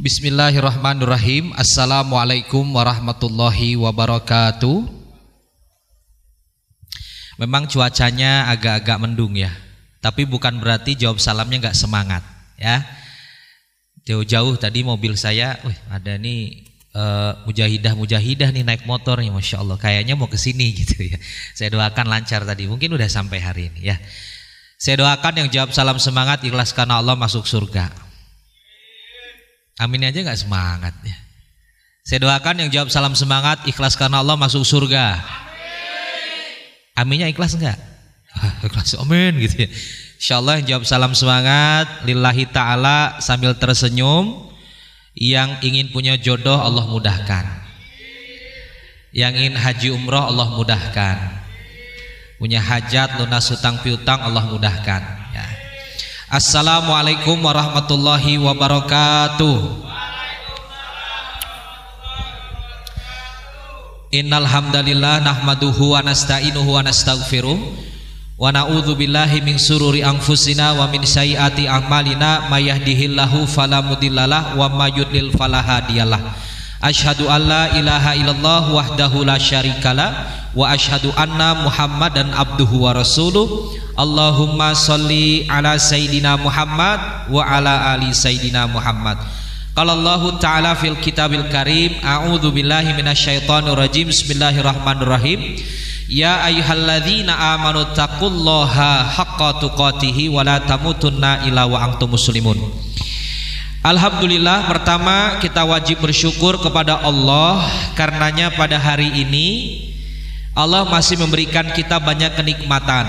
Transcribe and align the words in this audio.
Bismillahirrahmanirrahim. 0.00 1.52
Assalamualaikum 1.52 2.64
warahmatullahi 2.72 3.76
wabarakatuh. 3.76 4.88
Memang 7.36 7.68
cuacanya 7.68 8.48
agak-agak 8.48 8.96
mendung 8.96 9.36
ya 9.36 9.52
Tapi 10.00 10.24
bukan 10.24 10.56
berarti 10.56 10.96
jawab 10.96 11.20
salamnya 11.20 11.68
nggak 11.68 11.76
semangat 11.76 12.24
ya. 12.56 12.80
Jauh-jauh 14.08 14.56
tadi 14.56 14.80
mobil 14.80 15.20
saya 15.20 15.60
Wih 15.68 15.76
ada 15.92 16.16
nih 16.16 16.64
uh, 16.96 17.44
Mujahidah-mujahidah 17.44 18.56
nih 18.56 18.64
naik 18.64 18.88
motor 18.88 19.20
nih 19.20 19.28
Masya 19.28 19.60
Allah. 19.60 19.76
Kayaknya 19.76 20.16
mau 20.16 20.32
ke 20.32 20.40
sini 20.40 20.72
gitu 20.80 20.96
ya. 20.96 21.20
Saya 21.52 21.76
doakan 21.76 22.08
lancar 22.08 22.48
tadi 22.48 22.64
Mungkin 22.72 22.88
udah 22.96 23.04
sampai 23.04 23.36
hari 23.44 23.68
ini 23.68 23.92
ya. 23.92 24.00
Saya 24.80 24.96
doakan 25.04 25.44
yang 25.44 25.48
jawab 25.52 25.76
salam 25.76 26.00
semangat 26.00 26.40
Ikhlas 26.40 26.72
karena 26.72 26.96
Allah 27.04 27.20
masuk 27.20 27.44
surga 27.44 28.08
Amin 29.80 30.04
aja 30.04 30.20
nggak 30.20 30.36
semangat 30.36 30.92
ya. 31.00 31.16
Saya 32.04 32.20
doakan 32.20 32.60
yang 32.60 32.68
jawab 32.68 32.88
salam 32.92 33.16
semangat 33.16 33.64
ikhlas 33.64 33.96
karena 33.96 34.20
Allah 34.20 34.36
masuk 34.36 34.60
surga. 34.60 35.16
Aminnya 36.92 37.32
ikhlas 37.32 37.56
enggak? 37.56 37.80
Ah, 38.36 38.60
ikhlas 38.68 38.92
amin 39.00 39.40
gitu 39.40 39.64
ya. 39.64 39.68
Insyaallah 40.20 40.60
yang 40.60 40.66
jawab 40.76 40.84
salam 40.84 41.16
semangat 41.16 42.04
lillahi 42.04 42.44
taala 42.52 43.16
sambil 43.24 43.56
tersenyum 43.56 44.52
yang 45.16 45.56
ingin 45.64 45.88
punya 45.88 46.20
jodoh 46.20 46.60
Allah 46.60 46.84
mudahkan. 46.84 47.44
Yang 49.16 49.32
ingin 49.40 49.54
haji 49.56 49.88
umroh 49.96 50.28
Allah 50.28 50.60
mudahkan. 50.60 51.16
Punya 52.36 52.60
hajat 52.60 53.16
lunas 53.16 53.48
hutang 53.48 53.80
piutang 53.80 54.20
Allah 54.20 54.44
mudahkan. 54.44 55.19
Assalamualaikum 56.30 57.42
warahmatullahi 57.42 58.38
wabarakatuh. 58.38 59.82
Innal 64.14 64.46
hamdalillah 64.46 65.26
nahmaduhu 65.26 65.90
wa 65.90 66.06
nasta'inuhu 66.06 66.70
wa 66.70 66.86
nastaghfiruh 66.86 67.58
wa 68.38 68.46
na'udzu 68.54 68.94
billahi 68.94 69.42
min 69.42 69.58
sururi 69.58 70.06
anfusina 70.06 70.70
wa 70.78 70.86
min 70.86 71.02
sayyiati 71.02 71.66
a'malina 71.66 72.46
may 72.46 72.70
yahdihillahu 72.70 73.50
fala 73.50 73.82
mudhillalah 73.82 74.54
wa 74.54 74.70
may 74.70 74.94
yudlil 74.94 75.34
fala 75.34 75.58
hadiyalah. 75.58 76.30
Asyhadu 76.80 77.28
an 77.28 77.44
la 77.44 77.76
ilaha 77.76 78.16
illallah 78.16 78.72
wahdahu 78.72 79.28
la 79.28 79.36
syarikalah 79.36 80.10
wa 80.56 80.72
asyhadu 80.72 81.12
anna 81.12 81.52
Muhammadan 81.60 82.32
abduhu 82.32 82.88
wa 82.88 82.96
rasuluh. 82.96 83.76
Allahumma 84.00 84.72
salli 84.72 85.44
ala 85.44 85.76
Sayyidina 85.76 86.40
Muhammad 86.40 87.28
wa 87.28 87.44
ala 87.44 87.92
ali 87.92 88.16
Sayyidina 88.16 88.64
Muhammad. 88.64 89.20
Qala 89.76 89.92
Allah 89.92 90.24
Ta'ala 90.40 90.72
fil 90.72 90.96
kitabil 90.96 91.52
karim 91.52 92.00
A'udhu 92.00 92.48
billahi 92.48 92.96
minasyaitonir 92.96 93.76
rajim 93.76 94.08
Bismillahirrahmanirrahim. 94.08 95.60
Ya 96.08 96.40
ayyuhalladzina 96.48 97.60
amanu 97.60 97.92
taqullaha 97.92 99.04
haqqa 99.04 99.60
tuqatihi 99.60 100.32
wa 100.32 100.48
la 100.48 100.64
tamutunna 100.64 101.44
illa 101.44 101.68
wa 101.68 101.76
antum 101.84 102.16
muslimun 102.16 102.56
Alhamdulillah 103.80 104.68
pertama 104.68 105.40
kita 105.40 105.64
wajib 105.64 106.04
bersyukur 106.04 106.60
kepada 106.60 107.00
Allah 107.00 107.64
karenanya 107.96 108.52
pada 108.52 108.76
hari 108.76 109.08
ini 109.08 109.80
Allah 110.52 110.84
masih 110.84 111.16
memberikan 111.16 111.64
kita 111.72 111.96
banyak 111.96 112.36
kenikmatan. 112.36 113.08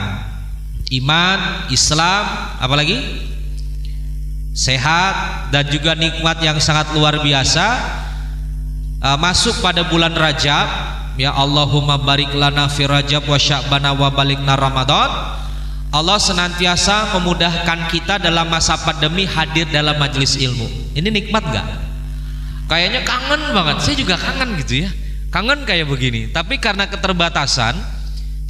Iman, 0.88 1.68
Islam, 1.68 2.24
apalagi? 2.56 3.04
Sehat 4.56 5.48
dan 5.52 5.68
juga 5.68 5.92
nikmat 5.92 6.40
yang 6.40 6.56
sangat 6.64 6.96
luar 6.96 7.20
biasa. 7.20 7.68
Uh, 9.04 9.18
masuk 9.20 9.60
pada 9.60 9.84
bulan 9.92 10.16
Rajab 10.16 10.68
ya 11.20 11.36
Allahumma 11.36 12.00
barik 12.00 12.32
lana 12.32 12.72
fi 12.72 12.88
Rajab 12.88 13.28
wa 13.28 13.36
sya'bana 13.36 13.92
wa 13.92 14.08
balikna 14.08 14.56
Ramadan 14.56 15.10
Allah 15.92 16.18
senantiasa 16.18 17.20
memudahkan 17.20 17.92
kita 17.92 18.16
dalam 18.20 18.48
masa 18.48 18.80
pandemi 18.80 19.28
hadir 19.28 19.68
dalam 19.68 20.00
majelis 20.00 20.40
ilmu 20.40 20.96
ini 20.96 21.08
nikmat 21.12 21.44
gak? 21.52 21.68
kayaknya 22.72 23.04
kangen 23.04 23.52
banget 23.52 23.78
saya 23.84 23.96
juga 24.00 24.16
kangen 24.16 24.56
gitu 24.64 24.88
ya 24.88 24.90
kangen 25.32 25.68
kayak 25.68 25.88
begini 25.92 26.32
tapi 26.32 26.60
karena 26.64 26.88
keterbatasan 26.88 27.76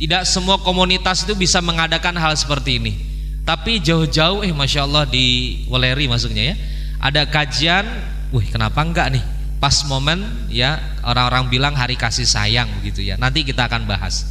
tidak 0.02 0.26
semua 0.26 0.58
komunitas 0.58 1.22
itu 1.30 1.38
bisa 1.38 1.62
mengadakan 1.62 2.18
hal 2.18 2.34
seperti 2.34 2.82
ini. 2.82 2.98
Tapi 3.46 3.78
jauh-jauh 3.78 4.42
eh 4.42 4.50
Masya 4.50 4.90
Allah 4.90 5.06
di 5.06 5.62
Waleri 5.70 6.10
masuknya 6.10 6.50
ya. 6.50 6.56
Ada 6.98 7.30
kajian, 7.30 7.86
wih 8.34 8.50
kenapa 8.50 8.82
enggak 8.82 9.14
nih? 9.14 9.22
Pas 9.62 9.86
momen 9.86 10.26
ya 10.50 10.82
orang-orang 11.06 11.54
bilang 11.54 11.78
hari 11.78 11.94
kasih 11.94 12.26
sayang 12.26 12.66
begitu 12.82 13.06
ya. 13.06 13.14
Nanti 13.22 13.46
kita 13.46 13.70
akan 13.70 13.86
bahas. 13.86 14.26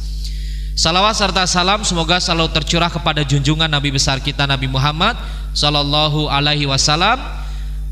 Salawat 0.71 1.19
serta 1.19 1.43
salam 1.43 1.83
semoga 1.83 2.17
selalu 2.23 2.47
tercurah 2.55 2.87
kepada 2.87 3.27
junjungan 3.27 3.67
Nabi 3.67 3.91
besar 3.91 4.23
kita 4.23 4.47
Nabi 4.47 4.71
Muhammad 4.71 5.19
Sallallahu 5.51 6.31
alaihi 6.31 6.63
wasallam 6.63 7.19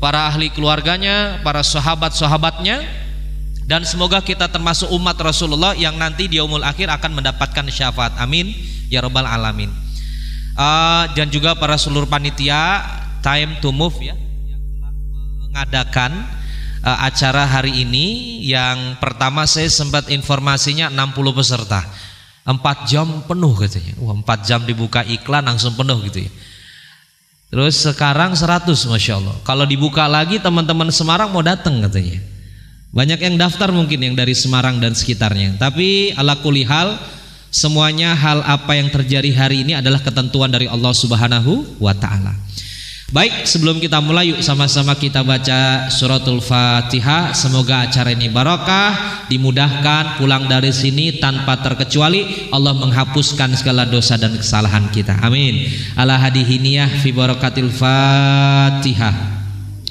Para 0.00 0.32
ahli 0.32 0.48
keluarganya, 0.48 1.44
para 1.44 1.60
sahabat-sahabatnya 1.60 2.80
dan 3.68 3.84
semoga 3.84 4.24
kita 4.24 4.48
termasuk 4.48 4.88
umat 4.96 5.12
Rasulullah 5.20 5.76
yang 5.76 5.92
nanti 6.00 6.24
di 6.24 6.40
umul 6.40 6.64
akhir 6.64 6.88
akan 6.88 7.20
mendapatkan 7.20 7.68
syafaat. 7.68 8.16
Amin. 8.16 8.48
Ya 8.88 9.04
robbal 9.04 9.28
alamin. 9.28 9.68
Uh, 10.56 11.04
dan 11.12 11.28
juga 11.28 11.52
para 11.52 11.76
seluruh 11.76 12.08
panitia 12.08 12.80
time 13.20 13.60
to 13.60 13.70
move 13.76 13.94
ya 14.00 14.16
mengadakan 15.52 16.24
uh, 16.80 17.04
acara 17.04 17.44
hari 17.44 17.84
ini. 17.84 18.40
Yang 18.48 18.96
pertama 19.04 19.44
saya 19.44 19.68
sempat 19.68 20.08
informasinya 20.08 20.88
60 20.88 21.36
peserta 21.36 21.84
4 22.50 22.90
jam 22.90 23.06
penuh 23.26 23.52
katanya 23.54 23.94
wah 24.02 24.16
4 24.16 24.48
jam 24.48 24.60
dibuka 24.66 25.06
iklan 25.06 25.46
langsung 25.46 25.76
penuh 25.78 25.98
gitu 26.10 26.26
ya 26.26 26.30
terus 27.50 27.82
sekarang 27.82 28.34
100 28.34 28.66
Masya 28.70 29.14
Allah 29.18 29.36
kalau 29.46 29.66
dibuka 29.66 30.06
lagi 30.06 30.38
teman-teman 30.38 30.90
Semarang 30.90 31.30
mau 31.34 31.42
datang 31.42 31.78
katanya 31.82 32.30
banyak 32.90 33.22
yang 33.22 33.38
daftar 33.38 33.70
mungkin 33.70 34.02
yang 34.02 34.14
dari 34.18 34.34
Semarang 34.34 34.82
dan 34.82 34.98
sekitarnya. 34.98 35.54
Tapi 35.62 36.10
ala 36.18 36.42
kulihal 36.42 36.98
semuanya 37.54 38.18
hal 38.18 38.42
apa 38.42 38.74
yang 38.74 38.90
terjadi 38.90 39.30
hari 39.30 39.62
ini 39.62 39.78
adalah 39.78 40.02
ketentuan 40.02 40.50
dari 40.50 40.66
Allah 40.66 40.90
Subhanahu 40.90 41.78
wa 41.78 41.94
taala. 41.94 42.34
Baik, 43.10 43.42
sebelum 43.42 43.82
kita 43.82 43.98
mulai 43.98 44.30
yuk 44.30 44.38
sama-sama 44.38 44.94
kita 44.94 45.26
baca 45.26 45.90
suratul 45.90 46.38
Fatihah. 46.38 47.34
Semoga 47.34 47.90
acara 47.90 48.14
ini 48.14 48.30
barokah, 48.30 49.26
dimudahkan, 49.26 50.22
pulang 50.22 50.46
dari 50.46 50.70
sini 50.70 51.18
tanpa 51.18 51.58
terkecuali 51.58 52.54
Allah 52.54 52.70
menghapuskan 52.70 53.58
segala 53.58 53.82
dosa 53.82 54.14
dan 54.14 54.38
kesalahan 54.38 54.86
kita. 54.94 55.18
Amin. 55.26 55.74
Ala 55.98 56.22
hadihiniyah 56.22 57.02
fi 57.02 57.10
barakatil 57.10 57.74
Fatihah. 57.74 59.39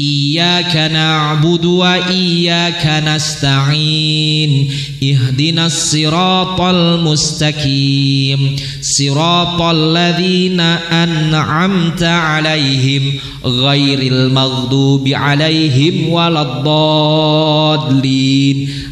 إياك 0.00 0.76
نعبد 0.92 1.64
وإياك 1.64 3.02
نستعين 3.06 4.70
اهدنا 5.02 5.66
الصراط 5.66 6.60
المستقيم 6.60 8.56
صراط 8.80 9.62
الذين 9.62 10.60
أنعمت 11.04 12.02
عليهم 12.02 13.12
غير 13.44 14.12
المغضوب 14.12 15.08
عليهم 15.08 16.08
ولا 16.08 16.42
الضالين 16.42 17.88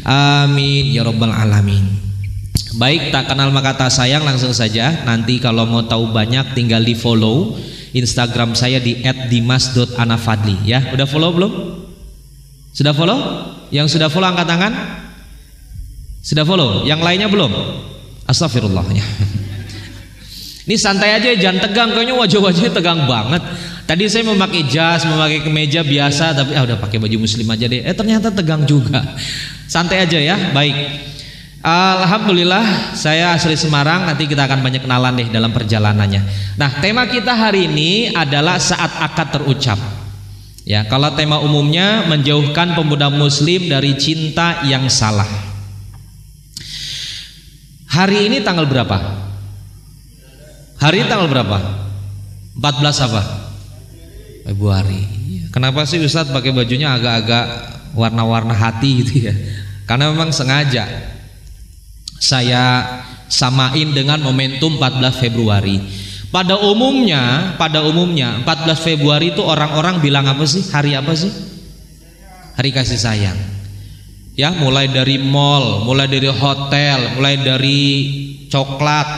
آمين 0.07 0.85
يا 0.85 1.03
رب 1.03 1.23
العالمين 1.23 1.95
Baik, 2.75 3.15
tak 3.15 3.31
kenal 3.31 3.55
maka 3.55 3.71
tak 3.79 3.87
sayang 3.87 4.27
langsung 4.27 4.51
saja. 4.51 5.07
Nanti 5.07 5.39
kalau 5.39 5.63
mau 5.63 5.87
tahu 5.87 6.11
banyak 6.11 6.51
tinggal 6.59 6.83
di 6.83 6.91
follow 6.91 7.55
Instagram 7.92 8.54
saya 8.54 8.78
di 8.78 9.02
@dimas.anafadli 9.02 10.68
ya. 10.68 10.94
Udah 10.94 11.06
follow 11.06 11.30
belum? 11.34 11.52
Sudah 12.70 12.94
follow? 12.94 13.18
Yang 13.74 13.98
sudah 13.98 14.06
follow 14.06 14.30
angkat 14.30 14.46
tangan? 14.46 14.72
Sudah 16.22 16.44
follow? 16.46 16.86
Yang 16.86 17.00
lainnya 17.02 17.28
belum? 17.28 17.52
Astagfirullah 18.30 18.86
ya. 18.94 19.02
Ini 20.70 20.76
santai 20.78 21.18
aja 21.18 21.34
jangan 21.34 21.66
tegang 21.66 21.90
kayaknya 21.90 22.14
wajah-wajahnya 22.14 22.70
tegang 22.70 23.02
banget. 23.10 23.42
Tadi 23.90 24.06
saya 24.06 24.22
memakai 24.22 24.70
jas, 24.70 25.02
memakai 25.02 25.42
kemeja 25.42 25.82
biasa 25.82 26.30
tapi 26.30 26.54
ah 26.54 26.62
udah 26.62 26.78
pakai 26.78 27.02
baju 27.02 27.26
muslim 27.26 27.42
aja 27.50 27.66
deh. 27.66 27.82
Eh 27.82 27.90
ternyata 27.90 28.30
tegang 28.30 28.62
juga. 28.62 29.02
Santai 29.66 30.06
aja 30.06 30.14
ya. 30.14 30.38
Baik. 30.54 30.76
Alhamdulillah 31.60 32.96
saya 32.96 33.36
asli 33.36 33.52
Semarang 33.52 34.08
nanti 34.08 34.24
kita 34.24 34.48
akan 34.48 34.64
banyak 34.64 34.80
kenalan 34.80 35.12
deh 35.20 35.28
dalam 35.28 35.52
perjalanannya. 35.52 36.24
Nah 36.56 36.80
tema 36.80 37.04
kita 37.04 37.36
hari 37.36 37.68
ini 37.68 38.16
adalah 38.16 38.56
saat 38.56 38.88
akad 38.96 39.28
terucap. 39.28 39.76
Ya 40.64 40.88
kalau 40.88 41.12
tema 41.12 41.36
umumnya 41.36 42.08
menjauhkan 42.08 42.72
pemuda 42.72 43.12
Muslim 43.12 43.68
dari 43.68 43.92
cinta 44.00 44.64
yang 44.64 44.88
salah. 44.88 45.28
Hari 47.92 48.32
ini 48.32 48.40
tanggal 48.40 48.64
berapa? 48.64 48.96
Hari 50.80 51.04
ini 51.04 51.06
tanggal 51.12 51.28
berapa? 51.28 51.58
14 52.56 53.04
apa? 53.04 53.22
Februari. 54.48 55.04
Kenapa 55.52 55.84
sih 55.84 56.00
Ustadz 56.00 56.32
pakai 56.32 56.56
bajunya 56.56 56.96
agak-agak 56.96 57.44
warna-warna 57.92 58.56
hati 58.56 59.04
gitu 59.04 59.28
ya? 59.28 59.34
Karena 59.84 60.08
memang 60.08 60.32
sengaja 60.32 60.88
saya 62.20 62.84
samain 63.32 63.96
dengan 63.96 64.20
momentum 64.20 64.76
14 64.76 65.16
Februari. 65.16 65.80
Pada 66.30 66.62
umumnya, 66.62 67.56
pada 67.58 67.82
umumnya 67.82 68.38
14 68.46 68.86
Februari 68.86 69.34
itu 69.34 69.42
orang-orang 69.42 69.98
bilang 69.98 70.28
apa 70.30 70.46
sih? 70.46 70.62
Hari 70.70 70.94
apa 70.94 71.10
sih? 71.16 71.32
Hari 72.54 72.70
kasih 72.70 73.00
sayang. 73.00 73.38
Ya, 74.38 74.54
mulai 74.54 74.86
dari 74.86 75.18
mall, 75.18 75.82
mulai 75.82 76.06
dari 76.06 76.30
hotel, 76.30 77.18
mulai 77.18 77.34
dari 77.42 77.80
coklat, 78.46 79.08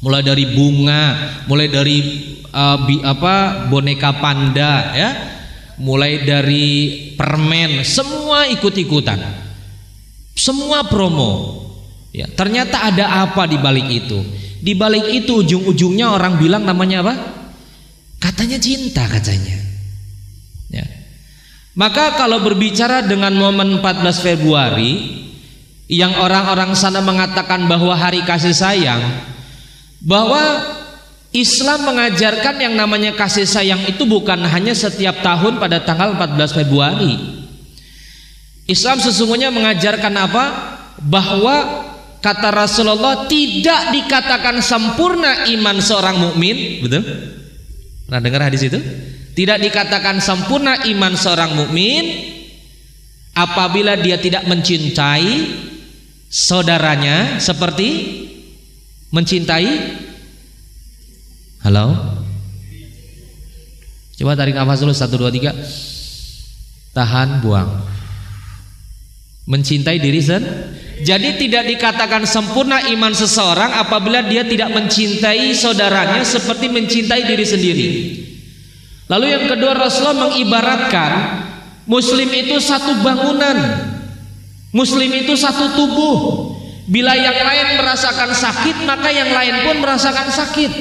mulai 0.00 0.24
dari 0.24 0.44
bunga, 0.56 1.04
mulai 1.44 1.68
dari 1.68 1.96
uh, 2.48 2.78
bi, 2.86 2.96
apa 3.04 3.68
boneka 3.68 4.16
panda 4.22 4.94
ya. 4.96 5.10
Mulai 5.82 6.22
dari 6.22 6.68
permen, 7.18 7.82
semua 7.82 8.46
ikut-ikutan. 8.46 9.18
Semua 10.32 10.86
promo. 10.86 11.71
Ya, 12.12 12.28
ternyata 12.28 12.92
ada 12.92 13.24
apa 13.24 13.48
di 13.48 13.56
balik 13.56 13.88
itu? 13.88 14.20
Di 14.60 14.76
balik 14.76 15.08
itu 15.10 15.40
ujung-ujungnya 15.42 16.12
orang 16.12 16.36
bilang 16.36 16.62
namanya 16.62 17.00
apa? 17.00 17.14
Katanya 18.20 18.60
cinta 18.60 19.08
katanya. 19.08 19.58
Ya. 20.68 20.84
Maka 21.72 22.20
kalau 22.20 22.44
berbicara 22.44 23.02
dengan 23.02 23.32
momen 23.32 23.80
14 23.80 24.20
Februari 24.20 25.24
yang 25.88 26.14
orang-orang 26.20 26.76
sana 26.76 27.00
mengatakan 27.00 27.64
bahwa 27.64 27.96
hari 27.96 28.22
kasih 28.28 28.52
sayang, 28.52 29.02
bahwa 30.04 30.40
Islam 31.32 31.88
mengajarkan 31.88 32.60
yang 32.60 32.76
namanya 32.76 33.16
kasih 33.16 33.48
sayang 33.48 33.80
itu 33.88 34.04
bukan 34.04 34.36
hanya 34.46 34.76
setiap 34.76 35.24
tahun 35.24 35.56
pada 35.56 35.80
tanggal 35.80 36.12
14 36.14 36.60
Februari. 36.60 37.16
Islam 38.68 39.00
sesungguhnya 39.00 39.48
mengajarkan 39.48 40.14
apa? 40.22 40.44
Bahwa 41.02 41.81
Kata 42.22 42.54
Rasulullah 42.54 43.26
tidak 43.26 43.90
dikatakan 43.90 44.62
sempurna 44.62 45.42
iman 45.50 45.82
seorang 45.82 46.16
mukmin, 46.22 46.78
betul? 46.78 47.02
Pernah 48.06 48.20
dengar 48.22 48.46
hadis 48.46 48.62
itu? 48.62 48.78
Tidak 49.34 49.58
dikatakan 49.58 50.22
sempurna 50.22 50.86
iman 50.86 51.18
seorang 51.18 51.58
mukmin 51.58 52.30
apabila 53.34 53.98
dia 53.98 54.22
tidak 54.22 54.46
mencintai 54.46 55.50
saudaranya 56.30 57.42
seperti 57.42 57.88
mencintai 59.10 59.98
Halo? 61.62 61.94
Coba 64.18 64.34
tarik 64.34 64.58
nafas 64.58 64.82
dulu 64.82 64.90
satu 64.90 65.14
dua 65.14 65.30
tiga. 65.30 65.54
Tahan, 66.90 67.38
buang. 67.38 67.70
Mencintai 69.42 69.98
diri 69.98 70.22
sendiri 70.22 70.82
jadi 71.02 71.34
tidak 71.34 71.66
dikatakan 71.66 72.22
sempurna 72.22 72.78
iman 72.94 73.10
seseorang 73.10 73.74
apabila 73.82 74.22
dia 74.22 74.46
tidak 74.46 74.70
mencintai 74.70 75.50
saudaranya 75.50 76.22
seperti 76.22 76.70
mencintai 76.70 77.26
diri 77.26 77.42
sendiri. 77.42 77.88
Lalu 79.10 79.26
yang 79.34 79.44
kedua 79.50 79.74
Rasulullah 79.74 80.30
mengibaratkan 80.30 81.12
muslim 81.90 82.30
itu 82.30 82.62
satu 82.62 83.02
bangunan. 83.02 83.90
Muslim 84.70 85.10
itu 85.10 85.34
satu 85.34 85.74
tubuh. 85.74 86.16
Bila 86.86 87.18
yang 87.18 87.34
lain 87.34 87.82
merasakan 87.82 88.30
sakit, 88.32 88.86
maka 88.86 89.10
yang 89.10 89.30
lain 89.34 89.54
pun 89.66 89.76
merasakan 89.82 90.30
sakit. 90.30 90.72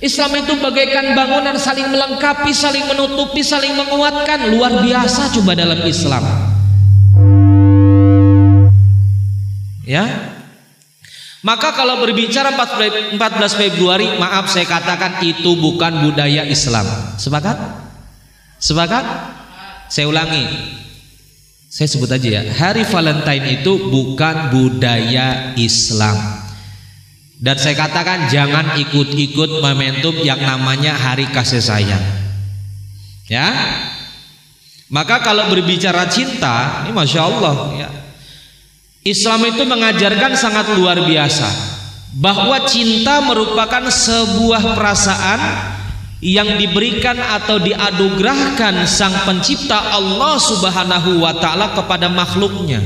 Islam 0.00 0.40
itu 0.40 0.56
bagaikan 0.58 1.12
bangunan 1.12 1.56
saling 1.60 1.88
melengkapi, 1.92 2.50
saling 2.50 2.84
menutupi, 2.88 3.44
saling 3.44 3.76
menguatkan. 3.76 4.50
Luar 4.50 4.82
biasa 4.82 5.30
coba 5.36 5.52
dalam 5.52 5.80
Islam. 5.84 6.43
Ya. 9.84 10.04
Maka 11.44 11.76
kalau 11.76 12.00
berbicara 12.00 12.56
14 12.56 13.20
Februari, 13.52 14.16
maaf 14.16 14.48
saya 14.48 14.64
katakan 14.64 15.20
itu 15.20 15.60
bukan 15.60 16.08
budaya 16.08 16.48
Islam. 16.48 16.88
Sepakat? 17.20 17.56
Sepakat? 18.56 19.04
Saya 19.92 20.08
ulangi. 20.08 20.48
Saya 21.68 21.84
sebut 21.92 22.08
aja 22.08 22.40
ya. 22.40 22.42
Hari 22.48 22.88
Valentine 22.88 23.60
itu 23.60 23.92
bukan 23.92 24.56
budaya 24.56 25.52
Islam. 25.60 26.16
Dan 27.36 27.60
saya 27.60 27.76
katakan 27.76 28.32
jangan 28.32 28.80
ikut-ikut 28.80 29.60
momentum 29.60 30.16
yang 30.24 30.40
namanya 30.40 30.96
hari 30.96 31.28
kasih 31.28 31.60
sayang. 31.60 32.00
Ya. 33.28 33.52
Maka 34.88 35.20
kalau 35.20 35.52
berbicara 35.52 36.08
cinta, 36.08 36.88
ini 36.88 36.96
masya 36.96 37.20
Allah 37.20 37.54
ya 37.76 38.03
Islam 39.04 39.44
itu 39.52 39.68
mengajarkan 39.68 40.32
sangat 40.32 40.72
luar 40.80 41.04
biasa 41.04 41.44
bahwa 42.16 42.64
cinta 42.64 43.20
merupakan 43.20 43.84
sebuah 43.92 44.72
perasaan 44.72 45.40
yang 46.24 46.56
diberikan 46.56 47.20
atau 47.20 47.60
diadugrahkan 47.60 48.88
sang 48.88 49.12
pencipta 49.28 49.76
Allah 49.92 50.40
Subhanahu 50.40 51.20
wa 51.20 51.36
taala 51.36 51.76
kepada 51.76 52.08
makhluknya. 52.08 52.80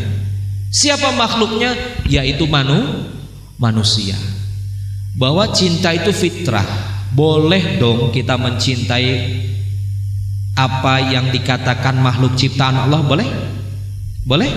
Siapa 0.75 1.15
makhluknya? 1.15 2.03
Yaitu 2.11 2.50
manu 2.50 3.06
manusia. 3.55 4.19
Bahwa 5.15 5.47
cinta 5.55 5.94
itu 5.94 6.11
fitrah. 6.11 6.67
Boleh 7.15 7.79
dong 7.79 8.11
kita 8.11 8.35
mencintai 8.37 9.38
apa 10.59 10.99
yang 10.99 11.31
dikatakan 11.31 11.94
makhluk 12.03 12.34
ciptaan 12.34 12.91
Allah 12.91 13.01
boleh? 13.06 13.29
Boleh? 14.27 14.51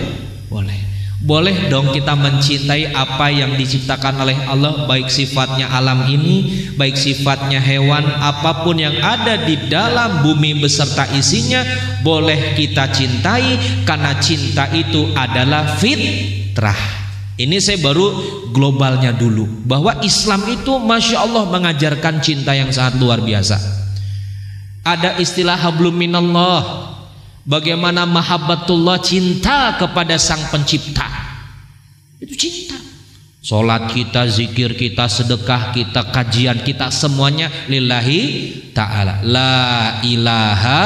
Boleh. 0.50 0.91
Boleh 1.22 1.70
dong 1.70 1.94
kita 1.94 2.18
mencintai 2.18 2.90
apa 2.90 3.30
yang 3.30 3.54
diciptakan 3.54 4.26
oleh 4.26 4.34
Allah 4.42 4.90
Baik 4.90 5.06
sifatnya 5.06 5.70
alam 5.70 6.02
ini 6.10 6.66
Baik 6.74 6.98
sifatnya 6.98 7.62
hewan 7.62 8.02
Apa 8.02 8.66
pun 8.66 8.74
yang 8.74 8.98
ada 8.98 9.38
di 9.38 9.54
dalam 9.70 10.26
bumi 10.26 10.58
beserta 10.58 11.06
isinya 11.14 11.62
Boleh 12.02 12.58
kita 12.58 12.90
cintai 12.90 13.54
Karena 13.86 14.18
cinta 14.18 14.66
itu 14.74 15.14
adalah 15.14 15.78
fitrah. 15.78 16.98
Ini 17.38 17.54
saya 17.62 17.78
baru 17.78 18.06
globalnya 18.50 19.14
dulu 19.14 19.46
Bahwa 19.62 20.02
Islam 20.02 20.42
itu 20.50 20.74
Masya 20.74 21.22
Allah 21.22 21.46
mengajarkan 21.46 22.18
cinta 22.18 22.50
yang 22.50 22.74
sangat 22.74 22.98
luar 22.98 23.22
biasa. 23.22 23.62
Ada 24.82 25.22
istilah 25.22 25.54
hablum 25.54 25.94
minallah 25.94 26.91
Bagaimana 27.42 28.06
mahabbatullah 28.06 29.02
cinta 29.02 29.74
kepada 29.74 30.14
sang 30.14 30.46
pencipta. 30.54 31.06
Itu 32.22 32.38
cinta. 32.38 32.78
Salat 33.42 33.90
kita, 33.90 34.30
zikir 34.30 34.78
kita, 34.78 35.10
sedekah 35.10 35.74
kita, 35.74 36.14
kajian 36.14 36.62
kita 36.62 36.94
semuanya 36.94 37.50
lillahi 37.66 38.54
taala. 38.70 39.18
La 39.26 39.98
ilaha 40.06 40.82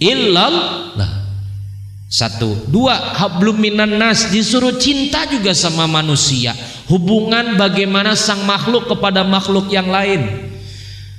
illallah. 0.00 1.28
Satu, 2.08 2.70
dua, 2.72 3.12
hablum 3.20 3.60
minan 3.60 4.00
nas 4.00 4.32
disuruh 4.32 4.80
cinta 4.80 5.28
juga 5.28 5.52
sama 5.52 5.84
manusia. 5.84 6.56
Hubungan 6.88 7.60
bagaimana 7.60 8.16
sang 8.16 8.48
makhluk 8.48 8.88
kepada 8.88 9.20
makhluk 9.20 9.68
yang 9.68 9.92
lain. 9.92 10.48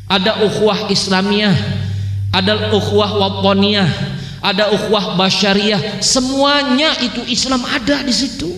Ada 0.09 0.41
ukhuwah 0.41 0.89
Islamiyah, 0.89 1.53
ada 2.31 2.71
ukhuwah 2.73 3.11
waponiyah, 3.11 4.14
ada 4.45 4.69
ukhuwah 4.69 5.17
basyariah, 5.17 6.05
semuanya 6.05 6.93
itu 7.01 7.25
Islam 7.25 7.65
ada 7.65 8.05
di 8.05 8.13
situ. 8.13 8.53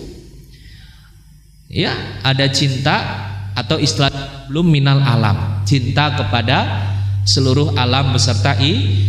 Ya, 1.72 2.20
ada 2.20 2.44
cinta 2.52 2.96
atau 3.56 3.80
istilah 3.80 4.12
belum 4.52 4.68
minal 4.68 5.00
alam, 5.00 5.64
cinta 5.64 6.12
kepada 6.12 6.84
seluruh 7.24 7.72
alam 7.80 8.12
beserta 8.12 8.60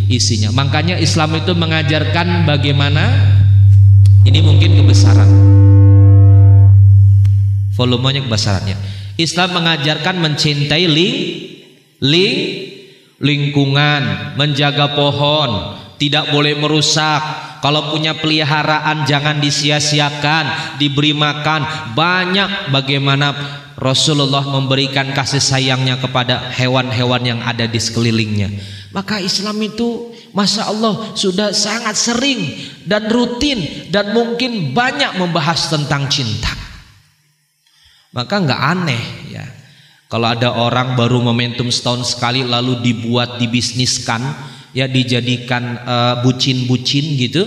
isinya. 0.08 0.56
Makanya 0.56 0.96
Islam 1.04 1.36
itu 1.36 1.52
mengajarkan 1.52 2.48
bagaimana 2.48 3.12
ini 4.24 4.40
mungkin 4.40 4.80
kebesaran. 4.80 5.28
Volumenya 7.76 8.24
kebesarannya. 8.24 8.76
Islam 9.20 9.52
mengajarkan 9.56 10.16
mencintai 10.20 10.84
ling, 10.88 11.16
ling 12.04 12.36
lingkungan, 13.20 14.36
menjaga 14.40 14.96
pohon, 14.96 15.76
tidak 16.00 16.32
boleh 16.32 16.56
merusak, 16.56 17.22
Kalau 17.60 17.92
punya 17.92 18.16
peliharaan 18.16 19.04
jangan 19.04 19.44
disia-siakan, 19.44 20.80
diberi 20.80 21.12
makan. 21.12 21.92
Banyak 21.92 22.72
bagaimana 22.72 23.36
Rasulullah 23.76 24.48
memberikan 24.48 25.12
kasih 25.12 25.44
sayangnya 25.44 26.00
kepada 26.00 26.56
hewan-hewan 26.56 27.20
yang 27.20 27.40
ada 27.44 27.68
di 27.68 27.76
sekelilingnya. 27.76 28.48
Maka 28.96 29.20
Islam 29.20 29.60
itu 29.60 30.16
Masya 30.32 30.72
Allah 30.72 31.12
sudah 31.20 31.52
sangat 31.52 32.00
sering 32.00 32.48
dan 32.88 33.12
rutin 33.12 33.92
dan 33.92 34.16
mungkin 34.16 34.72
banyak 34.72 35.20
membahas 35.20 35.68
tentang 35.68 36.08
cinta. 36.08 36.56
Maka 38.16 38.40
nggak 38.40 38.62
aneh 38.72 39.04
ya. 39.36 39.46
Kalau 40.10 40.26
ada 40.26 40.58
orang 40.58 40.98
baru 40.98 41.22
momentum 41.22 41.70
setahun 41.70 42.18
sekali 42.18 42.42
lalu 42.42 42.82
dibuat 42.82 43.38
dibisniskan 43.38 44.26
ya 44.74 44.86
dijadikan 44.86 45.64
eh, 45.82 46.16
bucin-bucin 46.22 47.06
uh, 47.06 47.16
gitu. 47.18 47.44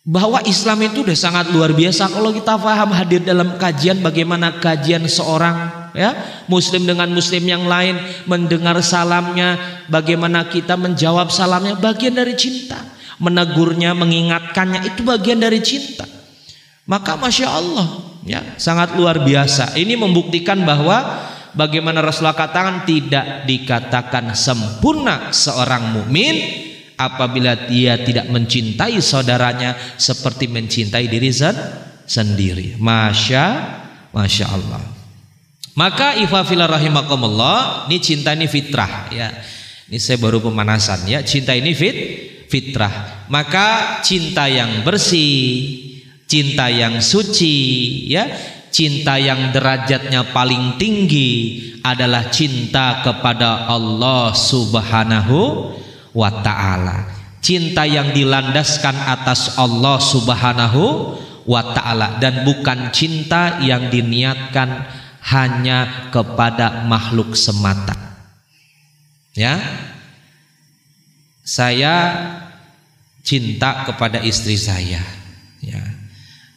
Bahwa 0.00 0.40
Islam 0.48 0.80
itu 0.80 1.04
udah 1.04 1.14
sangat 1.14 1.52
luar 1.52 1.76
biasa. 1.76 2.08
Kalau 2.08 2.32
kita 2.32 2.56
paham 2.56 2.90
hadir 2.96 3.20
dalam 3.20 3.60
kajian 3.60 4.00
bagaimana 4.00 4.56
kajian 4.58 5.04
seorang 5.04 5.90
ya 5.92 6.16
muslim 6.48 6.88
dengan 6.88 7.10
muslim 7.12 7.44
yang 7.44 7.68
lain 7.68 8.00
mendengar 8.24 8.80
salamnya 8.80 9.60
bagaimana 9.92 10.48
kita 10.48 10.74
menjawab 10.80 11.28
salamnya 11.28 11.76
bagian 11.76 12.16
dari 12.16 12.32
cinta. 12.34 12.80
Menegurnya 13.20 13.92
mengingatkannya 13.92 14.88
itu 14.88 15.04
bagian 15.04 15.44
dari 15.44 15.60
cinta. 15.60 16.08
Maka 16.88 17.20
masya 17.20 17.52
Allah 17.52 17.86
ya 18.24 18.40
sangat 18.56 18.96
luar 18.96 19.20
biasa. 19.20 19.76
Ini 19.76 20.00
membuktikan 20.00 20.64
bahwa 20.64 21.28
bagaimana 21.54 22.04
Rasulullah 22.04 22.36
katakan 22.36 22.84
tidak 22.86 23.46
dikatakan 23.46 24.34
sempurna 24.34 25.30
seorang 25.34 25.94
mukmin 25.94 26.36
apabila 27.00 27.68
dia 27.68 27.96
tidak 28.04 28.28
mencintai 28.28 29.00
saudaranya 29.00 29.76
seperti 29.96 30.52
mencintai 30.52 31.08
diri 31.08 31.32
sendiri. 32.04 32.76
Masya, 32.76 33.44
masya 34.12 34.46
Allah. 34.52 34.82
Maka 35.78 36.18
ifafila 36.20 36.68
rahimakumullah, 36.68 37.86
ini 37.88 37.98
cinta 38.02 38.36
ini 38.36 38.50
fitrah 38.50 39.08
ya. 39.08 39.32
Ini 39.88 39.96
saya 39.96 40.20
baru 40.20 40.42
pemanasan 40.44 41.08
ya. 41.08 41.24
Cinta 41.24 41.56
ini 41.56 41.72
fit 41.72 41.96
fitrah. 42.50 43.26
Maka 43.30 44.02
cinta 44.02 44.50
yang 44.50 44.82
bersih, 44.82 45.78
cinta 46.26 46.66
yang 46.68 46.98
suci 46.98 47.56
ya, 48.10 48.26
cinta 48.70 49.18
yang 49.18 49.50
derajatnya 49.50 50.30
paling 50.30 50.78
tinggi 50.78 51.62
adalah 51.82 52.30
cinta 52.30 53.02
kepada 53.04 53.66
Allah 53.68 54.32
Subhanahu 54.32 55.38
wa 56.14 56.30
taala. 56.42 57.06
Cinta 57.40 57.88
yang 57.88 58.14
dilandaskan 58.14 58.94
atas 58.94 59.58
Allah 59.58 59.98
Subhanahu 59.98 61.16
wa 61.48 61.62
taala 61.74 62.20
dan 62.22 62.46
bukan 62.46 62.94
cinta 62.94 63.58
yang 63.64 63.90
diniatkan 63.90 64.86
hanya 65.34 66.10
kepada 66.14 66.86
makhluk 66.86 67.34
semata. 67.34 67.96
Ya. 69.34 69.58
Saya 71.40 71.94
cinta 73.26 73.82
kepada 73.88 74.22
istri 74.22 74.54
saya. 74.54 75.19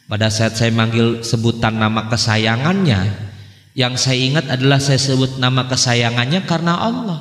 Pada 0.04 0.28
saat 0.28 0.60
saya 0.60 0.68
manggil 0.68 1.24
sebutan 1.24 1.80
nama 1.80 2.06
kesayangannya, 2.12 3.32
yang 3.74 3.96
saya 3.96 4.20
ingat 4.20 4.46
adalah 4.52 4.78
saya 4.78 5.00
sebut 5.00 5.40
nama 5.40 5.64
kesayangannya 5.66 6.44
karena 6.44 6.76
Allah. 6.76 7.18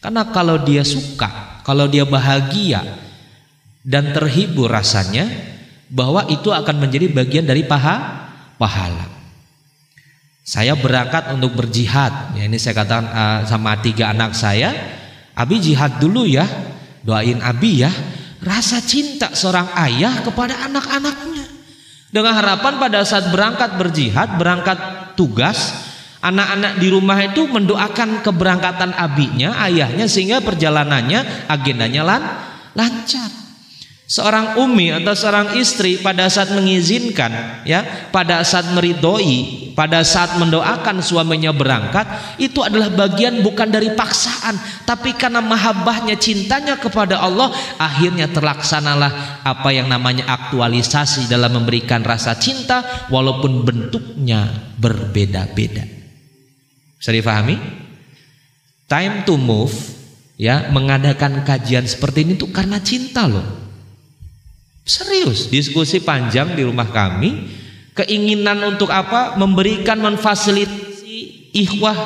Karena 0.00 0.26
kalau 0.32 0.60
dia 0.64 0.82
suka, 0.84 1.60
kalau 1.64 1.88
dia 1.88 2.04
bahagia 2.08 2.80
dan 3.84 4.16
terhibur 4.16 4.72
rasanya 4.72 5.28
bahwa 5.92 6.24
itu 6.32 6.48
akan 6.48 6.80
menjadi 6.80 7.12
bagian 7.12 7.44
dari 7.44 7.62
paha 7.64 8.26
pahala. 8.56 9.06
Saya 10.44 10.76
berangkat 10.76 11.32
untuk 11.32 11.56
berjihad. 11.56 12.36
Ya, 12.36 12.44
ini 12.44 12.60
saya 12.60 12.76
katakan 12.76 13.08
uh, 13.08 13.38
sama 13.48 13.80
tiga 13.80 14.12
anak 14.12 14.36
saya, 14.36 14.76
Abi 15.32 15.56
jihad 15.56 15.96
dulu 16.00 16.28
ya. 16.28 16.44
Doain 17.00 17.40
Abi 17.40 17.80
ya. 17.80 17.92
Rasa 18.44 18.84
cinta 18.84 19.32
seorang 19.32 19.72
ayah 19.88 20.20
kepada 20.20 20.68
anak-anaknya. 20.68 21.23
Dengan 22.14 22.38
harapan 22.38 22.78
pada 22.78 23.02
saat 23.02 23.34
berangkat 23.34 23.74
berjihad, 23.74 24.38
berangkat 24.38 24.78
tugas, 25.18 25.74
Anak-anak 26.24 26.80
di 26.80 26.88
rumah 26.88 27.20
itu 27.20 27.44
mendoakan 27.44 28.24
keberangkatan 28.24 28.96
abinya, 28.96 29.60
ayahnya 29.60 30.08
sehingga 30.08 30.40
perjalanannya 30.40 31.44
agendanya 31.52 32.00
lan 32.00 32.22
lancar. 32.72 33.43
Seorang 34.04 34.60
umi 34.60 34.92
atau 34.92 35.16
seorang 35.16 35.56
istri 35.56 35.96
pada 35.96 36.28
saat 36.28 36.52
mengizinkan 36.52 37.64
ya, 37.64 38.12
pada 38.12 38.44
saat 38.44 38.68
meridoi, 38.76 39.72
pada 39.72 40.04
saat 40.04 40.36
mendoakan 40.36 41.00
suaminya 41.00 41.56
berangkat, 41.56 42.36
itu 42.36 42.60
adalah 42.60 42.92
bagian 42.92 43.40
bukan 43.40 43.72
dari 43.72 43.96
paksaan, 43.96 44.60
tapi 44.84 45.16
karena 45.16 45.40
mahabbahnya 45.40 46.20
cintanya 46.20 46.76
kepada 46.76 47.16
Allah, 47.16 47.48
akhirnya 47.80 48.28
terlaksanalah 48.28 49.40
apa 49.40 49.72
yang 49.72 49.88
namanya 49.88 50.28
aktualisasi 50.28 51.24
dalam 51.24 51.56
memberikan 51.56 52.04
rasa 52.04 52.36
cinta 52.36 53.08
walaupun 53.08 53.64
bentuknya 53.64 54.52
berbeda-beda. 54.76 55.80
Bisa 57.00 57.08
difahami? 57.08 57.56
Time 58.84 59.24
to 59.24 59.40
move 59.40 59.72
ya 60.36 60.68
mengadakan 60.68 61.40
kajian 61.40 61.88
seperti 61.88 62.28
ini 62.28 62.36
tuh 62.36 62.52
karena 62.52 62.84
cinta 62.84 63.24
loh. 63.24 63.63
Serius, 64.84 65.48
diskusi 65.48 65.98
panjang 66.04 66.52
di 66.52 66.60
rumah 66.60 66.84
kami. 66.92 67.48
Keinginan 67.96 68.60
untuk 68.76 68.92
apa? 68.92 69.34
Memberikan 69.40 69.96
memfasilitasi 69.96 71.54
ikhwah 71.56 71.96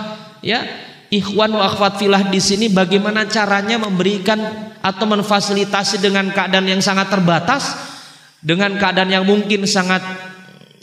ya 0.45 0.63
ikhwan 1.09 1.57
wa 1.57 1.65
akhwat 1.65 1.97
filah 1.97 2.29
di 2.29 2.37
sini 2.39 2.69
bagaimana 2.69 3.25
caranya 3.25 3.81
memberikan 3.81 4.39
atau 4.85 5.09
memfasilitasi 5.09 6.05
dengan 6.05 6.29
keadaan 6.31 6.69
yang 6.69 6.85
sangat 6.85 7.09
terbatas 7.09 7.73
dengan 8.45 8.77
keadaan 8.77 9.09
yang 9.09 9.25
mungkin 9.25 9.65
sangat 9.65 10.05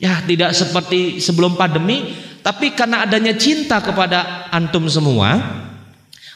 ya 0.02 0.20
tidak 0.26 0.58
seperti 0.58 1.22
sebelum 1.22 1.54
pandemi 1.54 2.18
tapi 2.46 2.78
karena 2.78 3.02
adanya 3.10 3.34
cinta 3.34 3.82
kepada 3.82 4.46
antum 4.54 4.86
semua, 4.86 5.34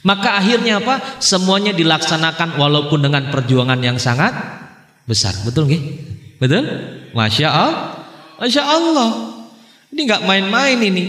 maka 0.01 0.41
akhirnya 0.41 0.81
apa? 0.81 1.21
Semuanya 1.21 1.69
dilaksanakan 1.69 2.57
walaupun 2.57 3.05
dengan 3.05 3.29
perjuangan 3.29 3.77
yang 3.77 4.01
sangat 4.01 4.33
besar. 5.09 5.33
Betul 5.41 5.65
nggih? 5.65 5.83
Betul? 6.37 6.63
Masya 7.17 7.49
Allah. 7.49 8.05
Masya 8.37 8.61
Allah. 8.61 9.09
Ini 9.89 10.01
nggak 10.05 10.23
main-main 10.29 10.77
ini. 10.77 11.05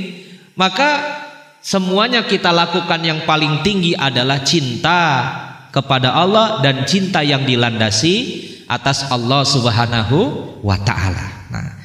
Maka 0.57 1.21
semuanya 1.61 2.25
kita 2.25 2.49
lakukan 2.49 3.05
yang 3.05 3.29
paling 3.29 3.61
tinggi 3.61 3.93
adalah 3.93 4.41
cinta 4.41 5.01
kepada 5.69 6.17
Allah 6.17 6.65
dan 6.65 6.89
cinta 6.89 7.21
yang 7.21 7.45
dilandasi 7.45 8.49
atas 8.67 9.07
Allah 9.13 9.45
Subhanahu 9.45 10.19
wa 10.65 10.77
taala. 10.81 11.27
Nah, 11.51 11.81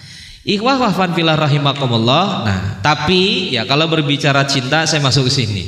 Ikhwah 0.46 0.78
wafan 0.78 1.18
filah 1.18 1.34
rahimakumullah. 1.34 2.26
Nah, 2.46 2.62
tapi 2.86 3.50
ya 3.50 3.66
kalau 3.66 3.90
berbicara 3.90 4.46
cinta 4.46 4.86
saya 4.86 5.02
masuk 5.02 5.26
ke 5.28 5.34
sini. 5.34 5.64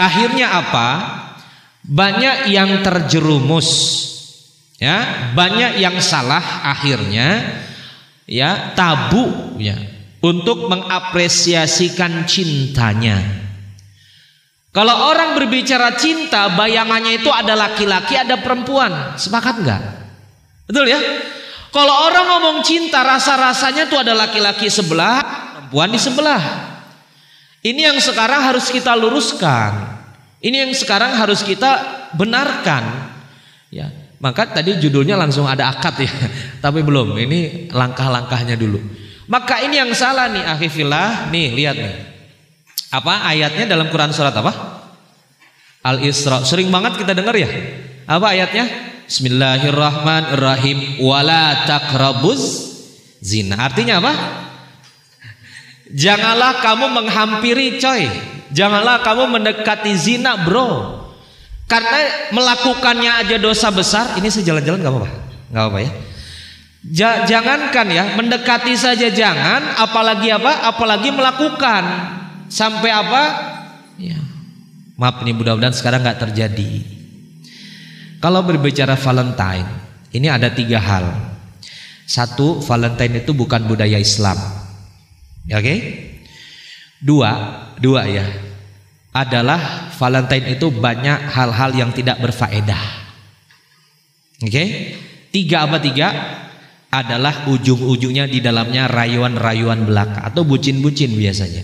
Akhirnya 0.00 0.56
apa? 0.56 0.88
Banyak 1.84 2.48
yang 2.48 2.80
terjerumus. 2.80 3.68
Ya, 4.78 5.30
banyak 5.34 5.82
yang 5.82 5.98
salah 5.98 6.62
akhirnya 6.62 7.42
ya 8.30 8.78
tabu 8.78 9.58
ya 9.58 9.74
untuk 10.22 10.70
mengapresiasikan 10.70 12.22
cintanya. 12.30 13.18
Kalau 14.70 15.10
orang 15.10 15.34
berbicara 15.34 15.98
cinta, 15.98 16.54
bayangannya 16.54 17.18
itu 17.18 17.26
ada 17.32 17.58
laki-laki, 17.58 18.14
ada 18.14 18.38
perempuan. 18.38 19.18
Sepakat 19.18 19.66
enggak? 19.66 19.82
Betul 20.70 20.86
ya? 20.86 21.00
Kalau 21.74 22.06
orang 22.06 22.26
ngomong 22.30 22.58
cinta 22.62 23.02
rasa-rasanya 23.02 23.90
tuh 23.90 23.98
ada 24.06 24.14
laki-laki 24.14 24.70
sebelah, 24.70 25.18
perempuan 25.58 25.90
di 25.90 25.98
sebelah. 25.98 26.42
Ini 27.66 27.90
yang 27.90 27.98
sekarang 27.98 28.46
harus 28.46 28.70
kita 28.70 28.94
luruskan. 28.94 29.98
Ini 30.38 30.68
yang 30.68 30.72
sekarang 30.78 31.18
harus 31.18 31.42
kita 31.42 31.82
benarkan. 32.14 33.10
Ya, 33.74 33.90
maka 34.18 34.50
tadi 34.50 34.82
judulnya 34.82 35.14
langsung 35.14 35.46
ada 35.46 35.70
akad 35.70 36.02
ya, 36.02 36.10
tapi 36.64 36.82
belum. 36.82 37.14
Ini 37.14 37.70
langkah-langkahnya 37.70 38.58
dulu. 38.58 38.82
Maka 39.30 39.62
ini 39.62 39.78
yang 39.78 39.94
salah 39.94 40.26
nih 40.32 40.42
akhifillah. 40.42 41.30
Nih 41.30 41.54
lihat 41.54 41.76
nih. 41.78 41.94
Apa 42.90 43.28
ayatnya 43.30 43.68
dalam 43.70 43.92
Quran 43.92 44.10
surat 44.10 44.34
apa? 44.34 44.52
Al-Isra. 45.86 46.42
Sering 46.42 46.72
banget 46.72 46.98
kita 46.98 47.14
dengar 47.14 47.36
ya. 47.36 47.46
Apa 48.08 48.34
ayatnya? 48.34 48.66
Bismillahirrahmanirrahim 49.06 51.00
wala 51.04 51.68
takrabuz 51.68 52.74
zina. 53.22 53.56
Artinya 53.70 54.02
apa? 54.02 54.12
Janganlah 55.94 56.60
kamu 56.60 56.86
menghampiri 56.92 57.78
coy. 57.78 58.08
Janganlah 58.52 59.04
kamu 59.04 59.28
mendekati 59.28 59.92
zina, 59.96 60.40
bro. 60.42 60.97
Karena 61.68 62.32
melakukannya 62.32 63.12
aja 63.22 63.36
dosa 63.36 63.68
besar. 63.68 64.16
Ini 64.16 64.32
sejalan-jalan 64.32 64.80
gak 64.80 64.92
apa-apa? 64.92 65.28
nggak 65.48 65.64
apa 65.64 65.78
ya. 65.80 65.90
Ja, 66.88 67.10
jangankan 67.26 67.86
ya, 67.90 68.04
mendekati 68.14 68.72
saja 68.78 69.10
jangan, 69.10 69.76
apalagi 69.76 70.30
apa? 70.30 70.72
Apalagi 70.72 71.10
melakukan. 71.12 71.84
Sampai 72.48 72.88
apa? 72.88 73.22
Ya. 74.00 74.16
Maaf 74.96 75.20
nih 75.20 75.36
mudah-mudahan 75.36 75.76
sekarang 75.76 76.00
nggak 76.00 76.22
terjadi. 76.28 76.72
Kalau 78.24 78.40
berbicara 78.40 78.96
Valentine, 78.96 79.68
ini 80.14 80.32
ada 80.32 80.48
tiga 80.48 80.80
hal. 80.80 81.06
Satu, 82.08 82.64
Valentine 82.64 83.20
itu 83.20 83.36
bukan 83.36 83.68
budaya 83.68 84.00
Islam. 84.00 84.38
Ya, 85.44 85.60
Oke? 85.60 85.64
Okay? 85.66 85.78
Dua, 87.04 87.30
dua 87.78 88.08
ya. 88.08 88.47
Adalah 89.12 89.90
Valentine 89.96 90.54
itu 90.54 90.68
banyak 90.68 91.32
hal-hal 91.32 91.70
yang 91.74 91.90
tidak 91.96 92.20
berfaedah. 92.20 92.82
Oke? 94.44 94.50
Okay? 94.52 94.68
Tiga 95.28 95.68
apa 95.68 95.80
tiga? 95.82 96.08
Adalah 96.88 97.44
ujung-ujungnya 97.52 98.24
di 98.24 98.40
dalamnya 98.40 98.88
rayuan-rayuan 98.88 99.84
belaka 99.84 100.24
atau 100.24 100.40
bucin-bucin 100.44 101.12
biasanya. 101.12 101.60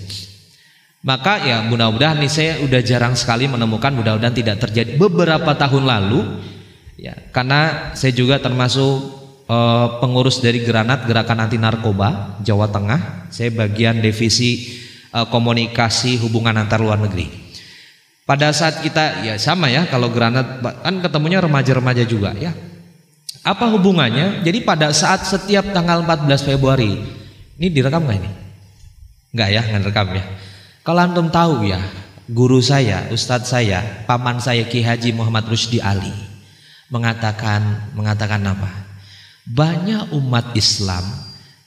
Maka 1.05 1.45
ya 1.45 1.65
mudah-mudahan 1.65 2.17
nih 2.21 2.33
saya 2.33 2.53
udah 2.65 2.81
jarang 2.81 3.13
sekali 3.17 3.45
menemukan 3.45 3.93
mudah-mudahan 3.93 4.37
tidak 4.37 4.69
terjadi 4.69 4.97
beberapa 4.97 5.53
tahun 5.53 5.85
lalu 5.85 6.45
ya 6.97 7.13
karena 7.29 7.93
saya 7.93 8.13
juga 8.17 8.41
termasuk 8.41 9.25
uh, 9.49 10.01
pengurus 10.01 10.41
dari 10.41 10.65
Granat 10.65 11.05
Gerakan 11.05 11.45
Anti 11.45 11.61
Narkoba 11.61 12.41
Jawa 12.41 12.73
Tengah. 12.73 13.29
Saya 13.29 13.53
bagian 13.53 14.01
divisi 14.01 14.81
uh, 15.15 15.27
komunikasi 15.31 16.19
hubungan 16.19 16.59
antar 16.59 16.83
luar 16.83 16.99
negeri. 16.99 17.31
Pada 18.27 18.51
saat 18.51 18.83
kita 18.83 19.23
ya 19.23 19.39
sama 19.39 19.71
ya 19.71 19.87
kalau 19.87 20.11
Granat 20.11 20.59
kan 20.59 20.95
ketemunya 20.99 21.39
remaja-remaja 21.39 22.03
juga 22.03 22.35
ya. 22.35 22.51
Apa 23.45 23.69
hubungannya? 23.69 24.41
Jadi 24.41 24.65
pada 24.65 24.89
saat 24.91 25.29
setiap 25.29 25.69
tanggal 25.77 26.01
14 26.03 26.49
Februari 26.49 26.97
ini 27.61 27.69
direkam 27.69 28.09
nggak 28.09 28.19
ini? 28.19 28.31
Enggak 29.37 29.49
ya, 29.53 29.63
nggak 29.69 29.83
rekam 29.93 30.09
ya. 30.17 30.25
Kalau 30.81 31.01
antum 31.05 31.29
tahu 31.29 31.69
ya, 31.69 31.81
guru 32.25 32.65
saya, 32.65 33.13
ustadz 33.13 33.53
saya, 33.53 33.85
paman 34.09 34.41
saya 34.41 34.65
Ki 34.65 34.81
Haji 34.81 35.13
Muhammad 35.13 35.45
Rusdi 35.45 35.79
Ali 35.79 36.13
mengatakan 36.89 37.93
mengatakan 37.93 38.41
apa? 38.41 38.71
Banyak 39.45 40.17
umat 40.17 40.57
Islam 40.57 41.05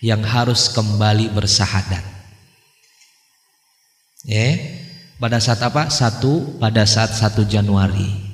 yang 0.01 0.25
harus 0.25 0.73
kembali 0.73 1.29
bersahadat. 1.29 2.16
Ya, 4.27 4.59
pada 5.23 5.39
saat 5.39 5.63
apa? 5.63 5.87
Satu 5.87 6.59
pada 6.59 6.83
saat 6.83 7.15
satu 7.15 7.47
Januari. 7.47 8.27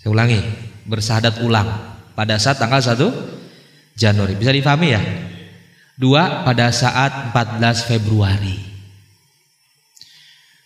Saya 0.00 0.08
ulangi, 0.08 0.40
bersahadat 0.88 1.44
ulang 1.44 1.68
pada 2.16 2.40
saat 2.40 2.56
tanggal 2.56 2.80
1 2.80 3.92
Januari. 3.92 4.34
Bisa 4.40 4.56
difahami 4.56 4.88
ya? 4.88 5.02
Dua 6.00 6.48
pada 6.48 6.72
saat 6.72 7.36
14 7.36 7.84
Februari. 7.84 8.56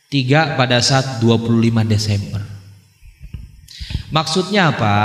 Tiga 0.06 0.54
pada 0.54 0.78
saat 0.78 1.18
25 1.18 1.82
Desember. 1.90 2.40
Maksudnya 4.14 4.70
apa? 4.70 4.96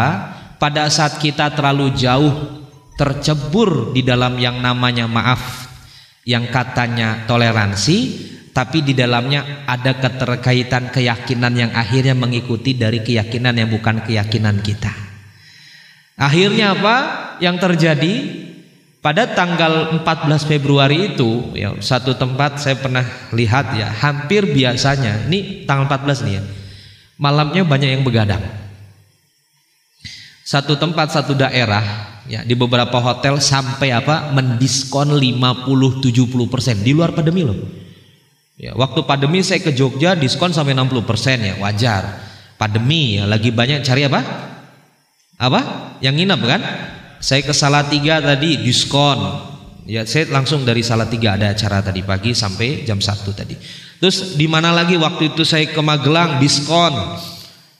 Pada 0.62 0.86
saat 0.94 1.18
kita 1.18 1.50
terlalu 1.58 1.98
jauh 1.98 2.62
tercebur 2.94 3.90
di 3.98 4.06
dalam 4.06 4.38
yang 4.38 4.62
namanya 4.62 5.10
maaf 5.10 5.71
yang 6.26 6.50
katanya 6.54 7.26
toleransi 7.26 7.98
tapi 8.52 8.84
di 8.84 8.92
dalamnya 8.92 9.64
ada 9.64 9.96
keterkaitan 9.96 10.92
keyakinan 10.92 11.54
yang 11.56 11.72
akhirnya 11.72 12.12
mengikuti 12.12 12.76
dari 12.76 13.00
keyakinan 13.00 13.56
yang 13.56 13.72
bukan 13.72 14.04
keyakinan 14.04 14.60
kita. 14.60 14.92
Akhirnya 16.20 16.76
apa 16.76 16.96
yang 17.40 17.56
terjadi? 17.58 18.44
Pada 19.02 19.34
tanggal 19.34 19.98
14 20.06 20.46
Februari 20.46 21.18
itu 21.18 21.58
ya 21.58 21.74
satu 21.82 22.14
tempat 22.14 22.62
saya 22.62 22.78
pernah 22.78 23.02
lihat 23.34 23.74
ya 23.74 23.90
hampir 23.90 24.54
biasanya 24.54 25.26
ini 25.26 25.66
tanggal 25.66 25.90
14 25.90 26.22
nih 26.22 26.34
ya 26.38 26.44
malamnya 27.18 27.66
banyak 27.66 27.98
yang 27.98 28.06
begadang 28.06 28.46
satu 30.46 30.78
tempat 30.78 31.18
satu 31.18 31.34
daerah 31.34 32.11
ya 32.30 32.46
di 32.46 32.54
beberapa 32.54 32.98
hotel 33.02 33.42
sampai 33.42 33.94
apa 33.94 34.34
mendiskon 34.36 35.16
50 35.16 36.02
70 36.04 36.52
persen. 36.52 36.76
Di 36.82 36.92
luar 36.94 37.16
pandemi 37.16 37.46
loh. 37.46 37.58
Ya 38.62 38.78
waktu 38.78 39.02
pandemi 39.06 39.42
saya 39.42 39.62
ke 39.64 39.74
Jogja 39.74 40.14
diskon 40.14 40.54
sampai 40.54 40.78
60 40.78 41.06
persen. 41.06 41.42
Ya 41.42 41.56
wajar. 41.58 42.30
Pandemi 42.62 43.18
ya 43.18 43.26
lagi 43.26 43.50
banyak 43.50 43.82
cari 43.82 44.06
apa? 44.06 44.22
Apa? 45.42 45.62
Yang 46.06 46.16
nginep 46.22 46.42
kan? 46.46 46.62
Saya 47.18 47.42
ke 47.42 47.54
Salatiga 47.54 48.22
tadi 48.22 48.62
diskon. 48.62 49.50
Ya, 49.90 50.06
saya 50.06 50.30
langsung 50.30 50.62
dari 50.62 50.86
Salatiga 50.86 51.34
ada 51.34 51.50
acara 51.50 51.82
tadi 51.82 52.06
pagi 52.06 52.38
sampai 52.38 52.86
jam 52.86 53.02
1 53.02 53.34
tadi. 53.34 53.58
Terus 53.98 54.38
di 54.38 54.46
mana 54.46 54.70
lagi 54.70 54.94
waktu 54.98 55.34
itu 55.34 55.42
saya 55.42 55.66
ke 55.70 55.82
Magelang 55.82 56.38
diskon. 56.38 56.94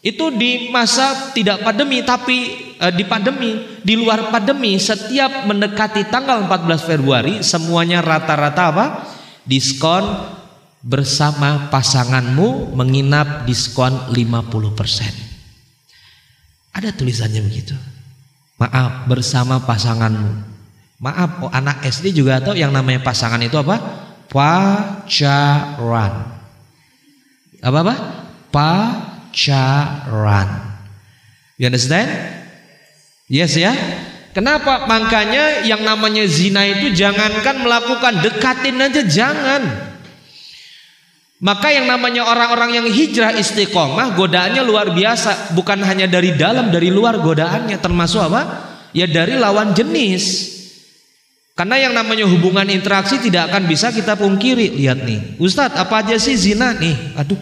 Itu 0.02 0.34
di 0.34 0.74
masa 0.74 1.30
tidak 1.30 1.62
pandemi 1.62 2.02
tapi 2.02 2.74
eh, 2.82 2.90
di 2.90 3.06
pandemi, 3.06 3.78
di 3.86 3.94
luar 3.94 4.34
pandemi 4.34 4.82
setiap 4.82 5.46
mendekati 5.46 6.10
tanggal 6.10 6.42
14 6.50 6.90
Februari 6.90 7.46
semuanya 7.46 8.02
rata-rata 8.02 8.74
apa? 8.74 9.06
Diskon 9.46 10.02
bersama 10.82 11.70
pasanganmu 11.70 12.74
menginap 12.74 13.46
diskon 13.46 14.10
50%. 14.10 16.74
Ada 16.74 16.90
tulisannya 16.98 17.46
begitu. 17.46 17.78
Maaf 18.58 19.06
bersama 19.06 19.62
pasanganmu. 19.62 20.50
Maaf, 21.02 21.46
oh, 21.46 21.52
anak 21.54 21.86
SD 21.86 22.14
juga 22.14 22.42
tahu 22.42 22.58
yang 22.58 22.74
namanya 22.74 23.06
pasangan 23.06 23.42
itu 23.42 23.58
apa? 23.58 23.78
Pacaran. 24.30 26.14
Apa 27.62 27.78
apa? 27.82 27.96
Pacaran. 29.32 30.76
You 31.56 31.72
understand? 31.72 32.12
Yes 33.32 33.56
ya. 33.56 33.72
Kenapa? 34.36 34.88
Makanya 34.88 35.64
yang 35.64 35.88
namanya 35.88 36.28
zina 36.28 36.68
itu 36.68 36.92
jangankan 36.92 37.64
melakukan 37.64 38.20
dekatin 38.24 38.80
aja 38.80 39.04
jangan. 39.08 39.64
Maka 41.42 41.74
yang 41.74 41.90
namanya 41.90 42.28
orang-orang 42.28 42.80
yang 42.80 42.88
hijrah 42.92 43.34
istiqomah 43.34 44.14
godaannya 44.14 44.62
luar 44.62 44.94
biasa, 44.94 45.58
bukan 45.58 45.82
hanya 45.82 46.06
dari 46.06 46.38
dalam, 46.38 46.70
dari 46.70 46.94
luar 46.94 47.18
godaannya 47.18 47.82
termasuk 47.82 48.22
apa? 48.22 48.42
Ya 48.94 49.10
dari 49.10 49.40
lawan 49.40 49.74
jenis. 49.74 50.54
Karena 51.58 51.82
yang 51.82 51.94
namanya 51.98 52.30
hubungan 52.30 52.68
interaksi 52.70 53.20
tidak 53.20 53.52
akan 53.52 53.68
bisa 53.68 53.90
kita 53.92 54.16
pungkiri. 54.16 54.76
Lihat 54.76 55.04
nih, 55.04 55.42
Ustadz 55.42 55.80
apa 55.82 56.06
aja 56.06 56.16
sih 56.20 56.38
zina 56.38 56.78
nih? 56.78 57.18
Aduh, 57.18 57.40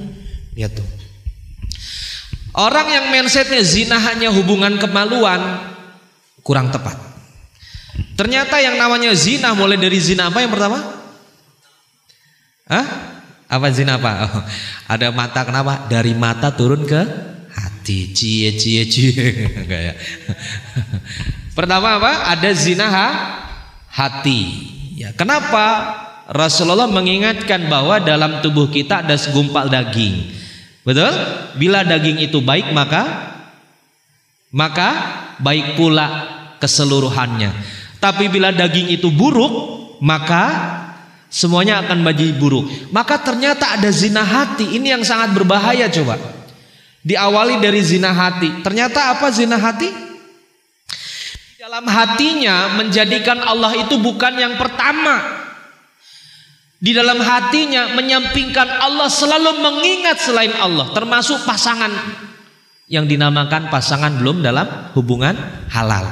lihat 0.55 0.73
tuh. 0.73 0.98
Orang 2.53 2.89
yang 2.89 3.13
mindsetnya 3.13 3.61
zina 3.61 3.97
hanya 4.01 4.33
hubungan 4.33 4.81
kemaluan 4.81 5.39
kurang 6.41 6.73
tepat. 6.73 6.97
Ternyata 8.17 8.59
yang 8.59 8.75
namanya 8.75 9.13
zina 9.13 9.53
mulai 9.53 9.77
dari 9.77 9.99
zina 10.01 10.27
apa 10.27 10.41
yang 10.41 10.51
pertama? 10.51 10.79
Hah? 12.69 12.87
Apa 13.49 13.67
zina 13.73 13.97
apa? 13.97 14.11
Oh, 14.29 14.43
ada 14.85 15.09
mata 15.09 15.41
kenapa? 15.41 15.89
Dari 15.89 16.13
mata 16.13 16.53
turun 16.53 16.85
ke 16.85 17.01
hati. 17.53 18.13
Cie 18.13 18.53
cie 18.57 18.85
cie. 18.85 19.13
Enggak 19.65 19.81
ya. 19.89 19.93
Pertama 21.57 21.97
apa? 21.97 22.29
Ada 22.29 22.49
zina 22.53 22.87
ha? 22.87 23.09
hati. 23.89 24.41
Ya, 24.95 25.11
kenapa? 25.11 25.97
Rasulullah 26.29 26.85
mengingatkan 26.85 27.65
bahwa 27.67 27.97
dalam 27.97 28.45
tubuh 28.45 28.69
kita 28.69 29.01
ada 29.01 29.17
segumpal 29.17 29.65
daging. 29.65 30.38
Betul? 30.89 31.13
Bila 31.61 31.85
daging 31.85 32.17
itu 32.17 32.41
baik 32.41 32.73
maka 32.73 33.29
maka 34.49 34.89
baik 35.37 35.77
pula 35.77 36.25
keseluruhannya. 36.57 37.53
Tapi 38.01 38.25
bila 38.33 38.49
daging 38.49 38.89
itu 38.89 39.13
buruk 39.13 39.53
maka 40.01 40.49
semuanya 41.29 41.85
akan 41.85 42.01
bagi 42.01 42.33
buruk. 42.33 42.89
Maka 42.89 43.21
ternyata 43.21 43.77
ada 43.77 43.93
zina 43.93 44.25
hati. 44.25 44.81
Ini 44.81 44.97
yang 44.97 45.03
sangat 45.05 45.37
berbahaya 45.37 45.85
coba. 45.93 46.17
Diawali 47.05 47.61
dari 47.61 47.85
zina 47.85 48.09
hati. 48.09 48.65
Ternyata 48.65 49.13
apa 49.13 49.29
zina 49.29 49.61
hati? 49.61 49.93
Dalam 51.61 51.85
hatinya 51.85 52.81
menjadikan 52.81 53.45
Allah 53.45 53.77
itu 53.77 54.01
bukan 54.01 54.33
yang 54.41 54.57
pertama. 54.57 55.45
Di 56.79 56.95
dalam 56.95 57.19
hatinya 57.19 57.91
menyampingkan 57.91 58.79
Allah 58.79 59.11
selalu 59.11 59.59
mengingat 59.59 60.23
selain 60.23 60.55
Allah, 60.55 60.95
termasuk 60.95 61.43
pasangan 61.43 61.91
yang 62.87 63.03
dinamakan 63.03 63.67
pasangan 63.67 64.15
belum 64.15 64.39
dalam 64.39 64.95
hubungan 64.95 65.35
halal. 65.69 66.07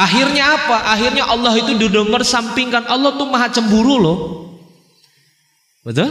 Akhirnya 0.00 0.56
apa? 0.56 0.96
Akhirnya 0.96 1.28
Allah 1.28 1.52
itu 1.60 1.76
didengar 1.76 2.24
sampingkan. 2.24 2.88
Allah 2.88 3.14
tuh 3.20 3.28
maha 3.28 3.52
cemburu 3.52 4.00
loh. 4.00 4.18
Betul? 5.84 6.08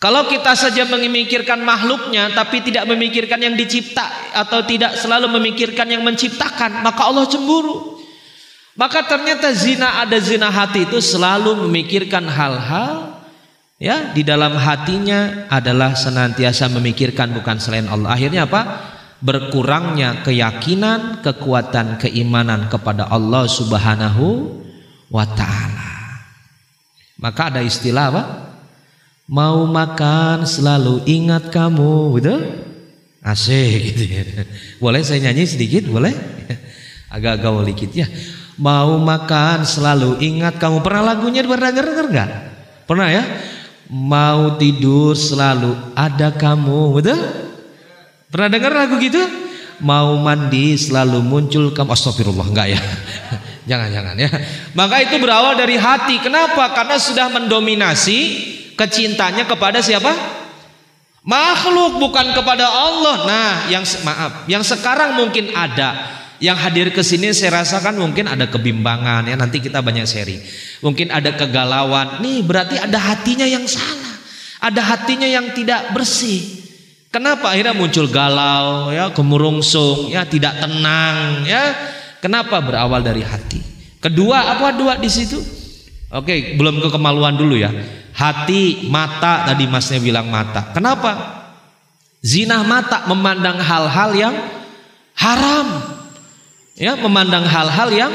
Kalau 0.00 0.26
kita 0.26 0.56
saja 0.58 0.82
memikirkan 0.88 1.62
makhluknya 1.62 2.34
tapi 2.34 2.58
tidak 2.64 2.90
memikirkan 2.90 3.38
yang 3.38 3.54
dicipta 3.54 4.34
atau 4.34 4.66
tidak 4.66 4.98
selalu 4.98 5.38
memikirkan 5.38 5.86
yang 5.86 6.02
menciptakan, 6.02 6.82
maka 6.82 7.06
Allah 7.06 7.28
cemburu. 7.28 7.91
Maka 8.72 9.04
ternyata 9.04 9.52
zina 9.52 10.00
ada 10.00 10.16
zina 10.16 10.48
hati 10.48 10.88
itu 10.88 10.96
selalu 10.96 11.68
memikirkan 11.68 12.24
hal-hal 12.24 13.20
ya 13.76 14.16
di 14.16 14.24
dalam 14.24 14.56
hatinya 14.56 15.44
adalah 15.52 15.92
senantiasa 15.92 16.72
memikirkan 16.72 17.36
bukan 17.36 17.60
selain 17.60 17.84
Allah. 17.84 18.16
Akhirnya 18.16 18.48
apa? 18.48 18.90
Berkurangnya 19.22 20.24
keyakinan, 20.24 21.20
kekuatan 21.20 22.00
keimanan 22.00 22.72
kepada 22.72 23.06
Allah 23.12 23.44
Subhanahu 23.44 24.58
wa 25.12 25.28
taala. 25.28 25.92
Maka 27.20 27.54
ada 27.54 27.60
istilah 27.62 28.08
apa? 28.08 28.24
Mau 29.30 29.68
makan 29.68 30.42
selalu 30.42 31.06
ingat 31.06 31.54
kamu, 31.54 32.18
gitu? 32.18 32.34
Asik 33.22 33.94
gitu 33.94 34.04
ya. 34.10 34.22
Boleh 34.82 35.06
saya 35.06 35.22
nyanyi 35.22 35.46
sedikit, 35.46 35.86
boleh? 35.86 36.10
Agak 37.14 37.46
gaul 37.46 37.62
dikit 37.62 37.94
ya. 37.94 38.10
Mau 38.60 39.00
makan 39.00 39.64
selalu 39.64 40.20
ingat 40.20 40.60
kamu. 40.60 40.84
Pernah 40.84 41.14
lagunya 41.14 41.40
pernah 41.44 41.72
denger 41.72 42.06
enggak? 42.12 42.30
Pernah 42.84 43.08
ya? 43.08 43.22
Mau 43.88 44.56
tidur 44.60 45.16
selalu 45.16 45.96
ada 45.96 46.32
kamu, 46.32 46.96
betul? 46.96 47.20
Pernah 48.28 48.48
dengar 48.48 48.72
lagu 48.72 48.96
gitu? 49.00 49.20
Mau 49.80 50.20
mandi 50.20 50.76
selalu 50.76 51.24
muncul 51.24 51.72
kamu. 51.72 51.92
Astagfirullah 51.92 52.48
enggak 52.48 52.68
ya? 52.76 52.80
Jangan-jangan 53.70 54.16
ya. 54.20 54.30
Maka 54.76 54.96
itu 55.00 55.16
berawal 55.16 55.56
dari 55.56 55.80
hati. 55.80 56.20
Kenapa? 56.20 56.76
Karena 56.76 56.96
sudah 57.00 57.32
mendominasi 57.32 58.18
kecintanya 58.76 59.48
kepada 59.48 59.80
siapa? 59.80 60.12
Makhluk 61.22 62.02
bukan 62.02 62.34
kepada 62.34 62.66
Allah. 62.66 63.16
Nah, 63.24 63.52
yang 63.70 63.84
maaf, 64.02 64.44
yang 64.50 64.66
sekarang 64.66 65.14
mungkin 65.14 65.54
ada 65.54 66.21
yang 66.42 66.58
hadir 66.58 66.90
ke 66.90 67.06
sini 67.06 67.30
saya 67.30 67.62
rasakan 67.62 68.02
mungkin 68.02 68.26
ada 68.26 68.50
kebimbangan 68.50 69.30
ya 69.30 69.38
nanti 69.38 69.62
kita 69.62 69.78
banyak 69.78 70.02
seri. 70.10 70.42
Mungkin 70.82 71.14
ada 71.14 71.38
kegalauan. 71.38 72.18
Nih 72.18 72.42
berarti 72.42 72.82
ada 72.82 72.98
hatinya 72.98 73.46
yang 73.46 73.62
salah. 73.70 74.18
Ada 74.58 74.82
hatinya 74.82 75.30
yang 75.30 75.54
tidak 75.54 75.94
bersih. 75.94 76.42
Kenapa 77.14 77.54
akhirnya 77.54 77.78
muncul 77.78 78.10
galau 78.10 78.90
ya, 78.90 79.14
kemurungsung 79.14 80.10
ya, 80.10 80.26
tidak 80.26 80.58
tenang 80.58 81.46
ya? 81.46 81.78
Kenapa 82.18 82.58
berawal 82.58 83.06
dari 83.06 83.22
hati? 83.22 83.62
Kedua 84.02 84.58
apa 84.58 84.74
dua 84.74 84.98
di 84.98 85.06
situ? 85.06 85.38
Oke, 86.10 86.58
belum 86.58 86.82
ke 86.82 86.88
kemaluan 86.90 87.38
dulu 87.38 87.54
ya. 87.54 87.70
Hati, 88.18 88.90
mata 88.90 89.46
tadi 89.46 89.70
masnya 89.70 90.02
bilang 90.02 90.26
mata. 90.26 90.74
Kenapa? 90.74 91.38
Zina 92.18 92.66
mata 92.66 93.06
memandang 93.06 93.62
hal-hal 93.62 94.10
yang 94.18 94.34
haram. 95.14 96.01
Ya, 96.76 96.96
memandang 96.96 97.44
hal-hal 97.44 97.88
yang 97.92 98.12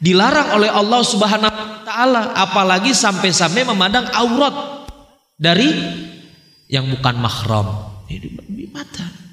dilarang 0.00 0.56
oleh 0.56 0.70
Allah 0.72 1.00
Subhanahu 1.04 1.52
wa 1.52 1.80
taala, 1.84 2.22
apalagi 2.36 2.96
sampai-sampai 2.96 3.64
memandang 3.64 4.08
aurat 4.12 4.88
dari 5.36 5.68
yang 6.68 6.88
bukan 6.88 7.16
mahram. 7.20 7.68
Ini 8.08 8.68
mata. 8.72 9.24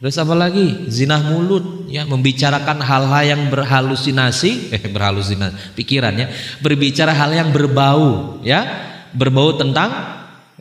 Terus 0.00 0.16
apa 0.16 0.32
lagi? 0.32 0.88
Zinah 0.88 1.20
mulut, 1.28 1.84
ya 1.92 2.08
membicarakan 2.08 2.80
hal-hal 2.80 3.22
yang 3.36 3.42
berhalusinasi, 3.52 4.52
eh 4.74 4.80
berhalusinasi, 4.88 5.76
pikirannya, 5.76 6.32
berbicara 6.64 7.12
hal 7.12 7.36
yang 7.36 7.52
berbau, 7.52 8.40
ya, 8.40 8.64
berbau 9.12 9.60
tentang, 9.60 9.92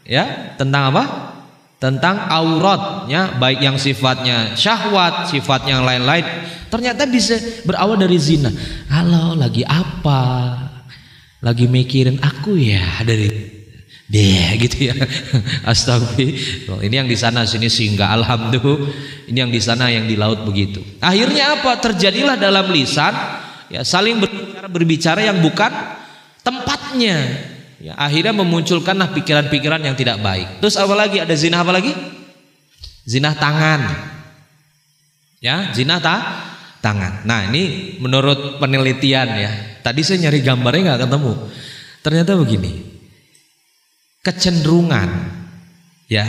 ya, 0.03 0.53
tentang 0.59 0.91
apa? 0.91 1.03
Tentang 1.79 2.27
aurat, 2.27 3.07
ya, 3.07 3.39
baik 3.39 3.63
yang 3.63 3.79
sifatnya 3.79 4.51
syahwat, 4.59 5.31
sifat 5.31 5.63
yang 5.63 5.87
lain-lain, 5.87 6.27
ternyata 6.67 7.07
bisa 7.07 7.39
berawal 7.63 7.95
dari 7.95 8.19
zina. 8.19 8.51
Halo, 8.91 9.31
lagi 9.39 9.63
apa? 9.63 10.59
Lagi 11.39 11.71
mikirin 11.71 12.19
aku 12.19 12.59
ya 12.59 12.83
dari 13.07 13.31
deh 14.11 14.59
gitu 14.59 14.91
ya. 14.91 14.95
Astagfirullah 15.71 16.83
ini 16.83 16.95
yang 16.99 17.07
di 17.07 17.15
sana 17.15 17.47
sini 17.47 17.71
sehingga 17.71 18.11
alhamdulillah. 18.11 19.31
Ini 19.31 19.37
yang 19.47 19.53
di 19.53 19.61
sana 19.61 19.87
yang 19.87 20.09
di 20.09 20.19
laut 20.19 20.43
begitu. 20.43 20.81
Akhirnya 20.99 21.61
apa? 21.61 21.79
Terjadilah 21.79 22.35
dalam 22.35 22.67
lisan 22.73 23.13
ya 23.69 23.85
saling 23.85 24.17
berbicara 24.19 24.67
berbicara 24.67 25.21
yang 25.21 25.39
bukan 25.39 25.69
tempatnya 26.41 27.17
ya 27.79 27.95
akhirnya 27.95 28.35
memunculkanlah 28.35 29.15
pikiran-pikiran 29.15 29.81
yang 29.83 29.95
tidak 29.95 30.19
baik. 30.19 30.59
Terus 30.59 30.75
apa 30.75 30.93
lagi? 30.95 31.23
Ada 31.23 31.35
zina 31.35 31.63
apa 31.63 31.71
lagi? 31.71 31.91
Zina 33.07 33.33
tangan. 33.35 33.81
Ya 35.39 35.71
zina 35.71 36.03
ta 36.03 36.19
tangan. 36.83 37.23
Nah 37.23 37.47
ini 37.47 37.95
menurut 38.03 38.59
penelitian 38.59 39.29
ya. 39.39 39.51
Tadi 39.79 40.03
saya 40.03 40.27
nyari 40.27 40.39
gambarnya 40.43 40.81
nggak 40.93 41.01
ketemu. 41.07 41.33
Ternyata 42.03 42.31
begini. 42.35 42.71
Kecenderungan 44.19 45.09
ya 46.11 46.25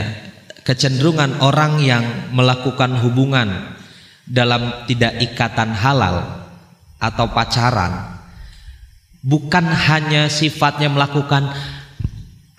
kecenderungan 0.63 1.43
orang 1.43 1.83
yang 1.83 2.05
melakukan 2.31 3.01
hubungan 3.03 3.75
dalam 4.29 4.87
tidak 4.87 5.19
ikatan 5.19 5.75
halal 5.75 6.47
atau 7.01 7.27
pacaran 7.33 8.20
bukan 9.21 9.65
hanya 9.65 10.29
sifatnya 10.33 10.89
melakukan 10.93 11.53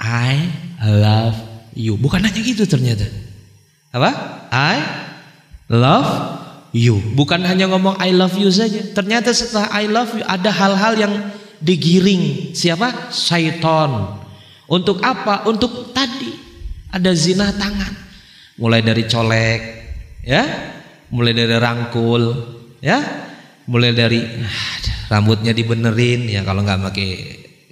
I 0.01 0.49
love 0.81 1.37
you. 1.77 1.97
Bukan 1.97 2.25
hanya 2.25 2.41
gitu 2.41 2.65
ternyata. 2.65 3.05
Apa? 3.93 4.11
I 4.49 4.77
love 5.69 6.09
you. 6.73 6.97
Bukan 7.13 7.45
hanya 7.45 7.69
ngomong 7.69 8.01
I 8.01 8.09
love 8.15 8.33
you 8.37 8.49
saja. 8.49 8.81
Ternyata 8.93 9.29
setelah 9.29 9.69
I 9.69 9.85
love 9.85 10.09
you 10.17 10.25
ada 10.25 10.49
hal-hal 10.49 10.93
yang 10.97 11.13
digiring. 11.61 12.55
Siapa? 12.57 13.13
Syaiton 13.13 14.21
untuk 14.71 15.03
apa? 15.03 15.43
Untuk 15.51 15.91
tadi. 15.91 16.31
Ada 16.91 17.11
zina 17.11 17.51
tangan. 17.51 17.91
Mulai 18.55 18.83
dari 18.83 19.03
colek, 19.07 19.61
ya, 20.23 20.43
mulai 21.11 21.31
dari 21.31 21.55
rangkul, 21.55 22.23
ya, 22.83 22.99
mulai 23.67 23.95
dari 23.95 24.19
ah, 24.21 24.90
rambutnya 25.11 25.51
dibenerin, 25.51 26.31
ya 26.31 26.47
kalau 26.47 26.63
nggak 26.63 26.87
pakai 26.87 27.09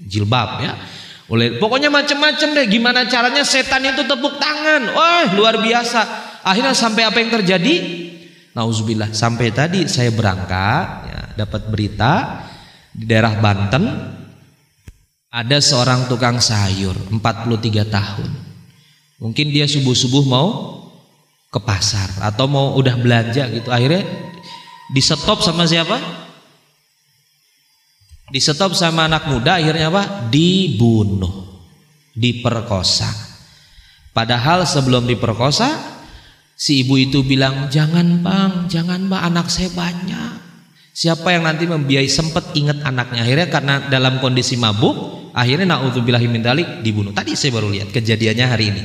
jilbab, 0.04 0.60
ya. 0.60 0.76
Mulai, 1.32 1.56
pokoknya 1.62 1.88
macam-macam 1.88 2.48
deh. 2.58 2.66
Gimana 2.68 3.06
caranya 3.08 3.46
setan 3.48 3.86
itu 3.86 4.04
tepuk 4.04 4.42
tangan? 4.42 4.92
Wah 4.92 5.30
luar 5.38 5.62
biasa. 5.62 6.02
Akhirnya 6.44 6.76
sampai 6.76 7.06
apa 7.06 7.22
yang 7.22 7.32
terjadi? 7.32 7.76
Nauzubillah. 8.58 9.14
Sampai 9.14 9.54
tadi 9.54 9.86
saya 9.86 10.10
berangkat, 10.10 10.86
ya, 11.06 11.22
dapat 11.46 11.70
berita 11.70 12.44
di 12.92 13.06
daerah 13.06 13.38
Banten 13.38 13.86
ada 15.30 15.58
seorang 15.62 16.10
tukang 16.10 16.42
sayur 16.42 16.98
43 17.14 17.86
tahun. 17.86 18.30
Mungkin 19.22 19.54
dia 19.54 19.70
subuh-subuh 19.70 20.26
mau 20.26 20.82
ke 21.54 21.62
pasar 21.62 22.10
atau 22.26 22.50
mau 22.50 22.74
udah 22.74 22.98
belanja 22.98 23.46
gitu. 23.54 23.70
Akhirnya 23.70 24.02
di 24.90 25.02
stop 25.06 25.46
sama 25.46 25.70
siapa? 25.70 26.29
Di 28.30 28.40
stop 28.42 28.78
sama 28.78 29.10
anak 29.10 29.26
muda 29.30 29.58
akhirnya 29.58 29.90
apa? 29.90 30.30
Dibunuh. 30.30 31.50
Diperkosa. 32.14 33.10
Padahal 34.14 34.66
sebelum 34.66 35.06
diperkosa 35.06 35.70
si 36.54 36.84
ibu 36.86 37.00
itu 37.00 37.24
bilang, 37.26 37.72
"Jangan, 37.72 38.20
Bang, 38.22 38.54
jangan, 38.68 39.08
Bang, 39.08 39.22
anak 39.34 39.48
saya 39.48 39.72
banyak." 39.72 40.50
Siapa 40.94 41.32
yang 41.32 41.48
nanti 41.48 41.64
membiayai 41.64 42.12
sempat 42.12 42.52
ingat 42.60 42.84
anaknya 42.84 43.24
akhirnya 43.24 43.48
karena 43.48 43.76
dalam 43.88 44.20
kondisi 44.20 44.60
mabuk 44.60 45.20
Akhirnya 45.34 45.78
naudzubillahi 45.78 46.28
min 46.30 46.42
dalik 46.42 46.82
dibunuh. 46.82 47.14
Tadi 47.14 47.38
saya 47.38 47.54
baru 47.54 47.70
lihat 47.70 47.94
kejadiannya 47.94 48.46
hari 48.50 48.66
ini. 48.74 48.84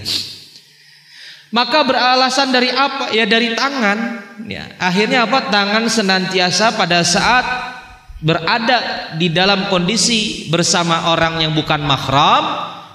Maka 1.55 1.87
beralasan 1.87 2.51
dari 2.51 2.69
apa? 2.69 3.15
Ya 3.15 3.25
dari 3.31 3.55
tangan. 3.55 3.99
Ya, 4.51 4.75
akhirnya 4.83 5.25
apa? 5.25 5.49
Tangan 5.49 5.87
senantiasa 5.87 6.75
pada 6.75 7.07
saat 7.07 7.64
berada 8.25 9.13
di 9.21 9.29
dalam 9.29 9.69
kondisi 9.69 10.49
bersama 10.49 11.13
orang 11.13 11.45
yang 11.45 11.53
bukan 11.53 11.85
mahram, 11.85 12.45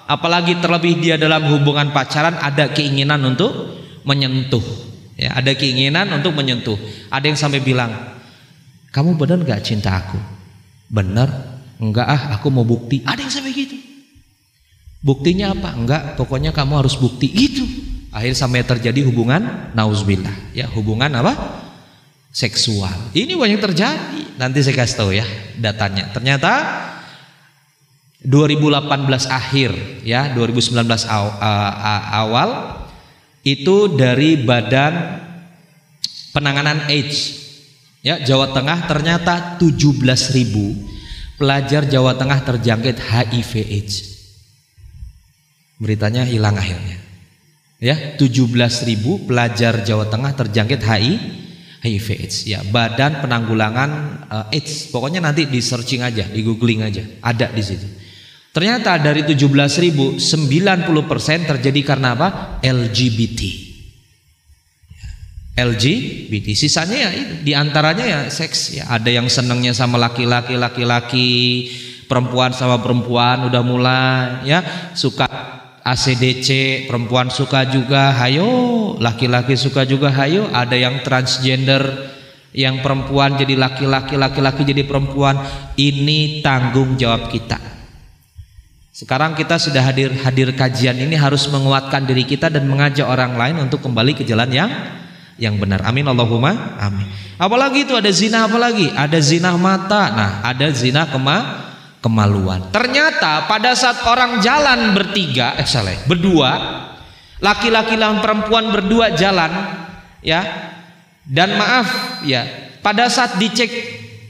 apalagi 0.10 0.58
terlebih 0.58 0.98
dia 0.98 1.16
dalam 1.22 1.46
hubungan 1.54 1.94
pacaran 1.94 2.34
ada 2.42 2.74
keinginan 2.74 3.22
untuk 3.22 3.54
menyentuh. 4.02 4.66
Ya, 5.14 5.38
ada 5.38 5.54
keinginan 5.54 6.10
untuk 6.10 6.34
menyentuh. 6.34 6.80
Ada 7.14 7.30
yang 7.30 7.38
sampai 7.38 7.62
bilang, 7.62 7.94
"Kamu 8.90 9.14
benar 9.14 9.46
gak 9.46 9.62
cinta 9.62 9.94
aku?" 9.94 10.18
Benar. 10.90 11.30
Enggak 11.80 12.08
ah, 12.10 12.22
aku 12.36 12.50
mau 12.50 12.66
bukti. 12.66 13.06
Ada 13.06 13.24
yang 13.24 13.32
sampai 13.32 13.54
gitu. 13.54 13.78
Buktinya 15.00 15.56
apa? 15.56 15.78
Enggak, 15.78 16.20
pokoknya 16.20 16.52
kamu 16.52 16.84
harus 16.84 17.00
bukti 17.00 17.32
gitu. 17.32 17.64
Akhir 18.12 18.34
sampai 18.36 18.66
terjadi 18.66 19.06
hubungan 19.06 19.72
nauzubillah, 19.78 20.34
ya, 20.52 20.66
hubungan 20.74 21.08
apa? 21.14 21.38
Seksual. 22.30 23.14
Ini 23.18 23.34
banyak 23.34 23.62
terjadi. 23.62 24.38
Nanti 24.38 24.62
saya 24.62 24.76
kasih 24.78 24.98
tahu 24.98 25.12
ya 25.14 25.26
datanya. 25.58 26.14
Ternyata 26.14 26.54
2018 28.20 29.32
akhir 29.32 29.72
ya 30.04 30.30
2019 30.36 30.76
awal 32.12 32.50
itu 33.48 33.96
dari 33.96 34.44
Badan 34.44 35.26
Penanganan 36.30 36.86
AIDS 36.92 37.40
ya 38.04 38.20
Jawa 38.20 38.52
Tengah 38.52 38.86
ternyata 38.86 39.56
17.000 39.58 41.40
pelajar 41.40 41.88
Jawa 41.88 42.14
Tengah 42.20 42.40
terjangkit 42.44 43.00
HIV 43.00 43.52
AIDS 43.66 43.96
beritanya 45.80 46.28
hilang 46.28 46.60
akhirnya 46.60 47.00
ya 47.80 48.20
17.000 48.20 49.26
pelajar 49.26 49.80
Jawa 49.88 50.12
Tengah 50.12 50.36
terjangkit 50.36 50.84
HIV 50.84 51.49
HIV 51.80 52.08
AIDS 52.20 52.38
ya 52.44 52.60
Badan 52.68 53.24
Penanggulangan 53.24 53.92
uh, 54.28 54.54
AIDS 54.54 54.92
pokoknya 54.92 55.24
nanti 55.24 55.48
di 55.48 55.64
searching 55.64 56.04
aja 56.04 56.28
di 56.28 56.44
googling 56.44 56.84
aja 56.84 57.04
ada 57.24 57.48
di 57.52 57.64
situ 57.64 57.88
Ternyata 58.50 58.98
dari 58.98 59.22
17.000 59.22 60.18
90% 60.18 60.90
terjadi 61.46 61.82
karena 61.86 62.18
apa? 62.18 62.58
LGBT. 62.66 63.42
LGBT. 65.54 66.48
Sisanya 66.58 66.98
ya 66.98 67.10
di 67.46 67.54
antaranya 67.54 68.10
ya 68.10 68.20
seks 68.28 68.74
ya. 68.74 68.90
Ada 68.90 69.22
yang 69.22 69.30
senangnya 69.30 69.78
sama 69.78 70.02
laki-laki, 70.02 70.58
laki-laki, 70.58 71.32
perempuan 72.10 72.50
sama 72.50 72.82
perempuan 72.82 73.46
udah 73.54 73.62
mulai 73.62 74.50
ya 74.50 74.60
suka 74.98 75.30
ACDC, 75.90 76.48
perempuan 76.86 77.34
suka 77.34 77.66
juga, 77.66 78.14
hayo, 78.22 78.94
laki-laki 79.02 79.58
suka 79.58 79.90
juga, 79.90 80.14
hayo. 80.14 80.46
Ada 80.54 80.78
yang 80.78 81.02
transgender, 81.02 82.14
yang 82.54 82.86
perempuan 82.86 83.42
jadi 83.42 83.58
laki-laki, 83.58 84.14
laki-laki 84.14 84.62
jadi 84.70 84.86
perempuan. 84.86 85.42
Ini 85.74 86.46
tanggung 86.46 86.94
jawab 86.94 87.34
kita. 87.34 87.58
Sekarang 89.00 89.32
kita 89.32 89.56
sudah 89.56 89.80
hadir 89.80 90.12
hadir 90.12 90.52
kajian 90.52 91.00
ini 91.00 91.16
harus 91.16 91.48
menguatkan 91.48 92.04
diri 92.04 92.28
kita 92.28 92.52
dan 92.52 92.68
mengajak 92.68 93.08
orang 93.08 93.40
lain 93.40 93.56
untuk 93.64 93.80
kembali 93.80 94.12
ke 94.12 94.28
jalan 94.28 94.52
yang 94.52 94.68
yang 95.40 95.56
benar. 95.56 95.88
Amin 95.88 96.04
Allahumma 96.04 96.76
amin. 96.84 97.08
Apalagi 97.40 97.88
itu 97.88 97.96
ada 97.96 98.12
zina 98.12 98.44
apalagi? 98.44 98.92
Ada 98.92 99.16
zina 99.24 99.56
mata. 99.56 100.12
Nah, 100.12 100.32
ada 100.44 100.68
zina 100.76 101.08
kema 101.08 101.69
kemaluan. 102.00 102.72
Ternyata 102.72 103.48
pada 103.48 103.76
saat 103.76 104.04
orang 104.08 104.40
jalan 104.40 104.96
bertiga, 104.96 105.56
eh 105.60 105.68
salah, 105.68 105.96
berdua, 106.08 106.52
laki-laki 107.44 107.96
dan 108.00 108.24
perempuan 108.24 108.72
berdua 108.72 109.16
jalan, 109.16 109.52
ya. 110.24 110.42
Dan 111.30 111.62
maaf, 111.62 112.20
ya, 112.26 112.74
pada 112.82 113.06
saat 113.06 113.38
dicek 113.38 113.70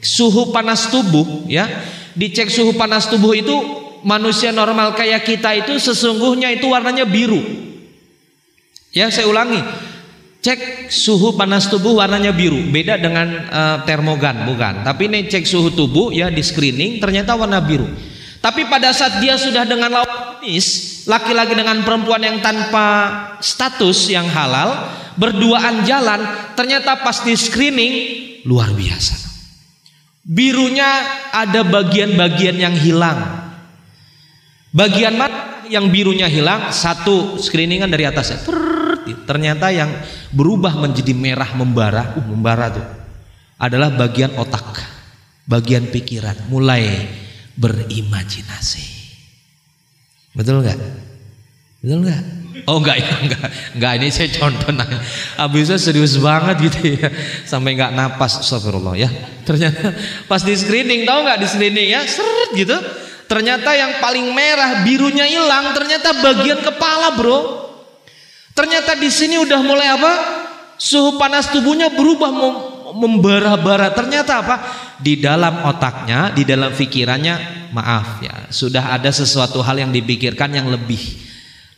suhu 0.04 0.52
panas 0.52 0.92
tubuh, 0.92 1.48
ya, 1.48 1.64
dicek 2.12 2.52
suhu 2.52 2.76
panas 2.76 3.08
tubuh 3.08 3.32
itu 3.32 3.56
manusia 4.04 4.52
normal 4.52 4.96
kayak 5.00 5.24
kita 5.24 5.64
itu 5.64 5.80
sesungguhnya 5.80 6.52
itu 6.52 6.68
warnanya 6.68 7.08
biru. 7.08 7.40
Ya, 8.92 9.08
saya 9.14 9.30
ulangi. 9.30 9.62
Cek 10.40 10.88
suhu 10.88 11.36
panas 11.36 11.68
tubuh 11.68 12.00
warnanya 12.00 12.32
biru, 12.32 12.64
beda 12.72 12.96
dengan 12.96 13.28
uh, 13.52 13.78
termogan, 13.84 14.48
bukan. 14.48 14.88
Tapi 14.88 15.12
ini 15.12 15.28
cek 15.28 15.44
suhu 15.44 15.76
tubuh 15.76 16.16
ya 16.16 16.32
di 16.32 16.40
screening 16.40 17.04
ternyata 17.04 17.36
warna 17.36 17.60
biru. 17.60 17.84
Tapi 18.40 18.72
pada 18.72 18.96
saat 18.96 19.20
dia 19.20 19.36
sudah 19.36 19.68
dengan 19.68 20.00
lawan 20.00 20.40
jenis, 20.40 21.04
laki-laki 21.12 21.60
dengan 21.60 21.84
perempuan 21.84 22.24
yang 22.24 22.40
tanpa 22.40 22.88
status 23.44 24.08
yang 24.08 24.32
halal, 24.32 24.88
berduaan 25.20 25.84
jalan, 25.84 26.24
ternyata 26.56 27.04
pas 27.04 27.20
di 27.20 27.36
screening 27.36 27.94
luar 28.48 28.72
biasa. 28.72 29.20
Birunya 30.24 31.04
ada 31.36 31.68
bagian-bagian 31.68 32.56
yang 32.56 32.76
hilang. 32.80 33.44
Bagian 34.72 35.20
mana 35.20 35.68
yang 35.68 35.92
birunya 35.92 36.32
hilang? 36.32 36.72
Satu 36.72 37.36
screeningan 37.44 37.92
dari 37.92 38.08
atasnya. 38.08 38.40
Ternyata 39.26 39.70
yang 39.70 39.90
berubah 40.34 40.76
menjadi 40.78 41.14
merah 41.16 41.52
membara, 41.56 42.16
uh, 42.18 42.26
membara 42.26 42.66
tuh 42.74 42.88
adalah 43.60 43.92
bagian 43.92 44.36
otak, 44.40 44.80
bagian 45.46 45.88
pikiran, 45.92 46.48
mulai 46.48 47.08
berimajinasi. 47.60 48.86
Betul 50.34 50.64
nggak? 50.64 50.80
Betul 51.84 52.00
nggak? 52.06 52.24
Oh 52.68 52.78
enggak 52.84 52.98
ya 53.00 53.14
enggak 53.24 53.46
enggak 53.78 53.92
ini 53.98 54.08
saya 54.12 54.30
contoh 54.36 54.70
nah. 54.76 54.86
Abisnya 55.40 55.80
serius 55.80 56.20
banget 56.20 56.70
gitu 56.70 57.00
ya 57.00 57.10
sampai 57.48 57.74
enggak 57.74 57.96
napas 57.96 58.44
astagfirullah 58.44 58.96
ya. 59.00 59.10
Ternyata 59.48 59.96
pas 60.28 60.44
di 60.44 60.54
screening 60.54 61.08
tahu 61.08 61.24
nggak 61.26 61.40
di 61.40 61.48
screening 61.48 61.88
ya 61.94 62.02
seret 62.06 62.52
gitu 62.54 62.78
Ternyata 63.30 63.78
yang 63.78 64.02
paling 64.02 64.34
merah 64.34 64.82
birunya 64.82 65.30
hilang, 65.30 65.78
ternyata 65.78 66.18
bagian 66.18 66.66
kepala, 66.66 67.14
Bro. 67.14 67.69
Ternyata 68.60 69.00
di 69.00 69.08
sini 69.08 69.40
udah 69.40 69.64
mulai 69.64 69.88
apa? 69.88 70.14
Suhu 70.76 71.16
panas 71.16 71.48
tubuhnya 71.48 71.96
berubah 71.96 72.28
membara-bara. 72.92 73.96
Ternyata 73.96 74.44
apa? 74.44 74.56
Di 75.00 75.16
dalam 75.16 75.64
otaknya, 75.64 76.36
di 76.36 76.44
dalam 76.44 76.76
pikirannya, 76.76 77.72
maaf 77.72 78.20
ya, 78.20 78.52
sudah 78.52 78.92
ada 78.92 79.16
sesuatu 79.16 79.64
hal 79.64 79.80
yang 79.80 79.96
dipikirkan 79.96 80.52
yang 80.52 80.68
lebih. 80.68 81.00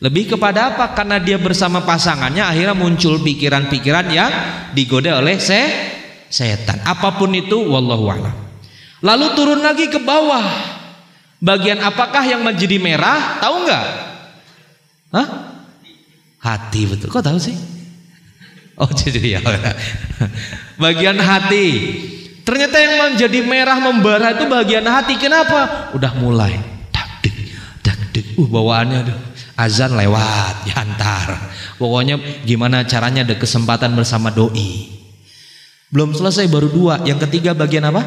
Lebih 0.02 0.34
kepada 0.34 0.74
apa? 0.74 0.90
Karena 0.90 1.22
dia 1.22 1.38
bersama 1.38 1.86
pasangannya 1.86 2.42
akhirnya 2.42 2.74
muncul 2.74 3.22
pikiran-pikiran 3.22 4.06
yang 4.10 4.30
digoda 4.74 5.22
oleh 5.22 5.38
se 5.38 5.62
setan. 6.26 6.82
Apa 6.82 7.14
pun 7.14 7.30
itu 7.30 7.62
wallahu 7.62 8.10
a'lam. 8.10 8.34
Lalu 9.06 9.26
turun 9.38 9.62
lagi 9.62 9.86
ke 9.86 10.02
bawah. 10.02 10.42
Bagian 11.38 11.78
apakah 11.78 12.26
yang 12.26 12.42
menjadi 12.42 12.82
merah? 12.82 13.38
Tahu 13.38 13.56
nggak? 13.70 13.86
Hah? 15.14 15.51
Hati 16.42 16.80
betul. 16.90 17.08
Kok 17.08 17.22
tahu 17.22 17.38
sih? 17.38 17.54
Oh 18.74 18.90
jadi 19.00 19.38
ya. 19.38 19.40
bagian 20.76 21.16
hati. 21.22 21.66
Ternyata 22.42 22.76
yang 22.82 22.94
menjadi 22.98 23.38
merah 23.46 23.78
membara 23.78 24.34
itu 24.34 24.50
bagian 24.50 24.82
hati. 24.90 25.14
Kenapa? 25.14 25.90
Udah 25.94 26.10
mulai. 26.18 26.58
Dakdik, 26.90 27.34
dakdik. 27.86 28.26
Uh 28.34 28.50
bawaannya 28.50 28.98
aduh. 29.06 29.18
Azan 29.54 29.94
lewat, 29.94 30.54
diantar. 30.66 31.54
Pokoknya 31.78 32.18
gimana 32.42 32.82
caranya 32.82 33.22
ada 33.22 33.38
kesempatan 33.38 33.94
bersama 33.94 34.34
doi. 34.34 34.90
Belum 35.94 36.10
selesai 36.10 36.50
baru 36.50 36.66
dua. 36.66 36.94
Yang 37.06 37.30
ketiga 37.30 37.54
bagian 37.54 37.86
apa? 37.86 38.02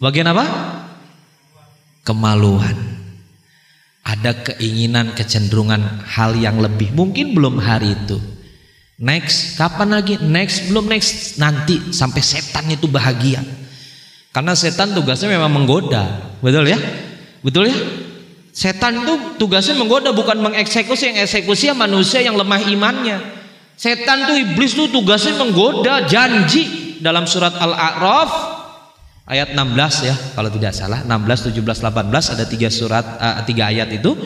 Bagian 0.00 0.32
apa? 0.32 0.44
kemaluan. 2.04 2.99
Ada 4.00 4.32
keinginan, 4.32 5.12
kecenderungan 5.12 6.08
hal 6.08 6.34
yang 6.40 6.58
lebih. 6.58 6.90
Mungkin 6.96 7.36
belum 7.36 7.60
hari 7.60 7.92
itu. 7.92 8.16
Next, 9.00 9.56
kapan 9.56 9.96
lagi? 9.96 10.20
Next, 10.20 10.68
belum 10.68 10.88
next. 10.88 11.40
Nanti 11.40 11.92
sampai 11.92 12.20
setan 12.20 12.68
itu 12.68 12.88
bahagia. 12.88 13.40
Karena 14.30 14.52
setan 14.52 14.92
tugasnya 14.92 15.32
memang 15.32 15.52
menggoda. 15.52 16.36
Betul 16.44 16.68
ya? 16.68 16.78
Betul 17.40 17.72
ya? 17.72 17.76
Setan 18.50 19.04
itu 19.04 19.40
tugasnya 19.40 19.78
menggoda 19.78 20.12
bukan 20.12 20.36
mengeksekusi. 20.42 21.12
Yang 21.12 21.28
eksekusi 21.28 21.70
ya 21.70 21.74
manusia 21.76 22.20
yang 22.20 22.36
lemah 22.36 22.60
imannya. 22.66 23.18
Setan 23.80 24.28
tuh 24.28 24.36
iblis 24.36 24.76
tuh 24.76 24.92
tugasnya 24.92 25.40
menggoda 25.40 26.04
janji 26.04 26.96
dalam 27.00 27.24
surat 27.24 27.56
Al-A'raf 27.56 28.30
ayat 29.30 29.54
16 29.54 30.10
ya 30.10 30.14
kalau 30.34 30.50
tidak 30.50 30.74
salah. 30.74 31.06
16 31.06 31.54
17 31.54 31.62
18 31.62 32.34
ada 32.34 32.44
tiga 32.50 32.68
surat 32.68 33.06
uh, 33.22 33.40
tiga 33.46 33.70
ayat 33.70 33.94
itu. 33.94 34.18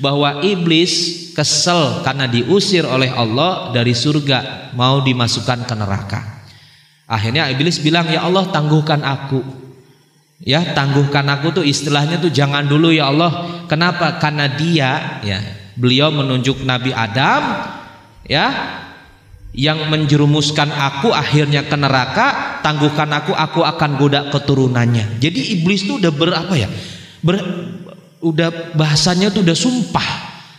Bahwa 0.00 0.40
iblis 0.40 0.92
kesel 1.36 2.00
karena 2.00 2.24
diusir 2.24 2.88
oleh 2.88 3.12
Allah 3.12 3.70
dari 3.76 3.92
surga 3.92 4.72
mau 4.72 5.04
dimasukkan 5.04 5.68
ke 5.68 5.74
neraka. 5.76 6.20
Akhirnya 7.06 7.52
iblis 7.52 7.78
bilang 7.84 8.08
ya 8.08 8.24
Allah 8.24 8.48
tangguhkan 8.48 9.04
aku. 9.04 9.44
Ya 10.40 10.60
tangguhkan 10.76 11.24
aku 11.32 11.60
tuh 11.60 11.64
istilahnya 11.64 12.20
tuh 12.20 12.32
jangan 12.32 12.64
dulu 12.64 12.92
ya 12.92 13.12
Allah. 13.12 13.64
Kenapa? 13.68 14.16
Karena 14.16 14.48
dia 14.48 15.20
ya 15.24 15.38
beliau 15.76 16.08
menunjuk 16.12 16.64
Nabi 16.64 16.92
Adam 16.92 17.42
ya 18.24 18.46
yang 19.56 19.88
menjerumuskan 19.88 20.68
aku 20.68 21.16
akhirnya 21.16 21.64
ke 21.64 21.76
neraka, 21.80 22.28
tangguhkan 22.66 23.06
aku, 23.14 23.30
aku 23.30 23.62
akan 23.62 23.90
goda 23.94 24.26
keturunannya. 24.34 25.22
Jadi 25.22 25.54
iblis 25.54 25.86
itu 25.86 26.02
udah 26.02 26.10
berapa 26.10 26.50
ya? 26.58 26.66
Ber, 27.22 27.38
udah 28.18 28.74
bahasanya 28.74 29.30
tuh 29.30 29.46
udah 29.46 29.54
sumpah 29.54 30.08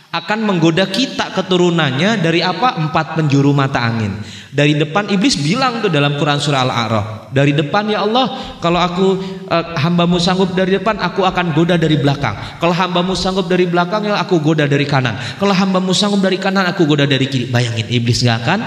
akan 0.08 0.40
menggoda 0.40 0.88
kita 0.88 1.36
keturunannya 1.36 2.24
dari 2.24 2.40
apa? 2.40 2.80
Empat 2.80 3.12
penjuru 3.12 3.52
mata 3.52 3.84
angin. 3.84 4.16
Dari 4.48 4.72
depan 4.80 5.12
iblis 5.12 5.36
bilang 5.36 5.84
tuh 5.84 5.92
dalam 5.92 6.16
Quran 6.16 6.40
surah 6.40 6.64
Al-A'raf. 6.64 7.06
Dari 7.28 7.52
depan 7.52 7.92
ya 7.92 8.08
Allah, 8.08 8.56
kalau 8.64 8.80
aku 8.80 9.06
uh, 9.52 9.76
hambamu 9.76 10.16
sanggup 10.16 10.56
dari 10.56 10.80
depan, 10.80 10.96
aku 10.96 11.28
akan 11.28 11.52
goda 11.52 11.76
dari 11.76 12.00
belakang. 12.00 12.56
Kalau 12.56 12.72
hambamu 12.72 13.12
sanggup 13.12 13.52
dari 13.52 13.68
belakang, 13.68 14.08
ya 14.08 14.16
aku 14.16 14.40
goda 14.40 14.64
dari 14.64 14.88
kanan. 14.88 15.20
Kalau 15.36 15.52
hambamu 15.52 15.92
sanggup 15.92 16.24
dari 16.24 16.40
kanan, 16.40 16.64
aku 16.64 16.88
goda 16.88 17.04
dari 17.04 17.28
kiri. 17.28 17.52
Bayangin 17.52 17.92
iblis 17.92 18.24
nggak 18.24 18.38
akan 18.48 18.60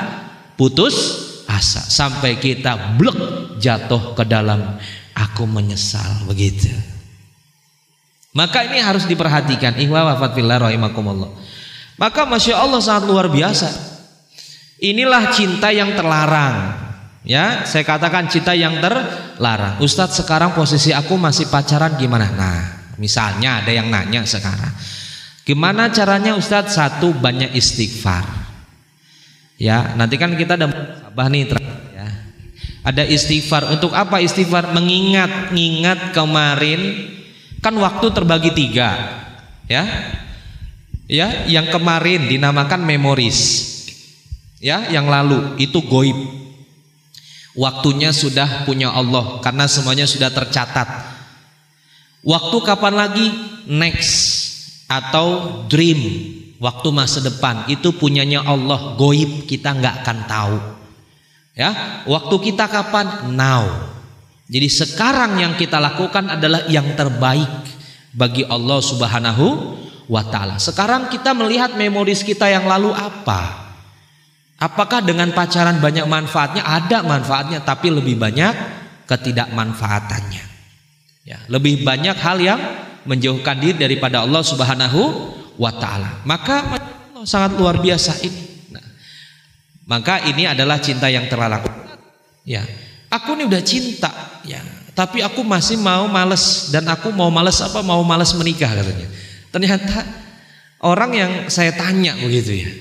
putus 0.54 1.26
asa 1.52 1.84
sampai 1.84 2.40
kita 2.40 2.96
blek 2.96 3.20
jatuh 3.60 4.16
ke 4.16 4.24
dalam 4.24 4.80
aku 5.12 5.44
menyesal 5.44 6.24
begitu. 6.24 6.72
Maka 8.32 8.64
ini 8.64 8.80
harus 8.80 9.04
diperhatikan. 9.12 9.76
Maka 12.00 12.22
Masya 12.24 12.56
Allah 12.56 12.80
sangat 12.80 13.04
luar 13.12 13.28
biasa. 13.28 13.70
Inilah 14.82 15.36
cinta 15.36 15.70
yang 15.70 15.94
terlarang. 15.94 16.80
Ya, 17.22 17.70
saya 17.70 17.86
katakan 17.86 18.32
cinta 18.32 18.58
yang 18.58 18.82
terlarang. 18.82 19.78
Ustadz 19.84 20.26
sekarang 20.26 20.58
posisi 20.58 20.90
aku 20.90 21.20
masih 21.20 21.52
pacaran 21.54 21.94
gimana? 22.00 22.34
Nah, 22.34 22.62
misalnya 22.98 23.62
ada 23.62 23.70
yang 23.70 23.94
nanya 23.94 24.26
sekarang. 24.26 24.74
Gimana 25.46 25.94
caranya 25.94 26.34
Ustadz? 26.34 26.74
Satu 26.74 27.14
banyak 27.14 27.54
istighfar. 27.54 28.26
Ya, 29.62 29.94
nanti 29.94 30.18
kan 30.18 30.34
kita 30.34 30.58
ada 30.58 30.98
sabah 31.12 31.28
nih 31.28 31.44
ya. 31.92 32.08
Ada 32.88 33.04
istighfar. 33.04 33.68
Untuk 33.76 33.92
apa 33.92 34.24
istighfar? 34.24 34.72
Mengingat, 34.72 35.52
ingat 35.52 36.16
kemarin 36.16 37.12
kan 37.60 37.76
waktu 37.76 38.08
terbagi 38.16 38.56
tiga. 38.56 39.20
Ya, 39.68 39.84
ya, 41.12 41.28
yang 41.52 41.68
kemarin 41.68 42.32
dinamakan 42.32 42.88
memoris. 42.88 43.70
Ya, 44.64 44.88
yang 44.88 45.12
lalu 45.12 45.60
itu 45.60 45.84
goib. 45.84 46.16
Waktunya 47.60 48.16
sudah 48.16 48.64
punya 48.64 48.88
Allah 48.88 49.44
karena 49.44 49.68
semuanya 49.68 50.08
sudah 50.08 50.32
tercatat. 50.32 50.88
Waktu 52.24 52.58
kapan 52.64 52.96
lagi? 52.96 53.28
Next 53.68 54.40
atau 54.88 55.60
dream, 55.68 56.00
waktu 56.58 56.88
masa 56.90 57.20
depan 57.20 57.68
itu 57.68 57.92
punyanya 57.94 58.48
Allah, 58.48 58.96
goib 58.96 59.44
kita 59.44 59.76
nggak 59.76 59.96
akan 60.02 60.18
tahu. 60.26 60.81
Ya, 61.52 62.04
waktu 62.08 62.36
kita 62.52 62.72
kapan? 62.72 63.32
Now. 63.36 63.68
Jadi 64.52 64.68
sekarang 64.68 65.40
yang 65.40 65.56
kita 65.56 65.80
lakukan 65.80 66.28
adalah 66.28 66.68
yang 66.68 66.96
terbaik 66.96 67.48
bagi 68.12 68.44
Allah 68.44 68.80
Subhanahu 68.84 69.80
wa 70.12 70.24
taala. 70.28 70.60
Sekarang 70.60 71.08
kita 71.08 71.32
melihat 71.32 71.76
memoris 71.80 72.24
kita 72.24 72.52
yang 72.52 72.68
lalu 72.68 72.92
apa? 72.92 73.72
Apakah 74.60 75.02
dengan 75.02 75.32
pacaran 75.32 75.80
banyak 75.80 76.06
manfaatnya? 76.06 76.68
Ada 76.68 77.02
manfaatnya, 77.02 77.64
tapi 77.64 77.90
lebih 77.90 78.20
banyak 78.20 78.54
ketidakmanfaatannya. 79.08 80.44
Ya, 81.24 81.40
lebih 81.48 81.88
banyak 81.88 82.14
hal 82.20 82.38
yang 82.44 82.60
menjauhkan 83.08 83.58
diri 83.58 83.80
daripada 83.80 84.22
Allah 84.22 84.44
Subhanahu 84.44 85.02
wa 85.56 85.72
taala. 85.72 86.22
Maka 86.28 86.76
Allah 86.76 87.26
sangat 87.26 87.56
luar 87.56 87.80
biasa 87.80 88.20
ini. 88.22 88.51
Maka 89.92 90.24
ini 90.24 90.48
adalah 90.48 90.80
cinta 90.80 91.12
yang 91.12 91.28
terlarang. 91.28 91.68
Ya, 92.48 92.64
aku 93.12 93.36
ini 93.36 93.44
udah 93.44 93.60
cinta, 93.60 94.40
ya, 94.48 94.64
tapi 94.96 95.20
aku 95.20 95.44
masih 95.44 95.76
mau 95.76 96.08
males 96.08 96.72
dan 96.72 96.88
aku 96.88 97.12
mau 97.12 97.28
males 97.28 97.60
apa? 97.60 97.84
Mau 97.84 98.00
males 98.08 98.32
menikah 98.40 98.72
katanya. 98.72 99.12
Ternyata 99.52 100.08
orang 100.88 101.12
yang 101.12 101.32
saya 101.52 101.76
tanya 101.76 102.16
begitu 102.16 102.64
ya 102.64 102.72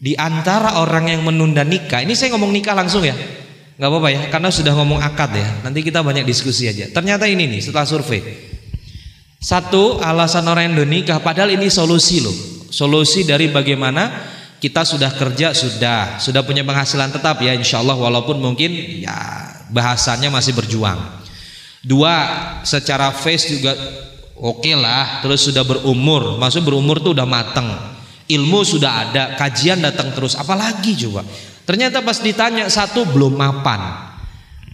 di 0.00 0.16
antara 0.16 0.80
orang 0.80 1.12
yang 1.12 1.20
menunda 1.20 1.60
nikah, 1.60 2.00
ini 2.00 2.16
saya 2.16 2.32
ngomong 2.32 2.56
nikah 2.56 2.72
langsung 2.72 3.04
ya, 3.04 3.12
nggak 3.76 3.88
apa-apa 3.92 4.08
ya, 4.08 4.20
karena 4.32 4.48
sudah 4.48 4.72
ngomong 4.72 4.96
akad 4.96 5.36
ya. 5.36 5.60
Nanti 5.60 5.84
kita 5.84 6.00
banyak 6.00 6.24
diskusi 6.24 6.64
aja. 6.64 6.88
Ternyata 6.88 7.28
ini 7.28 7.44
nih 7.44 7.60
setelah 7.60 7.84
survei, 7.84 8.24
satu 9.36 10.00
alasan 10.00 10.48
orang 10.48 10.72
yang 10.72 10.88
nikah, 10.88 11.20
padahal 11.20 11.52
ini 11.52 11.68
solusi 11.68 12.24
loh, 12.24 12.32
solusi 12.72 13.28
dari 13.28 13.52
bagaimana 13.52 14.08
kita 14.60 14.84
sudah 14.84 15.10
kerja 15.16 15.56
sudah, 15.56 16.20
sudah 16.20 16.44
punya 16.44 16.60
penghasilan 16.62 17.10
tetap 17.10 17.40
ya, 17.40 17.56
insya 17.56 17.80
Allah 17.80 17.96
walaupun 17.96 18.36
mungkin 18.36 18.70
ya 19.02 19.16
bahasanya 19.72 20.28
masih 20.28 20.52
berjuang. 20.52 21.00
Dua, 21.80 22.14
secara 22.60 23.08
face 23.08 23.56
juga 23.56 23.72
oke 24.36 24.60
okay 24.60 24.76
lah, 24.76 25.24
terus 25.24 25.48
sudah 25.48 25.64
berumur, 25.64 26.36
maksud 26.36 26.60
berumur 26.60 27.00
tuh 27.00 27.16
udah 27.16 27.24
mateng 27.24 27.72
ilmu 28.30 28.60
sudah 28.62 28.92
ada, 29.08 29.24
kajian 29.34 29.82
datang 29.82 30.14
terus, 30.14 30.38
apalagi 30.38 30.94
coba. 31.08 31.26
Ternyata 31.66 32.02
pas 32.02 32.18
ditanya 32.22 32.70
satu 32.70 33.02
belum 33.10 33.34
mapan. 33.34 34.10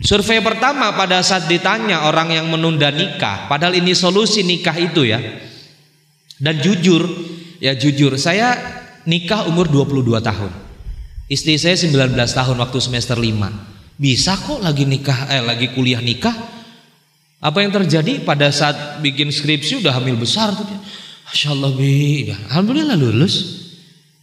Survei 0.05 0.45
pertama 0.45 0.93
pada 0.93 1.25
saat 1.25 1.49
ditanya 1.49 2.05
orang 2.05 2.37
yang 2.37 2.47
menunda 2.53 2.93
nikah, 2.93 3.49
padahal 3.49 3.73
ini 3.73 3.97
solusi 3.97 4.45
nikah 4.45 4.77
itu 4.77 5.09
ya. 5.09 5.17
Dan 6.37 6.61
jujur, 6.61 7.09
ya 7.65 7.73
jujur, 7.73 8.21
saya 8.21 8.53
nikah 9.07 9.47
umur 9.47 9.71
22 9.71 10.19
tahun. 10.21 10.53
Istri 11.27 11.55
saya 11.59 11.75
19 11.79 12.15
tahun 12.15 12.57
waktu 12.59 12.79
semester 12.79 13.19
5. 13.19 13.99
Bisa 13.99 14.37
kok 14.37 14.61
lagi 14.61 14.85
nikah 14.85 15.33
eh 15.33 15.43
lagi 15.43 15.73
kuliah 15.73 16.03
nikah. 16.03 16.35
Apa 17.41 17.63
yang 17.63 17.73
terjadi 17.73 18.21
pada 18.27 18.51
saat 18.51 19.01
bikin 19.01 19.31
skripsi 19.33 19.81
udah 19.81 19.97
hamil 19.97 20.19
besar 20.19 20.53
tuh 20.53 20.67
dia. 20.67 20.79
Masya 21.27 21.49
Allah 21.51 21.73
bi, 21.75 22.31
Alhamdulillah 22.31 22.95
lulus. 22.95 23.67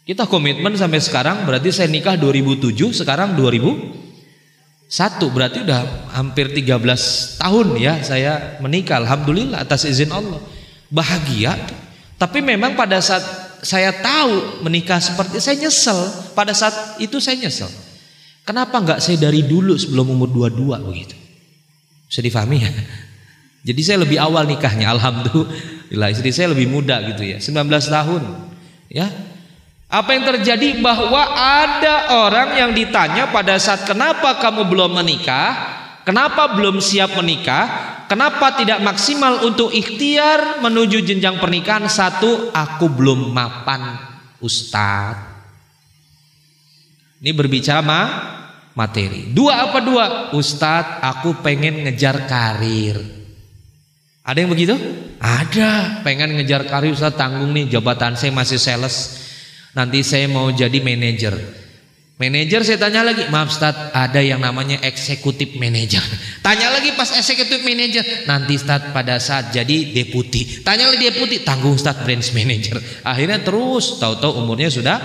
Kita 0.04 0.28
komitmen 0.28 0.76
sampai 0.76 1.00
sekarang 1.00 1.48
berarti 1.48 1.72
saya 1.72 1.88
nikah 1.88 2.20
2007, 2.20 2.76
sekarang 2.92 3.36
2001 3.40 4.92
berarti 5.32 5.64
udah 5.64 6.12
hampir 6.16 6.52
13 6.52 7.40
tahun 7.40 7.68
ya 7.80 8.00
saya 8.04 8.60
menikah. 8.64 9.04
Alhamdulillah 9.04 9.64
atas 9.64 9.84
izin 9.88 10.12
Allah. 10.12 10.40
Bahagia. 10.88 11.60
Tapi 12.16 12.40
memang 12.40 12.76
pada 12.80 13.04
saat 13.04 13.43
saya 13.64 13.96
tahu 13.96 14.62
menikah 14.68 15.00
seperti 15.00 15.40
saya 15.40 15.56
nyesel. 15.58 15.98
Pada 16.36 16.52
saat 16.52 17.00
itu 17.00 17.18
saya 17.24 17.40
nyesel. 17.40 17.72
Kenapa 18.44 18.84
nggak 18.84 19.00
saya 19.00 19.16
dari 19.16 19.48
dulu 19.48 19.80
sebelum 19.80 20.12
umur 20.12 20.28
22 20.52 20.84
begitu? 20.84 21.16
Bisa 22.12 22.20
difahami 22.20 22.60
ya? 22.60 22.72
Jadi 23.72 23.82
saya 23.82 24.04
lebih 24.04 24.20
awal 24.20 24.44
nikahnya, 24.44 24.92
alhamdulillah. 24.92 26.12
Istri 26.12 26.30
saya 26.36 26.52
lebih 26.52 26.68
muda 26.68 27.00
gitu 27.08 27.24
ya, 27.24 27.40
19 27.40 27.72
tahun. 27.88 28.22
Ya. 28.92 29.08
Apa 29.88 30.12
yang 30.12 30.28
terjadi 30.28 30.84
bahwa 30.84 31.24
ada 31.40 32.28
orang 32.28 32.60
yang 32.60 32.72
ditanya 32.76 33.32
pada 33.32 33.56
saat 33.56 33.88
kenapa 33.88 34.44
kamu 34.44 34.68
belum 34.68 35.00
menikah? 35.00 35.83
Kenapa 36.04 36.52
belum 36.56 36.84
siap 36.84 37.16
menikah? 37.16 37.66
Kenapa 38.12 38.60
tidak 38.60 38.84
maksimal 38.84 39.48
untuk 39.48 39.72
ikhtiar 39.72 40.60
menuju 40.60 41.00
jenjang 41.02 41.40
pernikahan? 41.40 41.88
Satu, 41.88 42.52
aku 42.52 42.92
belum 42.92 43.32
mapan 43.32 43.96
ustadz. 44.44 45.34
Ini 47.24 47.32
berbicara 47.32 47.80
ma 47.80 48.02
materi. 48.76 49.32
Dua 49.32 49.72
apa 49.72 49.80
dua? 49.80 50.36
Ustadz, 50.36 51.00
aku 51.00 51.40
pengen 51.40 51.88
ngejar 51.88 52.28
karir. 52.28 53.00
Ada 54.28 54.44
yang 54.44 54.52
begitu? 54.52 54.76
Ada. 55.24 56.04
Pengen 56.04 56.36
ngejar 56.36 56.68
karir 56.68 56.92
Ustaz 56.92 57.16
tanggung 57.16 57.56
nih 57.56 57.72
jabatan 57.72 58.20
saya 58.20 58.36
masih 58.36 58.60
sales. 58.60 59.24
Nanti 59.72 60.04
saya 60.04 60.28
mau 60.28 60.52
jadi 60.52 60.84
manajer. 60.84 61.63
Manajer 62.14 62.62
saya 62.62 62.78
tanya 62.78 63.02
lagi, 63.02 63.26
maaf 63.34 63.50
Ustaz, 63.50 63.74
ada 63.90 64.22
yang 64.22 64.38
namanya 64.38 64.78
eksekutif 64.86 65.58
manajer. 65.58 66.06
Tanya 66.46 66.70
lagi 66.70 66.94
pas 66.94 67.10
eksekutif 67.10 67.66
manajer, 67.66 68.30
nanti 68.30 68.54
Ustaz 68.54 68.94
pada 68.94 69.18
saat 69.18 69.50
jadi 69.50 69.90
deputi. 69.98 70.62
Tanya 70.62 70.94
lagi 70.94 71.10
deputi, 71.10 71.42
tanggung 71.42 71.74
Ustaz 71.74 72.06
branch 72.06 72.30
manager. 72.38 72.78
Akhirnya 73.02 73.42
terus, 73.42 73.98
tahu-tahu 73.98 74.46
umurnya 74.46 74.70
sudah 74.70 74.98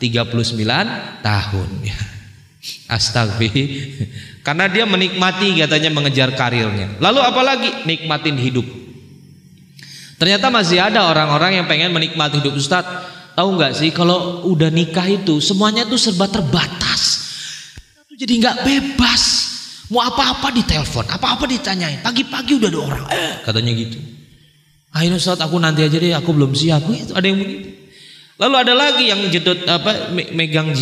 39 0.00 1.20
tahun. 1.20 1.68
Astagfirullah. 2.96 4.40
Karena 4.40 4.64
dia 4.68 4.84
menikmati 4.88 5.56
katanya 5.56 5.92
mengejar 5.92 6.32
karirnya. 6.32 6.96
Lalu 7.00 7.20
apalagi 7.24 7.68
nikmatin 7.84 8.36
hidup. 8.40 8.64
Ternyata 10.16 10.48
masih 10.48 10.80
ada 10.80 11.08
orang-orang 11.08 11.60
yang 11.60 11.66
pengen 11.68 11.92
menikmati 11.92 12.40
hidup 12.40 12.56
Ustaz. 12.56 12.84
Tahu 13.34 13.48
nggak 13.58 13.72
sih 13.74 13.90
kalau 13.90 14.46
udah 14.46 14.70
nikah 14.70 15.10
itu 15.10 15.42
semuanya 15.42 15.82
tuh 15.86 15.98
serba 15.98 16.30
terbatas. 16.30 17.02
Jadi 18.14 18.38
nggak 18.38 18.62
bebas. 18.62 19.22
Mau 19.90 20.00
apa-apa 20.00 20.54
ditelepon, 20.54 21.06
apa-apa 21.12 21.44
ditanyain. 21.44 22.00
Pagi-pagi 22.00 22.56
udah 22.56 22.68
ada 22.72 22.80
orang, 22.80 23.04
eh, 23.12 23.34
katanya 23.44 23.72
gitu. 23.76 23.98
Akhirnya 24.94 25.18
Ustaz 25.20 25.42
aku 25.42 25.60
nanti 25.60 25.84
aja 25.84 25.98
deh, 25.98 26.14
aku 26.14 26.30
belum 26.32 26.54
siap. 26.54 26.88
Itu 26.88 27.12
ada 27.12 27.26
yang 27.26 27.42
begitu. 27.42 27.68
Lalu 28.38 28.54
ada 28.54 28.74
lagi 28.74 29.04
yang 29.10 29.20
jedot 29.28 29.60
apa 29.66 30.14
megang 30.14 30.72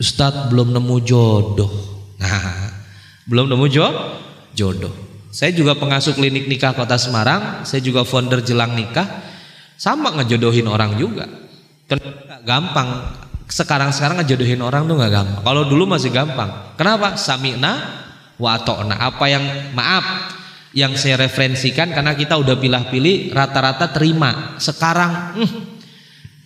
Ustaz 0.00 0.50
belum 0.50 0.74
nemu 0.74 0.96
jodoh. 1.06 1.72
Nah, 2.18 2.72
belum 3.28 3.46
nemu 3.52 3.66
jo 3.70 3.86
jodoh. 4.56 4.92
Saya 5.32 5.56
juga 5.56 5.72
pengasuh 5.72 6.12
klinik 6.12 6.44
nikah 6.44 6.76
Kota 6.76 7.00
Semarang, 7.00 7.64
saya 7.64 7.80
juga 7.80 8.04
founder 8.04 8.44
Jelang 8.44 8.76
Nikah. 8.76 9.08
Sama 9.80 10.12
ngejodohin 10.12 10.68
orang 10.68 11.00
juga. 11.00 11.24
Gampang. 12.46 12.88
Sekarang-sekarang 13.52 14.24
ngejodohin 14.24 14.64
orang 14.64 14.88
tuh 14.88 14.96
nggak 14.96 15.12
gampang. 15.12 15.42
Kalau 15.44 15.62
dulu 15.68 15.84
masih 15.84 16.08
gampang. 16.08 16.76
Kenapa? 16.80 17.20
Sami'na 17.20 17.72
wa 18.40 18.56
ta'na. 18.56 18.96
Apa 18.96 19.28
yang 19.28 19.44
maaf 19.76 20.32
yang 20.72 20.96
saya 20.96 21.20
referensikan 21.20 21.92
karena 21.92 22.16
kita 22.16 22.40
udah 22.40 22.56
pilih-pilih 22.56 23.36
rata-rata 23.36 23.92
terima. 23.92 24.56
Sekarang 24.56 25.36
hmm, 25.36 25.50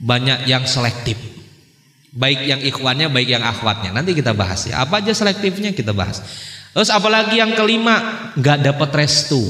banyak 0.02 0.50
yang 0.50 0.66
selektif. 0.66 1.14
Baik 2.16 2.48
yang 2.48 2.60
ikhwannya, 2.64 3.12
baik 3.12 3.28
yang 3.28 3.44
akhwatnya. 3.44 3.92
Nanti 3.92 4.16
kita 4.16 4.32
bahas 4.32 4.66
ya. 4.66 4.82
Apa 4.82 5.04
aja 5.04 5.12
selektifnya 5.14 5.76
kita 5.76 5.92
bahas. 5.94 6.24
Terus 6.72 6.90
apalagi 6.90 7.38
yang 7.38 7.54
kelima 7.54 8.28
nggak 8.34 8.66
dapat 8.72 8.90
restu. 9.04 9.40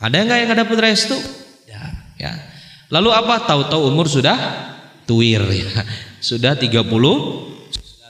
Ada 0.00 0.26
nggak 0.26 0.38
yang 0.42 0.48
nggak 0.52 0.60
dapat 0.68 0.78
restu? 0.92 1.16
ya. 2.20 2.32
Lalu 2.90 3.10
apa? 3.10 3.42
Tahu-tahu 3.46 3.90
umur 3.90 4.06
sudah 4.06 4.38
tuir 5.06 5.42
ya. 5.50 5.70
Sudah 6.26 6.58
30 6.58 6.82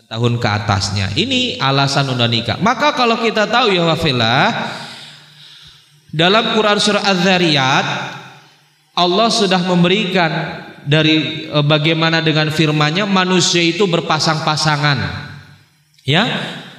tahun 0.09 0.33
ke 0.39 0.49
atasnya. 0.49 1.13
Ini 1.19 1.61
alasan 1.61 2.09
unda 2.09 2.25
nikah. 2.31 2.57
Maka 2.63 2.97
kalau 2.97 3.21
kita 3.21 3.45
tahu 3.45 3.75
ya 3.77 3.85
wafilah 3.85 4.73
dalam 6.15 6.57
Quran 6.57 6.79
surah 6.81 7.05
Az-Zariyat 7.05 7.87
Allah 8.97 9.29
sudah 9.29 9.61
memberikan 9.69 10.33
dari 10.87 11.45
e, 11.51 11.59
bagaimana 11.61 12.25
dengan 12.25 12.49
firman-Nya 12.49 13.05
manusia 13.05 13.61
itu 13.61 13.85
berpasang-pasangan. 13.85 15.29
Ya. 16.09 16.25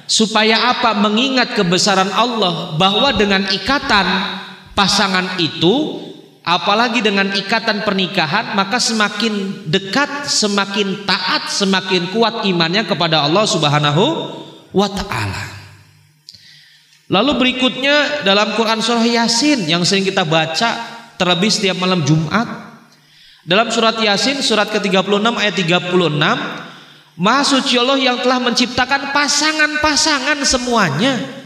Supaya 0.08 0.72
apa? 0.72 0.96
Mengingat 0.98 1.54
kebesaran 1.54 2.10
Allah 2.10 2.74
bahwa 2.80 3.12
dengan 3.14 3.44
ikatan 3.52 4.08
pasangan 4.72 5.38
itu 5.38 6.00
apalagi 6.48 7.04
dengan 7.04 7.28
ikatan 7.28 7.84
pernikahan 7.84 8.56
maka 8.56 8.80
semakin 8.80 9.68
dekat, 9.68 10.24
semakin 10.24 11.04
taat, 11.04 11.52
semakin 11.52 12.08
kuat 12.16 12.48
imannya 12.48 12.88
kepada 12.88 13.28
Allah 13.28 13.44
Subhanahu 13.44 14.04
wa 14.72 14.88
taala. 14.88 15.44
Lalu 17.12 17.32
berikutnya 17.36 18.24
dalam 18.24 18.56
Quran 18.56 18.80
surah 18.80 19.04
Yasin 19.04 19.68
yang 19.68 19.84
sering 19.84 20.08
kita 20.08 20.24
baca 20.24 21.00
terlebih 21.20 21.52
setiap 21.52 21.76
malam 21.76 22.00
Jumat. 22.04 22.68
Dalam 23.48 23.72
surat 23.72 23.96
Yasin 23.96 24.44
surat 24.44 24.68
ke-36 24.68 25.24
ayat 25.40 25.56
36 25.56 25.88
Maha 27.18 27.42
suci 27.42 27.80
Allah 27.80 27.96
yang 27.96 28.20
telah 28.20 28.38
menciptakan 28.44 29.10
pasangan-pasangan 29.10 30.38
semuanya 30.44 31.37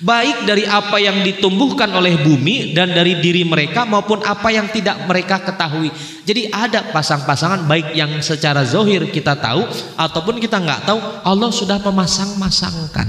baik 0.00 0.48
dari 0.48 0.64
apa 0.64 0.96
yang 0.96 1.20
ditumbuhkan 1.20 1.92
oleh 1.92 2.16
bumi 2.24 2.72
dan 2.72 2.96
dari 2.96 3.20
diri 3.20 3.44
mereka 3.44 3.84
maupun 3.84 4.24
apa 4.24 4.48
yang 4.48 4.72
tidak 4.72 5.04
mereka 5.04 5.44
ketahui. 5.44 5.92
Jadi 6.24 6.48
ada 6.48 6.88
pasang-pasangan 6.88 7.68
baik 7.68 7.92
yang 7.92 8.20
secara 8.24 8.64
zohir 8.64 9.12
kita 9.12 9.36
tahu 9.36 9.68
ataupun 10.00 10.40
kita 10.40 10.56
nggak 10.56 10.88
tahu 10.88 10.98
Allah 11.20 11.50
sudah 11.52 11.78
memasang-masangkan. 11.84 13.08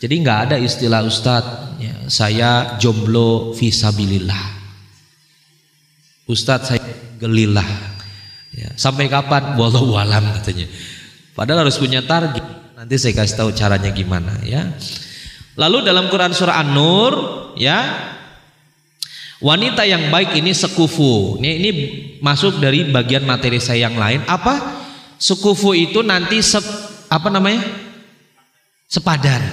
Jadi 0.00 0.14
nggak 0.24 0.38
ada 0.48 0.56
istilah 0.56 1.04
Ustadz 1.04 1.76
ya, 1.76 1.94
saya 2.08 2.50
jomblo 2.80 3.52
visabilillah. 3.52 4.56
Ustadz 6.24 6.72
saya 6.72 6.80
gelilah. 7.20 7.68
Ya, 8.56 8.72
sampai 8.80 9.12
kapan? 9.12 9.60
Wallahu 9.60 10.00
alam 10.00 10.24
katanya. 10.40 10.64
Padahal 11.36 11.68
harus 11.68 11.76
punya 11.76 12.00
target. 12.00 12.42
Nanti 12.80 12.96
saya 12.96 13.12
kasih 13.12 13.36
tahu 13.36 13.50
caranya 13.52 13.92
gimana 13.92 14.40
ya. 14.40 14.72
Lalu 15.60 15.84
dalam 15.84 16.08
Quran 16.08 16.32
surah 16.32 16.56
An-Nur 16.64 17.12
ya 17.60 17.84
wanita 19.44 19.84
yang 19.84 20.08
baik 20.08 20.40
ini 20.40 20.56
sekufu. 20.56 21.36
Ini, 21.36 21.50
ini 21.60 21.70
masuk 22.24 22.64
dari 22.64 22.88
bagian 22.88 23.28
materi 23.28 23.60
saya 23.60 23.92
yang 23.92 24.00
lain. 24.00 24.24
Apa? 24.24 24.80
Sekufu 25.20 25.76
itu 25.76 26.00
nanti 26.00 26.40
sep, 26.40 26.64
apa 27.12 27.28
namanya? 27.28 27.60
Sepadan. 28.88 29.44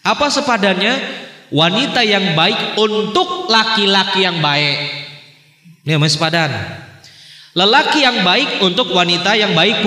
Apa 0.00 0.32
sepadannya? 0.32 1.20
Wanita 1.52 2.00
yang 2.00 2.32
baik 2.32 2.80
untuk 2.80 3.52
laki-laki 3.52 4.24
yang 4.24 4.40
baik. 4.40 4.76
Ini 5.84 6.00
namanya 6.00 6.12
sepadan. 6.16 6.50
Lelaki 7.52 8.00
yang 8.00 8.24
baik 8.24 8.64
untuk 8.64 8.88
wanita 8.88 9.36
yang 9.36 9.52
baik 9.52 9.84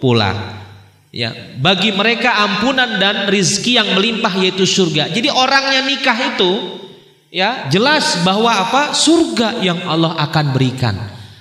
pula 0.00 0.55
ya 1.14 1.32
bagi 1.58 1.94
mereka 1.94 2.34
ampunan 2.34 2.98
dan 2.98 3.30
rizki 3.30 3.78
yang 3.78 3.94
melimpah 3.94 4.32
yaitu 4.40 4.66
surga. 4.66 5.10
Jadi 5.10 5.28
orang 5.30 5.64
yang 5.74 5.84
nikah 5.86 6.18
itu 6.36 6.50
ya 7.30 7.68
jelas 7.70 8.22
bahwa 8.22 8.50
apa? 8.50 8.82
Surga 8.96 9.60
yang 9.62 9.82
Allah 9.86 10.16
akan 10.28 10.46
berikan. 10.54 10.94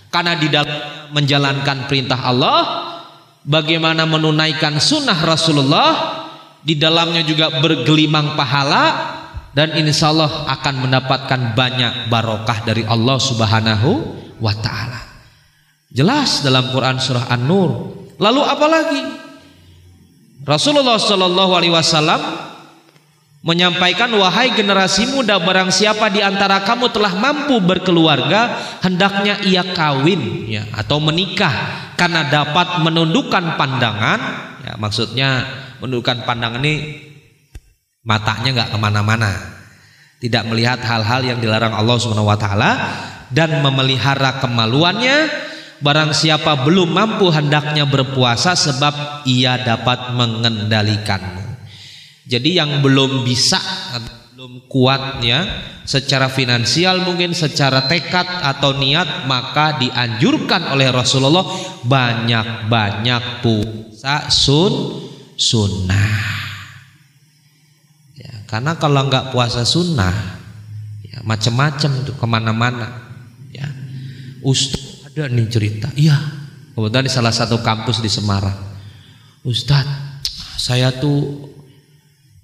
Karena 0.09 0.33
di 0.39 0.47
dalam 0.47 1.11
menjalankan 1.11 1.91
perintah 1.91 2.23
Allah 2.23 2.59
bagaimana 3.43 4.07
menunaikan 4.07 4.79
sunnah 4.79 5.19
Rasulullah 5.21 5.91
di 6.65 6.79
dalamnya 6.79 7.21
juga 7.21 7.61
bergelimang 7.61 8.33
pahala 8.33 9.13
dan 9.55 9.71
insya 9.79 10.11
Allah 10.11 10.49
akan 10.51 10.87
mendapatkan 10.87 11.41
banyak 11.55 12.11
barokah 12.11 12.65
dari 12.67 12.83
Allah 12.83 13.15
subhanahu 13.21 13.89
wa 14.43 14.51
ta'ala. 14.51 14.99
Jelas 15.95 16.43
dalam 16.43 16.75
Quran 16.75 16.99
surah 16.99 17.31
An-Nur. 17.31 17.71
Lalu 18.19 18.41
apa 18.43 18.67
lagi 18.67 19.01
Rasulullah 20.45 21.01
Shallallahu 21.01 21.51
Alaihi 21.57 21.73
Wasallam 21.73 22.21
menyampaikan 23.45 24.09
wahai 24.13 24.53
generasi 24.53 25.09
muda 25.09 25.41
barang 25.41 25.73
siapa 25.73 26.09
di 26.13 26.21
antara 26.21 26.61
kamu 26.61 26.93
telah 26.93 27.13
mampu 27.17 27.57
berkeluarga 27.61 28.57
hendaknya 28.81 29.41
ia 29.45 29.65
kawin 29.73 30.49
ya 30.49 30.69
atau 30.73 31.01
menikah 31.01 31.53
karena 31.97 32.29
dapat 32.29 32.85
menundukkan 32.85 33.57
pandangan. 33.57 34.19
Ya 34.65 34.73
maksudnya 34.77 35.29
menundukkan 35.81 36.25
pandangan 36.29 36.61
ini 36.61 36.75
matanya 38.05 38.49
nggak 38.61 38.69
ke 38.73 38.77
mana-mana. 38.77 39.31
Tidak 40.21 40.45
melihat 40.45 40.81
hal-hal 40.85 41.25
yang 41.25 41.37
dilarang 41.41 41.73
Allah 41.73 41.97
Subhanahu 41.97 42.29
Wa 42.29 42.37
Taala 42.37 42.71
dan 43.33 43.61
memelihara 43.65 44.41
kemaluannya 44.41 45.44
Barang 45.83 46.15
siapa 46.15 46.63
belum 46.63 46.95
mampu 46.95 47.27
hendaknya 47.27 47.83
berpuasa 47.83 48.55
sebab 48.55 49.27
ia 49.27 49.59
dapat 49.59 50.15
mengendalikanmu. 50.15 51.43
Jadi 52.25 52.57
yang 52.57 52.79
belum 52.79 53.27
bisa 53.27 53.59
belum 54.45 54.69
kuat 54.71 55.25
ya 55.25 55.41
secara 55.85 56.29
finansial 56.29 57.01
mungkin 57.01 57.33
secara 57.33 57.85
tekad 57.89 58.25
atau 58.25 58.77
niat 58.77 59.25
maka 59.25 59.77
dianjurkan 59.81 60.69
oleh 60.73 60.89
Rasulullah 60.89 61.45
banyak-banyak 61.81 63.45
puasa 63.45 64.29
sun 64.29 65.05
sunnah. 65.33 66.21
Ya, 68.15 68.33
karena 68.47 68.77
kalau 68.79 69.09
nggak 69.09 69.33
puasa 69.33 69.67
sunnah 69.67 70.39
ya 71.03 71.19
macam-macam 71.25 71.91
tuh 72.05 72.15
ke 72.15 72.25
mana-mana 72.25 72.89
ya. 73.49 73.65
Ustaz 74.45 74.84
ada 75.15 75.31
nih 75.31 75.47
cerita. 75.47 75.87
Iya. 75.95 76.17
Kebetulan 76.75 77.07
di 77.07 77.11
salah 77.11 77.31
satu 77.31 77.63
kampus 77.63 78.03
di 78.03 78.11
Semarang. 78.11 78.59
Ustadz, 79.47 80.19
saya 80.59 80.91
tuh 80.91 81.47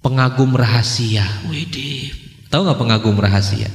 pengagum 0.00 0.56
rahasia. 0.56 1.24
Widih. 1.52 2.08
Tahu 2.48 2.64
nggak 2.64 2.80
pengagum 2.80 3.16
rahasia? 3.20 3.68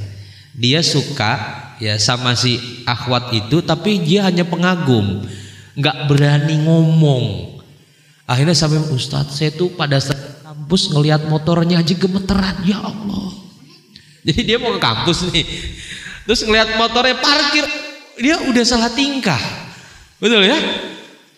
Dia 0.58 0.82
suka 0.82 1.38
ya 1.78 2.02
sama 2.02 2.34
si 2.34 2.58
akhwat 2.90 3.38
itu, 3.38 3.62
tapi 3.62 4.02
dia 4.02 4.26
hanya 4.26 4.50
pengagum, 4.50 5.22
nggak 5.78 6.10
berani 6.10 6.66
ngomong. 6.66 7.58
Akhirnya 8.26 8.58
sampai 8.58 8.82
Ustadz, 8.90 9.38
saya 9.38 9.54
tuh 9.54 9.78
pada 9.78 10.02
saat 10.02 10.42
kampus 10.42 10.90
ngelihat 10.90 11.30
motornya 11.30 11.86
aja 11.86 11.94
gemeteran, 11.94 12.66
ya 12.66 12.82
Allah. 12.82 13.30
Jadi 14.26 14.42
dia 14.44 14.58
mau 14.58 14.74
ke 14.76 14.82
kampus 14.82 15.30
nih, 15.30 15.46
terus 16.28 16.42
ngelihat 16.44 16.76
motornya 16.76 17.16
parkir, 17.22 17.64
dia 18.18 18.42
udah 18.44 18.64
salah 18.66 18.92
tingkah. 18.94 19.40
Betul 20.18 20.46
ya? 20.46 20.58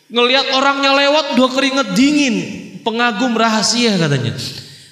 Ngelihat 0.10 0.58
orangnya 0.58 0.96
lewat 0.96 1.38
udah 1.38 1.50
keringet 1.54 1.88
dingin, 1.94 2.36
pengagum 2.82 3.38
rahasia 3.38 4.00
katanya. 4.00 4.34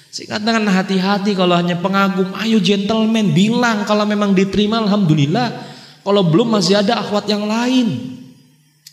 Saya 0.08 0.38
katakan 0.38 0.64
hati-hati 0.64 1.34
kalau 1.34 1.58
hanya 1.58 1.76
pengagum, 1.78 2.32
ayo 2.38 2.62
gentleman 2.62 3.34
bilang 3.34 3.82
kalau 3.84 4.06
memang 4.08 4.32
diterima 4.32 4.80
alhamdulillah. 4.80 5.76
Kalau 6.06 6.22
belum 6.24 6.56
masih 6.56 6.80
ada 6.80 7.04
akhwat 7.04 7.28
yang 7.28 7.44
lain. 7.44 8.16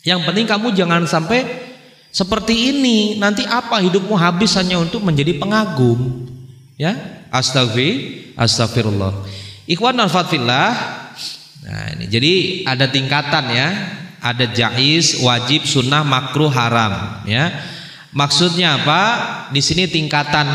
Yang 0.03 0.19
penting 0.27 0.45
kamu 0.45 0.75
jangan 0.75 1.07
sampai 1.07 1.47
seperti 2.11 2.75
ini. 2.75 3.15
Nanti 3.15 3.47
apa 3.47 3.79
hidupmu 3.79 4.13
habis 4.19 4.53
hanya 4.59 4.81
untuk 4.81 4.99
menjadi 4.99 5.39
pengagum. 5.39 6.27
Ya, 6.75 7.23
astagfir, 7.31 8.35
astagfirullah. 8.35 9.15
Ikhwan 9.65 9.95
al 9.95 10.11
Nah, 11.65 11.97
ini 11.97 12.05
jadi 12.05 12.33
ada 12.69 12.85
tingkatan 12.85 13.45
ya. 13.49 13.69
Ada 14.25 14.49
jais, 14.53 15.21
wajib, 15.21 15.69
sunnah, 15.69 16.01
makruh, 16.01 16.49
haram 16.49 17.21
ya. 17.29 17.53
Maksudnya 18.09 18.81
apa? 18.81 19.01
Di 19.53 19.61
sini 19.61 19.85
tingkatan 19.85 20.47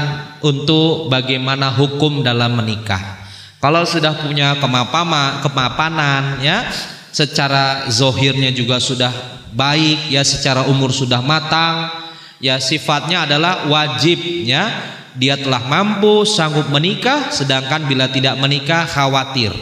untuk 0.42 1.06
bagaimana 1.06 1.70
hukum 1.70 2.26
dalam 2.26 2.58
menikah. 2.58 3.22
Kalau 3.62 3.86
sudah 3.86 4.16
punya 4.26 4.58
kemapama, 4.58 5.38
kemapanan 5.44 6.42
ya, 6.42 6.66
secara 7.14 7.86
zohirnya 7.92 8.50
juga 8.50 8.82
sudah 8.82 9.12
baik 9.54 10.11
ya, 10.11 10.26
secara 10.26 10.66
umur 10.66 10.90
sudah 10.90 11.22
matang, 11.22 11.94
ya 12.42 12.58
sifatnya 12.58 13.28
adalah 13.28 13.70
wajib 13.70 14.18
ya. 14.46 14.96
Dia 15.14 15.38
telah 15.38 15.62
mampu 15.66 16.26
sanggup 16.26 16.70
menikah, 16.74 17.30
sedangkan 17.30 17.86
bila 17.86 18.11
tidak 18.11 18.34
menikah 18.40 18.82
khawatir 18.88 19.52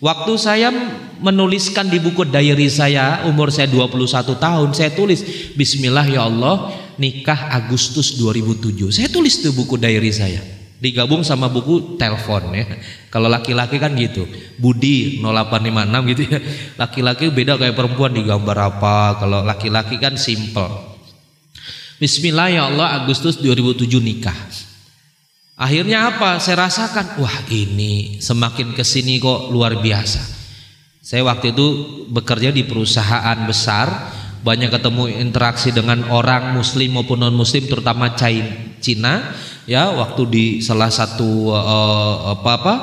Waktu 0.00 0.32
saya 0.40 0.72
menuliskan 1.20 1.92
di 1.92 2.00
buku 2.00 2.24
diary 2.24 2.72
saya 2.72 3.28
umur 3.28 3.52
saya 3.52 3.68
21 3.68 4.08
tahun 4.40 4.68
saya 4.72 4.96
tulis 4.96 5.20
Bismillah 5.52 6.08
ya 6.08 6.24
Allah 6.24 6.72
nikah 6.96 7.52
Agustus 7.52 8.16
2007 8.16 8.96
saya 8.96 9.12
tulis 9.12 9.44
di 9.44 9.52
buku 9.52 9.76
diary 9.76 10.08
saya 10.08 10.40
digabung 10.80 11.20
sama 11.20 11.52
buku 11.52 12.00
telepon 12.00 12.56
ya. 12.56 12.64
Kalau 13.12 13.28
laki-laki 13.28 13.76
kan 13.76 13.92
gitu, 13.94 14.24
Budi 14.56 15.20
0856 15.20 16.10
gitu 16.16 16.22
ya. 16.24 16.40
Laki-laki 16.80 17.28
beda 17.28 17.60
kayak 17.60 17.76
perempuan 17.76 18.16
digambar 18.16 18.56
apa. 18.56 19.20
Kalau 19.20 19.44
laki-laki 19.44 20.00
kan 20.00 20.16
simple. 20.16 20.96
Bismillah 22.00 22.48
ya 22.48 22.62
Allah 22.72 23.04
Agustus 23.04 23.36
2007 23.44 24.00
nikah. 24.00 24.34
Akhirnya 25.60 26.08
apa? 26.08 26.40
Saya 26.40 26.64
rasakan, 26.64 27.20
wah 27.20 27.36
ini 27.52 28.16
semakin 28.16 28.72
ke 28.72 28.80
sini 28.80 29.20
kok 29.20 29.52
luar 29.52 29.76
biasa. 29.76 30.24
Saya 31.04 31.20
waktu 31.28 31.52
itu 31.52 31.66
bekerja 32.08 32.48
di 32.48 32.64
perusahaan 32.64 33.36
besar, 33.44 34.08
banyak 34.40 34.72
ketemu 34.72 35.20
interaksi 35.20 35.68
dengan 35.68 36.08
orang 36.08 36.56
Muslim 36.56 36.96
maupun 36.96 37.20
non 37.20 37.36
Muslim, 37.36 37.68
terutama 37.68 38.16
Cina. 38.80 39.36
Ya, 39.68 39.92
waktu 39.92 40.22
di 40.32 40.44
salah 40.64 40.88
satu 40.88 41.52
uh, 41.52 42.32
apa 42.40 42.50
apa 42.56 42.74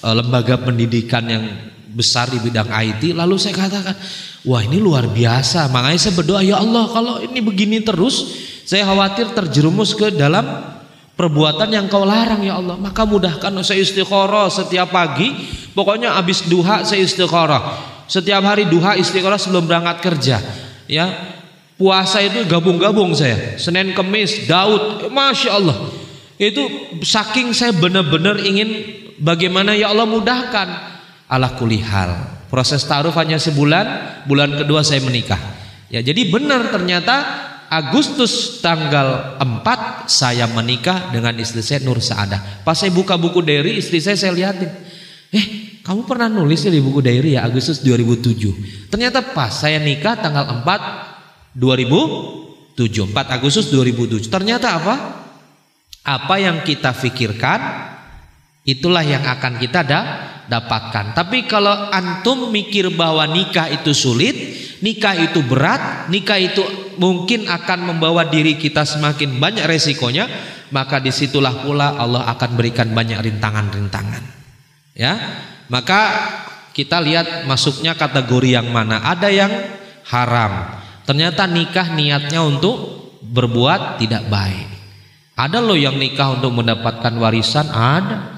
uh, 0.00 0.14
lembaga 0.16 0.56
pendidikan 0.64 1.28
yang 1.28 1.44
besar 1.92 2.32
di 2.32 2.40
bidang 2.40 2.72
IT, 2.72 3.12
lalu 3.12 3.36
saya 3.36 3.68
katakan, 3.68 4.00
wah 4.48 4.64
ini 4.64 4.80
luar 4.80 5.12
biasa. 5.12 5.68
Makanya 5.68 6.00
saya 6.00 6.16
berdoa, 6.16 6.40
ya 6.40 6.56
Allah 6.56 6.88
kalau 6.88 7.20
ini 7.20 7.44
begini 7.44 7.84
terus, 7.84 8.32
saya 8.64 8.88
khawatir 8.88 9.36
terjerumus 9.36 9.92
ke 9.92 10.08
dalam 10.08 10.73
perbuatan 11.14 11.70
yang 11.70 11.86
kau 11.86 12.06
larang 12.06 12.42
ya 12.42 12.58
Allah. 12.58 12.76
Maka 12.78 13.06
mudahkan 13.06 13.50
saya 13.62 13.80
istikharah 13.82 14.50
setiap 14.50 14.90
pagi. 14.90 15.30
Pokoknya 15.74 16.14
habis 16.14 16.46
duha 16.46 16.86
saya 16.86 17.02
istikharah. 17.02 17.62
Setiap 18.06 18.44
hari 18.44 18.68
duha 18.68 18.94
istikharah 18.98 19.40
sebelum 19.40 19.66
berangkat 19.66 19.98
kerja. 20.04 20.36
Ya, 20.84 21.08
puasa 21.80 22.20
itu 22.20 22.44
gabung-gabung 22.44 23.16
saya. 23.16 23.56
Senin, 23.56 23.96
Kemis, 23.96 24.44
Daud, 24.44 25.08
masya 25.08 25.56
Allah. 25.56 25.76
Itu 26.36 26.66
saking 27.00 27.54
saya 27.54 27.72
benar-benar 27.72 28.42
ingin 28.42 28.84
bagaimana 29.22 29.72
ya 29.72 29.90
Allah 29.94 30.06
mudahkan. 30.06 30.68
Allah 31.30 31.56
kulihal. 31.56 32.10
Proses 32.52 32.84
taruh 32.86 33.10
hanya 33.18 33.40
sebulan, 33.40 33.86
bulan 34.30 34.54
kedua 34.54 34.86
saya 34.86 35.02
menikah. 35.02 35.40
Ya, 35.90 35.98
jadi 36.04 36.30
benar 36.30 36.70
ternyata 36.70 37.43
Agustus 37.74 38.62
tanggal 38.62 39.34
4 39.42 40.06
saya 40.06 40.46
menikah 40.46 41.10
dengan 41.10 41.34
istri 41.42 41.58
saya 41.58 41.82
Nur 41.82 41.98
Saadah. 41.98 42.62
Pas 42.62 42.78
saya 42.78 42.94
buka 42.94 43.18
buku 43.18 43.42
diary 43.42 43.82
istri 43.82 43.98
saya 43.98 44.14
saya 44.14 44.30
lihatin. 44.30 44.70
Eh, 45.34 45.46
kamu 45.82 46.06
pernah 46.06 46.30
nulis 46.30 46.62
di 46.62 46.78
buku 46.78 47.02
diary 47.02 47.34
ya 47.34 47.42
Agustus 47.42 47.82
2007. 47.82 48.88
Ternyata 48.94 49.34
pas 49.34 49.50
saya 49.50 49.82
nikah 49.82 50.14
tanggal 50.22 50.62
4 50.62 51.58
2007. 51.58 53.10
4 53.10 53.36
Agustus 53.36 53.66
2007. 53.74 54.30
Ternyata 54.30 54.78
apa? 54.78 54.94
Apa 56.06 56.34
yang 56.38 56.62
kita 56.62 56.94
pikirkan 56.94 57.58
itulah 58.62 59.02
yang 59.02 59.26
akan 59.26 59.58
kita 59.58 59.82
da 59.82 60.00
dapatkan. 60.48 61.16
Tapi 61.16 61.48
kalau 61.48 61.72
antum 61.88 62.52
mikir 62.52 62.92
bahwa 62.92 63.24
nikah 63.28 63.72
itu 63.72 63.96
sulit, 63.96 64.36
nikah 64.84 65.16
itu 65.16 65.40
berat, 65.40 66.08
nikah 66.12 66.36
itu 66.36 66.62
mungkin 67.00 67.48
akan 67.48 67.94
membawa 67.94 68.28
diri 68.28 68.60
kita 68.60 68.84
semakin 68.84 69.40
banyak 69.40 69.64
resikonya, 69.64 70.28
maka 70.70 71.00
di 71.00 71.10
situlah 71.10 71.64
pula 71.64 71.96
Allah 71.96 72.28
akan 72.34 72.50
berikan 72.56 72.92
banyak 72.92 73.20
rintangan-rintangan. 73.20 74.24
Ya, 74.94 75.14
maka 75.66 76.00
kita 76.74 76.98
lihat 77.02 77.46
masuknya 77.46 77.94
kategori 77.94 78.58
yang 78.58 78.68
mana. 78.70 79.02
Ada 79.02 79.28
yang 79.30 79.52
haram. 80.10 80.82
Ternyata 81.06 81.46
nikah 81.46 81.94
niatnya 81.94 82.42
untuk 82.42 82.76
berbuat 83.22 84.02
tidak 84.02 84.26
baik. 84.28 84.68
Ada 85.34 85.58
loh 85.58 85.74
yang 85.74 85.98
nikah 85.98 86.38
untuk 86.38 86.54
mendapatkan 86.54 87.14
warisan, 87.18 87.66
ada. 87.70 88.33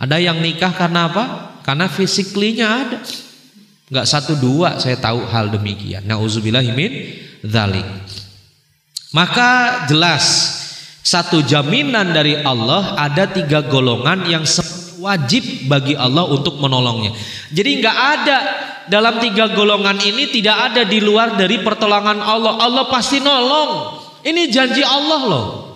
Ada 0.00 0.16
yang 0.16 0.40
nikah 0.40 0.72
karena 0.72 1.12
apa? 1.12 1.24
Karena 1.60 1.86
fisiklinya 1.92 2.66
ada. 2.66 2.98
Enggak 3.92 4.06
satu 4.08 4.32
dua 4.40 4.80
saya 4.80 4.96
tahu 4.96 5.28
hal 5.28 5.52
demikian. 5.52 6.08
Nauzubillahimin 6.08 7.20
dzalik. 7.44 7.84
Maka 9.12 9.84
jelas 9.90 10.56
satu 11.04 11.44
jaminan 11.44 12.16
dari 12.16 12.40
Allah 12.40 12.96
ada 12.96 13.28
tiga 13.28 13.60
golongan 13.66 14.24
yang 14.24 14.44
wajib 15.04 15.68
bagi 15.68 15.92
Allah 15.92 16.24
untuk 16.32 16.56
menolongnya. 16.56 17.12
Jadi 17.52 17.70
enggak 17.82 17.98
ada 17.98 18.38
dalam 18.88 19.20
tiga 19.20 19.52
golongan 19.52 20.00
ini 20.00 20.32
tidak 20.32 20.72
ada 20.72 20.82
di 20.88 20.96
luar 21.02 21.36
dari 21.36 21.60
pertolongan 21.60 22.24
Allah. 22.24 22.56
Allah 22.56 22.88
pasti 22.88 23.20
nolong. 23.20 24.00
Ini 24.24 24.42
janji 24.48 24.80
Allah 24.80 25.20
loh. 25.28 25.69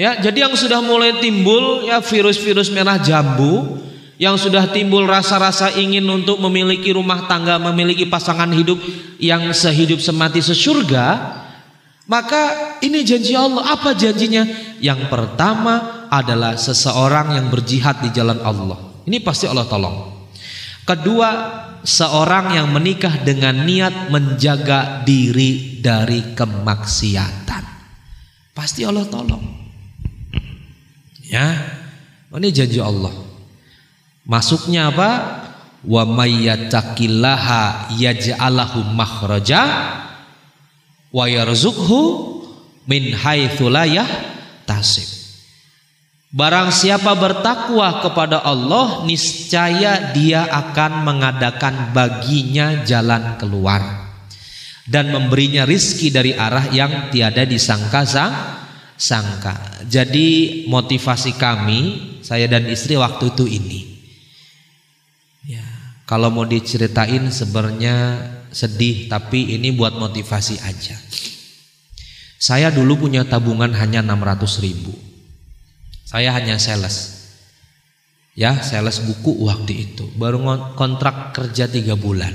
Ya, 0.00 0.16
jadi 0.16 0.48
yang 0.48 0.56
sudah 0.56 0.80
mulai 0.80 1.20
timbul 1.20 1.84
ya 1.84 2.00
virus-virus 2.00 2.72
merah 2.72 2.96
jambu 2.96 3.84
yang 4.16 4.40
sudah 4.40 4.72
timbul 4.72 5.04
rasa-rasa 5.04 5.76
ingin 5.76 6.08
untuk 6.08 6.40
memiliki 6.40 6.88
rumah 6.96 7.28
tangga, 7.28 7.60
memiliki 7.60 8.08
pasangan 8.08 8.48
hidup 8.48 8.80
yang 9.20 9.52
sehidup 9.52 10.00
semati 10.00 10.40
sesurga, 10.40 11.36
maka 12.08 12.76
ini 12.80 13.04
janji 13.04 13.36
Allah. 13.36 13.76
Apa 13.76 13.92
janjinya? 13.92 14.48
Yang 14.80 15.04
pertama 15.12 16.08
adalah 16.08 16.56
seseorang 16.56 17.36
yang 17.36 17.52
berjihad 17.52 18.00
di 18.00 18.08
jalan 18.08 18.40
Allah. 18.40 19.04
Ini 19.04 19.20
pasti 19.20 19.52
Allah 19.52 19.68
tolong. 19.68 20.28
Kedua, 20.88 21.28
seorang 21.84 22.56
yang 22.56 22.72
menikah 22.72 23.20
dengan 23.20 23.68
niat 23.68 24.08
menjaga 24.08 25.04
diri 25.04 25.76
dari 25.84 26.32
kemaksiatan. 26.32 27.64
Pasti 28.56 28.80
Allah 28.80 29.04
tolong. 29.04 29.59
Ya. 31.30 31.78
Ini 32.34 32.48
janji 32.50 32.82
Allah. 32.82 33.14
Masuknya 34.26 34.90
apa? 34.90 35.10
Wa 35.86 36.02
mayyattaqillaha 36.04 37.94
yaj'alahu 37.96 38.90
makhraja 38.92 39.62
wa 41.10 41.24
yarzuqhu 41.26 42.00
min 42.86 43.14
haitsu 43.14 43.70
la 43.70 43.86
yahtasib. 43.86 45.06
Barang 46.30 46.70
siapa 46.70 47.10
bertakwa 47.18 48.06
kepada 48.06 48.38
Allah, 48.46 49.02
niscaya 49.02 50.14
dia 50.14 50.46
akan 50.46 51.02
mengadakan 51.02 51.90
baginya 51.90 52.86
jalan 52.86 53.34
keluar 53.34 53.82
dan 54.86 55.10
memberinya 55.10 55.66
rizki 55.66 56.14
dari 56.14 56.30
arah 56.30 56.70
yang 56.70 57.10
tiada 57.10 57.42
disangka 57.42 58.06
sangka. 59.00 59.80
Jadi 59.88 60.68
motivasi 60.68 61.40
kami, 61.40 61.80
saya 62.20 62.44
dan 62.44 62.68
istri 62.68 63.00
waktu 63.00 63.32
itu 63.32 63.48
ini. 63.48 63.80
Kalau 66.04 66.28
mau 66.28 66.42
diceritain 66.42 67.30
sebenarnya 67.30 68.18
sedih 68.50 69.06
tapi 69.06 69.54
ini 69.54 69.70
buat 69.70 69.94
motivasi 69.94 70.58
aja. 70.58 70.98
Saya 72.40 72.68
dulu 72.74 73.06
punya 73.06 73.22
tabungan 73.22 73.70
hanya 73.78 74.02
600 74.02 74.64
ribu. 74.64 74.90
Saya 76.02 76.34
hanya 76.34 76.58
sales. 76.58 77.30
Ya, 78.34 78.58
sales 78.58 78.98
buku 79.06 79.46
waktu 79.46 79.86
itu. 79.86 80.10
Baru 80.18 80.42
kontrak 80.74 81.30
kerja 81.30 81.70
tiga 81.70 81.94
bulan. 81.94 82.34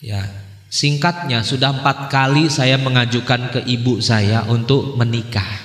Ya, 0.00 0.24
singkatnya 0.74 1.46
sudah 1.46 1.70
empat 1.78 2.10
kali 2.10 2.50
saya 2.50 2.74
mengajukan 2.82 3.54
ke 3.54 3.60
ibu 3.62 4.02
saya 4.02 4.42
untuk 4.50 4.98
menikah. 4.98 5.62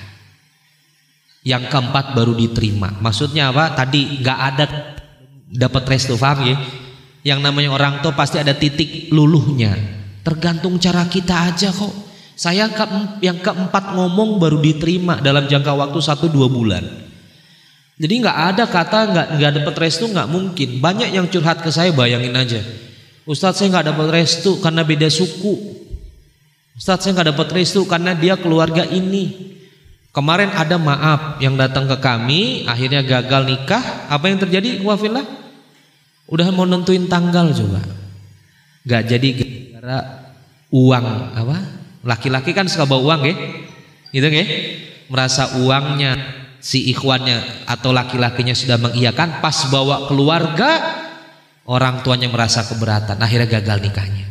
Yang 1.41 1.73
keempat 1.73 2.13
baru 2.13 2.37
diterima. 2.37 2.93
Maksudnya 3.01 3.49
apa? 3.49 3.73
Tadi 3.73 4.21
nggak 4.21 4.39
ada 4.53 4.65
dapat 5.49 5.83
restu 5.89 6.13
paham 6.13 6.45
ya 6.45 6.55
yang 7.25 7.41
namanya 7.41 7.73
orang 7.73 7.99
tua 8.05 8.13
pasti 8.13 8.37
ada 8.37 8.53
titik 8.53 9.09
luluhnya 9.09 9.73
tergantung 10.21 10.77
cara 10.77 11.09
kita 11.09 11.51
aja 11.51 11.73
kok 11.73 11.91
saya 12.37 12.69
yang 13.19 13.41
keempat 13.41 13.97
ngomong 13.97 14.39
baru 14.39 14.61
diterima 14.61 15.19
dalam 15.19 15.49
jangka 15.49 15.73
waktu 15.73 15.99
satu 15.99 16.29
dua 16.29 16.47
bulan 16.47 16.85
jadi 17.99 18.13
nggak 18.13 18.37
ada 18.55 18.63
kata 18.69 18.99
nggak 19.11 19.27
nggak 19.35 19.51
dapat 19.59 19.75
restu 19.81 20.05
nggak 20.07 20.29
mungkin 20.29 20.69
banyak 20.79 21.09
yang 21.11 21.25
curhat 21.27 21.65
ke 21.65 21.73
saya 21.73 21.91
bayangin 21.91 22.37
aja 22.37 22.61
Ustadz 23.29 23.61
saya 23.61 23.69
nggak 23.69 23.93
dapat 23.93 24.07
restu 24.09 24.57
karena 24.57 24.81
beda 24.81 25.05
suku 25.05 25.53
Ustadz 26.73 27.05
saya 27.05 27.13
nggak 27.13 27.29
dapat 27.37 27.47
restu 27.61 27.85
karena 27.85 28.17
dia 28.17 28.33
keluarga 28.41 28.81
ini 28.89 29.49
Kemarin 30.09 30.49
ada 30.57 30.81
maaf 30.81 31.37
yang 31.37 31.53
datang 31.53 31.85
ke 31.85 32.01
kami, 32.01 32.65
akhirnya 32.65 33.05
gagal 33.05 33.45
nikah. 33.45 34.09
Apa 34.09 34.25
yang 34.25 34.41
terjadi? 34.41 34.81
Wafillah 34.81 35.21
Udah 36.29 36.49
mau 36.49 36.65
nentuin 36.65 37.05
tanggal 37.09 37.53
juga. 37.53 37.81
Gak 38.85 39.05
jadi 39.05 39.29
gara 39.73 39.99
uang 40.73 41.05
apa? 41.33 41.57
Laki-laki 42.05 42.53
kan 42.57 42.65
suka 42.69 42.89
bawa 42.89 43.01
uang 43.05 43.21
ya. 43.25 43.35
Gitu 44.13 44.27
ya. 44.29 44.45
Merasa 45.09 45.57
uangnya 45.61 46.17
si 46.61 46.89
ikhwannya 46.89 47.65
atau 47.65 47.89
laki-lakinya 47.89 48.53
sudah 48.53 48.77
mengiyakan 48.77 49.41
pas 49.41 49.69
bawa 49.73 50.05
keluarga 50.05 50.98
orang 51.69 52.01
tuanya 52.01 52.25
merasa 52.33 52.65
keberatan 52.65 53.21
akhirnya 53.21 53.61
gagal 53.61 53.77
nikahnya 53.85 54.29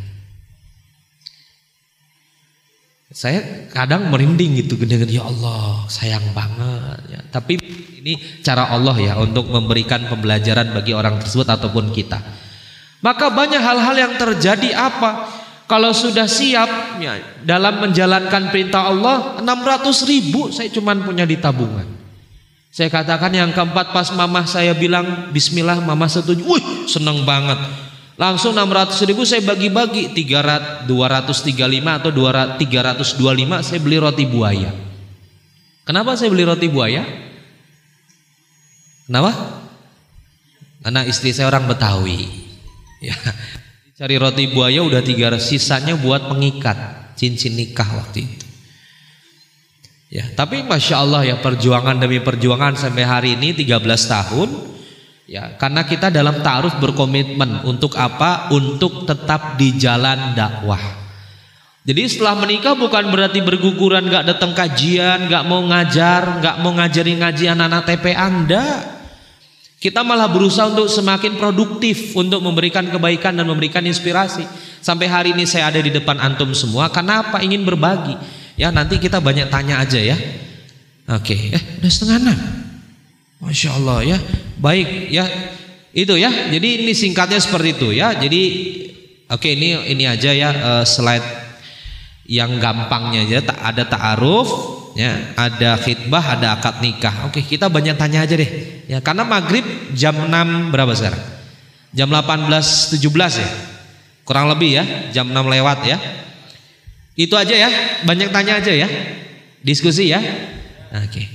Saya 3.09 3.67
kadang 3.73 4.13
merinding 4.13 4.63
gitu 4.63 4.77
dengan 4.77 5.09
ya 5.09 5.25
Allah 5.25 5.89
sayang 5.89 6.37
banget 6.37 7.01
ya. 7.09 7.21
Tapi 7.33 7.57
ini 8.05 8.45
cara 8.45 8.69
Allah 8.69 8.93
ya 9.01 9.17
untuk 9.17 9.49
memberikan 9.49 10.07
pembelajaran 10.13 10.77
bagi 10.77 10.93
orang 10.93 11.17
tersebut 11.17 11.49
ataupun 11.49 11.89
kita. 11.91 12.21
Maka 13.01 13.33
banyak 13.35 13.59
hal-hal 13.59 13.97
yang 13.97 14.15
terjadi 14.21 14.71
apa? 14.77 15.35
Kalau 15.67 15.97
sudah 15.97 16.31
siap 16.31 17.01
ya, 17.01 17.17
dalam 17.49 17.91
menjalankan 17.91 18.53
perintah 18.53 18.87
Allah 18.87 19.43
600 19.43 20.05
ribu 20.07 20.55
saya 20.55 20.69
cuman 20.71 21.01
punya 21.01 21.27
di 21.27 21.41
tabungan. 21.41 21.98
Saya 22.69 22.93
katakan 22.93 23.33
yang 23.33 23.51
keempat 23.57 23.97
pas 23.97 24.13
mamah 24.13 24.45
saya 24.45 24.77
bilang 24.77 25.33
Bismillah 25.33 25.81
mama 25.81 26.05
setuju. 26.05 26.45
Wih 26.45 26.65
seneng 26.85 27.25
banget. 27.25 27.57
Langsung 28.19 28.51
600 28.51 28.99
ribu 29.07 29.23
saya 29.23 29.47
bagi-bagi 29.47 30.11
235 30.11 30.91
atau 31.87 32.11
325 32.11 33.63
saya 33.63 33.79
beli 33.79 33.99
roti 34.03 34.27
buaya. 34.27 34.75
Kenapa 35.87 36.19
saya 36.19 36.27
beli 36.27 36.43
roti 36.43 36.67
buaya? 36.67 37.07
Kenapa? 39.07 39.63
Karena 40.83 41.07
istri 41.07 41.31
saya 41.31 41.47
orang 41.47 41.71
Betawi. 41.71 42.27
Ya, 42.99 43.15
cari 43.95 44.19
roti 44.19 44.51
buaya 44.51 44.83
udah 44.83 44.99
tiga 45.07 45.39
sisanya 45.39 45.95
buat 45.95 46.27
mengikat 46.27 47.15
cincin 47.15 47.55
nikah 47.55 47.87
waktu 48.03 48.27
itu. 48.27 48.48
Ya, 50.09 50.25
tapi 50.33 50.65
masya 50.65 51.05
Allah 51.05 51.23
ya 51.29 51.37
perjuangan 51.37 52.01
demi 52.01 52.21
perjuangan 52.25 52.81
sampai 52.81 53.05
hari 53.05 53.31
ini 53.37 53.53
13 53.53 53.85
tahun 54.09 54.49
Ya, 55.29 55.61
karena 55.61 55.85
kita 55.85 56.09
dalam 56.09 56.41
ta'aruf 56.41 56.81
berkomitmen 56.81 57.61
untuk 57.69 58.01
apa? 58.01 58.49
Untuk 58.49 59.05
tetap 59.05 59.61
di 59.61 59.77
jalan 59.77 60.33
dakwah. 60.33 60.81
Jadi 61.85 62.01
setelah 62.09 62.41
menikah 62.41 62.73
bukan 62.73 63.13
berarti 63.13 63.45
berguguran 63.45 64.09
gak 64.09 64.25
datang 64.25 64.57
kajian, 64.57 65.29
gak 65.29 65.45
mau 65.45 65.61
ngajar, 65.69 66.41
gak 66.41 66.57
mau 66.65 66.73
ngajari 66.73 67.21
ngaji 67.21 67.45
anak-anak 67.45 67.83
TP 67.85 68.05
Anda. 68.17 68.65
Kita 69.77 70.01
malah 70.01 70.33
berusaha 70.33 70.73
untuk 70.73 70.89
semakin 70.89 71.37
produktif 71.37 72.17
untuk 72.17 72.41
memberikan 72.41 72.89
kebaikan 72.89 73.37
dan 73.37 73.45
memberikan 73.45 73.85
inspirasi. 73.85 74.49
Sampai 74.81 75.13
hari 75.13 75.37
ini 75.37 75.45
saya 75.45 75.69
ada 75.69 75.81
di 75.85 75.93
depan 75.93 76.17
antum 76.25 76.57
semua. 76.57 76.89
Kenapa 76.89 77.45
ingin 77.45 77.69
berbagi? 77.69 78.17
Ya 78.59 78.75
nanti 78.75 78.99
kita 78.99 79.23
banyak 79.23 79.49
tanya 79.49 79.79
aja 79.79 80.03
ya. 80.03 80.19
Oke, 81.09 81.55
eh 81.55 81.63
udah 81.81 81.89
setengah 81.89 82.19
enam. 82.27 82.39
Masya 83.39 83.71
Allah 83.79 83.99
ya. 84.05 84.19
Baik 84.59 85.15
ya. 85.15 85.25
Itu 85.95 86.19
ya. 86.19 86.29
Jadi 86.51 86.85
ini 86.85 86.93
singkatnya 86.93 87.39
seperti 87.39 87.79
itu 87.79 87.89
ya. 87.95 88.19
Jadi 88.19 88.43
oke 89.31 89.41
okay, 89.41 89.55
ini 89.55 89.95
ini 89.95 90.05
aja 90.05 90.35
ya 90.35 90.51
uh, 90.51 90.85
slide 90.85 91.47
yang 92.29 92.61
gampangnya 92.61 93.25
aja 93.25 93.39
tak 93.41 93.59
ada 93.63 93.83
ta'aruf 93.89 94.49
ya, 94.99 95.33
ada 95.39 95.79
khidbah, 95.79 96.37
ada 96.37 96.59
akad 96.59 96.83
nikah. 96.83 97.31
Oke, 97.31 97.41
okay, 97.41 97.57
kita 97.57 97.71
banyak 97.71 97.95
tanya 97.95 98.27
aja 98.27 98.35
deh. 98.35 98.51
Ya, 98.91 98.99
karena 98.99 99.23
maghrib 99.23 99.63
jam 99.95 100.13
6 100.13 100.75
berapa 100.75 100.91
sekarang? 100.99 101.23
Jam 101.95 102.11
18.17 102.11 103.01
ya. 103.39 103.51
Kurang 104.27 104.51
lebih 104.53 104.77
ya, 104.77 104.85
jam 105.15 105.31
6 105.31 105.39
lewat 105.39 105.79
ya. 105.87 105.97
Itu 107.19 107.35
aja 107.35 107.51
ya, 107.51 107.71
banyak 108.07 108.31
tanya 108.31 108.63
aja 108.63 108.71
ya. 108.71 108.87
Diskusi 109.59 110.15
ya. 110.15 110.23
Oke. 110.95 111.11
Okay. 111.11 111.27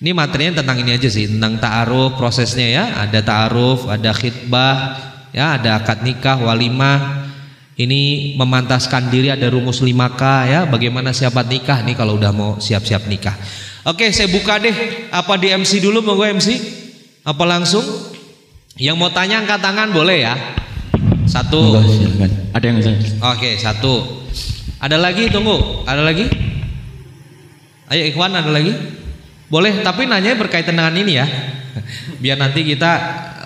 Ini 0.00 0.16
materinya 0.16 0.64
tentang 0.64 0.80
ini 0.80 0.96
aja 0.96 1.08
sih, 1.12 1.28
tentang 1.28 1.60
ta'aruf 1.60 2.16
prosesnya 2.16 2.68
ya. 2.68 2.84
Ada 3.04 3.20
ta'aruf, 3.20 3.88
ada 3.88 4.12
khidbah, 4.12 4.76
ya, 5.32 5.56
ada 5.60 5.80
akad 5.80 6.04
nikah, 6.04 6.40
walimah. 6.40 7.28
Ini 7.76 8.32
memantaskan 8.36 9.08
diri 9.08 9.32
ada 9.32 9.48
rumus 9.48 9.80
5K 9.80 10.22
ya, 10.52 10.60
bagaimana 10.68 11.16
siapa 11.16 11.40
nikah 11.44 11.80
nih 11.84 11.96
kalau 11.96 12.20
udah 12.20 12.32
mau 12.32 12.60
siap-siap 12.60 13.08
nikah. 13.08 13.32
Oke, 13.88 14.12
saya 14.12 14.28
buka 14.28 14.60
deh 14.60 15.08
apa 15.08 15.40
di 15.40 15.48
MC 15.48 15.80
dulu 15.80 16.04
mau 16.04 16.16
gue 16.16 16.28
MC? 16.36 16.48
Apa 17.24 17.48
langsung? 17.48 17.84
Yang 18.76 18.96
mau 19.00 19.08
tanya 19.12 19.40
angkat 19.40 19.60
tangan 19.64 19.88
boleh 19.92 20.28
ya. 20.28 20.36
Satu. 21.24 21.80
Ada 22.52 22.64
yang 22.64 22.80
Oke, 23.20 23.56
satu. 23.56 24.20
Ada 24.80 24.96
lagi 24.96 25.28
tunggu, 25.28 25.84
ada 25.84 26.00
lagi? 26.00 26.24
Ayo 27.92 28.08
Ikhwan 28.08 28.32
ada 28.32 28.48
lagi? 28.48 28.72
Boleh, 29.52 29.84
tapi 29.84 30.08
nanya 30.08 30.32
berkaitan 30.40 30.72
dengan 30.72 30.96
ini 30.96 31.20
ya. 31.20 31.26
Biar 32.22 32.40
nanti 32.40 32.64
kita 32.64 32.92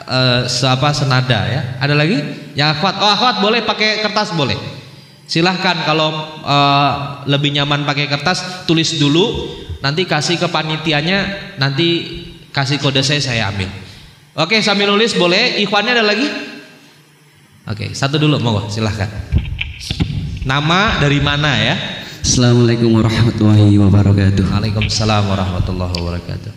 uh, 0.06 0.40
apa 0.46 0.88
senada 0.94 1.42
ya. 1.50 1.82
Ada 1.82 1.98
lagi? 1.98 2.22
Yang 2.54 2.78
akhwat. 2.78 2.94
Oh, 3.02 3.10
akhwat 3.10 3.36
boleh 3.42 3.66
pakai 3.66 4.04
kertas 4.04 4.30
boleh. 4.36 4.54
Silahkan 5.26 5.82
kalau 5.82 6.12
uh, 6.44 7.24
lebih 7.26 7.50
nyaman 7.50 7.82
pakai 7.82 8.06
kertas 8.06 8.68
tulis 8.68 9.00
dulu 9.00 9.56
nanti 9.80 10.04
kasih 10.04 10.36
ke 10.36 10.48
panitianya 10.52 11.50
nanti 11.56 11.88
kasih 12.52 12.78
kode 12.78 13.02
saya 13.02 13.18
saya 13.18 13.50
ambil. 13.50 13.72
Oke, 14.38 14.62
sambil 14.62 14.86
nulis 14.86 15.16
boleh. 15.18 15.58
Ikhwannya 15.66 15.98
ada 15.98 16.04
lagi? 16.04 16.28
Oke, 17.64 17.90
satu 17.96 18.20
dulu 18.20 18.36
mau 18.38 18.68
silahkan. 18.68 19.08
Nama 20.44 21.00
dari 21.00 21.24
mana 21.24 21.56
ya? 21.56 21.72
Assalamualaikum 22.20 22.92
warahmatullahi 22.92 23.80
wabarakatuh. 23.80 24.44
Waalaikumsalam 24.52 25.24
warahmatullahi 25.24 25.96
wabarakatuh. 25.96 26.52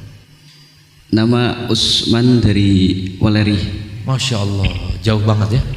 Nama 1.16 1.72
Usman 1.72 2.44
dari 2.44 3.16
Waleri. 3.16 3.56
Masya 4.04 4.44
Allah, 4.44 4.68
jauh 5.00 5.24
banget 5.24 5.60
ya. 5.60 5.64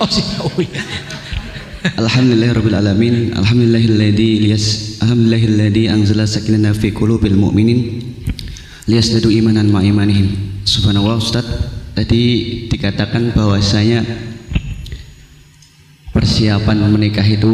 Oh 0.00 0.08
sih 0.08 0.22
jauh 0.22 0.54
ya. 0.62 0.80
Alhamdulillahirabbil 1.98 2.78
alamin. 2.78 3.34
Alhamdulillahilladzi 3.36 4.30
liyas 4.46 4.66
alhamdulillahilladzi 5.02 5.90
anzala 5.90 6.24
sakinah 6.30 6.72
fi 6.78 6.94
qulubil 6.94 7.34
mu'minin 7.36 8.00
liyasdadu 8.86 9.34
imanan 9.34 9.66
ma 9.68 9.82
imanihim. 9.82 10.62
Subhanallah 10.62 11.18
Ustaz, 11.18 11.44
tadi 11.92 12.22
dikatakan 12.70 13.34
bahwasanya 13.36 14.29
persiapan 16.10 16.90
menikah 16.90 17.24
itu 17.24 17.52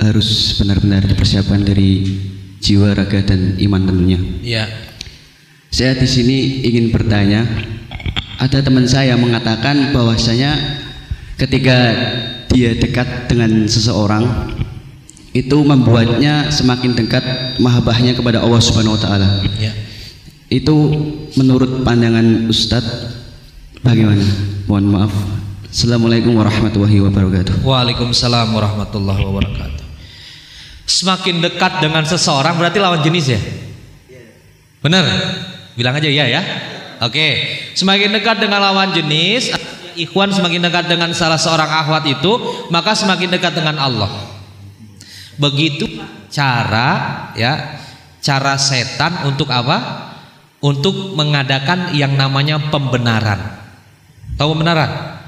harus 0.00 0.56
benar-benar 0.56 1.04
dipersiapkan 1.04 1.60
dari 1.60 2.20
jiwa, 2.60 2.92
raga 2.96 3.20
dan 3.24 3.56
iman 3.60 3.82
tentunya. 3.88 4.20
Iya. 4.40 4.64
Saya 5.70 5.96
di 5.96 6.08
sini 6.08 6.66
ingin 6.66 6.90
bertanya, 6.90 7.46
ada 8.40 8.58
teman 8.64 8.88
saya 8.88 9.14
mengatakan 9.14 9.92
bahwasanya 9.92 10.56
ketika 11.36 11.78
dia 12.50 12.74
dekat 12.74 13.30
dengan 13.30 13.64
seseorang 13.70 14.26
itu 15.30 15.62
membuatnya 15.62 16.50
semakin 16.50 16.98
dekat 16.98 17.22
mahabbahnya 17.62 18.18
kepada 18.18 18.42
Allah 18.42 18.58
Subhanahu 18.58 18.98
wa 18.98 19.02
taala. 19.02 19.30
Ya. 19.62 19.70
Itu 20.50 20.74
menurut 21.38 21.86
pandangan 21.86 22.50
Ustadz 22.50 23.14
bagaimana? 23.86 24.26
Mohon 24.66 24.86
maaf. 24.90 25.14
Assalamualaikum 25.70 26.34
warahmatullahi 26.34 26.98
wabarakatuh. 26.98 27.62
Waalaikumsalam 27.62 28.50
warahmatullahi 28.50 29.22
wabarakatuh. 29.22 29.86
Semakin 30.82 31.38
dekat 31.38 31.78
dengan 31.78 32.02
seseorang 32.02 32.58
berarti 32.58 32.82
lawan 32.82 32.98
jenis 33.06 33.38
ya? 33.38 33.40
Benar? 34.82 35.06
Bilang 35.78 35.94
aja 35.94 36.10
iya 36.10 36.26
ya. 36.26 36.42
Oke. 37.06 37.38
Semakin 37.78 38.10
dekat 38.10 38.42
dengan 38.42 38.66
lawan 38.66 38.90
jenis, 38.90 39.54
ikhwan 39.94 40.34
semakin 40.34 40.58
dekat 40.66 40.90
dengan 40.90 41.14
salah 41.14 41.38
seorang 41.38 41.70
akhwat 41.70 42.02
itu, 42.10 42.32
maka 42.74 42.98
semakin 42.98 43.30
dekat 43.30 43.54
dengan 43.54 43.78
Allah. 43.78 44.10
Begitu 45.38 45.86
cara 46.34 47.30
ya, 47.38 47.78
cara 48.18 48.58
setan 48.58 49.22
untuk 49.22 49.46
apa? 49.54 50.10
Untuk 50.66 51.14
mengadakan 51.14 51.94
yang 51.94 52.18
namanya 52.18 52.58
pembenaran. 52.58 53.38
Tahu 54.34 54.58
pembenaran? 54.58 55.19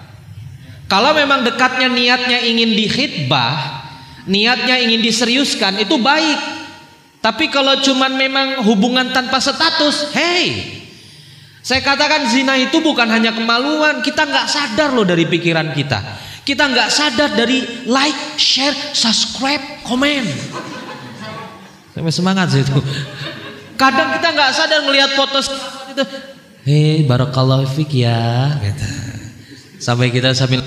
Kalau 0.92 1.16
memang 1.16 1.40
dekatnya 1.40 1.88
niatnya 1.88 2.44
ingin 2.44 2.76
dihitbah, 2.76 3.80
niatnya 4.28 4.76
ingin 4.76 5.00
diseriuskan 5.00 5.80
itu 5.80 5.96
baik. 5.96 6.36
Tapi 7.24 7.48
kalau 7.48 7.80
cuman 7.80 8.12
memang 8.12 8.60
hubungan 8.68 9.08
tanpa 9.08 9.40
status, 9.40 10.12
hey, 10.12 10.68
saya 11.64 11.80
katakan 11.80 12.28
zina 12.28 12.60
itu 12.60 12.84
bukan 12.84 13.08
hanya 13.08 13.32
kemaluan, 13.32 14.04
kita 14.04 14.28
nggak 14.28 14.44
sadar 14.44 14.92
loh 14.92 15.08
dari 15.08 15.24
pikiran 15.24 15.72
kita. 15.72 15.96
Kita 16.44 16.68
nggak 16.68 16.88
sadar 16.92 17.40
dari 17.40 17.88
like, 17.88 18.36
share, 18.36 18.76
subscribe, 18.92 19.80
komen. 19.88 20.28
Sampai 21.96 22.12
semangat 22.12 22.52
sih 22.52 22.68
itu. 22.68 22.76
Kadang 23.80 24.12
kita 24.20 24.28
nggak 24.28 24.52
sadar 24.52 24.84
ngelihat 24.84 25.16
foto 25.16 25.40
itu. 25.40 26.04
Hei, 26.68 27.08
barakallahu 27.08 27.64
fik 27.64 27.96
ya. 27.96 28.60
Gitu. 28.60 29.21
Sampai 29.82 30.14
kita 30.14 30.30
sambil 30.30 30.62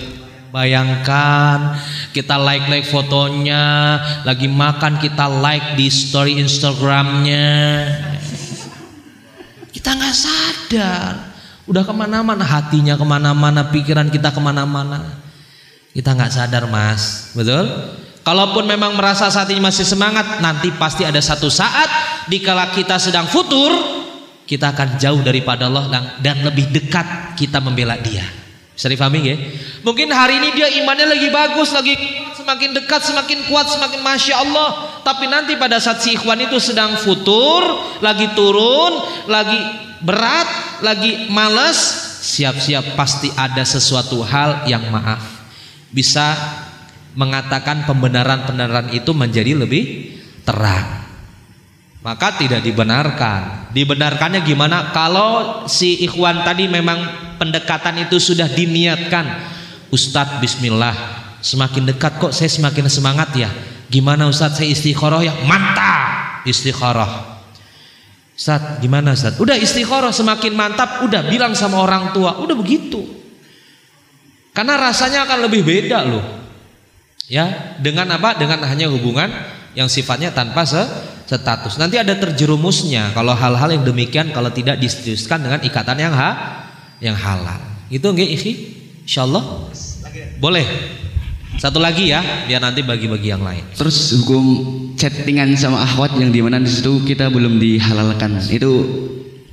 Bayangkan 0.55 1.76
kita 2.16 2.39
like-like 2.39 2.88
fotonya, 2.88 3.99
lagi 4.24 4.47
makan 4.47 5.03
kita 5.03 5.28
like 5.28 5.76
di 5.76 5.91
story 5.91 6.39
Instagramnya. 6.39 7.51
Kita 9.68 9.99
nggak 9.99 10.16
sadar, 10.16 11.36
udah 11.68 11.84
ke 11.84 11.91
mana-mana 11.91 12.47
hatinya 12.47 12.95
ke 12.95 13.03
mana-mana, 13.03 13.68
pikiran 13.68 14.07
kita 14.07 14.32
ke 14.32 14.39
mana-mana. 14.39 15.20
Kita 15.91 16.16
nggak 16.16 16.32
sadar 16.32 16.72
mas, 16.72 17.36
betul? 17.36 17.68
Kalaupun 18.24 18.63
memang 18.63 18.95
merasa 18.95 19.28
saat 19.28 19.51
ini 19.51 19.59
masih 19.59 19.84
semangat, 19.84 20.39
nanti 20.39 20.72
pasti 20.80 21.03
ada 21.03 21.20
satu 21.20 21.51
saat 21.51 21.91
dikala 22.32 22.72
kita 22.72 22.95
sedang 22.95 23.28
futur, 23.28 23.76
kita 24.47 24.72
akan 24.72 24.95
jauh 24.95 25.20
daripada 25.20 25.68
Allah 25.68 26.16
dan 26.24 26.47
lebih 26.47 26.72
dekat 26.72 27.36
kita 27.36 27.59
membela 27.59 27.99
Dia. 27.99 28.45
Bisa 28.76 28.91
difahami 28.91 29.19
ya? 29.23 29.36
Mungkin 29.88 30.11
hari 30.11 30.43
ini 30.43 30.49
dia 30.51 30.67
imannya 30.84 31.07
lagi 31.07 31.32
bagus, 31.32 31.71
lagi 31.71 31.95
semakin 32.36 32.76
dekat, 32.76 33.07
semakin 33.07 33.47
kuat, 33.47 33.71
semakin 33.71 34.03
masya 34.03 34.36
Allah. 34.43 34.99
Tapi 35.07 35.32
nanti 35.32 35.55
pada 35.55 35.80
saat 35.80 36.03
si 36.03 36.19
ikhwan 36.19 36.43
itu 36.43 36.59
sedang 36.59 36.99
futur, 36.99 37.63
lagi 38.03 38.28
turun, 38.36 38.99
lagi 39.32 39.57
berat, 40.03 40.84
lagi 40.84 41.32
males, 41.32 41.80
siap-siap 42.26 42.99
pasti 42.99 43.32
ada 43.32 43.63
sesuatu 43.63 44.19
hal 44.26 44.67
yang 44.67 44.91
maaf 44.91 45.36
bisa 45.95 46.36
mengatakan 47.15 47.88
pembenaran-pembenaran 47.88 48.91
itu 48.91 49.15
menjadi 49.15 49.55
lebih 49.55 50.11
terang. 50.43 51.05
Maka 52.06 52.38
tidak 52.38 52.62
dibenarkan. 52.62 53.74
Dibenarkannya 53.74 54.45
gimana? 54.45 54.93
Kalau 54.93 55.66
si 55.66 56.06
ikhwan 56.06 56.45
tadi 56.45 56.70
memang 56.70 57.01
pendekatan 57.41 58.06
itu 58.06 58.22
sudah 58.22 58.45
diniatkan. 58.45 59.26
Ustadz 59.89 60.38
bismillah. 60.38 60.93
Semakin 61.41 61.89
dekat 61.89 62.22
kok 62.22 62.30
saya 62.30 62.45
semakin 62.45 62.86
semangat 62.93 63.34
ya. 63.34 63.49
Gimana 63.89 64.30
Ustadz 64.30 64.62
saya 64.62 64.70
istikharah 64.70 65.26
ya? 65.26 65.34
Mantap 65.49 66.45
istikharah. 66.45 67.41
Ustadz 68.38 68.86
gimana 68.86 69.18
Ustadz? 69.18 69.41
Udah 69.41 69.58
istikharah 69.58 70.14
semakin 70.14 70.53
mantap. 70.53 71.01
Udah 71.01 71.26
bilang 71.26 71.58
sama 71.58 71.82
orang 71.82 72.14
tua. 72.14 72.38
Udah 72.38 72.53
begitu. 72.53 73.01
Karena 74.53 74.78
rasanya 74.78 75.26
akan 75.26 75.49
lebih 75.49 75.66
beda 75.66 76.06
loh 76.06 76.45
ya 77.26 77.76
dengan 77.82 78.06
apa 78.14 78.38
dengan 78.38 78.62
hanya 78.70 78.86
hubungan 78.93 79.30
yang 79.74 79.89
sifatnya 79.89 80.30
tanpa 80.30 80.62
se 80.64 80.82
status. 81.26 81.82
Nanti 81.82 81.97
ada 81.97 82.13
terjerumusnya 82.15 83.11
kalau 83.17 83.34
hal-hal 83.34 83.73
yang 83.73 83.84
demikian 83.84 84.30
kalau 84.30 84.53
tidak 84.53 84.78
disetuskan 84.78 85.41
dengan 85.41 85.59
ikatan 85.65 85.97
yang 85.97 86.13
ha 86.13 86.30
yang 87.01 87.17
halal. 87.17 87.59
Itu 87.89 88.13
enggak 88.13 88.30
ikhi? 88.30 88.53
Insyaallah. 89.05 89.43
Boleh. 90.39 90.65
Satu 91.55 91.80
lagi 91.80 92.11
ya 92.11 92.19
biar 92.45 92.59
nanti 92.59 92.84
bagi-bagi 92.84 93.32
yang 93.32 93.41
lain. 93.41 93.63
Terus 93.73 94.11
hukum 94.21 94.43
chattingan 94.99 95.55
sama 95.55 95.82
akhwat 95.82 96.19
yang 96.19 96.30
di 96.30 96.43
mana 96.43 96.59
di 96.59 96.69
situ 96.69 97.01
kita 97.07 97.32
belum 97.32 97.57
dihalalkan. 97.57 98.43
Itu 98.51 98.71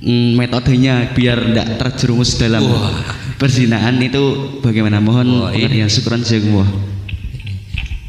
mm, 0.03 0.35
metodenya 0.35 1.15
biar 1.15 1.39
tidak 1.41 1.67
terjerumus 1.79 2.35
dalam 2.35 2.67
Wah. 2.67 3.07
perzinahan 3.39 3.95
itu 4.03 4.59
bagaimana? 4.59 4.99
Mohon 4.99 5.55
pengertian 5.55 5.87
syukuran 5.87 6.21
jazakumullah 6.27 6.92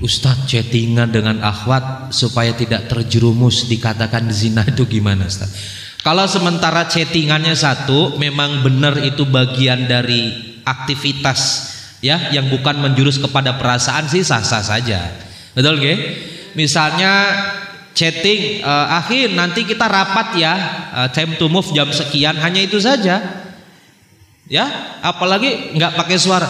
Ustadz 0.04 0.44
chattingan 0.44 1.08
dengan 1.08 1.40
akhwat 1.40 2.12
supaya 2.12 2.52
tidak 2.52 2.92
terjerumus 2.92 3.64
dikatakan 3.72 4.28
zina 4.28 4.60
itu 4.68 4.84
gimana 4.84 5.24
Ustaz? 5.24 5.48
Kalau 6.04 6.28
sementara 6.28 6.84
chattingannya 6.84 7.56
satu 7.56 8.20
memang 8.20 8.60
benar 8.60 9.00
itu 9.00 9.24
bagian 9.24 9.88
dari 9.88 10.28
aktivitas 10.60 11.72
ya 12.04 12.28
yang 12.36 12.52
bukan 12.52 12.84
menjurus 12.84 13.16
kepada 13.16 13.56
perasaan 13.56 14.04
sih 14.04 14.20
sah-sah 14.20 14.60
saja. 14.60 15.08
Betul 15.56 15.80
gak? 15.80 15.96
Misalnya 16.52 17.12
chatting 17.96 18.60
uh, 18.60 19.00
akhir 19.00 19.32
nanti 19.32 19.64
kita 19.64 19.88
rapat 19.88 20.36
ya 20.36 20.52
uh, 20.92 21.08
time 21.08 21.40
to 21.40 21.48
move 21.48 21.72
jam 21.72 21.88
sekian 21.88 22.36
hanya 22.36 22.60
itu 22.60 22.76
saja. 22.76 23.40
Ya, 24.44 24.68
apalagi 25.00 25.72
nggak 25.72 25.96
pakai 25.96 26.20
suara. 26.20 26.44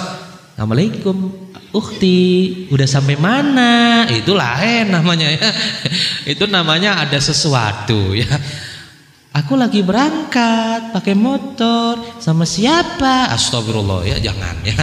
Assalamualaikum 0.58 1.43
Ukti, 1.74 2.22
udah 2.70 2.86
sampai 2.86 3.18
mana? 3.18 4.06
Itu 4.06 4.38
lain 4.38 4.94
namanya 4.94 5.26
ya. 5.26 5.50
Itu 6.22 6.46
namanya 6.46 7.02
ada 7.02 7.18
sesuatu 7.18 8.14
ya. 8.14 8.30
Aku 9.34 9.58
lagi 9.58 9.82
berangkat 9.82 10.94
pakai 10.94 11.18
motor 11.18 11.98
sama 12.22 12.46
siapa? 12.46 13.26
Astagfirullah 13.34 14.06
ya, 14.06 14.22
jangan 14.22 14.54
ya. 14.62 14.78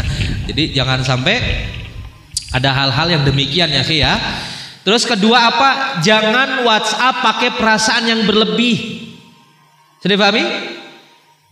Jadi 0.52 0.76
jangan 0.76 1.00
sampai 1.08 1.40
ada 2.52 2.76
hal-hal 2.76 3.08
yang 3.08 3.24
demikian 3.24 3.72
ya, 3.72 3.88
ya. 3.88 4.20
Terus 4.84 5.08
kedua 5.08 5.48
apa? 5.48 6.04
Jangan 6.04 6.68
WhatsApp 6.68 7.24
pakai 7.24 7.56
perasaan 7.56 8.04
yang 8.12 8.28
berlebih. 8.28 9.08
Sudah 10.04 10.20
pahami? 10.20 10.44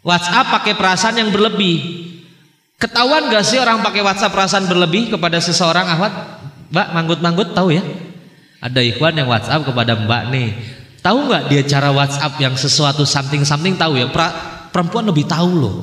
WhatsApp 0.03 0.51
pakai 0.51 0.75
perasaan 0.75 1.15
yang 1.23 1.31
berlebih. 1.31 1.77
Ketahuan 2.79 3.27
gak 3.27 3.43
sih 3.43 3.59
orang 3.59 3.83
pakai 3.83 3.99
WhatsApp 3.99 4.31
perasaan 4.31 4.71
berlebih 4.71 5.11
kepada 5.11 5.43
seseorang 5.43 5.83
Ahmad? 5.83 6.13
Mbak 6.71 6.87
manggut-manggut 6.95 7.51
tahu 7.51 7.75
ya? 7.75 7.83
Ada 8.63 8.79
ikhwan 8.79 9.19
yang 9.19 9.27
WhatsApp 9.27 9.67
kepada 9.67 9.99
Mbak 9.99 10.23
nih. 10.31 10.49
Tahu 11.03 11.27
nggak 11.27 11.43
dia 11.51 11.61
cara 11.67 11.91
WhatsApp 11.91 12.39
yang 12.39 12.55
sesuatu 12.55 13.03
something-something 13.03 13.75
tahu 13.75 13.99
ya? 13.99 14.07
Perempuan 14.71 15.11
lebih 15.11 15.27
tahu 15.27 15.49
loh. 15.59 15.75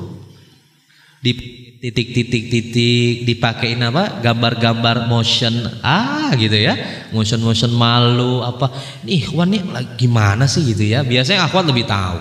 Di 1.21 1.33
titik-titik-titik 1.77 3.29
dipakein 3.29 3.81
apa? 3.85 4.17
Gambar-gambar 4.17 5.05
motion 5.05 5.53
ah 5.85 6.33
gitu 6.33 6.57
ya. 6.57 6.73
Motion-motion 7.13 7.77
malu 7.77 8.41
apa. 8.41 8.73
Nih 9.05 9.21
ikhwan 9.21 9.53
nih 9.53 9.61
gimana 10.01 10.49
sih 10.49 10.65
gitu 10.65 10.81
ya? 10.81 11.05
Biasanya 11.05 11.45
akhwat 11.45 11.69
lebih 11.69 11.85
tahu. 11.85 12.17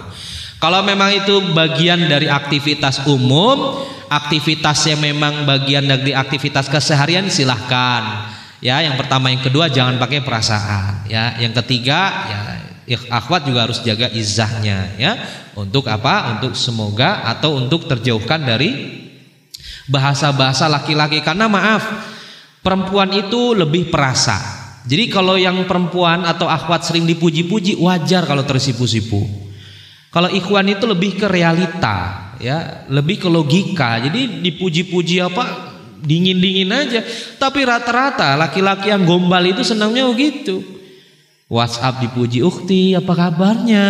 Kalau 0.57 0.81
memang 0.85 1.12
itu 1.12 1.53
bagian 1.53 2.09
dari 2.09 2.33
aktivitas 2.33 3.05
umum, 3.05 3.77
aktivitas 4.09 4.87
yang 4.89 5.01
memang 5.03 5.47
bagian 5.47 5.87
dari 5.87 6.13
aktivitas 6.15 6.71
keseharian 6.71 7.29
silahkan. 7.31 8.33
Ya 8.65 8.81
yang 8.81 8.97
pertama 8.97 9.29
yang 9.29 9.45
kedua 9.45 9.69
jangan 9.69 10.01
pakai 10.01 10.25
perasaan. 10.25 11.07
Ya 11.07 11.37
yang 11.39 11.53
ketiga 11.63 12.01
ya 12.87 12.99
akhwat 13.11 13.47
juga 13.47 13.67
harus 13.69 13.83
jaga 13.83 14.11
izahnya 14.11 14.97
ya. 14.97 15.13
Untuk 15.55 15.89
apa? 15.89 16.37
Untuk 16.37 16.59
semoga 16.59 17.25
atau 17.27 17.57
untuk 17.57 17.89
terjauhkan 17.89 18.43
dari 18.43 19.03
bahasa-bahasa 19.87 20.67
laki-laki. 20.67 21.23
Karena 21.23 21.47
maaf 21.47 21.85
perempuan 22.65 23.13
itu 23.15 23.55
lebih 23.55 23.89
perasa. 23.93 24.39
Jadi 24.87 25.11
kalau 25.11 25.35
yang 25.35 25.67
perempuan 25.67 26.23
atau 26.23 26.47
akhwat 26.47 26.87
sering 26.87 27.07
dipuji-puji 27.07 27.79
wajar 27.83 28.23
kalau 28.23 28.47
tersipu-sipu. 28.47 29.47
Kalau 30.15 30.33
ikhwan 30.33 30.71
itu 30.71 30.87
lebih 30.89 31.21
ke 31.21 31.27
realita 31.29 32.26
ya 32.41 32.87
lebih 32.89 33.22
ke 33.22 33.28
logika. 33.28 34.01
Jadi 34.01 34.43
dipuji-puji 34.43 35.22
apa 35.22 35.45
dingin-dingin 36.01 36.70
aja. 36.72 37.01
Tapi 37.41 37.64
rata-rata 37.64 38.37
laki-laki 38.37 38.93
yang 38.93 39.05
gombal 39.05 39.43
itu 39.45 39.64
senangnya 39.64 40.07
begitu 40.07 40.76
WhatsApp 41.47 42.03
dipuji 42.03 42.43
ukti 42.43 42.99
apa 42.99 43.14
kabarnya? 43.14 43.87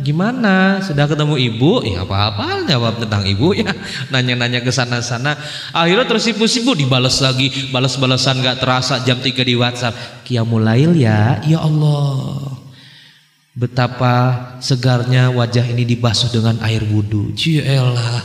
Gimana? 0.00 0.80
Sudah 0.80 1.04
ketemu 1.04 1.36
ibu? 1.36 1.84
Ya 1.84 2.08
apa-apa 2.08 2.64
jawab 2.64 2.96
tentang 2.96 3.28
ibu 3.28 3.52
ya. 3.52 3.76
Nanya-nanya 4.12 4.64
ke 4.64 4.72
sana-sana. 4.72 5.36
Akhirnya 5.76 6.08
terus 6.08 6.24
sipu-sipu 6.24 6.72
dibalas 6.72 7.20
lagi. 7.20 7.68
Balas-balasan 7.68 8.40
gak 8.40 8.64
terasa 8.64 9.04
jam 9.04 9.20
3 9.20 9.36
di 9.36 9.52
WhatsApp. 9.52 10.24
Kiamulail 10.24 10.96
ya 10.96 11.44
ya 11.44 11.60
Allah 11.60 12.56
Betapa 13.58 14.14
segarnya 14.62 15.34
wajah 15.34 15.66
ini 15.66 15.82
dibasuh 15.82 16.30
dengan 16.30 16.62
air 16.62 16.86
wudhu. 16.86 17.34
Cielah. 17.34 18.22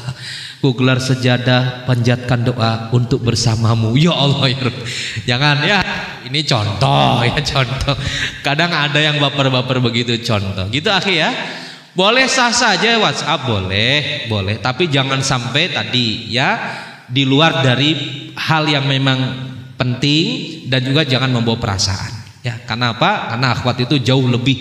Ku 0.62 0.78
gelar 0.78 1.02
sejadah 1.02 1.90
panjatkan 1.90 2.46
doa 2.46 2.94
untuk 2.94 3.26
bersamamu. 3.26 3.98
Ya 3.98 4.14
Allah 4.14 4.54
ya 4.54 4.70
Jangan 5.26 5.58
ya. 5.66 5.82
Ini 6.30 6.40
contoh 6.46 7.26
ya 7.26 7.42
contoh. 7.42 7.98
Kadang 8.46 8.78
ada 8.78 9.02
yang 9.02 9.18
baper-baper 9.18 9.82
begitu 9.82 10.22
contoh. 10.22 10.70
Gitu 10.70 10.94
akhir 10.94 11.16
ya. 11.18 11.34
Boleh 11.98 12.30
sah 12.30 12.54
saja 12.54 13.02
WhatsApp 13.02 13.50
boleh, 13.50 14.30
boleh. 14.30 14.62
Tapi 14.62 14.86
jangan 14.86 15.26
sampai 15.26 15.74
tadi 15.74 16.30
ya 16.30 16.62
di 17.10 17.26
luar 17.26 17.66
dari 17.66 17.98
hal 18.38 18.70
yang 18.70 18.86
memang 18.86 19.18
penting 19.82 20.26
dan 20.70 20.86
juga 20.86 21.10
jangan 21.10 21.34
membawa 21.34 21.58
perasaan. 21.58 22.23
Ya, 22.44 22.60
karena 22.68 22.92
apa? 22.92 23.32
Karena 23.32 23.56
akhwat 23.56 23.88
itu 23.88 23.96
jauh 24.04 24.28
lebih. 24.28 24.56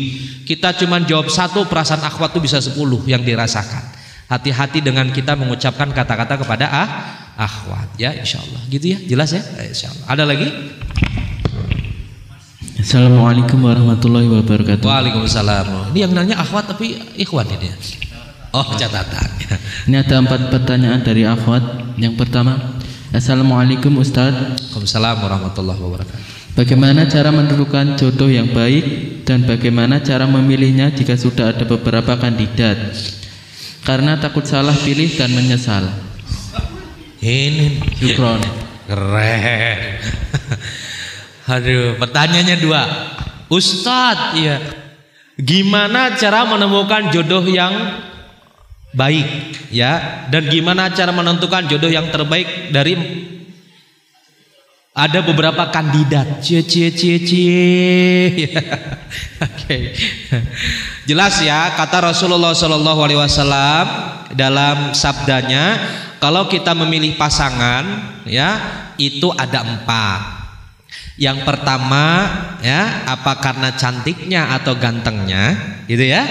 Kita 0.47 0.71
cuma 0.79 1.03
jawab 1.03 1.27
satu, 1.27 1.67
perasaan 1.67 1.99
akhwat 2.07 2.31
itu 2.39 2.41
bisa 2.47 2.63
sepuluh 2.63 3.03
yang 3.11 3.27
dirasakan. 3.27 3.83
Hati-hati 4.31 4.79
dengan 4.79 5.11
kita 5.11 5.35
mengucapkan 5.35 5.91
kata-kata 5.91 6.39
kepada 6.39 6.71
ah, 6.71 6.89
akhwat. 7.35 7.99
Ya, 7.99 8.15
insya 8.15 8.39
Allah. 8.39 8.63
Gitu 8.71 8.95
ya, 8.95 8.99
jelas 9.03 9.35
ya? 9.35 9.43
Eh, 9.59 9.75
insya 9.75 9.91
Allah. 9.91 10.07
Ada 10.15 10.25
lagi? 10.31 10.49
Assalamualaikum 12.79 13.59
warahmatullahi 13.67 14.31
wabarakatuh. 14.31 14.87
Waalaikumsalam. 14.87 15.91
Ini 15.91 15.99
yang 16.07 16.15
nanya 16.15 16.39
akhwat 16.39 16.71
tapi 16.71 16.99
ikhwan 17.19 17.51
ini. 17.51 17.67
Oh, 18.53 18.77
catatan. 18.77 19.29
Ini 19.89 20.05
ada 20.05 20.21
empat 20.21 20.53
pertanyaan 20.53 21.01
dari 21.01 21.25
akhwat. 21.25 21.97
Yang 21.97 22.21
pertama, 22.21 22.77
Assalamualaikum 23.13 23.97
Ustaz. 23.97 24.33
Waalaikumsalam 24.33 25.17
warahmatullahi 25.25 25.81
wabarakatuh. 25.81 26.32
Bagaimana 26.53 27.09
cara 27.09 27.33
menentukan 27.33 27.97
jodoh 27.97 28.29
yang 28.29 28.53
baik 28.53 29.25
dan 29.25 29.49
bagaimana 29.49 30.05
cara 30.05 30.29
memilihnya 30.29 30.93
jika 30.93 31.17
sudah 31.17 31.57
ada 31.57 31.65
beberapa 31.65 32.13
kandidat? 32.21 32.93
Karena 33.89 34.21
takut 34.21 34.45
salah 34.45 34.77
pilih 34.77 35.09
dan 35.17 35.33
menyesal. 35.33 35.89
Ini 37.25 37.81
Syukron. 37.97 38.45
Keren. 38.85 39.79
Aduh, 41.57 41.97
pertanyaannya 41.97 42.57
dua. 42.61 42.83
Ustadz, 43.49 44.37
iya. 44.37 44.61
Gimana 45.41 46.21
cara 46.21 46.45
menemukan 46.45 47.09
jodoh 47.09 47.49
yang 47.49 47.73
baik, 48.93 49.57
ya? 49.73 50.29
Dan 50.29 50.53
gimana 50.53 50.93
cara 50.93 51.17
menentukan 51.17 51.65
jodoh 51.65 51.89
yang 51.89 52.13
terbaik 52.13 52.69
dari 52.69 52.93
ada 54.93 55.25
beberapa 55.25 55.73
kandidat. 55.73 56.45
Cie 56.45 56.61
cie 56.61 56.93
cie 56.93 57.19
cie. 57.25 58.53
Oke. 59.49 59.97
Jelas 61.09 61.41
ya 61.41 61.73
kata 61.75 62.13
Rasulullah 62.13 62.53
Shallallahu 62.53 63.01
alaihi 63.01 63.21
wasallam 63.21 63.85
dalam 64.37 64.93
sabdanya 64.93 65.81
kalau 66.21 66.47
kita 66.47 66.77
memilih 66.77 67.17
pasangan 67.17 67.85
ya 68.29 68.61
itu 69.01 69.33
ada 69.33 69.65
empat. 69.65 70.45
Yang 71.17 71.45
pertama 71.45 72.05
ya 72.61 73.09
apa 73.09 73.37
karena 73.41 73.73
cantiknya 73.73 74.53
atau 74.61 74.77
gantengnya 74.77 75.57
gitu 75.89 76.05
ya. 76.05 76.25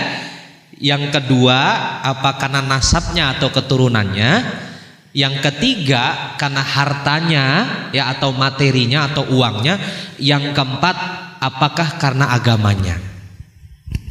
Yang 0.82 1.18
kedua 1.18 1.58
apa 2.02 2.38
karena 2.38 2.62
nasabnya 2.62 3.34
atau 3.38 3.50
keturunannya. 3.50 4.70
Yang 5.12 5.44
ketiga 5.44 6.36
karena 6.40 6.64
hartanya 6.64 7.46
ya 7.92 8.12
atau 8.16 8.32
materinya 8.32 9.12
atau 9.12 9.28
uangnya. 9.28 9.76
Yang 10.16 10.56
keempat 10.56 10.96
apakah 11.42 12.00
karena 12.00 12.32
agamanya. 12.32 12.96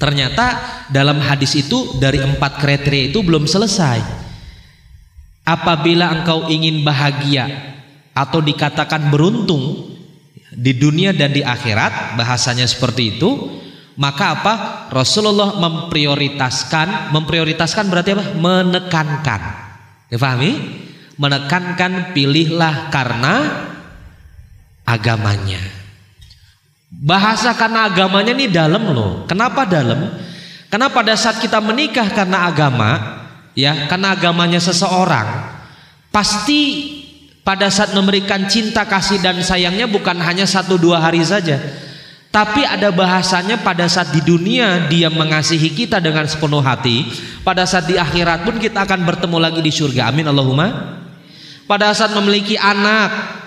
Ternyata 0.01 0.47
dalam 0.89 1.21
hadis 1.21 1.57
itu 1.57 2.01
dari 2.01 2.21
empat 2.21 2.57
kriteria 2.57 3.13
itu 3.13 3.21
belum 3.21 3.45
selesai. 3.45 4.01
Apabila 5.45 6.21
engkau 6.21 6.49
ingin 6.49 6.85
bahagia 6.85 7.49
atau 8.17 8.41
dikatakan 8.41 9.13
beruntung 9.13 9.93
di 10.51 10.73
dunia 10.77 11.13
dan 11.13 11.33
di 11.33 11.45
akhirat, 11.45 12.17
bahasanya 12.17 12.65
seperti 12.65 13.17
itu, 13.17 13.61
maka 14.01 14.41
apa? 14.41 14.55
Rasulullah 14.89 15.61
memprioritaskan, 15.61 17.13
memprioritaskan 17.13 17.85
berarti 17.93 18.11
apa? 18.17 18.27
Menekankan. 18.41 19.41
Difahami? 20.09 20.53
Menekankan 21.21 22.17
pilihlah 22.17 22.89
karena 22.89 23.69
agamanya. 24.89 25.61
Bahasa 26.89 27.53
karena 27.53 27.93
agamanya 27.93 28.33
ini 28.33 28.49
dalam 28.49 28.89
loh. 28.91 29.29
Kenapa 29.29 29.69
dalam? 29.69 30.17
Karena 30.73 30.89
pada 30.89 31.13
saat 31.15 31.39
kita 31.45 31.61
menikah 31.61 32.09
karena 32.09 32.49
agama, 32.49 33.21
ya, 33.53 33.87
karena 33.87 34.17
agamanya 34.17 34.59
seseorang, 34.59 35.61
pasti 36.09 36.89
pada 37.45 37.69
saat 37.69 37.93
memberikan 37.93 38.49
cinta 38.49 38.89
kasih 38.89 39.21
dan 39.21 39.39
sayangnya 39.45 39.87
bukan 39.87 40.17
hanya 40.19 40.49
satu 40.49 40.81
dua 40.81 41.03
hari 41.03 41.23
saja, 41.23 41.59
tapi 42.31 42.63
ada 42.63 42.95
bahasanya 42.95 43.59
pada 43.61 43.91
saat 43.91 44.15
di 44.15 44.23
dunia 44.23 44.87
dia 44.87 45.11
mengasihi 45.11 45.75
kita 45.75 45.99
dengan 45.99 46.27
sepenuh 46.31 46.63
hati, 46.63 47.07
pada 47.43 47.67
saat 47.67 47.91
di 47.91 47.99
akhirat 47.99 48.47
pun 48.47 48.57
kita 48.63 48.87
akan 48.87 49.03
bertemu 49.03 49.37
lagi 49.43 49.61
di 49.63 49.73
surga. 49.75 50.15
Amin 50.15 50.31
Allahumma 50.31 51.01
pada 51.71 51.95
saat 51.95 52.11
memiliki 52.19 52.59
anak. 52.59 53.39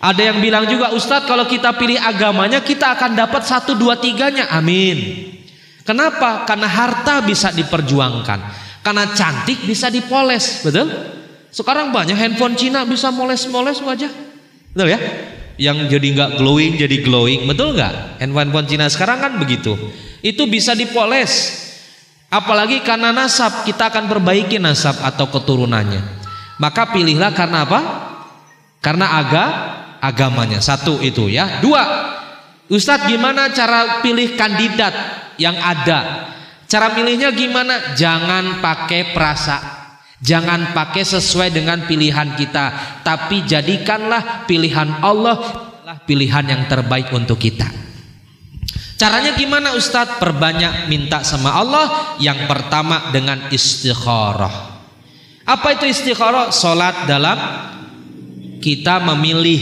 Ada 0.00 0.32
yang 0.32 0.44
bilang 0.44 0.68
juga 0.68 0.92
Ustadz 0.92 1.24
kalau 1.24 1.48
kita 1.48 1.72
pilih 1.80 1.96
agamanya 1.96 2.60
kita 2.60 2.92
akan 2.92 3.16
dapat 3.16 3.40
satu 3.48 3.72
dua 3.72 3.96
tiganya. 3.96 4.52
Amin. 4.52 5.28
Kenapa? 5.80 6.44
Karena 6.44 6.68
harta 6.68 7.24
bisa 7.24 7.48
diperjuangkan. 7.48 8.40
Karena 8.84 9.08
cantik 9.16 9.64
bisa 9.64 9.88
dipoles. 9.88 10.60
Betul? 10.60 10.92
Sekarang 11.48 11.88
banyak 11.88 12.16
handphone 12.16 12.56
Cina 12.56 12.84
bisa 12.84 13.08
moles-moles 13.08 13.80
wajah. 13.80 14.12
Betul 14.76 14.88
ya? 14.92 15.00
Yang 15.60 15.92
jadi 15.92 16.06
nggak 16.16 16.30
glowing 16.40 16.80
jadi 16.80 16.96
glowing. 17.00 17.44
Betul 17.48 17.76
nggak? 17.76 18.20
Handphone 18.20 18.68
Cina 18.68 18.88
sekarang 18.88 19.20
kan 19.20 19.32
begitu. 19.40 19.76
Itu 20.20 20.48
bisa 20.48 20.76
dipoles. 20.76 21.64
Apalagi 22.32 22.80
karena 22.84 23.12
nasab 23.12 23.68
kita 23.68 23.88
akan 23.92 24.08
perbaiki 24.08 24.56
nasab 24.56 24.96
atau 25.00 25.28
keturunannya. 25.28 26.19
Maka 26.60 26.92
pilihlah 26.92 27.32
karena 27.32 27.64
apa? 27.64 27.80
Karena 28.84 29.16
aga 29.16 29.44
agamanya. 30.04 30.60
Satu 30.60 31.00
itu 31.00 31.32
ya. 31.32 31.64
Dua, 31.64 31.82
Ustadz 32.68 33.08
gimana 33.08 33.48
cara 33.50 34.04
pilih 34.04 34.36
kandidat 34.36 34.92
yang 35.40 35.56
ada? 35.56 36.30
Cara 36.68 36.92
pilihnya 36.92 37.32
gimana? 37.32 37.96
Jangan 37.96 38.60
pakai 38.60 39.16
perasa. 39.16 39.80
Jangan 40.20 40.76
pakai 40.76 41.00
sesuai 41.00 41.48
dengan 41.48 41.88
pilihan 41.88 42.36
kita, 42.36 43.00
tapi 43.00 43.40
jadikanlah 43.48 44.44
pilihan 44.44 45.00
Allah 45.00 45.40
pilihan 46.04 46.44
yang 46.44 46.62
terbaik 46.68 47.08
untuk 47.10 47.40
kita. 47.40 47.66
Caranya 49.00 49.32
gimana 49.32 49.72
Ustadz? 49.72 50.20
Perbanyak 50.20 50.92
minta 50.92 51.24
sama 51.24 51.56
Allah. 51.56 52.14
Yang 52.20 52.44
pertama 52.44 53.08
dengan 53.08 53.48
istikharah. 53.48 54.69
Apa 55.50 55.74
itu 55.74 55.90
istikharah? 55.90 56.54
Salat 56.54 57.10
dalam 57.10 57.34
kita 58.62 59.02
memilih 59.02 59.58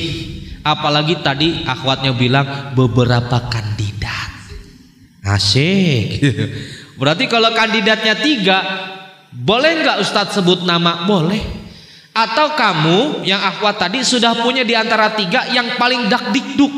apalagi 0.60 1.24
tadi 1.24 1.64
akhwatnya 1.64 2.12
bilang 2.12 2.76
beberapa 2.76 3.48
kandidat. 3.48 4.52
Asyik. 5.24 6.20
Berarti 7.00 7.24
kalau 7.24 7.56
kandidatnya 7.56 8.20
tiga, 8.20 8.58
boleh 9.32 9.80
nggak 9.80 9.98
Ustadz 10.04 10.36
sebut 10.36 10.68
nama? 10.68 11.08
Boleh. 11.08 11.40
Atau 12.12 12.52
kamu 12.52 13.24
yang 13.24 13.40
akhwat 13.40 13.80
tadi 13.80 14.04
sudah 14.04 14.44
punya 14.44 14.66
di 14.68 14.76
antara 14.76 15.16
tiga 15.16 15.48
yang 15.54 15.80
paling 15.80 16.10
dak 16.12 16.34
dikduk. 16.36 16.74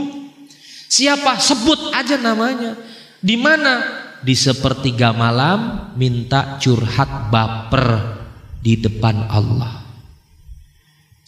Siapa? 0.86 1.40
Sebut 1.40 1.90
aja 1.96 2.14
namanya. 2.20 2.78
Di 3.18 3.34
mana? 3.34 3.80
Di 4.20 4.36
sepertiga 4.36 5.16
malam 5.16 5.90
minta 5.96 6.60
curhat 6.60 7.32
baper 7.32 8.19
di 8.60 8.76
depan 8.76 9.28
Allah. 9.28 9.80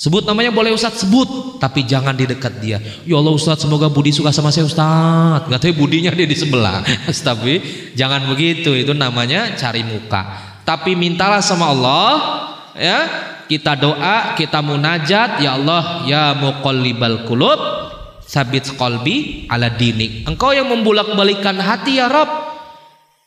Sebut 0.03 0.27
namanya 0.27 0.51
boleh 0.51 0.75
Ustadz 0.75 1.07
sebut, 1.07 1.63
tapi 1.63 1.87
jangan 1.87 2.11
di 2.11 2.27
dekat 2.27 2.59
dia. 2.59 2.83
Ya 3.07 3.15
Allah 3.23 3.39
Ustadz 3.39 3.63
semoga 3.63 3.87
Budi 3.87 4.11
suka 4.11 4.35
sama 4.35 4.51
saya 4.51 4.67
Ustadz. 4.67 5.47
Katanya 5.47 5.75
Budinya 5.79 6.11
dia 6.11 6.27
di 6.27 6.35
sebelah. 6.35 6.83
tapi 7.31 7.63
jangan 7.95 8.27
begitu, 8.27 8.75
itu 8.75 8.91
namanya 8.99 9.55
cari 9.55 9.87
muka. 9.87 10.27
Tapi 10.67 10.99
mintalah 10.99 11.39
sama 11.39 11.71
Allah, 11.71 12.11
ya 12.75 12.99
kita 13.47 13.79
doa, 13.79 14.35
kita 14.35 14.59
munajat, 14.59 15.39
ya 15.39 15.55
Allah, 15.55 16.03
ya 16.03 16.35
muqallibal 16.35 17.23
qulub, 17.23 17.63
sabit 18.27 18.75
qalbi 18.75 19.47
ala 19.47 19.71
dinik. 19.71 20.27
Engkau 20.27 20.51
yang 20.51 20.67
membulak-balikan 20.67 21.63
hati 21.63 22.03
ya 22.03 22.11
Rob. 22.11 22.27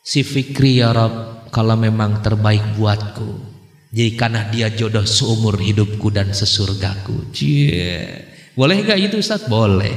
Si 0.03 0.27
fikri 0.27 0.83
ya 0.83 0.91
Rob, 0.91 1.47
kalau 1.55 1.79
memang 1.79 2.19
terbaik 2.19 2.75
buatku. 2.75 3.54
Jadi 3.95 4.11
karena 4.19 4.43
dia 4.51 4.67
jodoh 4.75 5.07
seumur 5.07 5.55
hidupku 5.55 6.11
dan 6.11 6.35
sesurgaku. 6.35 7.31
Cie. 7.31 8.27
Boleh 8.51 8.83
gak 8.83 8.99
itu 8.99 9.23
Ustaz? 9.23 9.47
Boleh. 9.47 9.95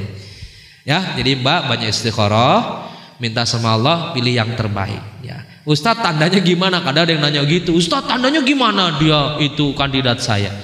Ya, 0.87 1.19
jadi 1.19 1.35
Mbak 1.35 1.67
banyak 1.67 1.91
istikharah, 1.91 2.87
minta 3.19 3.43
sama 3.43 3.75
Allah 3.75 4.15
pilih 4.15 4.31
yang 4.31 4.55
terbaik 4.55 5.03
ya. 5.19 5.43
Ustaz 5.67 5.99
tandanya 5.99 6.39
gimana? 6.39 6.79
Kadang 6.79 7.03
ada 7.03 7.11
yang 7.11 7.23
nanya 7.27 7.43
gitu. 7.43 7.75
Ustaz 7.75 8.07
tandanya 8.07 8.39
gimana 8.39 8.95
dia 8.95 9.35
itu 9.43 9.75
kandidat 9.75 10.23
saya? 10.23 10.55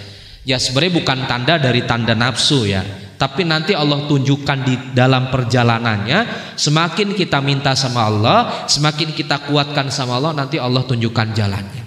Ya 0.48 0.56
sebenarnya 0.56 1.04
bukan 1.04 1.20
tanda 1.28 1.60
dari 1.60 1.84
tanda 1.84 2.16
nafsu 2.16 2.64
ya. 2.64 2.88
Tapi 3.20 3.44
nanti 3.44 3.76
Allah 3.76 4.08
tunjukkan 4.08 4.60
di 4.68 4.76
dalam 4.92 5.32
perjalanannya 5.32 6.52
Semakin 6.60 7.16
kita 7.16 7.40
minta 7.40 7.72
sama 7.72 8.12
Allah 8.12 8.68
Semakin 8.68 9.16
kita 9.16 9.40
kuatkan 9.48 9.88
sama 9.88 10.20
Allah 10.20 10.36
Nanti 10.36 10.60
Allah 10.60 10.84
tunjukkan 10.84 11.32
jalannya 11.32 11.85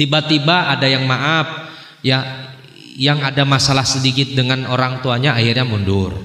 Tiba-tiba 0.00 0.72
ada 0.72 0.88
yang 0.88 1.04
maaf, 1.04 1.68
ya 2.00 2.48
yang 2.96 3.20
ada 3.20 3.44
masalah 3.44 3.84
sedikit 3.84 4.32
dengan 4.32 4.64
orang 4.64 5.04
tuanya 5.04 5.36
akhirnya 5.36 5.68
mundur. 5.68 6.16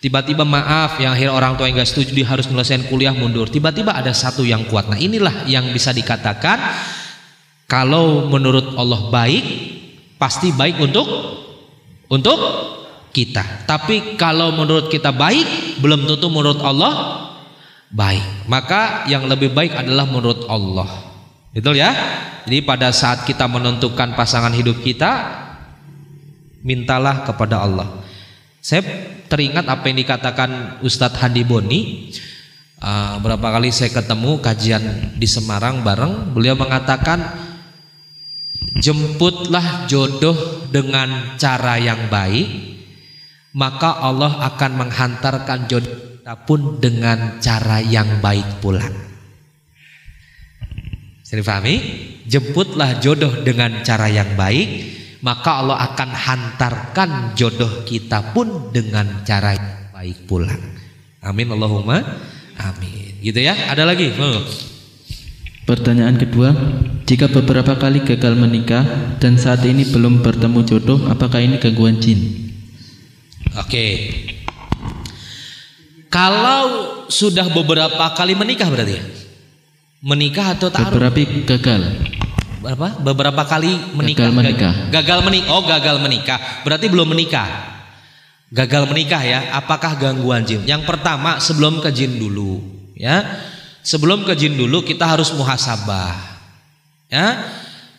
Tiba-tiba 0.00 0.48
maaf 0.48 0.96
yang 0.96 1.12
akhirnya 1.12 1.36
orang 1.36 1.60
tua 1.60 1.68
yang 1.68 1.76
gak 1.76 1.92
setuju 1.92 2.16
dia 2.16 2.24
harus 2.24 2.48
menyelesaikan 2.48 2.88
kuliah 2.88 3.12
mundur. 3.12 3.52
Tiba-tiba 3.52 3.92
ada 3.92 4.16
satu 4.16 4.40
yang 4.40 4.64
kuat. 4.64 4.88
Nah 4.88 4.96
inilah 4.96 5.44
yang 5.44 5.68
bisa 5.76 5.92
dikatakan 5.92 6.56
kalau 7.68 8.24
menurut 8.32 8.80
Allah 8.80 9.12
baik 9.12 9.44
pasti 10.16 10.56
baik 10.56 10.80
untuk 10.80 11.04
untuk 12.08 12.40
kita. 13.12 13.68
Tapi 13.68 14.16
kalau 14.16 14.56
menurut 14.56 14.88
kita 14.88 15.12
baik 15.12 15.76
belum 15.84 16.08
tentu 16.08 16.32
menurut 16.32 16.64
Allah 16.64 16.92
baik. 17.92 18.48
Maka 18.48 19.04
yang 19.12 19.28
lebih 19.28 19.52
baik 19.52 19.76
adalah 19.76 20.08
menurut 20.08 20.48
Allah. 20.48 20.88
Betul 21.52 21.76
ya? 21.76 21.92
Jadi 22.50 22.66
pada 22.66 22.90
saat 22.90 23.22
kita 23.30 23.46
menentukan 23.46 24.18
pasangan 24.18 24.50
hidup 24.50 24.82
kita, 24.82 25.38
mintalah 26.66 27.22
kepada 27.22 27.62
Allah. 27.62 28.02
Saya 28.58 28.82
teringat 29.30 29.70
apa 29.70 29.86
yang 29.86 30.02
dikatakan 30.02 30.50
Ustadz 30.82 31.22
Handi 31.22 31.46
Boni. 31.46 32.10
Uh, 32.82 33.22
berapa 33.22 33.54
kali 33.54 33.70
saya 33.70 33.94
ketemu 33.94 34.42
kajian 34.42 34.82
di 35.14 35.30
Semarang 35.30 35.86
bareng, 35.86 36.34
beliau 36.34 36.58
mengatakan 36.58 37.22
jemputlah 38.82 39.86
jodoh 39.86 40.66
dengan 40.74 41.38
cara 41.38 41.78
yang 41.78 42.10
baik, 42.10 42.50
maka 43.54 43.94
Allah 43.94 44.42
akan 44.50 44.70
menghantarkan 44.74 45.70
jodoh 45.70 46.26
pun 46.50 46.82
dengan 46.82 47.38
cara 47.38 47.78
yang 47.78 48.18
baik 48.18 48.58
pula. 48.58 49.09
Saya 51.30 51.46
difahami? 51.46 51.74
Jemputlah 52.26 52.98
jodoh 52.98 53.46
dengan 53.46 53.86
cara 53.86 54.10
yang 54.10 54.34
baik, 54.34 54.66
maka 55.22 55.62
Allah 55.62 55.78
akan 55.94 56.10
hantarkan 56.10 57.10
jodoh 57.38 57.86
kita 57.86 58.34
pun 58.34 58.74
dengan 58.74 59.22
cara 59.22 59.54
yang 59.54 59.94
baik 59.94 60.26
pula. 60.26 60.50
Amin 61.22 61.46
Allahumma 61.54 62.02
amin. 62.58 63.22
Gitu 63.22 63.46
ya. 63.46 63.54
Ada 63.70 63.86
lagi? 63.86 64.10
Oh. 64.18 64.42
Pertanyaan 65.70 66.18
kedua, 66.18 66.50
jika 67.06 67.30
beberapa 67.30 67.78
kali 67.78 68.02
gagal 68.02 68.34
menikah 68.34 68.82
dan 69.22 69.38
saat 69.38 69.62
ini 69.62 69.86
belum 69.86 70.26
bertemu 70.26 70.66
jodoh, 70.66 71.06
apakah 71.06 71.38
ini 71.38 71.62
gangguan 71.62 72.02
jin? 72.02 72.50
Oke. 73.54 73.86
Kalau 76.10 77.06
sudah 77.06 77.54
beberapa 77.54 78.18
kali 78.18 78.34
menikah 78.34 78.66
berarti 78.66 78.98
ya? 78.98 79.19
Menikah 80.00 80.56
atau 80.56 80.72
taruh? 80.72 80.96
Beberapa 80.96 81.20
gagal. 81.44 81.80
Berapa? 82.60 82.88
Beberapa 83.00 83.42
kali 83.44 83.72
menikah. 83.92 84.28
Gagal 84.28 84.32
menikah. 84.36 84.74
Gagal 84.88 85.18
menikah. 85.24 85.52
Oh, 85.52 85.62
gagal 85.64 85.96
menikah. 86.00 86.38
Berarti 86.64 86.86
belum 86.88 87.08
menikah. 87.12 87.48
Gagal 88.48 88.88
menikah 88.88 89.20
ya. 89.20 89.52
Apakah 89.56 90.00
gangguan 90.00 90.48
jin? 90.48 90.64
Yang 90.64 90.88
pertama 90.88 91.36
sebelum 91.40 91.84
ke 91.84 91.92
jin 91.92 92.16
dulu, 92.16 92.60
ya. 92.96 93.44
Sebelum 93.80 94.24
ke 94.24 94.36
jin 94.36 94.56
dulu 94.56 94.84
kita 94.84 95.04
harus 95.04 95.32
muhasabah. 95.36 96.16
Ya. 97.12 97.48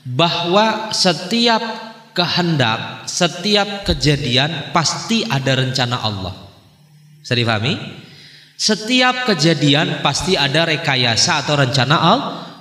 Bahwa 0.02 0.90
setiap 0.94 1.62
kehendak, 2.18 3.06
setiap 3.06 3.86
kejadian 3.86 4.74
pasti 4.74 5.22
ada 5.26 5.54
rencana 5.54 6.02
Allah. 6.02 6.34
Bisa 7.22 7.38
difahami? 7.38 7.78
Setiap 8.62 9.26
kejadian 9.26 10.06
pasti 10.06 10.38
ada 10.38 10.70
rekayasa 10.70 11.42
atau 11.42 11.58
rencana 11.58 11.98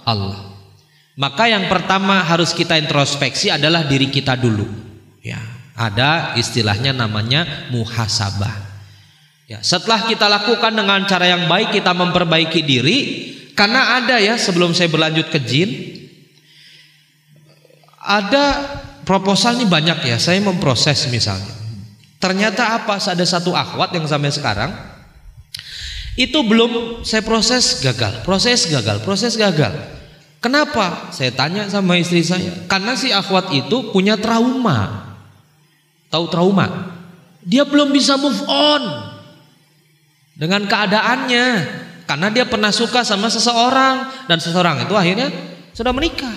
Allah. 0.09 0.49
Maka 1.21 1.45
yang 1.45 1.69
pertama 1.69 2.25
harus 2.25 2.57
kita 2.57 2.81
introspeksi 2.81 3.53
adalah 3.53 3.85
diri 3.85 4.09
kita 4.09 4.33
dulu. 4.33 4.65
Ya, 5.21 5.37
ada 5.77 6.33
istilahnya 6.41 6.97
namanya 6.97 7.69
muhasabah. 7.69 8.73
Ya, 9.45 9.61
setelah 9.61 10.09
kita 10.09 10.25
lakukan 10.25 10.73
dengan 10.73 11.05
cara 11.05 11.29
yang 11.29 11.45
baik 11.45 11.77
kita 11.77 11.93
memperbaiki 11.93 12.65
diri 12.65 12.99
karena 13.53 14.01
ada 14.01 14.17
ya 14.17 14.41
sebelum 14.41 14.73
saya 14.73 14.89
berlanjut 14.89 15.29
ke 15.29 15.37
jin 15.45 15.69
ada 18.01 18.65
proposal 19.05 19.61
ini 19.61 19.69
banyak 19.69 20.01
ya, 20.09 20.17
saya 20.17 20.41
memproses 20.41 21.13
misalnya. 21.13 21.53
Ternyata 22.17 22.81
apa? 22.81 22.97
Ada 22.97 23.37
satu 23.37 23.53
akhwat 23.53 23.93
yang 23.93 24.09
sampai 24.09 24.33
sekarang 24.33 24.90
itu 26.21 26.45
belum 26.45 27.01
saya 27.01 27.25
proses 27.25 27.81
gagal, 27.81 28.21
proses 28.29 28.69
gagal, 28.69 29.01
proses 29.01 29.41
gagal. 29.41 29.73
Kenapa? 30.45 31.09
Saya 31.17 31.33
tanya 31.33 31.65
sama 31.73 31.97
istri 31.97 32.21
saya. 32.21 32.69
Karena 32.69 32.93
si 32.93 33.09
akhwat 33.09 33.53
itu 33.57 33.89
punya 33.89 34.21
trauma. 34.21 35.09
Tahu 36.13 36.25
trauma? 36.29 36.97
Dia 37.41 37.65
belum 37.65 37.89
bisa 37.89 38.21
move 38.21 38.45
on 38.45 38.83
dengan 40.37 40.69
keadaannya 40.69 41.47
karena 42.05 42.29
dia 42.29 42.45
pernah 42.45 42.69
suka 42.69 43.01
sama 43.01 43.33
seseorang 43.33 44.29
dan 44.29 44.37
seseorang 44.41 44.85
itu 44.85 44.93
akhirnya 44.93 45.33
sudah 45.73 45.93
menikah. 45.97 46.37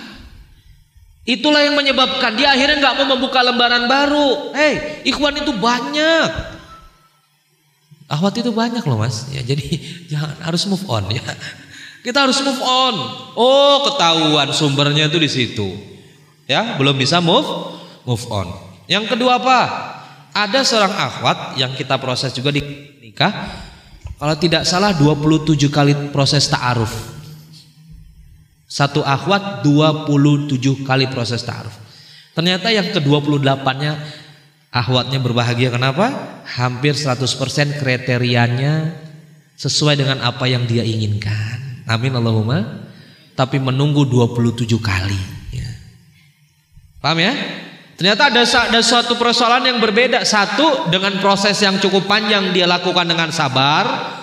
Itulah 1.23 1.63
yang 1.63 1.75
menyebabkan 1.75 2.35
dia 2.35 2.51
akhirnya 2.51 2.83
nggak 2.83 2.95
mau 3.03 3.07
membuka 3.15 3.39
lembaran 3.39 3.87
baru. 3.87 4.51
Hei, 4.55 5.03
ikhwan 5.07 5.39
itu 5.39 5.55
banyak. 5.55 6.52
Ahwat 8.11 8.35
itu 8.39 8.51
banyak 8.51 8.83
loh 8.83 8.99
mas. 8.99 9.31
Ya, 9.31 9.41
jadi 9.43 9.63
jangan 10.11 10.35
harus 10.43 10.63
move 10.67 10.85
on 10.87 11.07
ya. 11.11 11.23
Kita 12.03 12.27
harus 12.27 12.39
move 12.43 12.59
on. 12.59 12.95
Oh 13.39 13.87
ketahuan 13.87 14.51
sumbernya 14.51 15.07
itu 15.07 15.17
di 15.19 15.29
situ. 15.31 15.67
Ya 16.43 16.75
belum 16.75 16.99
bisa 16.99 17.23
move 17.23 17.47
move 18.03 18.25
on. 18.27 18.51
Yang 18.91 19.15
kedua 19.15 19.39
apa? 19.39 19.59
Ada 20.33 20.65
seorang 20.65 20.93
akhwat 20.97 21.37
yang 21.61 21.71
kita 21.77 21.95
proses 22.01 22.35
juga 22.35 22.51
di 22.51 22.59
nikah. 22.99 23.31
Kalau 24.19 24.35
tidak 24.39 24.63
salah 24.67 24.91
27 24.95 25.55
kali 25.71 25.93
proses 26.11 26.47
ta'aruf. 26.47 26.91
Satu 28.67 29.05
akhwat 29.05 29.61
27 29.61 30.57
kali 30.81 31.05
proses 31.11 31.45
ta'aruf. 31.45 31.75
Ternyata 32.33 32.73
yang 32.73 32.89
ke-28-nya 32.89 33.93
akhwatnya 34.73 35.21
berbahagia 35.21 35.69
kenapa? 35.69 36.41
Hampir 36.57 36.97
100% 36.97 37.77
kriterianya 37.77 38.97
sesuai 39.55 40.01
dengan 40.01 40.25
apa 40.25 40.49
yang 40.49 40.65
dia 40.65 40.81
inginkan. 40.81 41.85
Amin 41.85 42.17
Allahumma. 42.17 42.89
Tapi 43.37 43.61
menunggu 43.61 44.09
27 44.09 44.65
kali. 44.81 45.21
Ya. 45.53 45.69
Paham 46.97 47.21
ya? 47.21 47.33
Ternyata 47.93 48.33
ada, 48.33 48.41
ada 48.41 48.81
suatu 48.81 49.13
persoalan 49.15 49.69
yang 49.69 49.77
berbeda. 49.77 50.25
Satu 50.25 50.89
dengan 50.89 51.21
proses 51.21 51.57
yang 51.61 51.77
cukup 51.77 52.09
panjang 52.09 52.49
dia 52.53 52.65
lakukan 52.65 53.05
dengan 53.05 53.29
sabar 53.29 54.13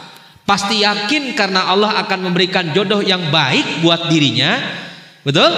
Pasti 0.50 0.82
yakin 0.82 1.38
karena 1.38 1.70
Allah 1.70 2.02
akan 2.02 2.26
memberikan 2.26 2.74
jodoh 2.74 2.98
yang 3.06 3.30
baik 3.30 3.86
buat 3.86 4.10
dirinya. 4.10 4.58
Betul? 5.20 5.52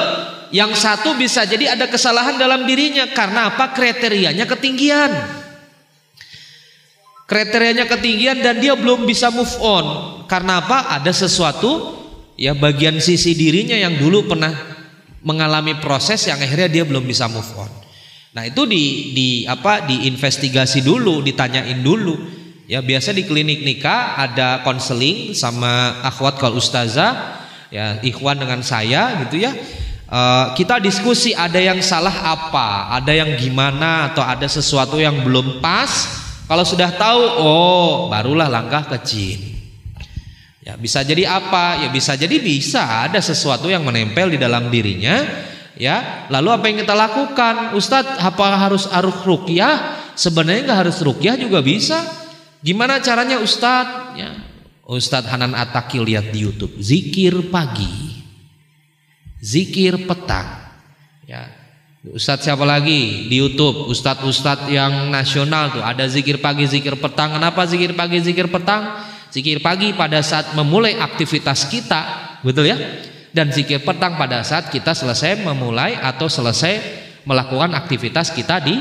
Yang 0.52 0.84
satu 0.84 1.16
bisa 1.16 1.48
jadi 1.48 1.72
ada 1.72 1.88
kesalahan 1.88 2.36
dalam 2.36 2.68
dirinya 2.68 3.08
karena 3.10 3.54
apa? 3.54 3.72
Kriterianya 3.72 4.44
ketinggian. 4.44 5.12
Kriterianya 7.24 7.88
ketinggian 7.88 8.44
dan 8.44 8.60
dia 8.60 8.76
belum 8.76 9.08
bisa 9.08 9.32
move 9.32 9.56
on. 9.62 9.86
Karena 10.28 10.60
apa? 10.60 10.92
Ada 10.98 11.14
sesuatu 11.14 11.96
ya 12.36 12.52
bagian 12.52 13.00
sisi 13.00 13.32
dirinya 13.32 13.78
yang 13.78 13.96
dulu 13.96 14.28
pernah 14.28 14.52
mengalami 15.22 15.78
proses 15.78 16.26
yang 16.28 16.42
akhirnya 16.42 16.68
dia 16.68 16.84
belum 16.84 17.06
bisa 17.06 17.30
move 17.30 17.52
on. 17.56 17.70
Nah, 18.32 18.48
itu 18.48 18.64
di 18.68 19.14
di 19.16 19.28
apa? 19.44 19.84
diinvestigasi 19.84 20.84
dulu, 20.84 21.20
ditanyain 21.20 21.80
dulu 21.80 22.42
Ya 22.72 22.78
biasa 22.80 23.12
di 23.12 23.26
klinik 23.28 23.66
nikah 23.66 24.16
ada 24.16 24.62
konseling 24.64 25.34
sama 25.34 26.00
akhwat 26.06 26.40
kalau 26.40 26.56
ustazah 26.56 27.41
ya 27.72 27.98
ikhwan 28.04 28.36
dengan 28.36 28.60
saya 28.60 29.24
gitu 29.24 29.40
ya. 29.40 29.56
Uh, 30.12 30.52
kita 30.52 30.76
diskusi 30.76 31.32
ada 31.32 31.56
yang 31.56 31.80
salah 31.80 32.12
apa, 32.36 32.92
ada 32.92 33.16
yang 33.16 33.32
gimana 33.40 34.12
atau 34.12 34.20
ada 34.20 34.44
sesuatu 34.44 35.00
yang 35.00 35.24
belum 35.24 35.64
pas. 35.64 36.20
Kalau 36.44 36.68
sudah 36.68 36.92
tahu, 36.92 37.22
oh 37.40 38.12
barulah 38.12 38.44
langkah 38.44 38.92
ke 38.92 38.98
jin. 39.08 39.40
Ya 40.60 40.76
bisa 40.76 41.00
jadi 41.00 41.26
apa? 41.26 41.80
Ya 41.80 41.88
bisa 41.88 42.12
jadi 42.12 42.36
bisa 42.38 43.08
ada 43.08 43.24
sesuatu 43.24 43.72
yang 43.72 43.88
menempel 43.88 44.36
di 44.36 44.38
dalam 44.38 44.68
dirinya. 44.68 45.48
Ya, 45.72 46.28
lalu 46.28 46.52
apa 46.52 46.64
yang 46.68 46.84
kita 46.84 46.92
lakukan? 46.92 47.72
Ustadz, 47.72 48.20
apa 48.20 48.46
harus 48.60 48.84
arus 48.92 49.24
rukyah? 49.24 49.96
Sebenarnya 50.12 50.68
nggak 50.68 50.80
harus 50.86 51.00
rukyah 51.00 51.40
juga 51.40 51.64
bisa. 51.64 52.04
Gimana 52.60 53.00
caranya 53.00 53.40
Ustadz? 53.40 54.14
Ya, 54.14 54.41
Ustadz 54.82 55.30
Hanan 55.30 55.54
Ataki 55.54 56.02
lihat 56.02 56.34
di 56.34 56.42
YouTube. 56.42 56.74
Zikir 56.82 57.50
pagi. 57.54 58.18
Zikir 59.38 60.06
petang. 60.10 60.74
Ya. 61.26 61.50
Ustadz 62.02 62.50
siapa 62.50 62.66
lagi 62.66 63.30
di 63.30 63.38
YouTube? 63.38 63.86
Ustadz-ustadz 63.86 64.66
yang 64.66 65.06
nasional 65.06 65.70
tuh 65.70 65.86
ada 65.86 66.02
zikir 66.10 66.42
pagi, 66.42 66.66
zikir 66.66 66.98
petang. 66.98 67.38
Kenapa 67.38 67.62
zikir 67.62 67.94
pagi, 67.94 68.18
zikir 68.18 68.50
petang? 68.50 69.06
Zikir 69.30 69.62
pagi 69.62 69.94
pada 69.94 70.18
saat 70.18 70.50
memulai 70.58 70.98
aktivitas 70.98 71.70
kita, 71.70 72.00
betul 72.42 72.66
ya? 72.66 72.76
Dan 73.30 73.54
zikir 73.54 73.80
petang 73.86 74.18
pada 74.18 74.42
saat 74.42 74.68
kita 74.68 74.92
selesai 74.92 75.46
memulai 75.46 75.94
atau 75.94 76.26
selesai 76.26 76.82
melakukan 77.22 77.72
aktivitas 77.72 78.34
kita 78.34 78.60
di 78.60 78.76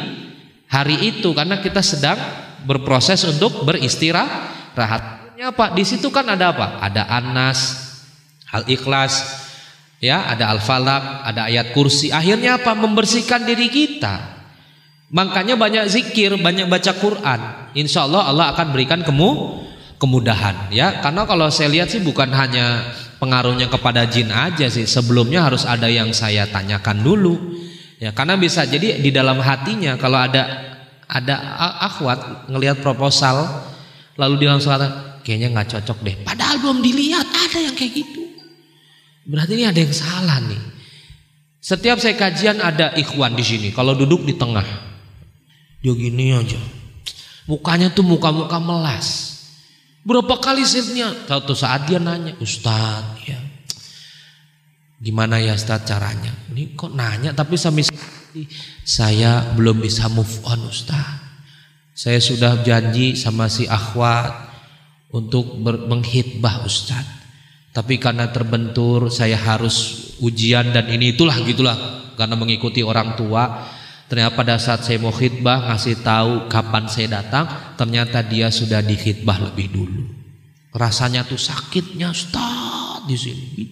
hari 0.65 1.13
itu 1.13 1.29
karena 1.31 1.61
kita 1.61 1.79
sedang 1.85 2.17
berproses 2.65 3.21
untuk 3.23 3.63
beristirahat. 3.63 5.20
Apa? 5.41 5.73
Di 5.73 5.81
situ 5.81 6.13
kan 6.13 6.29
ada 6.29 6.53
apa? 6.53 6.77
Ada 6.85 7.09
Anas, 7.09 7.59
Al-Ikhlas, 8.53 9.25
ya, 9.97 10.29
ada 10.29 10.53
Al-Falaq, 10.53 11.25
ada 11.25 11.49
ayat 11.49 11.73
kursi. 11.73 12.13
Akhirnya 12.13 12.61
apa? 12.61 12.77
Membersihkan 12.77 13.49
diri 13.49 13.73
kita. 13.73 14.37
Makanya 15.09 15.57
banyak 15.57 15.89
zikir, 15.89 16.37
banyak 16.37 16.69
baca 16.69 16.93
Quran. 16.93 17.39
Insya 17.73 18.05
Allah 18.05 18.31
Allah 18.31 18.45
akan 18.55 18.69
berikan 18.69 19.01
kemu 19.01 19.59
kemudahan 19.99 20.71
ya. 20.71 21.03
Karena 21.03 21.27
kalau 21.27 21.51
saya 21.51 21.67
lihat 21.67 21.91
sih 21.91 21.99
bukan 21.99 22.31
hanya 22.31 22.95
pengaruhnya 23.19 23.67
kepada 23.67 24.07
jin 24.07 24.31
aja 24.31 24.71
sih. 24.71 24.87
Sebelumnya 24.87 25.43
harus 25.43 25.67
ada 25.67 25.91
yang 25.91 26.15
saya 26.15 26.47
tanyakan 26.47 27.03
dulu. 27.03 27.59
Ya, 27.99 28.15
karena 28.15 28.39
bisa 28.39 28.63
jadi 28.63 29.03
di 29.03 29.11
dalam 29.11 29.43
hatinya 29.43 29.99
kalau 29.99 30.21
ada 30.21 30.73
ada 31.11 31.35
akhwat 31.91 32.47
ngelihat 32.47 32.79
proposal 32.79 33.67
lalu 34.15 34.47
dia 34.47 34.55
langsung 34.55 34.71
kata 34.71 35.10
kayaknya 35.21 35.47
nggak 35.53 35.69
cocok 35.77 35.97
deh 36.05 36.15
padahal 36.25 36.57
belum 36.61 36.79
dilihat 36.85 37.25
ada 37.25 37.59
yang 37.61 37.75
kayak 37.77 37.93
gitu 38.01 38.23
berarti 39.25 39.51
ini 39.57 39.65
ada 39.69 39.79
yang 39.79 39.93
salah 39.93 40.37
nih 40.43 40.61
setiap 41.61 42.01
saya 42.01 42.17
kajian 42.17 42.57
ada 42.57 42.93
ikhwan 42.97 43.37
di 43.37 43.45
sini 43.45 43.69
kalau 43.73 43.93
duduk 43.93 44.25
di 44.25 44.33
tengah 44.37 44.65
dia 45.81 45.93
gini 45.93 46.33
aja 46.33 46.61
Mukanya 47.49 47.89
tuh 47.89 48.05
muka-muka 48.05 48.61
melas. 48.61 49.33
Berapa 50.07 50.39
kali 50.41 50.65
saya 50.65 51.13
Satu 51.29 51.53
saat 51.53 51.85
dia 51.85 52.01
nanya, 52.01 52.33
Ustadz, 52.41 53.21
ya, 53.27 53.37
gimana 54.97 55.37
ya 55.37 55.53
Ustadz 55.53 55.85
caranya? 55.85 56.33
Ini 56.49 56.73
kok 56.73 56.95
nanya 56.95 57.35
tapi 57.37 57.53
sampai 57.59 57.85
saya 58.81 59.53
belum 59.53 59.77
bisa 59.77 60.09
move 60.09 60.41
on 60.47 60.69
Ustadz. 60.69 61.21
Saya 61.91 62.17
sudah 62.17 62.65
janji 62.65 63.13
sama 63.13 63.45
si 63.45 63.69
akhwat 63.69 64.50
untuk 65.11 65.59
menghitbah 65.63 66.63
Ustadz. 66.63 67.19
Tapi 67.71 67.95
karena 67.99 68.27
terbentur 68.27 69.07
saya 69.07 69.39
harus 69.39 70.11
ujian 70.19 70.75
dan 70.75 70.91
ini 70.91 71.15
itulah 71.15 71.39
gitulah 71.39 71.77
karena 72.19 72.35
mengikuti 72.35 72.83
orang 72.83 73.15
tua 73.15 73.63
Ternyata 74.11 74.35
pada 74.35 74.59
saat 74.59 74.83
saya 74.83 74.99
mau 74.99 75.15
khidbah 75.15 75.71
ngasih 75.71 76.03
tahu 76.03 76.51
kapan 76.51 76.83
saya 76.91 77.23
datang, 77.23 77.47
ternyata 77.79 78.19
dia 78.19 78.51
sudah 78.51 78.83
dikhidbah 78.83 79.39
lebih 79.39 79.71
dulu. 79.71 80.03
Rasanya 80.75 81.23
tuh 81.23 81.39
sakitnya 81.39 82.11
Ustaz 82.11 83.07
di 83.07 83.15
sini. 83.15 83.63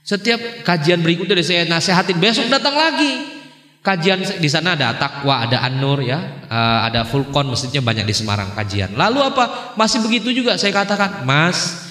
Setiap 0.00 0.64
kajian 0.64 1.04
berikutnya 1.04 1.44
saya 1.44 1.68
nasihatin 1.68 2.16
besok 2.16 2.48
datang 2.48 2.72
lagi. 2.72 3.43
Kajian 3.84 4.40
di 4.40 4.48
sana 4.48 4.72
ada 4.72 4.96
takwa, 4.96 5.44
ada 5.44 5.60
an-nur 5.60 6.00
ya, 6.00 6.16
eh, 6.48 6.78
ada 6.88 7.04
fulkon 7.04 7.52
mestinya 7.52 7.84
banyak 7.84 8.08
di 8.08 8.16
Semarang 8.16 8.56
kajian. 8.56 8.96
Lalu 8.96 9.20
apa? 9.20 9.76
Masih 9.76 10.00
begitu 10.00 10.32
juga 10.32 10.56
saya 10.56 10.72
katakan, 10.72 11.28
Mas, 11.28 11.84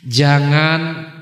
jangan 0.00 1.12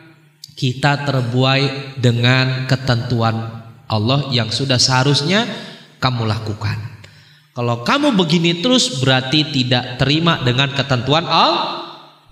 kita 0.55 1.03
terbuai 1.03 1.99
dengan 1.99 2.71
ketentuan 2.71 3.67
Allah 3.91 4.31
yang 4.31 4.47
sudah 4.55 4.79
seharusnya 4.79 5.43
kamu 5.99 6.23
lakukan. 6.31 6.79
Kalau 7.51 7.83
kamu 7.83 8.15
begini 8.15 8.63
terus 8.63 9.03
berarti 9.03 9.51
tidak 9.51 9.99
terima 9.99 10.39
dengan 10.47 10.71
ketentuan 10.71 11.27
Allah. 11.27 11.83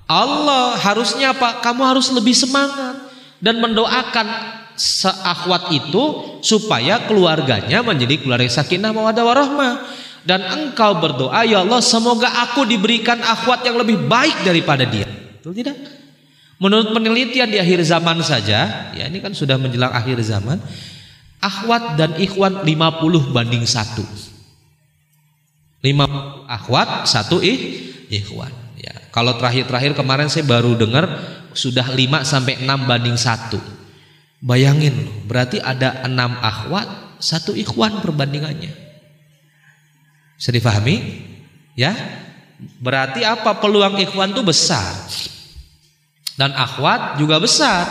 Allah 0.06 0.78
harusnya 0.78 1.34
apa? 1.34 1.58
Kamu 1.58 1.82
harus 1.82 2.10
lebih 2.14 2.38
semangat 2.38 3.02
dan 3.42 3.58
mendoakan 3.58 4.59
seakhwat 4.80 5.68
itu 5.76 6.04
supaya 6.40 7.04
keluarganya 7.04 7.84
menjadi 7.84 8.16
keluarga 8.16 8.48
sakinah 8.48 8.96
mawaddah 8.96 9.24
warahmah 9.28 9.72
dan 10.24 10.40
engkau 10.40 10.96
berdoa 10.96 11.44
ya 11.44 11.60
Allah 11.60 11.84
semoga 11.84 12.32
aku 12.48 12.64
diberikan 12.64 13.20
akhwat 13.20 13.68
yang 13.68 13.76
lebih 13.76 14.08
baik 14.08 14.40
daripada 14.40 14.88
dia. 14.88 15.04
Betul 15.36 15.52
tidak? 15.52 15.76
Menurut 16.60 16.92
penelitian 16.92 17.48
di 17.48 17.56
akhir 17.56 17.84
zaman 17.88 18.20
saja, 18.20 18.92
ya 18.92 19.04
ini 19.08 19.20
kan 19.24 19.32
sudah 19.32 19.56
menjelang 19.56 19.92
akhir 19.92 20.20
zaman, 20.20 20.60
akhwat 21.40 21.96
dan 21.96 22.16
ikhwan 22.20 22.64
50 22.64 23.32
banding 23.32 23.64
1 23.64 23.96
5 25.80 26.44
akhwat, 26.44 27.08
satu 27.08 27.40
ih, 27.40 27.88
ikhwan. 28.12 28.52
Ya, 28.76 28.92
kalau 29.08 29.40
terakhir-terakhir 29.40 29.96
kemarin 29.96 30.28
saya 30.28 30.44
baru 30.44 30.76
dengar 30.76 31.08
sudah 31.56 31.88
5 31.96 32.20
sampai 32.20 32.60
6 32.60 32.84
banding 32.84 33.16
1. 33.16 33.79
Bayangin, 34.40 35.24
berarti 35.28 35.60
ada 35.60 36.00
6 36.08 36.16
akhwat, 36.40 36.88
satu 37.20 37.52
ikhwan 37.52 38.00
perbandingannya. 38.00 38.72
Bisa 40.40 40.48
difahami? 40.48 41.20
Ya. 41.76 41.92
Berarti 42.80 43.20
apa 43.24 43.60
peluang 43.60 44.00
ikhwan 44.00 44.32
itu 44.32 44.40
besar. 44.40 44.88
Dan 46.40 46.56
akhwat 46.56 47.20
juga 47.20 47.36
besar. 47.36 47.84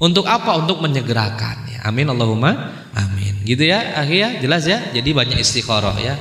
Untuk 0.00 0.24
apa? 0.24 0.56
Untuk 0.56 0.80
menyegerakan. 0.80 1.68
Amin 1.84 2.08
Allahumma 2.08 2.72
amin. 2.96 3.44
Gitu 3.44 3.68
ya, 3.68 4.00
akhirnya 4.00 4.40
jelas 4.40 4.64
ya. 4.64 4.92
Jadi 4.92 5.12
banyak 5.12 5.38
istikharah 5.40 5.96
ya. 6.00 6.16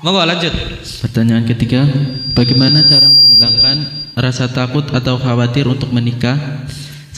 Monggo 0.00 0.24
lanjut. 0.24 0.52
Pertanyaan 1.04 1.44
ketiga, 1.44 1.84
bagaimana 2.32 2.80
cara 2.88 3.04
menghilangkan 3.04 3.76
rasa 4.16 4.48
takut 4.48 4.88
atau 4.92 5.20
khawatir 5.20 5.68
untuk 5.68 5.92
menikah 5.92 6.36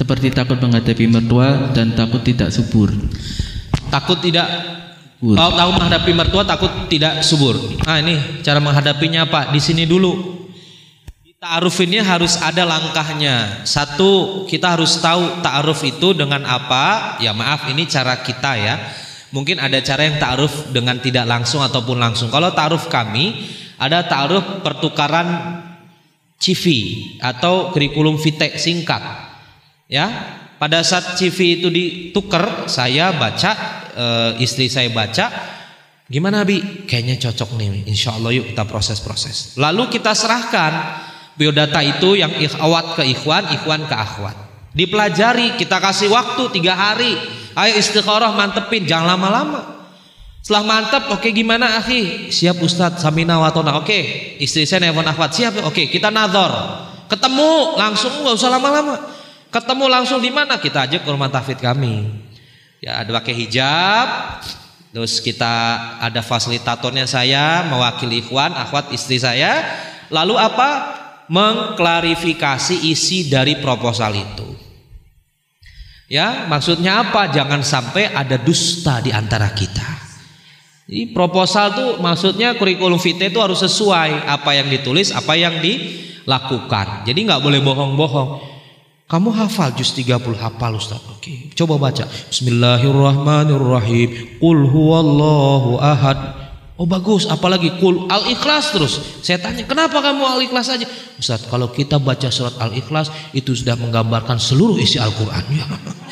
seperti 0.03 0.35
takut 0.35 0.59
menghadapi 0.59 1.07
mertua 1.07 1.71
dan 1.71 1.95
takut 1.95 2.27
tidak 2.27 2.51
subur? 2.51 2.91
Takut 3.87 4.19
tidak 4.19 4.51
Tahu 5.23 5.55
tahu 5.55 5.71
menghadapi 5.79 6.13
mertua 6.19 6.43
takut 6.43 6.91
tidak 6.91 7.23
subur. 7.23 7.55
Nah 7.87 8.03
ini 8.03 8.43
cara 8.43 8.59
menghadapinya 8.59 9.31
apa? 9.31 9.55
Di 9.55 9.63
sini 9.63 9.87
dulu 9.87 10.43
Ta'aruf 11.43 11.75
ini 11.83 11.99
harus 11.99 12.39
ada 12.39 12.63
langkahnya. 12.63 13.67
Satu, 13.67 14.47
kita 14.47 14.79
harus 14.79 15.03
tahu 15.03 15.43
ta'aruf 15.43 15.83
itu 15.83 16.15
dengan 16.15 16.47
apa. 16.47 17.19
Ya 17.19 17.35
maaf, 17.35 17.67
ini 17.67 17.83
cara 17.91 18.23
kita 18.23 18.55
ya. 18.63 18.79
Mungkin 19.35 19.59
ada 19.59 19.83
cara 19.83 20.07
yang 20.07 20.23
ta'aruf 20.23 20.71
dengan 20.71 21.03
tidak 21.03 21.27
langsung 21.27 21.59
ataupun 21.59 21.99
langsung. 21.99 22.31
Kalau 22.31 22.55
ta'aruf 22.55 22.87
kami, 22.87 23.43
ada 23.75 24.07
ta'aruf 24.07 24.63
pertukaran 24.63 25.59
CV 26.39 26.63
atau 27.19 27.75
kurikulum 27.75 28.23
vitae 28.23 28.55
singkat. 28.55 29.03
Ya, 29.93 30.09
pada 30.57 30.81
saat 30.81 31.21
CV 31.21 31.61
itu 31.61 31.69
ditukar, 31.69 32.65
saya 32.65 33.13
baca, 33.13 33.53
e, 33.93 34.07
istri 34.41 34.73
saya 34.73 34.89
baca, 34.89 35.29
gimana 36.09 36.49
Bi? 36.49 36.89
Kayaknya 36.89 37.21
cocok 37.29 37.61
nih, 37.61 37.85
insya 37.85 38.17
Allah 38.17 38.33
yuk 38.33 38.57
kita 38.57 38.65
proses-proses. 38.65 39.61
Lalu 39.61 39.93
kita 39.93 40.17
serahkan 40.17 40.73
biodata 41.37 41.85
itu 41.85 42.17
yang 42.17 42.33
ikhwat 42.33 42.97
ke 42.97 43.05
ikhwan, 43.05 43.53
ikhwan 43.53 43.85
ke 43.85 43.93
akhwat. 43.93 44.37
Dipelajari, 44.73 45.61
kita 45.61 45.77
kasih 45.77 46.09
waktu 46.09 46.41
tiga 46.57 46.73
hari. 46.73 47.13
Ayo 47.53 47.77
istikharah 47.77 48.33
mantepin, 48.33 48.89
jangan 48.89 49.21
lama-lama. 49.21 49.61
Setelah 50.41 50.65
mantep, 50.65 51.05
oke 51.13 51.21
okay, 51.21 51.37
gimana 51.37 51.77
akhi? 51.77 52.33
Siap 52.33 52.65
Ustadz, 52.65 53.05
samina 53.05 53.37
watona. 53.37 53.77
Oke, 53.77 53.93
okay. 53.93 54.03
istri 54.41 54.65
saya 54.65 54.89
nelfon 54.89 55.05
akhwat, 55.05 55.37
siap. 55.37 55.61
Oke, 55.69 55.85
okay, 55.85 55.87
kita 55.93 56.09
nazar. 56.09 56.49
Ketemu 57.13 57.77
langsung 57.77 58.25
nggak 58.25 58.35
usah 58.41 58.49
lama-lama. 58.57 59.21
Ketemu 59.53 59.85
langsung 59.85 60.25
di 60.25 60.33
mana? 60.33 60.57
Kita 60.57 60.89
aja 60.89 60.97
ke 60.97 61.09
rumah 61.13 61.29
tafid 61.29 61.61
kami. 61.61 62.09
Ya 62.81 63.05
ada 63.05 63.21
pakai 63.21 63.37
hijab, 63.37 64.09
terus 64.91 65.21
kita 65.21 65.55
ada 66.01 66.25
fasilitatornya 66.25 67.05
saya 67.05 67.63
mewakili 67.69 68.25
ikhwan, 68.25 68.57
akhwat 68.57 68.91
istri 68.97 69.21
saya. 69.21 69.61
Lalu 70.09 70.41
apa? 70.41 70.71
mengklarifikasi 71.33 72.93
isi 72.93 73.33
dari 73.33 73.57
proposal 73.57 74.13
itu. 74.13 74.53
Ya, 76.13 76.45
maksudnya 76.45 77.09
apa? 77.09 77.33
Jangan 77.33 77.65
sampai 77.65 78.13
ada 78.13 78.37
dusta 78.37 79.01
di 79.01 79.09
antara 79.17 79.49
kita. 79.57 80.13
Jadi 80.85 81.09
proposal 81.17 81.73
tuh 81.73 81.91
maksudnya 82.05 82.53
kurikulum 82.61 83.01
vitae 83.01 83.33
itu 83.33 83.41
harus 83.41 83.65
sesuai 83.65 84.29
apa 84.29 84.53
yang 84.53 84.69
ditulis, 84.69 85.09
apa 85.09 85.33
yang 85.41 85.57
dilakukan. 85.65 87.09
Jadi 87.09 87.17
nggak 87.17 87.41
boleh 87.41 87.65
bohong-bohong. 87.65 88.52
Kamu 89.13 89.29
hafal 89.29 89.77
juz 89.77 89.93
30 89.93 90.25
hafal 90.41 90.81
Ustaz. 90.81 90.97
Oke, 91.13 91.53
coba 91.53 91.77
baca. 91.77 92.09
Bismillahirrahmanirrahim. 92.33 94.41
Qul 94.41 94.65
huwallahu 94.65 95.77
ahad. 95.77 96.17
Oh 96.81 96.89
bagus, 96.89 97.29
apalagi 97.29 97.77
kul 97.77 98.09
al-ikhlas 98.09 98.73
terus. 98.73 99.05
Saya 99.21 99.37
tanya, 99.37 99.69
kenapa 99.69 100.01
kamu 100.01 100.25
al-ikhlas 100.25 100.73
aja? 100.73 100.89
Ustaz, 101.21 101.45
kalau 101.45 101.69
kita 101.69 102.01
baca 102.01 102.33
surat 102.33 102.57
al-ikhlas 102.57 103.13
itu 103.37 103.53
sudah 103.53 103.77
menggambarkan 103.77 104.41
seluruh 104.41 104.81
isi 104.81 104.97
Al-Qur'an. 104.97 105.45
Ya. 105.53 105.69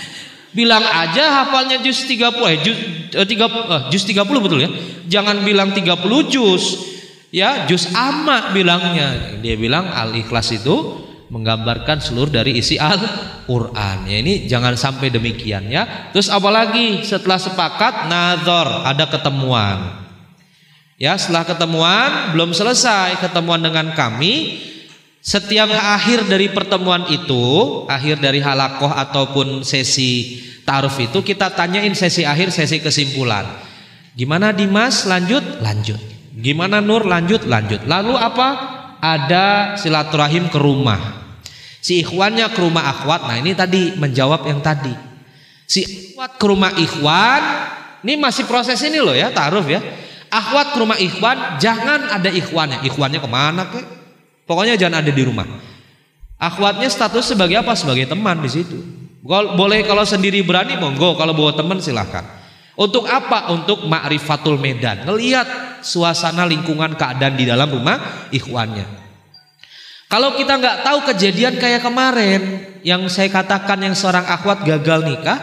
bilang 0.60 0.84
aja 0.84 1.40
hafalnya 1.40 1.80
juz 1.80 2.04
30 2.04 2.20
eh 2.52 2.60
juz, 2.60 2.76
eh, 3.16 3.24
30 3.24 3.48
eh, 3.48 3.88
juz 3.88 4.04
30 4.04 4.44
betul 4.44 4.60
ya. 4.60 4.68
Jangan 5.08 5.40
bilang 5.40 5.72
30 5.72 5.88
juz. 6.28 6.76
Ya, 7.32 7.64
juz 7.64 7.88
amma 7.96 8.52
bilangnya. 8.52 9.40
Dia 9.40 9.56
bilang 9.56 9.88
al-ikhlas 9.88 10.52
itu 10.52 11.08
menggambarkan 11.30 12.02
seluruh 12.02 12.34
dari 12.34 12.58
isi 12.58 12.76
Al-Qur'an. 12.76 14.04
Ya 14.10 14.18
ini 14.18 14.50
jangan 14.50 14.74
sampai 14.74 15.14
demikian 15.14 15.70
ya. 15.70 16.10
Terus 16.10 16.26
apalagi 16.26 17.06
setelah 17.06 17.38
sepakat 17.38 18.10
nazar, 18.10 18.84
ada 18.84 19.06
ketemuan. 19.06 20.02
Ya, 21.00 21.16
setelah 21.16 21.48
ketemuan 21.48 22.36
belum 22.36 22.52
selesai 22.52 23.24
ketemuan 23.24 23.64
dengan 23.64 23.96
kami, 23.96 24.60
setiap 25.24 25.72
akhir 25.72 26.28
dari 26.28 26.52
pertemuan 26.52 27.08
itu, 27.08 27.86
akhir 27.88 28.20
dari 28.20 28.44
halakoh 28.44 28.92
ataupun 28.92 29.64
sesi 29.64 30.44
taruf 30.68 31.00
itu 31.00 31.24
kita 31.24 31.56
tanyain 31.56 31.96
sesi 31.96 32.28
akhir, 32.28 32.52
sesi 32.52 32.84
kesimpulan. 32.84 33.48
Gimana 34.12 34.52
Dimas? 34.52 35.08
Lanjut, 35.08 35.64
lanjut. 35.64 35.96
Gimana 36.36 36.84
Nur? 36.84 37.08
Lanjut, 37.08 37.48
lanjut. 37.48 37.88
Lalu 37.88 38.14
apa? 38.20 38.48
Ada 39.00 39.76
silaturahim 39.80 40.52
ke 40.52 40.60
rumah. 40.60 41.19
Si 41.80 42.04
ikhwannya 42.04 42.52
ke 42.52 42.60
rumah 42.60 42.92
akhwat. 42.92 43.26
Nah 43.26 43.36
ini 43.40 43.56
tadi 43.56 43.96
menjawab 43.96 44.44
yang 44.44 44.60
tadi. 44.60 44.92
Si 45.64 45.84
akhwat 45.84 46.36
ke 46.36 46.44
rumah 46.46 46.72
ikhwan. 46.76 47.42
Ini 48.00 48.16
masih 48.16 48.48
proses 48.48 48.80
ini 48.80 48.96
loh 48.96 49.12
ya, 49.12 49.28
taruf 49.28 49.68
ya 49.68 49.76
Akhwat 50.30 50.72
ke 50.72 50.78
rumah 50.78 50.94
ikhwan, 50.94 51.58
jangan 51.58 52.06
ada 52.06 52.30
ikhwannya. 52.30 52.86
Ikhwannya 52.86 53.18
ke 53.18 53.26
mana 53.26 53.66
ke? 53.66 53.82
Pokoknya 54.46 54.78
jangan 54.78 55.02
ada 55.02 55.10
di 55.10 55.22
rumah. 55.26 55.46
Akhwatnya 56.38 56.86
status 56.86 57.34
sebagai 57.34 57.58
apa? 57.58 57.74
Sebagai 57.74 58.06
teman 58.06 58.38
di 58.38 58.46
situ. 58.46 58.78
Boleh 59.26 59.82
kalau 59.82 60.06
sendiri 60.06 60.38
berani 60.46 60.78
monggo, 60.78 61.18
kalau 61.18 61.34
bawa 61.34 61.58
teman 61.58 61.82
silahkan. 61.82 62.22
Untuk 62.78 63.10
apa? 63.10 63.50
Untuk 63.50 63.90
ma'rifatul 63.90 64.54
medan. 64.56 65.02
Ngelihat 65.02 65.82
suasana 65.82 66.46
lingkungan 66.46 66.94
keadaan 66.94 67.34
di 67.34 67.44
dalam 67.50 67.66
rumah 67.66 68.30
ikhwannya. 68.30 69.09
Kalau 70.10 70.34
kita 70.34 70.58
nggak 70.58 70.82
tahu 70.82 70.98
kejadian 71.14 71.54
kayak 71.62 71.86
kemarin 71.86 72.66
yang 72.82 73.06
saya 73.06 73.30
katakan 73.30 73.78
yang 73.78 73.94
seorang 73.94 74.26
akhwat 74.26 74.66
gagal 74.66 75.06
nikah, 75.06 75.38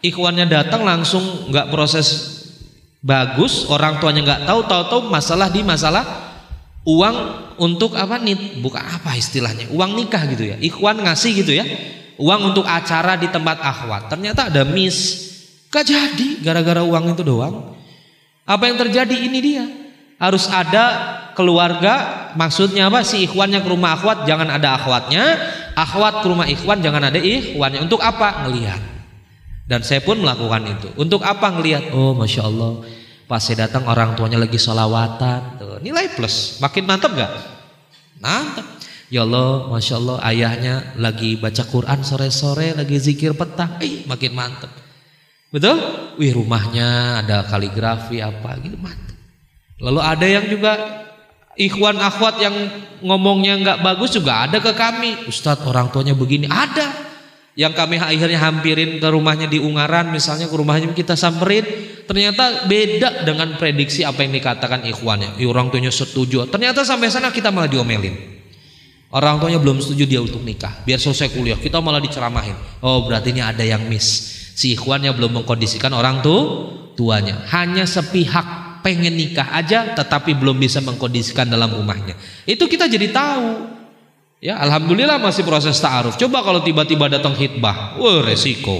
ikhwannya 0.00 0.48
datang 0.48 0.88
langsung 0.88 1.52
nggak 1.52 1.68
proses 1.68 2.40
bagus, 3.04 3.68
orang 3.68 4.00
tuanya 4.00 4.24
nggak 4.24 4.42
tahu, 4.48 4.64
tahu-tahu 4.64 5.00
masalah 5.12 5.52
di 5.52 5.60
masalah 5.60 6.32
uang 6.88 7.16
untuk 7.60 7.92
apa 7.92 8.16
nih? 8.16 8.56
Bukan 8.64 8.80
apa 8.80 9.12
istilahnya, 9.20 9.68
uang 9.68 9.92
nikah 10.00 10.24
gitu 10.32 10.48
ya. 10.48 10.56
Ikhwan 10.64 11.04
ngasih 11.04 11.36
gitu 11.36 11.52
ya, 11.52 11.68
uang 12.16 12.56
untuk 12.56 12.64
acara 12.64 13.20
di 13.20 13.28
tempat 13.28 13.60
akhwat. 13.60 14.08
Ternyata 14.08 14.48
ada 14.48 14.64
miss, 14.64 15.28
gak 15.68 15.92
jadi 15.92 16.40
gara-gara 16.40 16.80
uang 16.80 17.12
itu 17.12 17.20
doang. 17.20 17.76
Apa 18.48 18.64
yang 18.64 18.80
terjadi 18.80 19.28
ini 19.28 19.38
dia 19.44 19.85
harus 20.16 20.48
ada 20.48 20.84
keluarga 21.36 22.28
maksudnya 22.36 22.88
apa? 22.88 23.04
Si 23.04 23.28
ikhwannya 23.28 23.60
ke 23.60 23.68
rumah 23.68 23.96
akhwat 23.96 24.24
jangan 24.24 24.48
ada 24.48 24.76
akhwatnya. 24.76 25.24
Akhwat 25.76 26.24
ke 26.24 26.26
rumah 26.32 26.48
ikhwan 26.48 26.80
jangan 26.80 27.12
ada 27.12 27.20
ikhwannya. 27.20 27.84
Untuk 27.84 28.00
apa? 28.00 28.48
Ngelihat. 28.48 28.80
Dan 29.66 29.82
saya 29.82 30.00
pun 30.00 30.22
melakukan 30.22 30.62
itu. 30.66 30.88
Untuk 30.96 31.20
apa 31.26 31.52
ngelihat? 31.52 31.92
Oh 31.92 32.16
masya 32.16 32.48
Allah. 32.48 32.86
Pas 33.26 33.42
saya 33.42 33.66
datang 33.66 33.84
orang 33.90 34.14
tuanya 34.14 34.38
lagi 34.38 34.54
sholawatan. 34.56 35.58
Tuh, 35.58 35.78
nilai 35.82 36.14
plus. 36.14 36.62
Makin 36.62 36.86
mantap 36.86 37.12
gak 37.12 37.56
mantap 38.20 38.64
ya 39.12 39.22
Allah 39.22 39.70
masya 39.70 39.94
Allah 40.00 40.16
ayahnya 40.26 40.74
lagi 40.98 41.36
baca 41.36 41.62
Quran 41.62 42.00
sore-sore 42.02 42.74
lagi 42.74 42.96
zikir 42.98 43.36
petang. 43.36 43.78
Eh 43.80 44.02
makin 44.08 44.32
mantap 44.34 44.72
betul? 45.52 45.78
Wih 46.16 46.32
rumahnya 46.32 47.22
ada 47.22 47.46
kaligrafi 47.46 48.24
apa 48.24 48.56
gitu. 48.64 48.76
Mantap 48.80 49.15
lalu 49.80 50.00
ada 50.00 50.26
yang 50.26 50.44
juga 50.48 50.72
ikhwan 51.56 51.96
akhwat 51.96 52.38
yang 52.38 52.54
ngomongnya 53.00 53.56
nggak 53.60 53.78
bagus 53.82 54.14
juga 54.14 54.46
ada 54.46 54.60
ke 54.60 54.72
kami. 54.76 55.26
Ustadz 55.26 55.64
orang 55.66 55.90
tuanya 55.90 56.12
begini. 56.12 56.46
Ada. 56.46 57.08
Yang 57.56 57.72
kami 57.72 57.96
akhirnya 57.96 58.36
hampirin 58.36 59.00
ke 59.00 59.08
rumahnya 59.08 59.48
di 59.48 59.56
Ungaran 59.56 60.12
misalnya 60.12 60.44
ke 60.44 60.54
rumahnya 60.54 60.92
kita 60.92 61.16
samperin. 61.16 61.64
Ternyata 62.06 62.68
beda 62.68 63.26
dengan 63.26 63.56
prediksi 63.58 64.04
apa 64.06 64.22
yang 64.22 64.36
dikatakan 64.36 64.84
ikhwannya. 64.86 65.40
Ya, 65.40 65.48
orang 65.48 65.72
tuanya 65.72 65.90
setuju. 65.90 66.46
Ternyata 66.46 66.84
sampai 66.84 67.08
sana 67.10 67.32
kita 67.32 67.48
malah 67.50 67.66
diomelin. 67.66 68.36
Orang 69.10 69.40
tuanya 69.40 69.56
belum 69.56 69.80
setuju 69.80 70.04
dia 70.04 70.20
untuk 70.20 70.44
nikah. 70.44 70.84
Biar 70.84 71.00
selesai 71.00 71.32
kuliah 71.32 71.56
kita 71.56 71.80
malah 71.80 72.04
diceramahin. 72.04 72.54
Oh 72.84 73.08
berarti 73.08 73.32
ini 73.32 73.40
ada 73.40 73.64
yang 73.64 73.88
miss. 73.88 74.36
Si 74.52 74.76
ikhwannya 74.76 75.16
belum 75.16 75.40
mengkondisikan 75.40 75.90
orang 75.96 76.20
tuh 76.20 76.68
tuanya. 76.92 77.40
Hanya 77.48 77.88
sepihak 77.88 78.65
pengen 78.86 79.18
nikah 79.18 79.50
aja 79.50 79.98
tetapi 79.98 80.38
belum 80.38 80.62
bisa 80.62 80.78
mengkondisikan 80.78 81.50
dalam 81.50 81.74
rumahnya. 81.74 82.14
Itu 82.46 82.70
kita 82.70 82.86
jadi 82.86 83.10
tahu. 83.10 83.74
Ya, 84.38 84.62
alhamdulillah 84.62 85.18
masih 85.18 85.42
proses 85.42 85.74
ta'aruf. 85.82 86.14
Coba 86.14 86.46
kalau 86.46 86.62
tiba-tiba 86.62 87.10
datang 87.10 87.34
hitbah, 87.34 87.98
wah 87.98 88.22
resiko, 88.22 88.78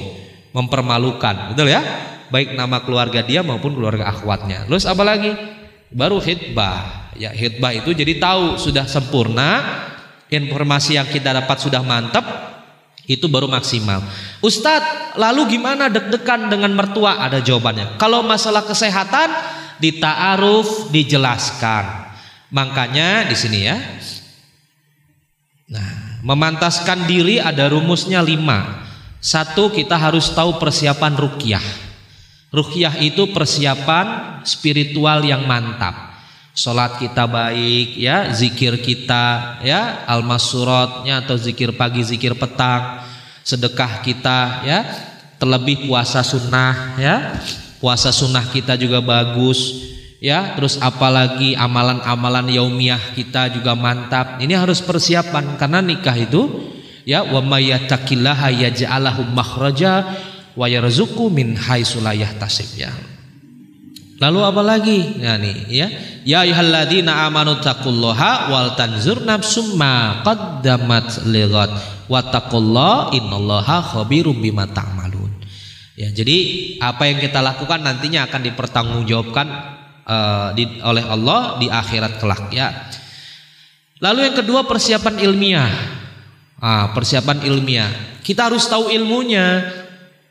mempermalukan, 0.54 1.50
betul 1.50 1.66
ya? 1.66 1.82
Baik 2.30 2.54
nama 2.54 2.86
keluarga 2.86 3.26
dia 3.26 3.42
maupun 3.42 3.74
keluarga 3.74 4.06
akhwatnya. 4.06 4.70
Terus 4.70 4.86
apa 4.86 5.02
lagi? 5.02 5.34
Baru 5.90 6.22
hitbah. 6.22 7.10
Ya, 7.18 7.34
hitbah 7.34 7.74
itu 7.74 7.90
jadi 7.90 8.22
tahu 8.22 8.62
sudah 8.62 8.86
sempurna, 8.86 9.58
informasi 10.30 11.02
yang 11.02 11.08
kita 11.10 11.34
dapat 11.34 11.56
sudah 11.58 11.82
mantap, 11.82 12.22
itu 13.10 13.26
baru 13.26 13.50
maksimal. 13.50 14.06
Ustadz, 14.38 15.18
lalu 15.18 15.58
gimana 15.58 15.90
deg-degan 15.90 16.46
dengan 16.46 16.70
mertua? 16.78 17.26
Ada 17.26 17.42
jawabannya. 17.42 17.96
Kalau 17.96 18.20
masalah 18.22 18.62
kesehatan, 18.68 19.30
di 19.76 19.96
ta'aruf 20.00 20.88
dijelaskan. 20.92 21.84
Makanya 22.52 23.26
di 23.26 23.36
sini 23.36 23.60
ya. 23.66 23.76
Nah, 25.66 26.22
memantaskan 26.22 27.10
diri 27.10 27.42
ada 27.42 27.66
rumusnya 27.66 28.22
lima. 28.22 28.86
Satu 29.18 29.74
kita 29.74 29.98
harus 29.98 30.30
tahu 30.30 30.62
persiapan 30.62 31.18
rukyah. 31.18 31.66
Rukyah 32.54 32.94
itu 33.02 33.34
persiapan 33.34 34.40
spiritual 34.46 35.26
yang 35.26 35.42
mantap. 35.44 36.14
Sholat 36.56 36.96
kita 36.96 37.28
baik 37.28 38.00
ya, 38.00 38.32
zikir 38.32 38.80
kita 38.80 39.60
ya, 39.60 40.08
al-masurotnya 40.08 41.20
atau 41.20 41.36
zikir 41.36 41.76
pagi, 41.76 42.00
zikir 42.00 42.32
petang, 42.32 43.04
sedekah 43.44 44.00
kita 44.00 44.64
ya, 44.64 44.78
terlebih 45.36 45.84
puasa 45.84 46.24
sunnah 46.24 46.96
ya, 46.96 47.36
puasa 47.78 48.12
sunnah 48.12 48.46
kita 48.50 48.76
juga 48.78 49.00
bagus 49.04 49.86
ya. 50.22 50.56
Terus 50.56 50.80
apalagi 50.80 51.54
amalan-amalan 51.54 52.50
yaumiyah 52.52 53.14
kita 53.14 53.52
juga 53.52 53.76
mantap. 53.76 54.40
Ini 54.40 54.56
harus 54.56 54.80
persiapan 54.82 55.60
karena 55.60 55.80
nikah 55.84 56.16
itu 56.16 56.72
ya 57.06 57.22
wa 57.22 57.40
may 57.40 57.70
yattaqillaha 57.70 58.50
yaj'alahu 58.52 59.30
makhraja 59.30 60.04
wa 60.56 60.66
yarzuqu 60.66 61.30
min 61.30 61.54
haitsu 61.54 62.02
la 62.02 62.16
yahtasib 62.16 62.68
ya. 62.76 62.92
Lalu 64.16 64.40
apa 64.40 64.62
lagi? 64.64 64.98
Ya 65.20 65.36
nih 65.36 65.56
ya. 65.68 65.88
Ya 66.26 66.38
ayyuhalladzina 66.42 67.28
amanu 67.28 67.60
taqullaha 67.60 68.50
wal 68.50 68.72
tanzur 68.74 69.22
nafsum 69.22 69.76
ma 69.76 70.24
qaddamat 70.24 71.28
lighat 71.28 71.70
wa 72.08 72.20
taqullaha 72.24 73.12
innallaha 73.14 73.84
khabirum 73.84 74.40
bima 74.40 74.66
ta'malun 74.66 75.15
Ya, 75.96 76.12
jadi 76.12 76.38
apa 76.76 77.08
yang 77.08 77.24
kita 77.24 77.40
lakukan 77.40 77.80
nantinya 77.80 78.28
akan 78.28 78.44
dipertanggungjawabkan 78.44 79.46
uh, 80.04 80.48
di, 80.52 80.76
oleh 80.84 81.00
Allah 81.00 81.56
di 81.56 81.72
akhirat 81.72 82.20
kelak 82.20 82.52
ya. 82.52 82.68
Lalu 84.04 84.28
yang 84.28 84.36
kedua 84.36 84.68
persiapan 84.68 85.24
ilmiah. 85.24 85.72
Ah, 86.60 86.92
persiapan 86.92 87.48
ilmiah. 87.48 88.20
Kita 88.20 88.52
harus 88.52 88.68
tahu 88.68 88.92
ilmunya. 88.92 89.72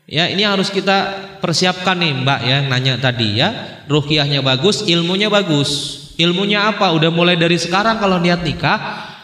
Ya, 0.06 0.30
ini 0.30 0.46
harus 0.46 0.70
kita 0.70 1.18
persiapkan 1.42 1.98
nih, 1.98 2.14
Mbak 2.14 2.40
ya, 2.46 2.58
nanya 2.70 2.94
tadi 3.02 3.42
ya. 3.42 3.82
Ruhiyahnya 3.90 4.46
bagus, 4.46 4.86
ilmunya 4.86 5.34
bagus. 5.34 5.98
Ilmunya 6.22 6.70
apa? 6.70 6.94
Udah 6.94 7.10
mulai 7.10 7.42
dari 7.42 7.58
sekarang 7.58 7.98
kalau 7.98 8.22
niat 8.22 8.46
nikah, 8.46 8.78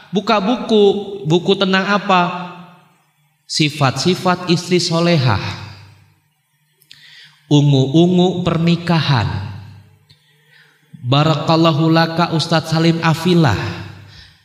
buka 0.10 0.42
buku. 0.42 1.22
Buku 1.30 1.54
tentang 1.54 1.86
apa? 1.86 2.50
Sifat-sifat 3.46 4.50
istri 4.50 4.82
solehah 4.82 5.61
ungu-ungu 7.52 8.48
pernikahan. 8.48 9.52
Barakallahu 11.04 11.92
laka 11.92 12.32
Ustadz 12.32 12.72
Salim 12.72 13.04
Afilah. 13.04 13.60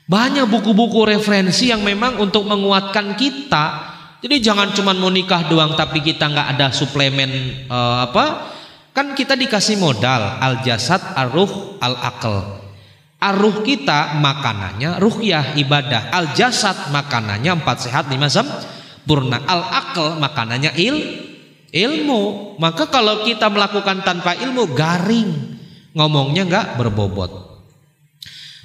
Banyak 0.07 0.51
buku-buku 0.51 1.07
referensi 1.07 1.71
yang 1.71 1.87
memang 1.87 2.19
untuk 2.19 2.43
menguatkan 2.47 3.15
kita. 3.15 3.95
Jadi 4.23 4.43
jangan 4.43 4.75
cuma 4.75 4.91
mau 4.97 5.13
nikah 5.13 5.47
doang 5.47 5.79
tapi 5.79 6.03
kita 6.03 6.27
nggak 6.27 6.49
ada 6.59 6.67
suplemen 6.75 7.63
uh, 7.71 8.11
apa? 8.11 8.55
Kan 8.97 9.13
kita 9.13 9.37
dikasih 9.37 9.77
modal 9.77 10.41
al 10.41 10.65
jasad, 10.65 10.99
al 11.15 11.29
ruh, 11.29 11.77
al 11.79 11.95
akal. 12.01 12.65
Aruh 13.17 13.61
kita 13.65 14.17
makanannya 14.17 14.97
ruhyah 15.01 15.57
ibadah. 15.61 16.13
Al 16.13 16.33
jasad 16.33 16.89
makanannya 16.89 17.61
empat 17.61 17.89
sehat 17.89 18.09
lima 18.09 18.33
sempurna. 18.33 19.45
Al 19.45 19.63
akal 19.69 20.17
makanannya 20.17 20.73
il 20.81 20.97
ilmu. 21.71 22.55
Maka 22.61 22.91
kalau 22.91 23.23
kita 23.27 23.51
melakukan 23.51 24.03
tanpa 24.07 24.37
ilmu 24.37 24.75
garing, 24.75 25.31
ngomongnya 25.97 26.43
nggak 26.47 26.67
berbobot. 26.79 27.33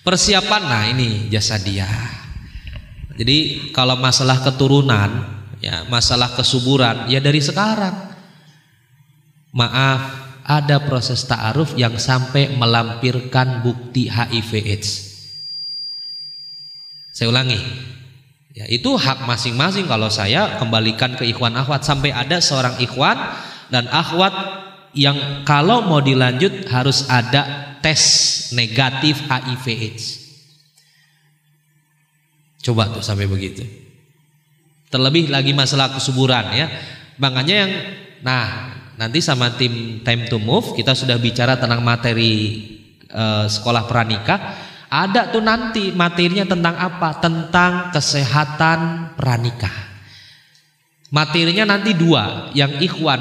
Persiapan, 0.01 0.61
nah 0.65 0.83
ini 0.89 1.29
jasa 1.29 1.61
dia. 1.61 1.87
Jadi 3.13 3.69
kalau 3.69 3.93
masalah 4.01 4.41
keturunan, 4.41 5.09
ya 5.61 5.85
masalah 5.87 6.33
kesuburan, 6.33 7.05
ya 7.05 7.21
dari 7.21 7.37
sekarang. 7.37 8.09
Maaf, 9.53 10.01
ada 10.41 10.81
proses 10.81 11.21
ta'aruf 11.27 11.77
yang 11.77 12.01
sampai 12.01 12.49
melampirkan 12.57 13.61
bukti 13.61 14.09
HIV/AIDS. 14.09 15.11
Saya 17.13 17.29
ulangi, 17.29 17.59
Ya, 18.51 18.67
itu 18.67 18.91
hak 18.99 19.23
masing-masing 19.23 19.87
kalau 19.87 20.11
saya 20.11 20.59
kembalikan 20.59 21.15
ke 21.15 21.23
ikhwan 21.23 21.55
akhwat 21.55 21.87
sampai 21.87 22.11
ada 22.11 22.43
seorang 22.43 22.75
ikhwan 22.83 23.15
dan 23.71 23.87
akhwat 23.87 24.35
yang 24.91 25.47
kalau 25.47 25.87
mau 25.87 26.03
dilanjut 26.03 26.67
harus 26.67 27.07
ada 27.07 27.75
tes 27.79 28.01
negatif 28.51 29.23
HIV 29.23 29.65
AIDS. 29.71 30.05
Coba 32.59 32.91
tuh 32.91 32.99
sampai 32.99 33.25
begitu. 33.25 33.63
Terlebih 34.91 35.31
lagi 35.31 35.55
masalah 35.55 35.95
kesuburan 35.95 36.51
ya. 36.51 36.67
Makanya 37.23 37.55
yang 37.55 37.71
nah 38.21 38.75
nanti 38.99 39.23
sama 39.23 39.55
tim 39.55 40.03
time 40.03 40.27
to 40.27 40.37
move 40.37 40.75
kita 40.77 40.93
sudah 40.93 41.17
bicara 41.17 41.57
tentang 41.57 41.81
materi 41.81 42.67
uh, 43.09 43.47
sekolah 43.49 43.87
pranikah 43.87 44.39
ada 44.91 45.31
tuh 45.31 45.39
nanti 45.39 45.95
materinya 45.95 46.43
tentang 46.43 46.75
apa? 46.75 47.15
Tentang 47.23 47.95
kesehatan 47.95 49.15
pranikah. 49.15 49.71
Materinya 51.15 51.63
nanti 51.63 51.95
dua, 51.95 52.51
yang 52.51 52.75
ikhwan 52.83 53.19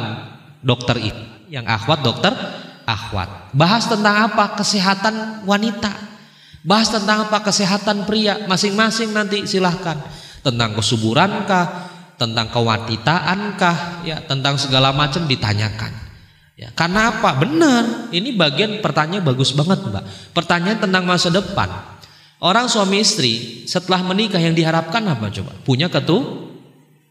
dokter 0.58 0.98
itu, 0.98 1.24
yang 1.46 1.62
akhwat 1.70 2.02
dokter 2.02 2.34
akhwat. 2.82 3.54
Bahas 3.54 3.86
tentang 3.86 4.30
apa? 4.30 4.58
Kesehatan 4.58 5.46
wanita. 5.46 5.94
Bahas 6.66 6.90
tentang 6.90 7.30
apa? 7.30 7.38
Kesehatan 7.38 8.02
pria. 8.02 8.50
Masing-masing 8.50 9.14
nanti 9.14 9.46
silahkan. 9.46 9.94
Tentang 10.42 10.74
kesuburankah, 10.74 11.66
tentang 12.18 12.50
kewatitaankah, 12.50 14.02
ya, 14.02 14.18
tentang 14.26 14.58
segala 14.58 14.90
macam 14.90 15.22
ditanyakan. 15.30 16.09
Ya, 16.60 16.68
karena 16.76 17.08
apa? 17.08 17.40
Benar. 17.40 18.12
Ini 18.12 18.36
bagian 18.36 18.84
pertanyaan 18.84 19.24
bagus 19.24 19.56
banget, 19.56 19.80
Mbak. 19.80 20.36
Pertanyaan 20.36 20.76
tentang 20.76 21.08
masa 21.08 21.32
depan. 21.32 21.72
Orang 22.36 22.68
suami 22.68 23.00
istri 23.00 23.64
setelah 23.64 24.04
menikah 24.04 24.36
yang 24.36 24.52
diharapkan 24.52 25.00
apa 25.08 25.32
coba? 25.32 25.56
Punya 25.64 25.88
ketu 25.88 26.20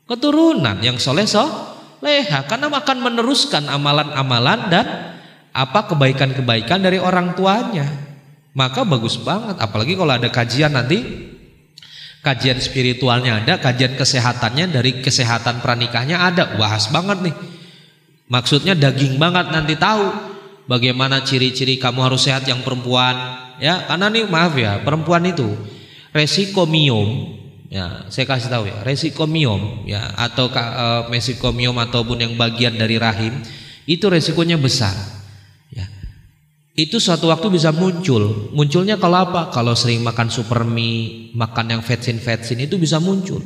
keturunan 0.05 0.77
yang 0.81 1.01
soleh 1.01 1.25
leha 2.01 2.45
karena 2.49 2.65
akan 2.69 2.97
meneruskan 2.97 3.69
amalan-amalan 3.69 4.59
dan 4.73 4.85
apa 5.53 5.85
kebaikan-kebaikan 5.93 6.81
dari 6.81 7.01
orang 7.01 7.33
tuanya. 7.33 7.89
Maka 8.53 8.85
bagus 8.85 9.17
banget 9.21 9.57
apalagi 9.61 9.93
kalau 9.93 10.13
ada 10.13 10.29
kajian 10.33 10.73
nanti 10.73 11.29
kajian 12.25 12.57
spiritualnya 12.57 13.45
ada, 13.45 13.61
kajian 13.61 13.97
kesehatannya 13.97 14.73
dari 14.73 15.01
kesehatan 15.01 15.61
pranikahnya 15.61 16.21
ada. 16.21 16.57
Bahas 16.57 16.89
banget 16.89 17.29
nih. 17.29 17.58
Maksudnya 18.29 18.77
daging 18.77 19.17
banget 19.17 19.49
nanti 19.49 19.73
tahu 19.73 20.05
bagaimana 20.69 21.25
ciri-ciri 21.25 21.81
kamu 21.81 22.05
harus 22.05 22.29
sehat 22.29 22.45
yang 22.45 22.61
perempuan, 22.61 23.17
ya. 23.57 23.89
Karena 23.89 24.05
nih 24.13 24.29
maaf 24.29 24.53
ya 24.53 24.85
perempuan 24.85 25.25
itu 25.25 25.49
resiko 26.13 26.69
miom 26.69 27.37
ya 27.69 28.09
saya 28.09 28.25
kasih 28.25 28.49
tahu 28.49 28.65
ya 28.65 28.81
resiko 28.81 29.29
miom 29.29 29.85
ya 29.85 30.01
atau 30.17 30.49
uh, 30.49 31.05
mesikomiom 31.13 31.77
ataupun 31.77 32.17
yang 32.17 32.33
bagian 32.33 32.73
dari 32.73 32.97
rahim 32.97 33.33
itu 33.85 34.05
resikonya 34.05 34.61
besar 34.61 34.93
ya. 35.73 35.89
Itu 36.77 37.01
suatu 37.01 37.27
waktu 37.27 37.51
bisa 37.51 37.75
muncul. 37.75 38.53
Munculnya 38.55 38.95
kalau 38.95 39.19
apa? 39.25 39.51
Kalau 39.51 39.73
sering 39.73 40.05
makan 40.05 40.29
super 40.29 40.63
mie 40.63 41.33
makan 41.33 41.77
yang 41.77 41.81
vetsin 41.81 42.21
vetsin 42.21 42.61
itu 42.61 42.77
bisa 42.77 43.01
muncul 43.01 43.41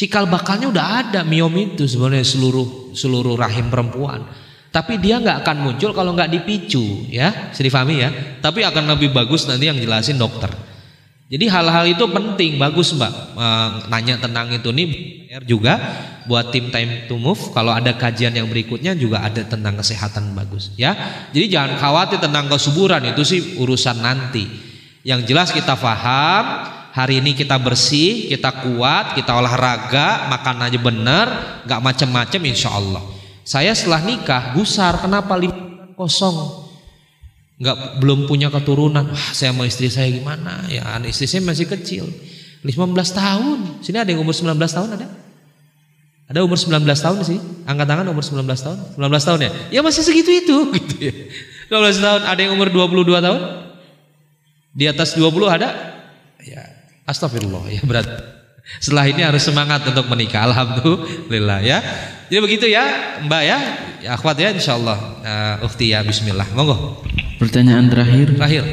cikal 0.00 0.24
bakalnya 0.24 0.72
udah 0.72 0.86
ada 1.04 1.20
miom 1.28 1.52
itu 1.60 1.84
sebenarnya 1.84 2.24
seluruh 2.24 2.96
seluruh 2.96 3.36
rahim 3.36 3.68
perempuan 3.68 4.24
tapi 4.70 5.02
dia 5.02 5.18
nggak 5.18 5.42
akan 5.42 5.56
muncul 5.66 5.90
kalau 5.90 6.14
nggak 6.14 6.30
dipicu, 6.30 7.10
ya, 7.10 7.50
sedih 7.50 7.74
difahami 7.74 8.06
ya. 8.06 8.10
Tapi 8.38 8.62
akan 8.62 8.94
lebih 8.94 9.10
bagus 9.10 9.50
nanti 9.50 9.66
yang 9.66 9.74
jelasin 9.74 10.14
dokter. 10.14 10.46
Jadi 11.26 11.46
hal-hal 11.50 11.90
itu 11.90 12.06
penting, 12.06 12.54
bagus 12.54 12.94
mbak. 12.94 13.10
E, 13.34 13.46
nanya 13.90 14.22
tentang 14.22 14.50
itu 14.50 14.70
nih 14.70 14.88
juga 15.42 15.74
buat 16.26 16.54
tim 16.54 16.70
time 16.70 17.10
to 17.10 17.18
move. 17.18 17.50
Kalau 17.50 17.74
ada 17.74 17.98
kajian 17.98 18.30
yang 18.30 18.46
berikutnya 18.46 18.94
juga 18.94 19.26
ada 19.26 19.42
tentang 19.42 19.74
kesehatan 19.74 20.38
bagus, 20.38 20.70
ya. 20.78 20.94
Jadi 21.34 21.50
jangan 21.50 21.74
khawatir 21.74 22.22
tentang 22.22 22.46
kesuburan 22.46 23.02
itu 23.10 23.26
sih 23.26 23.58
urusan 23.58 23.98
nanti. 23.98 24.46
Yang 25.02 25.34
jelas 25.34 25.50
kita 25.50 25.74
paham, 25.74 26.46
hari 26.90 27.22
ini 27.22 27.38
kita 27.38 27.56
bersih, 27.56 28.30
kita 28.30 28.50
kuat, 28.66 29.14
kita 29.14 29.34
olahraga, 29.34 30.30
makan 30.30 30.56
aja 30.66 30.78
bener, 30.78 31.26
nggak 31.66 31.80
macem-macem 31.82 32.40
insya 32.46 32.74
Allah. 32.74 33.02
Saya 33.46 33.74
setelah 33.74 34.02
nikah 34.02 34.54
gusar, 34.54 34.98
kenapa 35.02 35.34
lima 35.34 35.94
kosong? 35.94 36.68
Nggak 37.60 38.00
belum 38.00 38.24
punya 38.24 38.48
keturunan. 38.48 39.10
Wah, 39.10 39.28
saya 39.36 39.52
mau 39.52 39.68
istri 39.68 39.92
saya 39.92 40.08
gimana? 40.08 40.64
Ya, 40.70 40.96
istri 41.04 41.28
saya 41.28 41.44
masih 41.44 41.68
kecil. 41.68 42.08
15 42.64 42.92
tahun. 43.12 43.58
Sini 43.80 43.96
ada 44.00 44.08
yang 44.12 44.20
umur 44.20 44.36
19 44.36 44.56
tahun 44.56 44.88
ada? 44.96 45.08
Ada 46.30 46.46
umur 46.46 46.54
19 46.54 46.86
tahun 46.86 47.18
sih? 47.26 47.38
Angkat 47.66 47.86
tangan 47.90 48.06
umur 48.06 48.22
19 48.22 48.46
tahun. 48.46 48.78
19 48.94 49.28
tahun 49.28 49.40
ya? 49.42 49.50
Ya 49.74 49.80
masih 49.82 50.06
segitu 50.06 50.30
itu 50.30 50.56
gitu 50.78 50.94
ya. 51.02 51.12
12 51.74 52.02
tahun, 52.02 52.20
ada 52.26 52.40
yang 52.40 52.54
umur 52.54 52.70
22 52.70 53.18
tahun? 53.18 53.42
Di 54.70 54.84
atas 54.86 55.18
20 55.18 55.26
ada? 55.50 55.68
Ya, 56.40 56.79
astagfirullah 57.06 57.64
ya 57.70 57.82
berat. 57.84 58.08
Setelah 58.78 59.10
ini 59.10 59.26
harus 59.26 59.42
semangat 59.42 59.82
untuk 59.82 60.06
menikah. 60.06 60.46
Alhamdulillah 60.46 61.58
ya. 61.64 61.82
Jadi 62.30 62.38
begitu 62.38 62.66
ya, 62.70 63.18
Mbak 63.26 63.42
ya. 63.42 63.58
ya 64.04 64.10
akhwat 64.14 64.36
ya 64.38 64.54
insyaallah. 64.54 64.98
Uh, 65.24 65.66
Ukti 65.66 65.90
ya 65.90 66.06
bismillah. 66.06 66.46
Monggo. 66.54 67.02
Pertanyaan 67.42 67.90
terakhir. 67.90 68.38
Terakhir. 68.38 68.64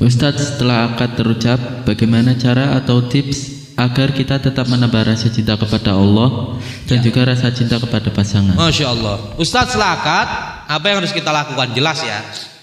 Ustadz 0.00 0.56
setelah 0.56 0.94
akad 0.94 1.14
terucap, 1.14 1.60
bagaimana 1.84 2.34
cara 2.34 2.74
atau 2.80 3.06
tips 3.06 3.62
agar 3.76 4.10
kita 4.14 4.40
tetap 4.40 4.66
menambah 4.68 5.14
rasa 5.14 5.30
cinta 5.30 5.54
kepada 5.54 5.94
Allah 5.94 6.58
dan 6.86 6.98
ya. 7.00 7.04
juga 7.04 7.28
rasa 7.28 7.52
cinta 7.52 7.76
kepada 7.78 8.08
pasangan. 8.10 8.56
Masya 8.56 8.86
Allah. 8.88 9.16
Ustadz 9.36 9.76
setelah 9.76 10.00
akad, 10.00 10.28
apa 10.70 10.84
yang 10.88 10.96
harus 11.04 11.12
kita 11.14 11.30
lakukan? 11.30 11.70
Jelas 11.76 11.98
ya. 12.02 12.18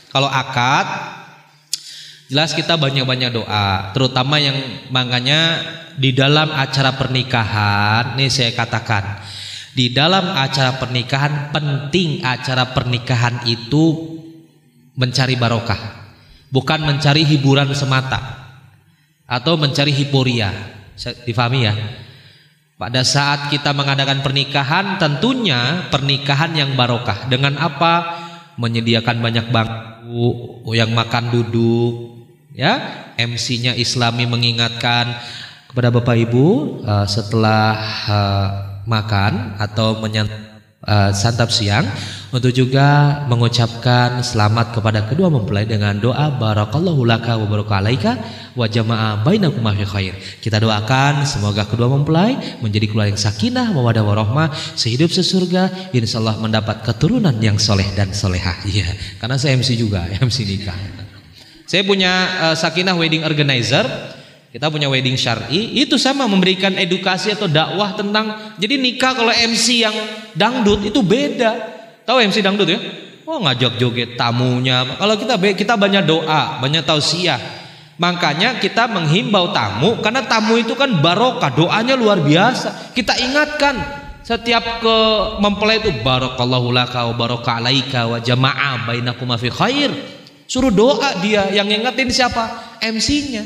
Kalau 0.10 0.28
akad, 0.28 0.88
jelas 2.30 2.54
kita 2.54 2.78
banyak-banyak 2.78 3.34
doa. 3.34 3.90
Terutama 3.92 4.38
yang 4.38 4.56
makanya 4.94 5.66
di 5.98 6.14
dalam 6.14 6.54
acara 6.54 6.96
pernikahan, 6.96 8.16
nih 8.16 8.30
saya 8.30 8.54
katakan, 8.54 9.20
di 9.74 9.90
dalam 9.92 10.38
acara 10.38 10.78
pernikahan 10.78 11.50
penting 11.50 12.22
acara 12.22 12.72
pernikahan 12.72 13.44
itu 13.50 14.16
mencari 14.94 15.36
barokah, 15.36 15.82
bukan 16.54 16.86
mencari 16.86 17.26
hiburan 17.26 17.74
semata 17.74 18.22
atau 19.26 19.58
mencari 19.58 19.92
hiporia. 19.92 20.54
Difahami 21.26 21.60
ya? 21.66 21.74
Pada 22.80 23.04
saat 23.04 23.52
kita 23.52 23.76
mengadakan 23.76 24.24
pernikahan, 24.24 24.96
tentunya 25.02 25.88
pernikahan 25.92 26.56
yang 26.56 26.80
barokah. 26.80 27.28
Dengan 27.28 27.60
apa? 27.60 28.24
Menyediakan 28.60 29.24
banyak 29.24 29.52
bangku, 29.52 30.28
yang 30.76 30.92
makan 30.92 31.32
duduk, 31.32 32.19
ya. 32.60 32.74
MC-nya 33.16 33.80
Islami 33.80 34.28
mengingatkan 34.28 35.16
kepada 35.72 35.96
Bapak 35.96 36.20
Ibu 36.20 36.48
uh, 36.84 37.08
setelah 37.08 37.80
uh, 38.08 38.48
makan 38.84 39.56
atau 39.60 40.04
menyantap 40.04 40.50
uh, 40.86 41.12
santap 41.12 41.52
siang 41.52 41.86
untuk 42.30 42.54
juga 42.54 43.22
mengucapkan 43.28 44.22
selamat 44.22 44.74
kepada 44.78 45.06
kedua 45.10 45.28
mempelai 45.28 45.66
dengan 45.66 45.98
doa 45.98 46.30
barakallahu 46.34 47.04
laka 47.06 47.36
wa 47.36 47.46
barakalaika 47.50 48.18
wa 48.54 48.66
jama'a 48.70 49.22
bainakum 49.26 49.66
fi 49.78 49.86
khair. 49.86 50.14
Kita 50.40 50.62
doakan 50.62 51.26
semoga 51.26 51.66
kedua 51.66 51.90
mempelai 51.90 52.62
menjadi 52.62 52.90
keluarga 52.90 53.14
yang 53.14 53.22
sakinah, 53.22 53.68
mawadah 53.74 54.04
warahmah, 54.06 54.54
sehidup 54.78 55.10
sesurga, 55.10 55.70
insyaallah 55.92 56.38
mendapat 56.40 56.86
keturunan 56.86 57.36
yang 57.42 57.58
soleh 57.58 57.88
dan 57.98 58.14
solehah. 58.14 58.62
Iya, 58.66 58.90
karena 59.18 59.36
saya 59.38 59.58
MC 59.58 59.76
juga, 59.78 60.06
MC 60.26 60.46
nikah. 60.46 61.09
Saya 61.70 61.86
punya 61.86 62.12
uh, 62.50 62.56
sakinah 62.58 62.98
wedding 62.98 63.22
organizer 63.22 63.86
kita 64.50 64.66
punya 64.74 64.90
wedding 64.90 65.14
syari, 65.14 65.78
itu 65.78 65.94
sama 66.02 66.26
memberikan 66.26 66.74
edukasi 66.74 67.30
atau 67.30 67.46
dakwah 67.46 67.94
tentang 67.94 68.58
jadi 68.58 68.82
nikah 68.82 69.14
kalau 69.14 69.30
MC 69.30 69.86
yang 69.86 69.94
dangdut 70.34 70.90
itu 70.90 71.06
beda. 71.06 71.54
Tahu 72.02 72.18
MC 72.18 72.42
dangdut 72.42 72.66
ya? 72.66 72.82
Oh 73.30 73.38
ngajak 73.46 73.78
joget 73.78 74.18
tamunya. 74.18 74.98
Kalau 74.98 75.14
kita 75.22 75.38
kita 75.54 75.78
banyak 75.78 76.02
doa, 76.02 76.58
banyak 76.58 76.82
tausiah. 76.82 77.38
Makanya 78.02 78.58
kita 78.58 78.90
menghimbau 78.90 79.54
tamu 79.54 80.02
karena 80.02 80.26
tamu 80.26 80.58
itu 80.58 80.74
kan 80.74 80.98
barokah, 80.98 81.54
doanya 81.54 81.94
luar 81.94 82.26
biasa. 82.26 82.90
Kita 82.98 83.22
ingatkan 83.22 83.78
setiap 84.26 84.82
ke 84.82 84.98
mempelai 85.46 85.78
itu 85.78 85.94
barakallahu 86.02 86.74
laka 86.74 87.06
wa 87.06 87.14
baraka 87.14 87.62
alaika 87.62 88.10
wa 88.10 88.18
jama'a 88.18 88.90
bainakum 88.90 89.30
fi 89.38 89.54
khair. 89.54 90.19
Suruh 90.50 90.74
doa 90.74 91.22
dia 91.22 91.46
yang 91.54 91.70
ingetin 91.70 92.10
siapa? 92.10 92.74
MC-nya. 92.82 93.46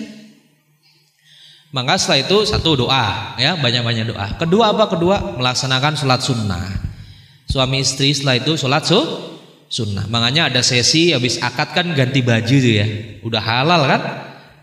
Maka 1.76 2.00
setelah 2.00 2.20
itu 2.24 2.38
satu 2.48 2.86
doa, 2.86 3.36
ya 3.36 3.60
banyak-banyak 3.60 4.16
doa. 4.16 4.28
Kedua 4.40 4.72
apa? 4.72 4.88
Kedua 4.88 5.36
melaksanakan 5.36 6.00
sholat 6.00 6.22
sunnah. 6.24 6.64
Suami 7.50 7.84
istri 7.84 8.16
setelah 8.16 8.40
itu 8.40 8.56
sholat 8.56 8.88
su 8.88 9.02
sunnah. 9.68 10.08
Makanya 10.08 10.48
ada 10.48 10.62
sesi 10.64 11.12
habis 11.12 11.42
akad 11.44 11.76
kan 11.76 11.92
ganti 11.92 12.24
baju 12.24 12.56
tuh 12.56 12.74
ya. 12.78 12.88
Udah 13.26 13.42
halal 13.44 13.82
kan? 13.90 14.02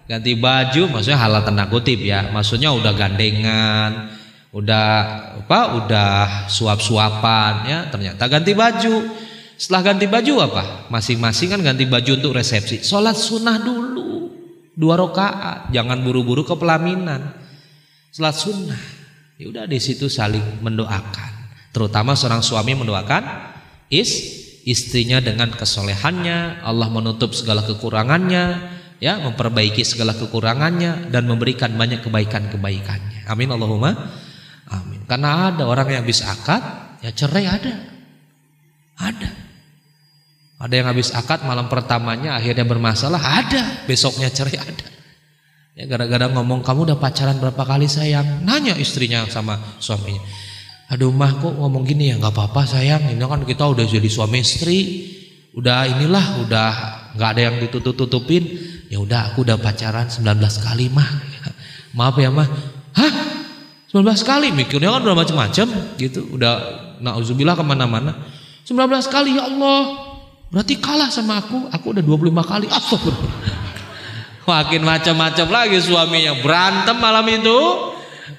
Ganti 0.08 0.32
baju, 0.38 0.82
maksudnya 0.96 1.20
halal 1.20 1.44
tanda 1.44 1.68
kutip 1.68 2.00
ya. 2.00 2.30
Maksudnya 2.32 2.72
udah 2.72 2.94
gandengan, 2.96 4.16
udah 4.54 4.88
apa? 5.44 5.60
Udah 5.82 6.16
suap-suapan 6.48 7.52
ya. 7.68 7.78
Ternyata 7.90 8.22
ganti 8.30 8.56
baju. 8.56 9.28
Setelah 9.61 9.93
ganti 9.93 10.09
baju 10.09 10.32
apa? 10.41 10.89
Masing-masing 10.89 11.53
kan 11.53 11.61
ganti 11.61 11.85
baju 11.85 12.16
untuk 12.16 12.32
resepsi. 12.32 12.81
Sholat 12.81 13.12
sunnah 13.12 13.61
dulu 13.61 14.01
dua 14.81 14.97
rakaat, 14.97 15.69
jangan 15.69 16.01
buru-buru 16.01 16.49
ke 16.49 16.57
pelaminan. 16.57 17.37
Salat 18.09 18.41
sunnah. 18.41 18.81
Ya 19.37 19.53
udah 19.53 19.65
di 19.69 19.77
situ 19.77 20.09
saling 20.09 20.65
mendoakan. 20.65 21.53
Terutama 21.77 22.16
seorang 22.16 22.41
suami 22.41 22.73
mendoakan 22.73 23.53
is 23.93 24.41
istrinya 24.65 25.20
dengan 25.20 25.53
kesolehannya, 25.53 26.65
Allah 26.65 26.89
menutup 26.89 27.37
segala 27.37 27.61
kekurangannya, 27.65 28.45
ya, 29.01 29.20
memperbaiki 29.20 29.85
segala 29.85 30.16
kekurangannya 30.16 31.12
dan 31.12 31.28
memberikan 31.28 31.73
banyak 31.77 32.01
kebaikan-kebaikannya. 32.01 33.28
Amin 33.28 33.53
Allahumma. 33.53 33.93
Amin. 34.73 35.05
Karena 35.05 35.53
ada 35.53 35.65
orang 35.69 36.01
yang 36.01 36.05
bisa 36.05 36.28
akad, 36.28 36.61
ya 37.05 37.12
cerai 37.12 37.45
ada. 37.49 37.74
Ada. 39.01 39.49
Ada 40.61 40.74
yang 40.77 40.89
habis 40.93 41.09
akad 41.16 41.41
malam 41.49 41.73
pertamanya 41.73 42.37
akhirnya 42.37 42.69
bermasalah, 42.69 43.16
ada. 43.16 43.89
Besoknya 43.89 44.28
cerai 44.28 44.61
ada. 44.61 44.87
Ya 45.73 45.89
gara-gara 45.89 46.28
ngomong 46.28 46.61
kamu 46.61 46.93
udah 46.93 46.99
pacaran 47.01 47.41
berapa 47.41 47.65
kali 47.65 47.89
sayang? 47.89 48.45
Nanya 48.45 48.77
istrinya 48.77 49.24
sama 49.32 49.57
suaminya. 49.81 50.20
Aduh 50.93 51.09
mah 51.09 51.41
kok 51.41 51.57
ngomong 51.57 51.89
gini 51.89 52.12
ya 52.12 52.20
nggak 52.20 52.37
apa-apa 52.37 52.69
sayang. 52.69 53.09
Ini 53.09 53.24
kan 53.24 53.49
kita 53.49 53.65
udah 53.65 53.89
jadi 53.89 54.05
suami 54.05 54.45
istri. 54.45 54.78
Udah 55.57 55.89
inilah 55.89 56.45
udah 56.45 56.70
nggak 57.16 57.28
ada 57.32 57.41
yang 57.41 57.57
ditutup-tutupin. 57.65 58.45
Ya 58.93 59.01
udah 59.01 59.32
aku 59.32 59.49
udah 59.49 59.57
pacaran 59.57 60.12
19 60.12 60.28
kali 60.61 60.93
mah. 60.93 61.09
Maaf 61.97 62.20
ya 62.20 62.28
mah. 62.28 62.49
Hah? 63.01 63.12
19 63.89 64.05
kali 64.27 64.53
mikirnya 64.53 64.93
kan 64.93 65.01
udah 65.09 65.16
macam-macam 65.16 65.66
gitu. 65.97 66.37
Udah 66.37 66.55
nauzubillah 67.01 67.57
ke 67.57 67.65
mana-mana. 67.65 68.12
19 68.69 68.77
kali 69.09 69.41
ya 69.41 69.49
Allah. 69.49 70.10
Berarti 70.51 70.82
kalah 70.82 71.09
sama 71.14 71.39
aku. 71.39 71.70
Aku 71.70 71.94
udah 71.94 72.02
25 72.02 72.43
kali. 72.43 72.66
Astagfirullah. 72.66 73.35
Makin 74.51 74.82
macam-macam 74.82 75.47
lagi 75.47 75.78
suaminya. 75.78 76.35
Berantem 76.43 76.98
malam 76.98 77.27
itu. 77.31 77.59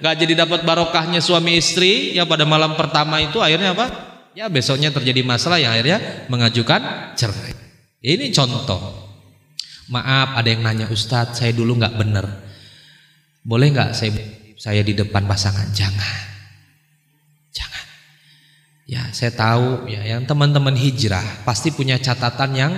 Gak 0.03 0.15
jadi 0.19 0.43
dapat 0.43 0.67
barokahnya 0.67 1.23
suami 1.23 1.55
istri. 1.55 2.11
Ya 2.11 2.27
pada 2.27 2.43
malam 2.43 2.75
pertama 2.75 3.23
itu 3.23 3.39
akhirnya 3.39 3.71
apa? 3.71 3.87
Ya 4.35 4.51
besoknya 4.51 4.91
terjadi 4.91 5.23
masalah 5.23 5.59
yang 5.59 5.71
akhirnya 5.71 6.27
mengajukan 6.27 7.15
cerai. 7.15 7.55
Ini 8.03 8.31
contoh. 8.35 8.79
Maaf 9.91 10.39
ada 10.39 10.47
yang 10.47 10.63
nanya 10.63 10.87
Ustadz 10.87 11.39
saya 11.39 11.51
dulu 11.51 11.79
gak 11.79 11.95
bener. 11.99 12.23
Boleh 13.43 13.71
gak 13.75 13.91
saya 13.91 14.15
saya 14.55 14.83
di 14.83 14.95
depan 14.95 15.27
pasangan? 15.27 15.67
Jangan. 15.75 16.30
Ya, 18.91 19.07
saya 19.15 19.31
tahu 19.31 19.87
ya 19.87 20.03
yang 20.03 20.27
teman-teman 20.27 20.75
hijrah 20.75 21.47
pasti 21.47 21.71
punya 21.71 21.95
catatan 21.95 22.51
yang 22.51 22.73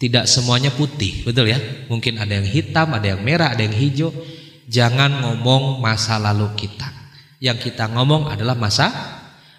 tidak 0.00 0.24
semuanya 0.24 0.72
putih, 0.72 1.28
betul 1.28 1.44
ya? 1.44 1.60
Mungkin 1.92 2.16
ada 2.16 2.40
yang 2.40 2.48
hitam, 2.48 2.88
ada 2.96 3.04
yang 3.04 3.20
merah, 3.20 3.52
ada 3.52 3.60
yang 3.60 3.76
hijau. 3.76 4.16
Jangan 4.64 5.20
ngomong 5.20 5.76
masa 5.84 6.16
lalu 6.16 6.48
kita. 6.56 6.88
Yang 7.36 7.68
kita 7.68 7.92
ngomong 7.92 8.32
adalah 8.32 8.56
masa 8.56 8.88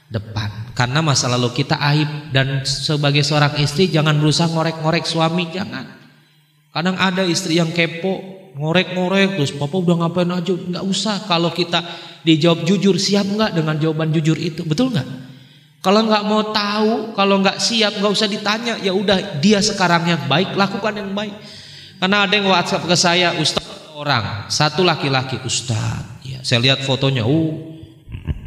depan. 0.10 0.74
Karena 0.74 1.06
masa 1.06 1.30
lalu 1.30 1.54
kita 1.54 1.78
aib 1.94 2.34
dan 2.34 2.66
sebagai 2.66 3.22
seorang 3.22 3.62
istri 3.62 3.86
jangan 3.86 4.18
berusaha 4.18 4.50
ngorek-ngorek 4.50 5.06
suami, 5.06 5.46
jangan. 5.54 5.86
Kadang 6.74 6.98
ada 6.98 7.22
istri 7.22 7.62
yang 7.62 7.70
kepo, 7.70 8.18
ngorek-ngorek 8.58 9.38
terus 9.38 9.54
papa 9.54 9.78
udah 9.78 10.10
ngapain 10.10 10.26
aja, 10.26 10.58
nggak 10.58 10.86
usah. 10.90 11.22
Kalau 11.30 11.54
kita 11.54 11.86
dijawab 12.26 12.66
jujur, 12.66 12.98
siap 12.98 13.30
nggak 13.30 13.62
dengan 13.62 13.78
jawaban 13.78 14.10
jujur 14.10 14.42
itu, 14.42 14.66
betul 14.66 14.90
nggak? 14.90 15.31
Kalau 15.82 16.06
nggak 16.06 16.24
mau 16.30 16.54
tahu, 16.54 17.18
kalau 17.18 17.42
nggak 17.42 17.58
siap, 17.58 17.98
nggak 17.98 18.14
usah 18.14 18.30
ditanya. 18.30 18.78
Ya 18.78 18.94
udah, 18.94 19.42
dia 19.42 19.58
sekarang 19.66 20.06
yang 20.06 20.30
baik, 20.30 20.54
lakukan 20.54 20.94
yang 20.94 21.10
baik. 21.18 21.34
Karena 21.98 22.30
ada 22.30 22.34
yang 22.38 22.46
WhatsApp 22.54 22.86
ke 22.86 22.94
saya, 22.94 23.34
Ustaz 23.42 23.66
orang, 23.98 24.46
satu 24.50 24.86
laki-laki, 24.86 25.42
Ustaz. 25.42 26.22
Ya, 26.22 26.46
saya 26.46 26.62
lihat 26.62 26.86
fotonya, 26.86 27.26
uh, 27.26 27.54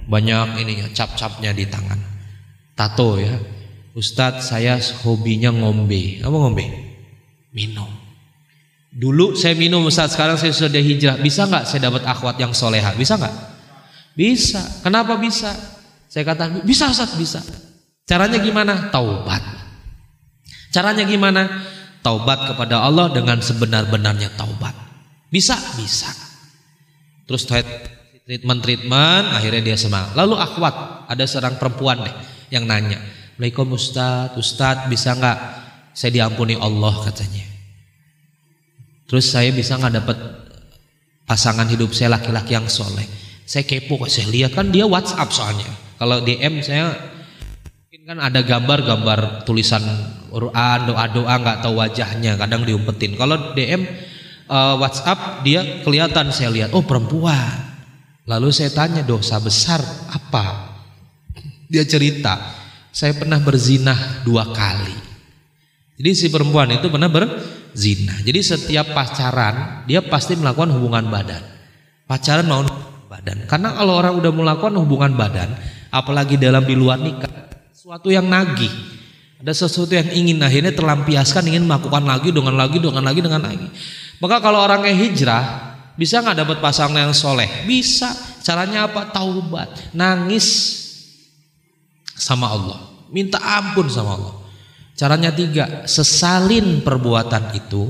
banyak 0.06 0.62
ini 0.62 0.72
ya, 0.78 0.86
cap-capnya 0.94 1.50
di 1.50 1.66
tangan, 1.66 1.98
tato 2.78 3.18
ya. 3.18 3.34
Ustadz 3.94 4.50
saya 4.50 4.78
hobinya 5.06 5.54
ngombe, 5.54 6.18
apa 6.18 6.34
ngombe? 6.34 6.66
Minum. 7.54 7.86
Dulu 8.94 9.34
saya 9.38 9.58
minum 9.58 9.86
Ustadz, 9.86 10.14
sekarang 10.14 10.38
saya 10.38 10.54
sudah 10.54 10.82
hijrah. 10.82 11.18
Bisa 11.18 11.46
nggak 11.46 11.66
saya 11.66 11.90
dapat 11.90 12.02
akhwat 12.06 12.38
yang 12.38 12.50
soleha? 12.54 12.94
Bisa 12.94 13.14
nggak? 13.18 13.34
Bisa. 14.14 14.62
Kenapa 14.82 15.18
bisa? 15.18 15.50
Saya 16.14 16.30
kata 16.30 16.62
bisa 16.62 16.86
Ustaz, 16.94 17.18
bisa. 17.18 17.42
Caranya 18.06 18.38
gimana? 18.38 18.94
Taubat. 18.94 19.42
Caranya 20.70 21.02
gimana? 21.02 21.50
Taubat 22.06 22.54
kepada 22.54 22.86
Allah 22.86 23.10
dengan 23.10 23.42
sebenar-benarnya 23.42 24.38
taubat. 24.38 24.78
Bisa, 25.26 25.58
bisa. 25.74 26.06
Terus 27.26 27.42
treatment-treatment, 27.50 29.34
akhirnya 29.34 29.74
dia 29.74 29.74
semangat. 29.74 30.14
Lalu 30.14 30.38
akhwat, 30.38 31.10
ada 31.10 31.24
seorang 31.26 31.58
perempuan 31.58 32.06
deh 32.06 32.14
yang 32.54 32.62
nanya, 32.62 33.02
Assalamualaikum 33.34 33.74
Ustaz, 33.74 34.38
Ustaz 34.38 34.86
bisa 34.86 35.18
nggak 35.18 35.38
saya 35.90 36.14
diampuni 36.14 36.54
Allah 36.54 36.94
katanya. 37.02 37.42
Terus 39.10 39.26
saya 39.26 39.50
bisa 39.50 39.74
nggak 39.74 39.94
dapat 39.98 40.18
pasangan 41.26 41.66
hidup 41.66 41.90
saya 41.90 42.14
laki-laki 42.14 42.54
yang 42.54 42.70
soleh. 42.70 43.02
Saya 43.42 43.66
kepo 43.66 43.98
saya 44.06 44.30
lihat 44.30 44.54
kan 44.54 44.70
dia 44.70 44.86
WhatsApp 44.86 45.34
soalnya. 45.34 45.83
Kalau 46.04 46.20
DM 46.20 46.60
saya 46.60 46.92
mungkin 47.80 48.02
kan 48.04 48.18
ada 48.20 48.44
gambar-gambar 48.44 49.48
tulisan 49.48 49.80
Quran, 50.28 50.78
doa-doa 50.92 51.32
nggak 51.40 51.58
tahu 51.64 51.80
wajahnya, 51.80 52.36
kadang 52.36 52.68
diumpetin. 52.68 53.16
Kalau 53.16 53.56
DM 53.56 53.88
uh, 54.52 54.52
eh, 54.52 54.74
WhatsApp 54.84 55.40
dia 55.48 55.80
kelihatan 55.80 56.28
saya 56.28 56.52
lihat, 56.52 56.76
oh 56.76 56.84
perempuan. 56.84 57.72
Lalu 58.28 58.52
saya 58.52 58.68
tanya 58.76 59.00
dosa 59.00 59.40
besar 59.40 59.80
apa? 60.12 60.76
Dia 61.72 61.88
cerita, 61.88 62.36
saya 62.92 63.16
pernah 63.16 63.40
berzinah 63.40 64.28
dua 64.28 64.52
kali. 64.52 64.96
Jadi 65.96 66.10
si 66.12 66.28
perempuan 66.28 66.68
itu 66.68 66.92
pernah 66.92 67.08
berzina. 67.08 68.20
Jadi 68.20 68.44
setiap 68.44 68.92
pacaran 68.92 69.88
dia 69.88 70.04
pasti 70.04 70.36
melakukan 70.36 70.68
hubungan 70.68 71.08
badan. 71.08 71.40
Pacaran 72.04 72.44
mau 72.44 72.60
badan. 73.08 73.48
Karena 73.48 73.72
kalau 73.72 73.96
orang 73.96 74.20
udah 74.20 74.32
melakukan 74.36 74.76
hubungan 74.76 75.16
badan, 75.16 75.73
apalagi 75.94 76.34
dalam 76.34 76.66
di 76.66 76.74
luar 76.74 76.98
nikah. 76.98 77.30
Sesuatu 77.70 78.10
yang 78.10 78.26
nagih. 78.26 78.70
Ada 79.38 79.54
sesuatu 79.54 79.94
yang 79.94 80.10
ingin 80.10 80.42
akhirnya 80.42 80.74
terlampiaskan 80.74 81.46
ingin 81.46 81.68
melakukan 81.70 82.02
lagi 82.02 82.34
dengan 82.34 82.58
lagi 82.58 82.82
dengan 82.82 83.04
lagi 83.06 83.20
dengan 83.22 83.42
lagi. 83.44 83.68
Maka 84.18 84.42
kalau 84.42 84.58
orangnya 84.66 84.90
hijrah 84.90 85.44
bisa 85.94 86.18
nggak 86.18 86.42
dapat 86.42 86.58
pasangan 86.58 86.98
yang 86.98 87.14
soleh? 87.14 87.46
Bisa. 87.62 88.10
Caranya 88.42 88.90
apa? 88.90 89.14
Taubat. 89.14 89.94
Nangis 89.94 90.48
sama 92.16 92.50
Allah. 92.50 92.80
Minta 93.14 93.38
ampun 93.38 93.86
sama 93.86 94.18
Allah. 94.18 94.34
Caranya 94.96 95.30
tiga 95.30 95.86
sesalin 95.86 96.82
perbuatan 96.82 97.54
itu. 97.54 97.84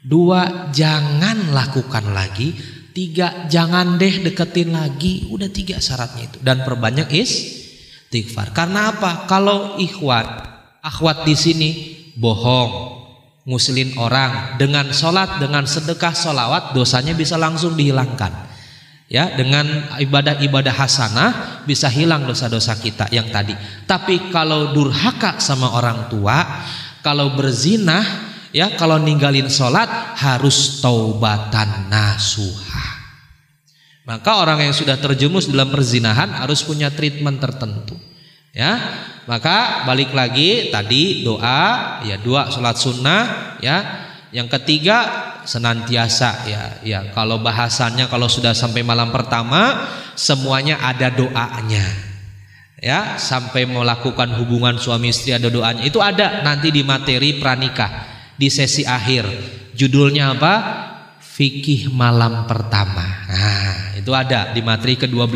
Dua 0.00 0.72
jangan 0.72 1.52
lakukan 1.52 2.16
lagi 2.16 2.56
Tiga, 2.90 3.46
jangan 3.46 3.96
deh 3.96 4.26
deketin 4.26 4.74
lagi. 4.74 5.30
Udah 5.30 5.46
tiga 5.46 5.78
syaratnya 5.78 6.26
itu. 6.26 6.38
Dan 6.42 6.66
perbanyak 6.66 7.08
is 7.14 7.60
istighfar. 8.10 8.50
Karena 8.50 8.90
apa? 8.90 9.30
Kalau 9.30 9.78
ikhwan, 9.78 10.26
akhwat 10.82 11.22
di 11.22 11.38
sini 11.38 11.70
bohong, 12.18 12.98
ngusilin 13.46 13.94
orang 14.02 14.58
dengan 14.58 14.90
sholat, 14.90 15.38
dengan 15.38 15.62
sedekah 15.62 16.10
sholawat, 16.10 16.74
dosanya 16.74 17.14
bisa 17.14 17.38
langsung 17.38 17.78
dihilangkan. 17.78 18.50
Ya, 19.10 19.26
dengan 19.34 19.66
ibadah-ibadah 19.98 20.70
hasanah 20.70 21.30
bisa 21.66 21.90
hilang 21.90 22.30
dosa-dosa 22.30 22.78
kita 22.78 23.10
yang 23.10 23.26
tadi. 23.30 23.54
Tapi 23.86 24.30
kalau 24.30 24.70
durhaka 24.70 25.42
sama 25.42 25.74
orang 25.74 26.06
tua, 26.06 26.62
kalau 27.02 27.34
berzinah, 27.34 28.29
ya 28.50 28.74
kalau 28.74 28.98
ninggalin 28.98 29.50
sholat 29.50 29.88
harus 30.18 30.82
taubatan 30.82 31.90
nasuha. 31.90 33.00
Maka 34.06 34.42
orang 34.42 34.66
yang 34.66 34.74
sudah 34.74 34.98
terjerumus 34.98 35.46
dalam 35.46 35.70
perzinahan 35.70 36.34
harus 36.34 36.66
punya 36.66 36.90
treatment 36.90 37.38
tertentu. 37.38 37.94
Ya, 38.50 38.74
maka 39.30 39.86
balik 39.86 40.10
lagi 40.10 40.74
tadi 40.74 41.22
doa, 41.22 42.02
ya 42.02 42.18
dua 42.18 42.50
sholat 42.50 42.74
sunnah, 42.74 43.22
ya. 43.62 44.10
Yang 44.30 44.58
ketiga 44.58 44.98
senantiasa 45.42 46.46
ya, 46.46 46.62
ya 46.86 47.10
kalau 47.10 47.42
bahasannya 47.42 48.06
kalau 48.06 48.30
sudah 48.30 48.54
sampai 48.54 48.86
malam 48.86 49.10
pertama 49.10 49.90
semuanya 50.14 50.82
ada 50.82 51.10
doanya. 51.10 51.86
Ya, 52.80 53.20
sampai 53.20 53.68
melakukan 53.68 54.40
hubungan 54.40 54.80
suami 54.80 55.12
istri 55.12 55.36
ada 55.36 55.50
doanya. 55.50 55.86
Itu 55.86 56.02
ada 56.02 56.42
nanti 56.42 56.74
di 56.74 56.80
materi 56.82 57.38
pranikah 57.38 58.09
di 58.40 58.48
sesi 58.48 58.88
akhir. 58.88 59.28
Judulnya 59.76 60.32
apa? 60.32 60.54
fikih 61.40 61.88
malam 61.88 62.44
pertama. 62.44 63.24
Nah, 63.24 63.96
itu 63.96 64.12
ada 64.12 64.52
di 64.52 64.60
materi 64.60 65.00
ke-12. 65.00 65.32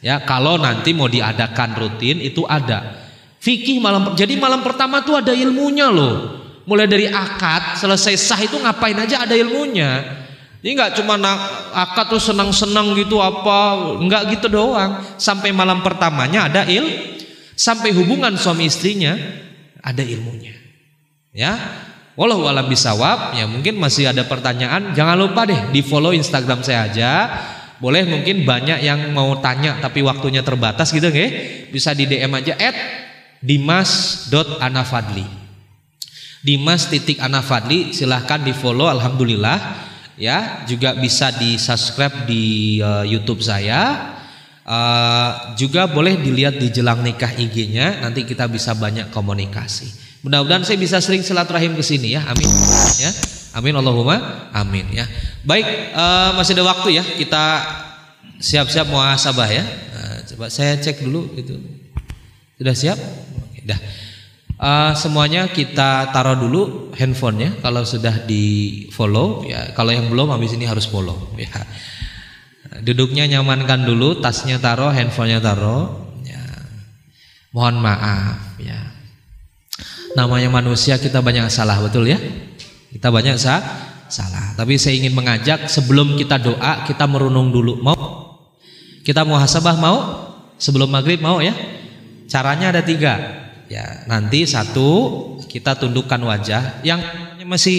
Ya, 0.00 0.16
kalau 0.24 0.56
nanti 0.56 0.96
mau 0.96 1.12
diadakan 1.12 1.76
rutin 1.76 2.24
itu 2.24 2.48
ada. 2.48 3.04
Fikih 3.36 3.84
malam 3.84 4.16
jadi 4.16 4.32
malam 4.40 4.64
pertama 4.64 5.04
tuh 5.04 5.20
ada 5.20 5.36
ilmunya 5.36 5.92
loh. 5.92 6.40
Mulai 6.64 6.88
dari 6.88 7.04
akad 7.04 7.76
selesai 7.76 8.16
sah 8.16 8.40
itu 8.40 8.56
ngapain 8.56 8.96
aja 8.96 9.28
ada 9.28 9.36
ilmunya. 9.36 10.24
Ini 10.64 10.76
nggak 10.76 11.00
cuma 11.00 11.20
akad 11.72 12.16
tuh 12.16 12.20
senang-senang 12.20 12.96
gitu 12.96 13.20
apa, 13.20 13.96
nggak 14.00 14.40
gitu 14.40 14.48
doang. 14.48 15.04
Sampai 15.20 15.52
malam 15.52 15.84
pertamanya 15.84 16.48
ada 16.48 16.62
il, 16.64 16.84
sampai 17.56 17.92
hubungan 17.92 18.32
suami 18.40 18.68
istrinya 18.68 19.16
ada 19.84 20.00
ilmunya. 20.00 20.56
Ya, 21.32 21.56
Walau 22.18 22.50
alam 22.50 22.66
bisawab, 22.66 23.38
ya 23.38 23.46
mungkin 23.46 23.78
masih 23.78 24.10
ada 24.10 24.26
pertanyaan, 24.26 24.90
jangan 24.92 25.14
lupa 25.14 25.46
deh 25.46 25.70
di 25.70 25.80
follow 25.80 26.10
Instagram 26.10 26.66
saya 26.66 26.90
aja. 26.90 27.10
Boleh 27.80 28.04
mungkin 28.04 28.44
banyak 28.44 28.84
yang 28.84 29.16
mau 29.16 29.40
tanya 29.40 29.80
tapi 29.80 30.04
waktunya 30.04 30.44
terbatas 30.44 30.92
gitu 30.92 31.08
nggih. 31.08 31.72
Bisa 31.72 31.96
di 31.96 32.04
DM 32.04 32.28
aja 32.36 32.52
at 32.60 32.76
dimas.anafadli. 33.40 35.40
Dimas 36.40 36.88
titik 36.88 37.20
Anafadli 37.20 37.92
silahkan 37.92 38.40
di 38.40 38.56
follow 38.56 38.88
Alhamdulillah 38.88 39.60
ya 40.16 40.64
juga 40.64 40.96
bisa 40.96 41.28
di 41.36 41.60
subscribe 41.60 42.24
di 42.24 42.80
uh, 42.80 43.04
YouTube 43.04 43.44
saya 43.44 44.16
uh, 44.64 45.52
juga 45.52 45.84
boleh 45.84 46.16
dilihat 46.16 46.56
di 46.56 46.72
jelang 46.72 47.04
nikah 47.04 47.36
IG-nya 47.36 48.00
nanti 48.00 48.24
kita 48.24 48.48
bisa 48.48 48.72
banyak 48.72 49.12
komunikasi 49.12 50.09
mudah-mudahan 50.20 50.64
saya 50.64 50.76
bisa 50.76 51.00
sering 51.00 51.24
silaturahim 51.24 51.72
ke 51.76 51.84
sini 51.84 52.16
ya. 52.16 52.24
Amin. 52.28 52.48
Ya. 53.00 53.10
Amin 53.56 53.74
Allahumma. 53.74 54.48
Amin 54.52 54.86
ya. 54.92 55.08
Baik 55.42 55.66
uh, 55.96 56.36
masih 56.36 56.54
ada 56.54 56.64
waktu 56.68 57.00
ya. 57.00 57.04
Kita 57.04 57.44
siap-siap 58.38 58.86
muhasabah 58.92 59.48
ya. 59.48 59.64
Uh, 59.64 60.16
coba 60.32 60.46
saya 60.52 60.76
cek 60.78 61.02
dulu 61.02 61.34
itu 61.34 61.56
sudah 62.60 62.74
siap? 62.76 62.98
Oke, 63.48 63.64
dah. 63.64 63.80
Uh, 64.60 64.92
semuanya 64.92 65.48
kita 65.48 66.12
taruh 66.12 66.36
dulu 66.36 66.92
handphonenya. 66.92 67.58
Kalau 67.64 67.82
sudah 67.88 68.28
di 68.28 68.86
follow 68.92 69.48
ya. 69.48 69.72
Kalau 69.72 69.90
yang 69.90 70.12
belum 70.12 70.36
habis 70.36 70.52
ini 70.52 70.68
harus 70.68 70.84
follow 70.84 71.32
ya. 71.40 71.50
Duduknya 72.84 73.26
nyamankan 73.26 73.82
dulu 73.82 74.20
tasnya 74.20 74.60
taruh 74.60 74.92
handphonenya 74.92 75.40
taruh 75.40 76.12
ya. 76.22 76.44
Mohon 77.50 77.76
maaf 77.82 78.60
ya 78.60 78.99
namanya 80.18 80.50
manusia 80.50 80.98
kita 80.98 81.22
banyak 81.22 81.46
salah 81.50 81.78
betul 81.78 82.06
ya? 82.06 82.18
Kita 82.90 83.08
banyak 83.10 83.38
sa 83.38 83.62
salah. 84.10 84.52
Tapi 84.58 84.76
saya 84.76 84.98
ingin 84.98 85.14
mengajak 85.14 85.70
sebelum 85.70 86.18
kita 86.18 86.42
doa 86.42 86.84
kita 86.84 87.06
merunung 87.06 87.54
dulu. 87.54 87.78
Mau? 87.78 87.96
Kita 89.06 89.22
mau 89.22 89.38
hasabah 89.38 89.78
mau? 89.78 89.98
Sebelum 90.60 90.90
maghrib 90.92 91.22
mau 91.22 91.40
ya? 91.40 91.54
Caranya 92.28 92.74
ada 92.74 92.82
tiga. 92.84 93.16
Ya, 93.70 94.02
nanti 94.10 94.44
satu 94.44 95.38
kita 95.46 95.78
tundukkan 95.78 96.18
wajah. 96.20 96.82
Yang 96.82 97.00
masih 97.46 97.78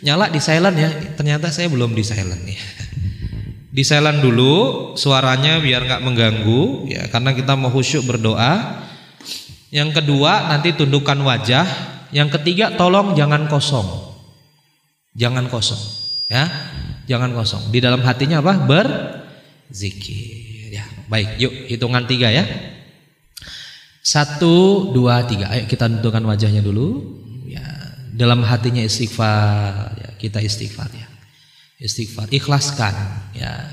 nyala 0.00 0.32
di 0.32 0.40
silent 0.40 0.76
ya. 0.80 0.90
Ternyata 1.14 1.52
saya 1.52 1.68
belum 1.68 1.92
di 1.92 2.02
silent 2.02 2.42
ya. 2.48 2.58
Di 3.76 3.84
silent 3.84 4.24
dulu 4.24 4.96
suaranya 4.96 5.60
biar 5.60 5.84
nggak 5.84 6.00
mengganggu 6.00 6.88
ya. 6.88 7.12
Karena 7.12 7.36
kita 7.36 7.52
mau 7.60 7.68
khusyuk 7.68 8.08
berdoa. 8.08 8.85
Yang 9.70 10.02
kedua 10.02 10.52
nanti 10.52 10.74
tundukkan 10.74 11.18
wajah. 11.22 11.66
Yang 12.14 12.38
ketiga 12.40 12.78
tolong 12.78 13.18
jangan 13.18 13.50
kosong. 13.50 13.86
Jangan 15.16 15.50
kosong 15.50 15.80
ya. 16.30 16.46
Jangan 17.06 17.30
kosong. 17.34 17.70
Di 17.70 17.78
dalam 17.78 18.02
hatinya 18.02 18.42
apa? 18.42 18.66
Berzikir 18.66 20.74
ya. 20.74 20.84
Baik, 21.06 21.38
yuk 21.38 21.54
hitungan 21.70 22.02
tiga 22.06 22.34
ya. 22.34 22.44
Satu, 24.06 24.94
dua, 24.94 25.26
tiga. 25.26 25.50
Ayo 25.50 25.66
kita 25.66 25.90
tentukan 25.90 26.22
wajahnya 26.30 26.62
dulu. 26.62 27.18
Ya, 27.50 27.66
dalam 28.14 28.46
hatinya 28.46 28.82
istighfar. 28.82 29.98
Ya, 29.98 30.10
kita 30.14 30.38
istighfar 30.38 30.86
ya. 30.94 31.10
Istighfar. 31.82 32.30
Ikhlaskan. 32.30 32.94
Ya. 33.34 33.66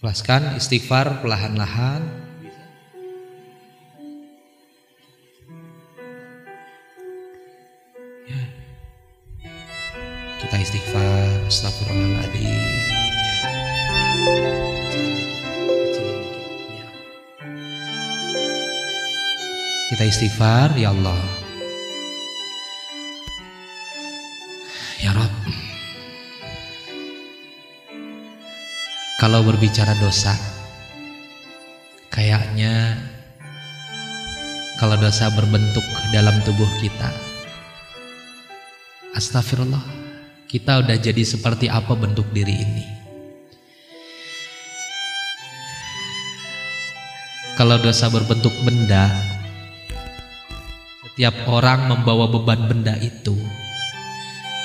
Ikhlaskan. 0.00 0.56
Istighfar 0.56 1.20
perlahan-lahan. 1.20 2.23
Kita 10.44 10.60
istighfar. 10.60 11.48
Astagfirullahaladzim. 11.48 12.92
Kita 19.88 20.04
istighfar, 20.04 20.76
ya 20.76 20.92
Allah. 20.92 21.16
Ya 25.00 25.16
Rob. 25.16 25.32
Kalau 29.16 29.40
berbicara 29.48 29.96
dosa, 30.04 30.36
kayaknya 32.12 33.00
kalau 34.76 35.00
dosa 35.00 35.32
berbentuk 35.32 35.84
dalam 36.12 36.36
tubuh 36.44 36.68
kita, 36.84 37.08
astagfirullah, 39.16 40.03
kita 40.50 40.84
udah 40.84 40.96
jadi 40.98 41.22
seperti 41.24 41.66
apa 41.70 41.92
bentuk 41.96 42.28
diri 42.34 42.54
ini. 42.54 42.86
Kalau 47.54 47.78
dosa 47.78 48.10
berbentuk 48.10 48.50
benda, 48.66 49.34
Tiap 51.14 51.46
orang 51.46 51.86
membawa 51.86 52.26
beban 52.26 52.66
benda 52.66 52.98
itu. 52.98 53.38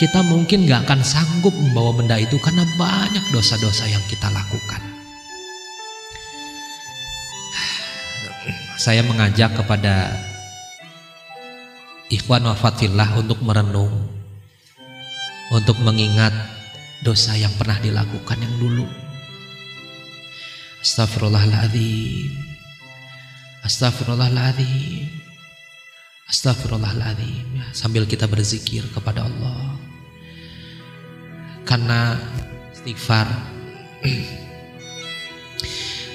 Kita 0.02 0.26
mungkin 0.26 0.66
gak 0.66 0.90
akan 0.90 1.06
sanggup 1.06 1.54
membawa 1.54 1.94
benda 1.94 2.18
itu 2.18 2.42
karena 2.42 2.66
banyak 2.74 3.22
dosa-dosa 3.30 3.86
yang 3.86 4.02
kita 4.10 4.34
lakukan. 4.34 4.82
Saya 8.82 9.06
mengajak 9.06 9.62
kepada 9.62 10.10
ikhwan 12.10 12.50
wafatillah 12.50 13.22
untuk 13.22 13.46
merenung, 13.46 13.94
untuk 15.50 15.78
mengingat 15.82 16.32
dosa 17.02 17.34
yang 17.34 17.52
pernah 17.58 17.78
dilakukan 17.82 18.38
yang 18.38 18.56
dulu. 18.62 18.86
Astagfirullahaladzim. 20.80 22.32
Astagfirullahaladzim. 23.66 25.20
Astagfirullahaladzim 26.30 27.46
ya, 27.58 27.66
sambil 27.74 28.06
kita 28.06 28.30
berzikir 28.30 28.86
kepada 28.94 29.26
Allah 29.26 29.74
karena 31.66 32.18
istighfar 32.70 33.26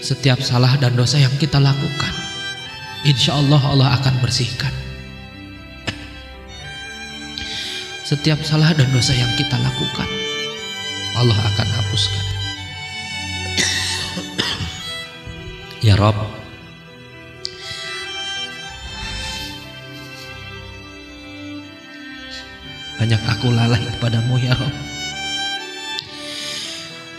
setiap 0.06 0.38
salah 0.38 0.78
dan 0.78 0.94
dosa 0.94 1.18
yang 1.18 1.34
kita 1.38 1.58
lakukan 1.58 2.14
insya 3.02 3.34
Allah 3.38 3.58
Allah 3.58 3.88
akan 3.98 4.22
bersihkan 4.22 4.70
setiap 8.04 8.40
salah 8.44 8.70
dan 8.76 8.88
dosa 8.92 9.16
yang 9.16 9.32
kita 9.40 9.56
lakukan 9.58 10.08
Allah 11.16 11.38
akan 11.40 11.68
hapuskan 11.80 12.24
ya 15.80 15.96
Rob 15.96 16.44
Banyak 23.04 23.20
aku 23.26 23.52
lalai 23.52 23.84
kepadamu 23.84 24.40
ya 24.40 24.56
Rob. 24.56 24.74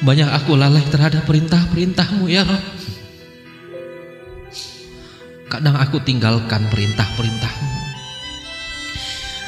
Banyak 0.01 0.29
aku 0.33 0.57
lalai 0.57 0.81
terhadap 0.87 1.29
perintah-perintahmu 1.29 2.25
ya 2.25 2.41
Rob. 2.41 2.63
Kadang 5.45 5.77
aku 5.77 6.01
tinggalkan 6.01 6.65
perintah-perintahmu. 6.73 7.74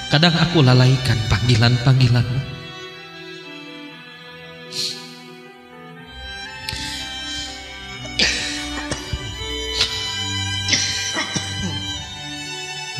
Kadang 0.07 0.31
aku 0.39 0.63
lalaikan 0.63 1.19
panggilan-panggilanmu. 1.27 2.39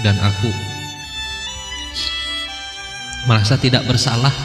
Dan 0.03 0.19
aku 0.19 0.51
merasa 3.23 3.55
tidak 3.55 3.87
bersalah. 3.87 4.35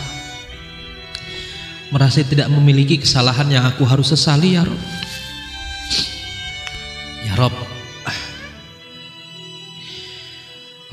Merasa 1.90 2.22
tidak 2.22 2.46
memiliki 2.46 3.02
kesalahan 3.02 3.50
yang 3.50 3.66
aku 3.66 3.82
harus 3.90 4.14
sesali 4.14 4.54
ya 4.54 4.62
Rob. 4.62 4.80
Ya 7.26 7.34
Rob 7.34 7.71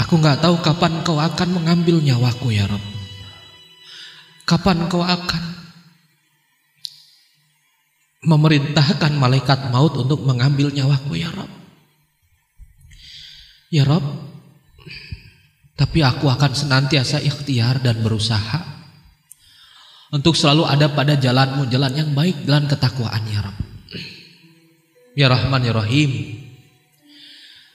aku 0.10 0.18
nggak 0.18 0.42
tahu 0.42 0.58
kapan 0.66 1.06
kau 1.06 1.22
akan 1.22 1.62
mengambil 1.62 2.02
nyawaku 2.02 2.50
ya 2.50 2.66
Rob 2.66 2.82
kapan 4.50 4.90
kau 4.90 5.06
akan 5.06 5.44
memerintahkan 8.26 9.14
malaikat 9.14 9.70
maut 9.70 9.94
untuk 10.02 10.26
mengambil 10.26 10.74
nyawaku 10.74 11.14
ya 11.14 11.30
Rob 11.30 11.52
ya 13.70 13.86
Rob 13.86 14.02
tapi 15.78 16.02
aku 16.02 16.26
akan 16.26 16.58
senantiasa 16.58 17.22
ikhtiar 17.22 17.78
dan 17.78 18.02
berusaha 18.02 18.82
untuk 20.10 20.34
selalu 20.34 20.66
ada 20.66 20.90
pada 20.90 21.14
jalanmu, 21.22 21.70
jalan 21.70 21.94
yang 21.94 22.10
baik, 22.18 22.42
jalan 22.50 22.66
ketakwaan 22.66 23.22
ya 23.30 23.46
Rabb. 23.46 23.62
Ya 25.14 25.30
Rahman 25.30 25.62
ya 25.62 25.70
Rahim. 25.70 26.12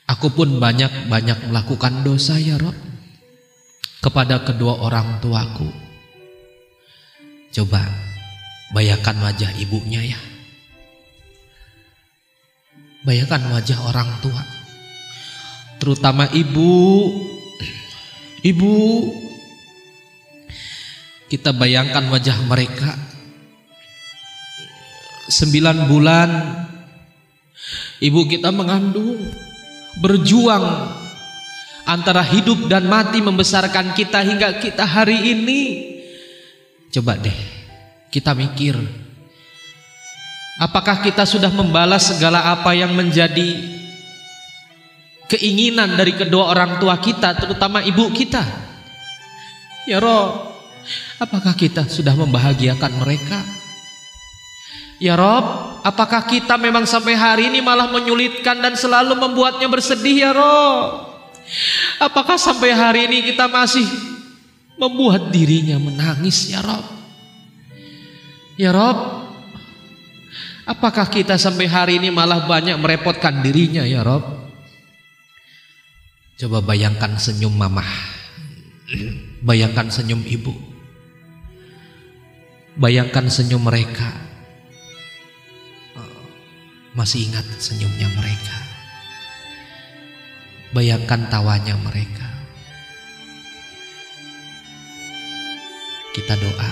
Aku 0.04 0.28
pun 0.32 0.60
banyak-banyak 0.60 1.48
melakukan 1.48 2.04
dosa 2.04 2.36
ya 2.36 2.60
Rabb 2.60 2.76
kepada 4.04 4.44
kedua 4.44 4.84
orang 4.84 5.20
tuaku. 5.24 5.68
Coba 7.54 7.80
bayangkan 8.76 9.16
wajah 9.24 9.52
ibunya 9.56 10.12
ya. 10.12 10.20
Bayangkan 13.04 13.48
wajah 13.52 13.78
orang 13.88 14.10
tua. 14.20 14.42
Terutama 15.80 16.28
ibu 16.32 16.72
Ibu, 18.44 18.76
kita 21.32 21.56
bayangkan 21.56 22.12
wajah 22.12 22.44
mereka. 22.44 22.92
Sembilan 25.32 25.88
bulan 25.88 26.30
ibu 28.04 28.20
kita 28.28 28.52
mengandung, 28.52 29.16
berjuang 29.98 30.64
antara 31.84 32.24
hidup 32.24 32.66
dan 32.66 32.88
mati 32.88 33.20
membesarkan 33.20 33.92
kita 33.92 34.24
hingga 34.24 34.58
kita 34.58 34.84
hari 34.84 35.34
ini. 35.36 35.60
Coba 36.90 37.18
deh, 37.18 37.36
kita 38.08 38.32
mikir. 38.32 38.78
Apakah 40.62 41.02
kita 41.02 41.26
sudah 41.26 41.50
membalas 41.50 42.14
segala 42.14 42.54
apa 42.54 42.70
yang 42.78 42.94
menjadi 42.94 43.58
keinginan 45.26 45.98
dari 45.98 46.14
kedua 46.14 46.54
orang 46.54 46.78
tua 46.78 46.94
kita, 47.02 47.34
terutama 47.34 47.82
ibu 47.82 48.06
kita? 48.14 48.42
Ya 49.84 49.98
Rob, 49.98 50.54
apakah 51.18 51.58
kita 51.58 51.84
sudah 51.90 52.14
membahagiakan 52.14 52.92
mereka? 53.02 53.63
Ya 55.04 55.20
Rob, 55.20 55.44
apakah 55.84 56.24
kita 56.24 56.56
memang 56.56 56.88
sampai 56.88 57.12
hari 57.12 57.52
ini 57.52 57.60
malah 57.60 57.92
menyulitkan 57.92 58.56
dan 58.56 58.72
selalu 58.72 59.12
membuatnya 59.20 59.68
bersedih 59.68 60.16
ya 60.16 60.32
Rob? 60.32 61.12
Apakah 62.00 62.40
sampai 62.40 62.72
hari 62.72 63.04
ini 63.12 63.20
kita 63.28 63.44
masih 63.44 63.84
membuat 64.80 65.28
dirinya 65.28 65.76
menangis 65.76 66.48
ya 66.48 66.64
Rob? 66.64 66.88
Ya 68.56 68.72
Rob, 68.72 69.28
apakah 70.64 71.04
kita 71.12 71.36
sampai 71.36 71.68
hari 71.68 72.00
ini 72.00 72.08
malah 72.08 72.48
banyak 72.48 72.80
merepotkan 72.80 73.44
dirinya 73.44 73.84
ya 73.84 74.00
Rob? 74.00 74.24
Coba 76.40 76.64
bayangkan 76.64 77.20
senyum 77.20 77.52
mamah, 77.52 77.92
bayangkan 79.44 79.92
senyum 79.92 80.24
ibu, 80.24 80.56
bayangkan 82.80 83.28
senyum 83.28 83.60
mereka. 83.60 84.23
Masih 86.94 87.26
ingat 87.26 87.42
senyumnya 87.58 88.06
mereka. 88.14 88.56
Bayangkan 90.70 91.26
tawanya 91.26 91.74
mereka. 91.82 92.26
Kita 96.14 96.38
doa 96.38 96.70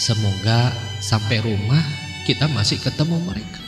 semoga 0.00 0.72
sampai 1.04 1.44
rumah 1.44 1.84
kita 2.24 2.48
masih 2.48 2.80
ketemu 2.80 3.20
mereka. 3.24 3.60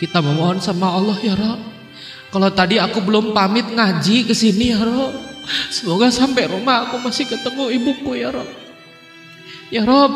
Kita 0.00 0.20
memohon 0.20 0.60
sama 0.60 0.92
Allah 0.92 1.16
ya 1.24 1.32
Rob. 1.32 1.60
Kalau 2.28 2.50
tadi 2.52 2.76
aku 2.76 3.00
belum 3.00 3.32
pamit 3.32 3.64
ngaji 3.64 4.28
ke 4.28 4.36
sini 4.36 4.76
ya 4.76 4.84
Rob. 4.84 5.16
Semoga 5.72 6.12
sampai 6.12 6.52
rumah 6.52 6.88
aku 6.88 7.00
masih 7.00 7.24
ketemu 7.24 7.72
ibuku 7.80 8.12
ya 8.20 8.28
Rob. 8.28 8.63
Ya 9.72 9.82
Rob, 9.88 10.12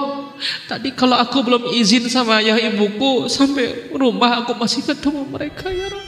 tadi 0.69 0.93
kalau 0.93 1.17
aku 1.17 1.41
belum 1.41 1.73
izin 1.73 2.07
sama 2.13 2.45
ayah 2.45 2.61
ibuku 2.61 3.27
sampai 3.33 3.91
rumah 3.97 4.45
aku 4.45 4.53
masih 4.57 4.85
ketemu 4.85 5.25
mereka 5.25 5.73
ya 5.73 5.89
Rob. 5.89 6.07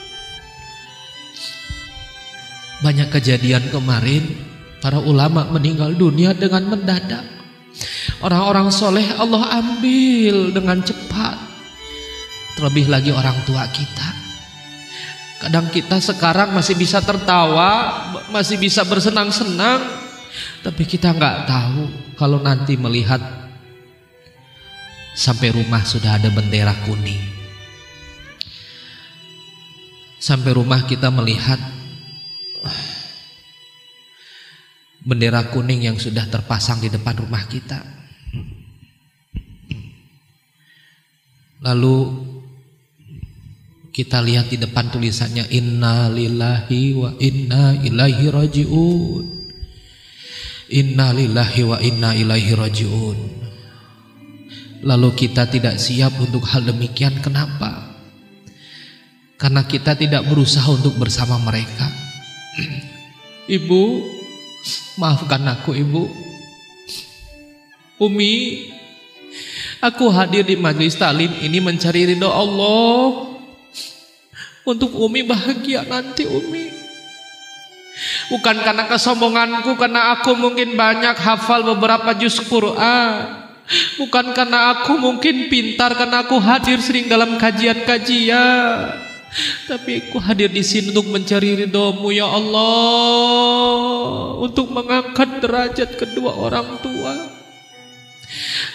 Banyak 2.81 3.09
kejadian 3.13 3.69
kemarin 3.69 4.25
para 4.81 4.97
ulama 4.97 5.45
meninggal 5.53 5.93
dunia 5.93 6.33
dengan 6.33 6.65
mendadak. 6.69 7.21
Orang-orang 8.21 8.69
soleh 8.73 9.05
Allah 9.17 9.61
ambil 9.61 10.53
dengan 10.53 10.81
cepat. 10.81 11.37
Terlebih 12.57 12.89
lagi 12.89 13.09
orang 13.13 13.37
tua 13.45 13.65
kita. 13.69 14.09
Kadang 15.41 15.73
kita 15.73 15.97
sekarang 15.97 16.53
masih 16.53 16.77
bisa 16.77 17.01
tertawa, 17.01 18.05
masih 18.29 18.61
bisa 18.61 18.85
bersenang-senang, 18.85 19.81
tapi 20.61 20.85
kita 20.85 21.09
nggak 21.17 21.49
tahu 21.49 22.10
kalau 22.21 22.37
nanti 22.37 22.77
melihat 22.77 23.17
sampai 25.17 25.49
rumah 25.57 25.81
sudah 25.81 26.21
ada 26.21 26.29
bendera 26.29 26.69
kuning. 26.85 27.17
Sampai 30.21 30.53
rumah 30.53 30.85
kita 30.85 31.09
melihat 31.09 31.57
bendera 35.01 35.49
kuning 35.49 35.89
yang 35.89 35.97
sudah 35.97 36.29
terpasang 36.29 36.77
di 36.77 36.93
depan 36.93 37.25
rumah 37.25 37.41
kita. 37.49 37.81
Lalu 41.65 41.97
kita 43.89 44.21
lihat 44.21 44.53
di 44.53 44.61
depan 44.61 44.93
tulisannya 44.93 45.49
Inna 45.57 46.05
lillahi 46.05 46.81
wa 46.93 47.17
inna 47.17 47.81
ilaihi 47.81 48.29
rajiun. 48.29 49.40
Inna 50.71 51.11
lillahi 51.11 51.61
wa 51.67 51.77
inna 51.83 52.15
ilaihi 52.15 52.55
rajiun. 52.55 53.19
Lalu 54.87 55.09
kita 55.13 55.45
tidak 55.51 55.75
siap 55.77 56.15
untuk 56.17 56.47
hal 56.47 56.63
demikian. 56.63 57.19
Kenapa? 57.19 57.91
Karena 59.35 59.67
kita 59.67 59.99
tidak 59.99 60.23
berusaha 60.31 60.65
untuk 60.71 60.95
bersama 60.95 61.35
mereka. 61.43 61.91
Ibu, 63.61 63.83
maafkan 64.95 65.43
aku 65.51 65.75
ibu. 65.75 66.07
Umi, 68.01 68.65
aku 69.83 70.09
hadir 70.09 70.41
di 70.47 70.57
majelis 70.57 70.97
talim 70.97 71.29
ini 71.43 71.59
mencari 71.61 72.15
ridho 72.15 72.31
Allah. 72.31 73.29
Untuk 74.65 74.93
Umi 74.97 75.21
bahagia 75.25 75.83
nanti 75.85 76.25
Umi. 76.25 76.80
Bukan 78.29 78.55
karena 78.65 78.89
kesombonganku, 78.89 79.77
karena 79.77 80.17
aku 80.17 80.33
mungkin 80.33 80.73
banyak 80.73 81.15
hafal 81.17 81.61
beberapa 81.75 82.17
juz 82.17 82.41
Quran. 82.43 83.45
Bukan 83.95 84.35
karena 84.35 84.75
aku 84.75 84.99
mungkin 84.99 85.47
pintar, 85.47 85.95
karena 85.95 86.27
aku 86.27 86.35
hadir 86.41 86.81
sering 86.83 87.07
dalam 87.07 87.39
kajian-kajian. 87.39 88.99
Tapi 89.63 90.11
aku 90.11 90.19
hadir 90.19 90.51
di 90.51 90.59
sini 90.59 90.91
untuk 90.91 91.07
mencari 91.07 91.63
ridhomu 91.63 92.11
ya 92.11 92.27
Allah, 92.27 93.63
untuk 94.43 94.67
mengangkat 94.75 95.39
derajat 95.39 95.95
kedua 95.95 96.35
orang 96.35 96.83
tua. 96.83 97.30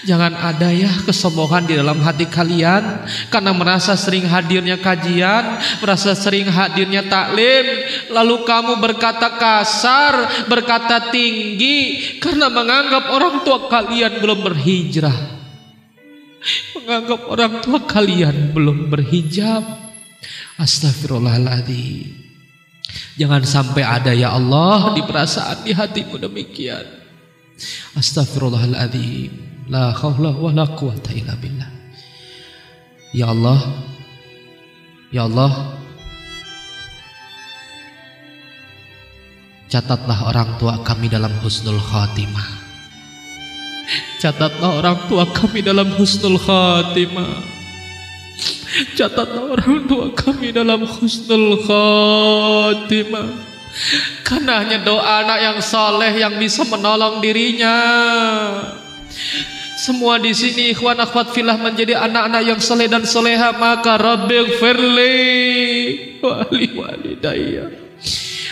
Jangan 0.05 0.37
ada 0.37 0.69
ya 0.69 0.93
kesombongan 1.09 1.65
di 1.65 1.74
dalam 1.81 1.97
hati 2.05 2.28
kalian 2.28 3.09
karena 3.33 3.57
merasa 3.57 3.97
sering 3.97 4.28
hadirnya 4.28 4.77
kajian, 4.77 5.57
merasa 5.81 6.12
sering 6.12 6.47
hadirnya 6.53 7.09
taklim, 7.09 7.65
lalu 8.12 8.45
kamu 8.45 8.77
berkata 8.78 9.41
kasar, 9.41 10.47
berkata 10.47 11.09
tinggi 11.09 12.05
karena 12.20 12.53
menganggap 12.53 13.09
orang 13.09 13.35
tua 13.49 13.65
kalian 13.66 14.20
belum 14.20 14.45
berhijrah. 14.45 15.19
Menganggap 16.77 17.20
orang 17.27 17.53
tua 17.65 17.81
kalian 17.89 18.53
belum 18.53 18.93
berhijab. 18.93 19.65
Astagfirullahaladzim. 20.61 22.12
Jangan 23.16 23.43
sampai 23.43 23.83
ada 23.83 24.12
ya 24.12 24.37
Allah 24.37 24.93
di 24.93 25.03
perasaan 25.03 25.65
di 25.65 25.73
hatimu 25.73 26.20
demikian. 26.20 27.06
Astagfirullahaladzim. 27.97 29.32
La 29.73 29.90
haula 29.90 30.31
wa 30.31 30.52
la 30.52 30.68
quwata 30.68 31.10
illa 31.10 31.35
billah. 31.35 31.66
Ya 33.16 33.32
Allah, 33.32 33.59
Ya 35.14 35.24
Allah, 35.24 35.78
catatlah 39.70 40.28
orang 40.28 40.59
tua 40.59 40.82
kami 40.82 41.06
dalam 41.06 41.31
husnul 41.40 41.78
khatimah. 41.78 42.44
Catatlah 44.18 44.82
orang 44.82 44.98
tua 45.06 45.24
kami 45.31 45.62
dalam 45.62 45.94
husnul 45.94 46.43
khatimah. 46.43 47.39
Catatlah 48.98 49.56
orang 49.56 49.86
tua 49.86 50.10
kami 50.10 50.51
dalam 50.51 50.82
husnul 50.85 51.62
khatimah. 51.62 53.56
Karena 54.24 54.65
hanya 54.65 54.81
doa 54.81 55.23
anak 55.23 55.39
yang 55.39 55.59
soleh 55.61 56.12
yang 56.16 56.35
bisa 56.40 56.65
menolong 56.65 57.20
dirinya. 57.20 57.77
Semua 59.77 60.16
di 60.16 60.32
sini 60.32 60.73
ikhwan 60.73 60.97
akhwat 60.97 61.36
filah 61.36 61.61
menjadi 61.61 62.01
anak-anak 62.01 62.43
yang 62.43 62.61
soleh 62.61 62.89
dan 62.89 63.05
soleha 63.05 63.53
maka 63.55 64.01
Rabbi 64.01 64.57
firli 64.57 65.16
wali 66.24 66.66
walidayya. 66.73 67.69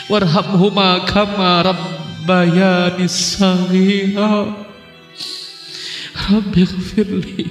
Warhamhuma 0.06 1.08
kama 1.08 1.64
rabbayani 1.64 3.08
saghira. 3.08 4.52
Rabbi 6.12 6.62
firli 6.68 7.48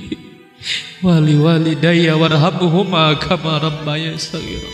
wali 1.01 1.35
walidayya 1.41 2.13
warhamhuma 2.13 3.17
kama 3.17 3.57
rabbayani 3.57 4.21
saghira. 4.21 4.69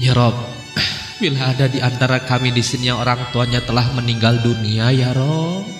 Ya 0.00 0.16
Rabb 0.16 0.55
bila 1.16 1.52
ada 1.52 1.66
di 1.66 1.80
antara 1.80 2.20
kami 2.22 2.52
di 2.52 2.60
sini 2.60 2.92
yang 2.92 3.00
orang 3.00 3.32
tuanya 3.32 3.64
telah 3.64 3.88
meninggal 3.96 4.40
dunia 4.44 4.92
ya 4.92 5.16
Rabb 5.16 5.76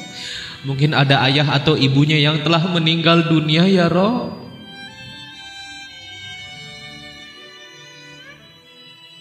Mungkin 0.67 0.99
ada 0.99 1.23
ayah 1.31 1.47
atau 1.55 1.79
ibunya 1.79 2.19
yang 2.19 2.43
telah 2.43 2.67
meninggal 2.67 3.31
dunia 3.31 3.71
ya 3.71 3.87
Rob. 3.87 4.35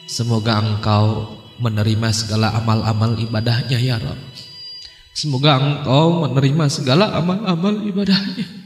Semoga 0.10 0.58
engkau 0.58 1.38
menerima 1.62 2.10
segala 2.18 2.50
amal-amal 2.58 3.14
ibadahnya 3.22 3.78
ya 3.78 4.02
Rob. 4.02 4.18
Semoga 5.14 5.62
engkau 5.62 6.26
menerima 6.26 6.66
segala 6.66 7.14
amal-amal 7.14 7.78
ibadahnya. 7.86 8.66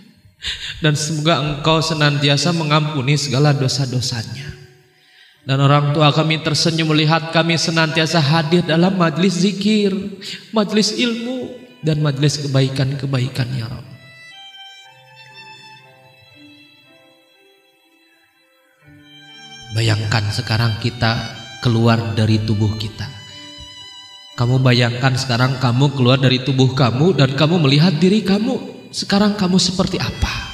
Dan 0.79 0.95
semoga 0.95 1.43
engkau 1.43 1.83
senantiasa 1.83 2.55
mengampuni 2.55 3.19
segala 3.19 3.51
dosa-dosanya. 3.51 4.58
Dan 5.49 5.65
orang 5.65 5.97
tua 5.97 6.13
kami 6.13 6.45
tersenyum 6.45 6.93
melihat 6.93 7.33
kami 7.33 7.57
senantiasa 7.57 8.21
hadir 8.21 8.61
dalam 8.61 8.93
majlis 8.93 9.41
zikir, 9.41 9.89
majlis 10.53 10.93
ilmu, 10.93 11.49
dan 11.81 12.05
majlis 12.05 12.45
kebaikan-kebaikan 12.45 13.49
ya 13.57 13.65
Rob. 13.65 13.81
Bayangkan 19.73 20.29
sekarang 20.29 20.77
kita 20.85 21.17
keluar 21.65 21.97
dari 22.13 22.45
tubuh 22.45 22.77
kita. 22.77 23.09
Kamu 24.37 24.61
bayangkan 24.61 25.17
sekarang 25.17 25.57
kamu 25.57 25.97
keluar 25.97 26.21
dari 26.21 26.45
tubuh 26.45 26.77
kamu 26.77 27.17
dan 27.17 27.33
kamu 27.33 27.57
melihat 27.65 27.97
diri 27.97 28.21
kamu. 28.21 28.85
Sekarang 28.93 29.33
kamu 29.33 29.57
seperti 29.57 29.97
apa? 29.97 30.48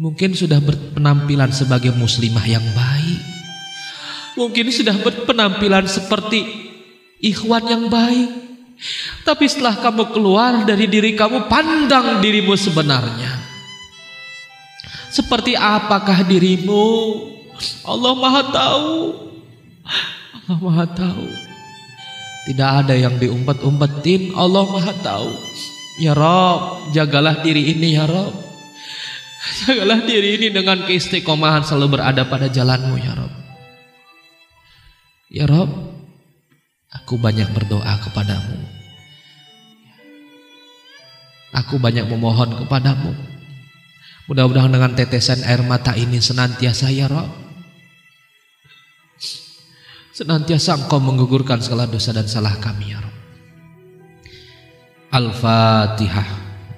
Mungkin 0.00 0.32
sudah 0.32 0.56
berpenampilan 0.64 1.52
sebagai 1.52 1.92
muslimah 1.92 2.46
yang 2.48 2.64
baik. 2.72 3.20
Mungkin 4.40 4.72
sudah 4.72 4.96
berpenampilan 4.96 5.84
seperti 5.84 6.48
ikhwan 7.20 7.68
yang 7.68 7.84
baik. 7.92 8.30
Tapi 9.22 9.44
setelah 9.46 9.78
kamu 9.78 10.10
keluar 10.10 10.64
dari 10.64 10.88
diri 10.88 11.12
kamu, 11.12 11.46
pandang 11.46 12.24
dirimu 12.24 12.56
sebenarnya. 12.56 13.36
Seperti 15.12 15.52
apakah 15.52 16.24
dirimu? 16.24 16.88
Allah 17.84 18.12
Maha 18.16 18.42
Tahu. 18.48 18.92
Allah 20.32 20.58
Maha 20.58 20.86
Tahu. 20.88 21.26
Tidak 22.48 22.70
ada 22.82 22.96
yang 22.96 23.20
diumpet-umpetin. 23.20 24.32
Allah 24.34 24.64
Maha 24.66 24.96
Tahu. 25.04 25.30
Ya 26.00 26.16
Rob, 26.16 26.90
jagalah 26.96 27.44
diri 27.44 27.76
ini 27.76 27.94
ya 27.94 28.08
Rob. 28.08 28.51
Jagalah 29.42 30.06
diri 30.06 30.38
ini 30.38 30.48
dengan 30.54 30.86
keistiqomahan 30.86 31.66
selalu 31.66 31.98
berada 31.98 32.22
pada 32.30 32.46
jalanmu 32.46 32.94
ya 32.94 33.12
Rob. 33.18 33.32
Ya 35.26 35.44
Rob, 35.50 35.70
aku 36.94 37.18
banyak 37.18 37.50
berdoa 37.50 37.98
kepadamu. 38.06 38.58
Aku 41.52 41.82
banyak 41.82 42.06
memohon 42.06 42.64
kepadamu. 42.64 43.12
Mudah-mudahan 44.30 44.70
dengan 44.70 44.94
tetesan 44.94 45.42
air 45.42 45.66
mata 45.66 45.98
ini 45.98 46.22
senantiasa 46.22 46.94
ya 46.94 47.10
Rob. 47.10 47.26
Senantiasa 50.14 50.86
engkau 50.86 51.02
menggugurkan 51.02 51.58
segala 51.58 51.90
dosa 51.90 52.14
dan 52.14 52.30
salah 52.30 52.54
kami 52.62 52.94
ya 52.94 53.02
Rob. 53.02 53.16
Al-Fatihah. 55.12 56.51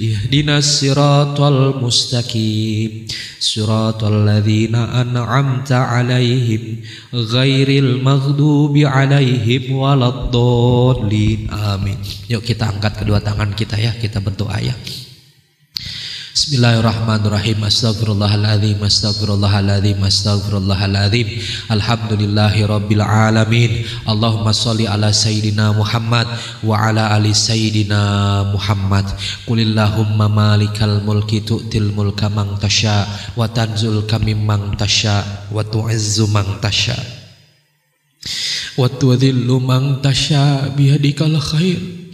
اهدنا 0.00 0.58
الصراط 0.58 1.40
المستقيم 1.40 2.90
صراط 3.40 4.04
الذين 4.04 4.74
أنعمت 4.74 5.72
عليهم 5.72 6.62
غير 7.14 7.68
المغضوب 7.84 8.74
عليهم 8.78 9.62
ولا 9.76 10.08
الضالين 10.08 11.40
آمين 11.50 11.98
Yuk 12.30 12.46
kita 12.46 12.70
angkat 12.70 13.02
kedua 13.02 13.18
tangan 13.18 13.50
kita 13.58 13.74
ya 13.74 13.90
kita 13.98 14.22
berdoa 14.22 14.56
ya 14.62 14.74
Bismillahirrahmanirrahim 16.35 17.63
Astagfirullahaladzim 17.63 18.75
Astagfirullahaladzim 18.83 20.03
Astagfirullahaladzim 20.03 21.39
Alhamdulillahi 21.71 22.67
Rabbil 22.67 22.99
Alamin 22.99 23.87
Allahumma 24.03 24.51
salli 24.51 24.83
ala 24.83 25.15
Sayyidina 25.15 25.71
Muhammad 25.71 26.27
Wa 26.59 26.91
ala 26.91 27.15
ali 27.15 27.31
Sayyidina 27.31 28.51
Muhammad 28.51 29.07
Qulillahumma 29.47 30.27
malikal 30.27 30.99
mulki 31.07 31.39
tu'til 31.39 31.95
mulka 31.95 32.27
mang 32.27 32.59
tasha 32.59 33.07
Wa 33.39 33.47
tanzul 33.47 34.03
kami 34.03 34.35
mang 34.35 34.75
tasha 34.75 35.47
Wa 35.55 35.63
tu'izzu 35.63 36.27
mang 36.35 36.59
tasha 36.59 36.99
Wa 38.75 38.91
tu'adhillu 38.91 39.63
mang 39.63 40.03
tasha 40.03 40.67
Bihadikal 40.75 41.39
khair 41.39 42.04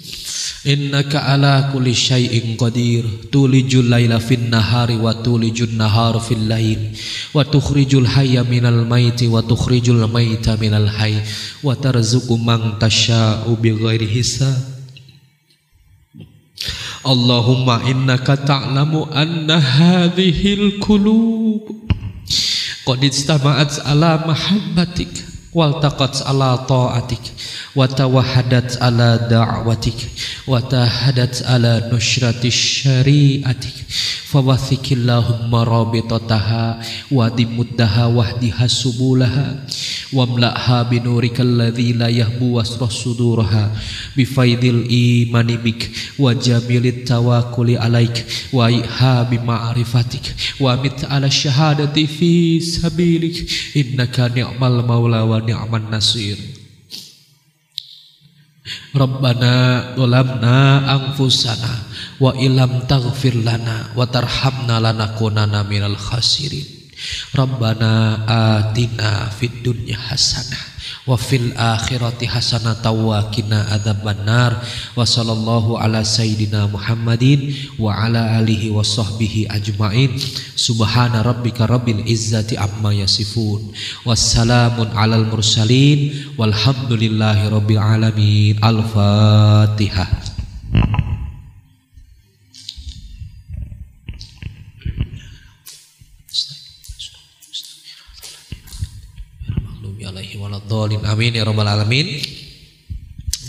Innaka 0.62 1.26
ala 1.26 1.74
kulli 1.74 1.90
syai'in 1.90 2.54
qadir 2.54 3.02
tulijul 3.34 3.90
laila 3.90 4.22
fin 4.22 4.46
nahari 4.46 4.94
wa 4.94 5.10
tulijul 5.10 5.74
nahar 5.74 6.22
fil 6.22 6.38
lail 6.38 6.94
wa 7.34 7.42
tukhrijul 7.42 8.06
hayya 8.06 8.46
minal 8.46 8.86
maiti 8.86 9.26
wa 9.26 9.42
tukhrijul 9.42 10.06
maita 10.06 10.54
minal 10.62 10.86
hayy 10.86 11.18
wa 11.66 11.74
tarzuqu 11.74 12.38
man 12.38 12.78
tasya'u 12.78 13.58
bighairi 13.58 14.06
hisab 14.06 14.54
Allahumma 17.02 17.82
innaka 17.90 18.38
ta'lamu 18.38 19.10
anna 19.10 19.58
hadhil 19.58 20.78
qulub 20.78 21.74
qad 22.86 23.02
istama'at 23.02 23.82
ala 23.82 24.30
mahabbatik 24.30 25.31
taqat 25.54 26.24
ala 26.26 26.66
ta'atik 26.68 27.26
وتوحدت 27.76 28.82
على 28.82 29.28
دعوتك 29.32 30.00
وتهدت 30.48 31.44
على 31.46 31.90
نشرة 31.94 32.50
شريعتك. 32.50 33.76
Fawathikillahumma 34.32 35.68
wa 35.68 36.80
Wadimuddaha 37.12 38.08
wahdiha 38.08 38.70
subulaha 38.70 39.68
Wamla'ha 40.16 40.88
binurika 40.88 41.44
alladhi 41.44 41.92
la 41.94 42.08
yahbu 42.08 42.56
wasrah 42.56 42.88
suduraha 42.88 43.76
Bifaidil 44.16 44.88
imani 44.88 45.60
Wa 46.20 46.32
jamilit 46.36 47.04
tawakuli 47.04 47.76
alaik 47.76 48.24
Wa 48.56 48.72
iha 48.72 49.28
bimaarifatik 49.28 50.24
Wa 50.64 50.80
mit 50.80 51.04
ala 51.04 51.28
syahadati 51.28 52.08
fi 52.08 52.64
sabilik 52.64 53.36
Innaka 53.76 54.32
ni'mal 54.32 54.84
maula 54.88 55.28
wa 55.28 55.44
ni'man 55.44 55.92
nasir. 55.92 56.38
Rabbana 58.94 59.96
dolamna 59.98 60.86
angfusana 60.86 61.91
wa 62.22 62.38
ilam 62.38 62.86
taghfir 62.86 63.42
lana 63.42 63.90
wa 63.98 64.06
tarhamna 64.06 64.78
lanakunana 64.78 65.66
minal 65.66 65.98
khasirin. 65.98 66.78
Rabbana 67.34 68.22
atina 68.30 69.34
fid 69.34 69.66
dunya 69.66 69.98
hasanah 69.98 70.70
wa 71.10 71.18
fil 71.18 71.50
akhirati 71.58 72.30
hasanatan 72.30 72.94
wa 72.94 73.26
qina 73.34 73.66
adzabannar 73.74 74.62
wa 74.94 75.02
sallallahu 75.02 75.82
ala 75.82 76.06
sayidina 76.06 76.70
Muhammadin 76.70 77.58
wa 77.82 77.98
ala 77.98 78.38
alihi 78.38 78.70
wa 78.70 78.86
sahbihi 78.86 79.50
ajmain. 79.50 80.14
Subhana 80.54 81.26
rabbika 81.26 81.66
rabbil 81.66 82.06
izzati 82.06 82.54
amma 82.54 82.94
yasifun. 82.94 83.74
Wassalamun 84.06 84.94
alal 84.94 85.26
mursalin. 85.26 86.38
Walhamdulillahi 86.38 87.50
rabbil 87.50 87.82
alamin. 87.82 88.62
Al-fatihah 88.62 90.31
waladhdallin. 100.72 101.04
Amin 101.04 101.32
ya 101.36 101.44
rabbal 101.44 101.68
alamin. 101.68 102.08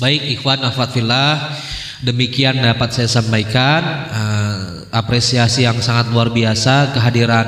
Baik 0.02 0.34
ikhwan 0.34 0.58
fillah, 0.90 1.54
demikian 2.02 2.58
dapat 2.58 2.90
saya 2.90 3.06
sampaikan 3.06 3.82
uh, 4.10 4.60
apresiasi 4.90 5.62
yang 5.62 5.78
sangat 5.78 6.10
luar 6.10 6.34
biasa 6.34 6.90
kehadiran 6.90 7.46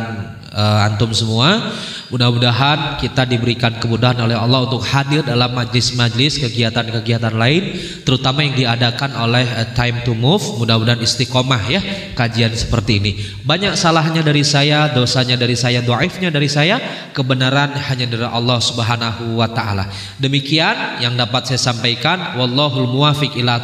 uh, 0.54 0.86
antum 0.86 1.10
semua. 1.10 1.74
Mudah-mudahan 2.14 3.02
kita 3.02 3.26
diberikan 3.26 3.74
kemudahan 3.82 4.14
oleh 4.22 4.38
Allah 4.38 4.70
untuk 4.70 4.86
hadir 4.86 5.26
dalam 5.26 5.50
majlis-majlis 5.50 6.46
kegiatan-kegiatan 6.46 7.34
lain 7.34 7.74
terutama 8.06 8.46
yang 8.46 8.54
diadakan 8.54 9.18
oleh 9.18 9.42
uh, 9.42 9.74
Time 9.74 9.98
to 10.06 10.14
Move. 10.14 10.62
Mudah-mudahan 10.62 11.02
istiqomah 11.02 11.66
ya 11.66 11.82
kajian 12.14 12.54
seperti 12.54 13.02
ini. 13.02 13.12
Banyak 13.42 13.74
salahnya 13.74 14.22
dari 14.22 14.46
saya, 14.46 14.94
dosanya 14.94 15.34
dari 15.34 15.58
saya, 15.58 15.82
doaifnya 15.82 16.30
dari 16.30 16.46
saya, 16.46 16.78
kebenaran 17.10 17.74
hanya 17.74 18.06
dari 18.06 18.30
Allah 18.30 18.62
Subhanahu 18.62 19.42
wa 19.42 19.50
taala. 19.50 19.90
Demikian 20.22 21.02
yang 21.02 21.18
dapat 21.18 21.50
saya 21.50 21.74
sampaikan. 21.74 22.38
Wallahul 22.38 22.94
muwafiq 22.94 23.34
ila 23.42 23.58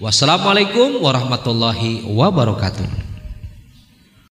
Wassalamualaikum 0.00 1.04
warahmatullahi 1.04 2.00
wabarakatuh. 2.08 3.05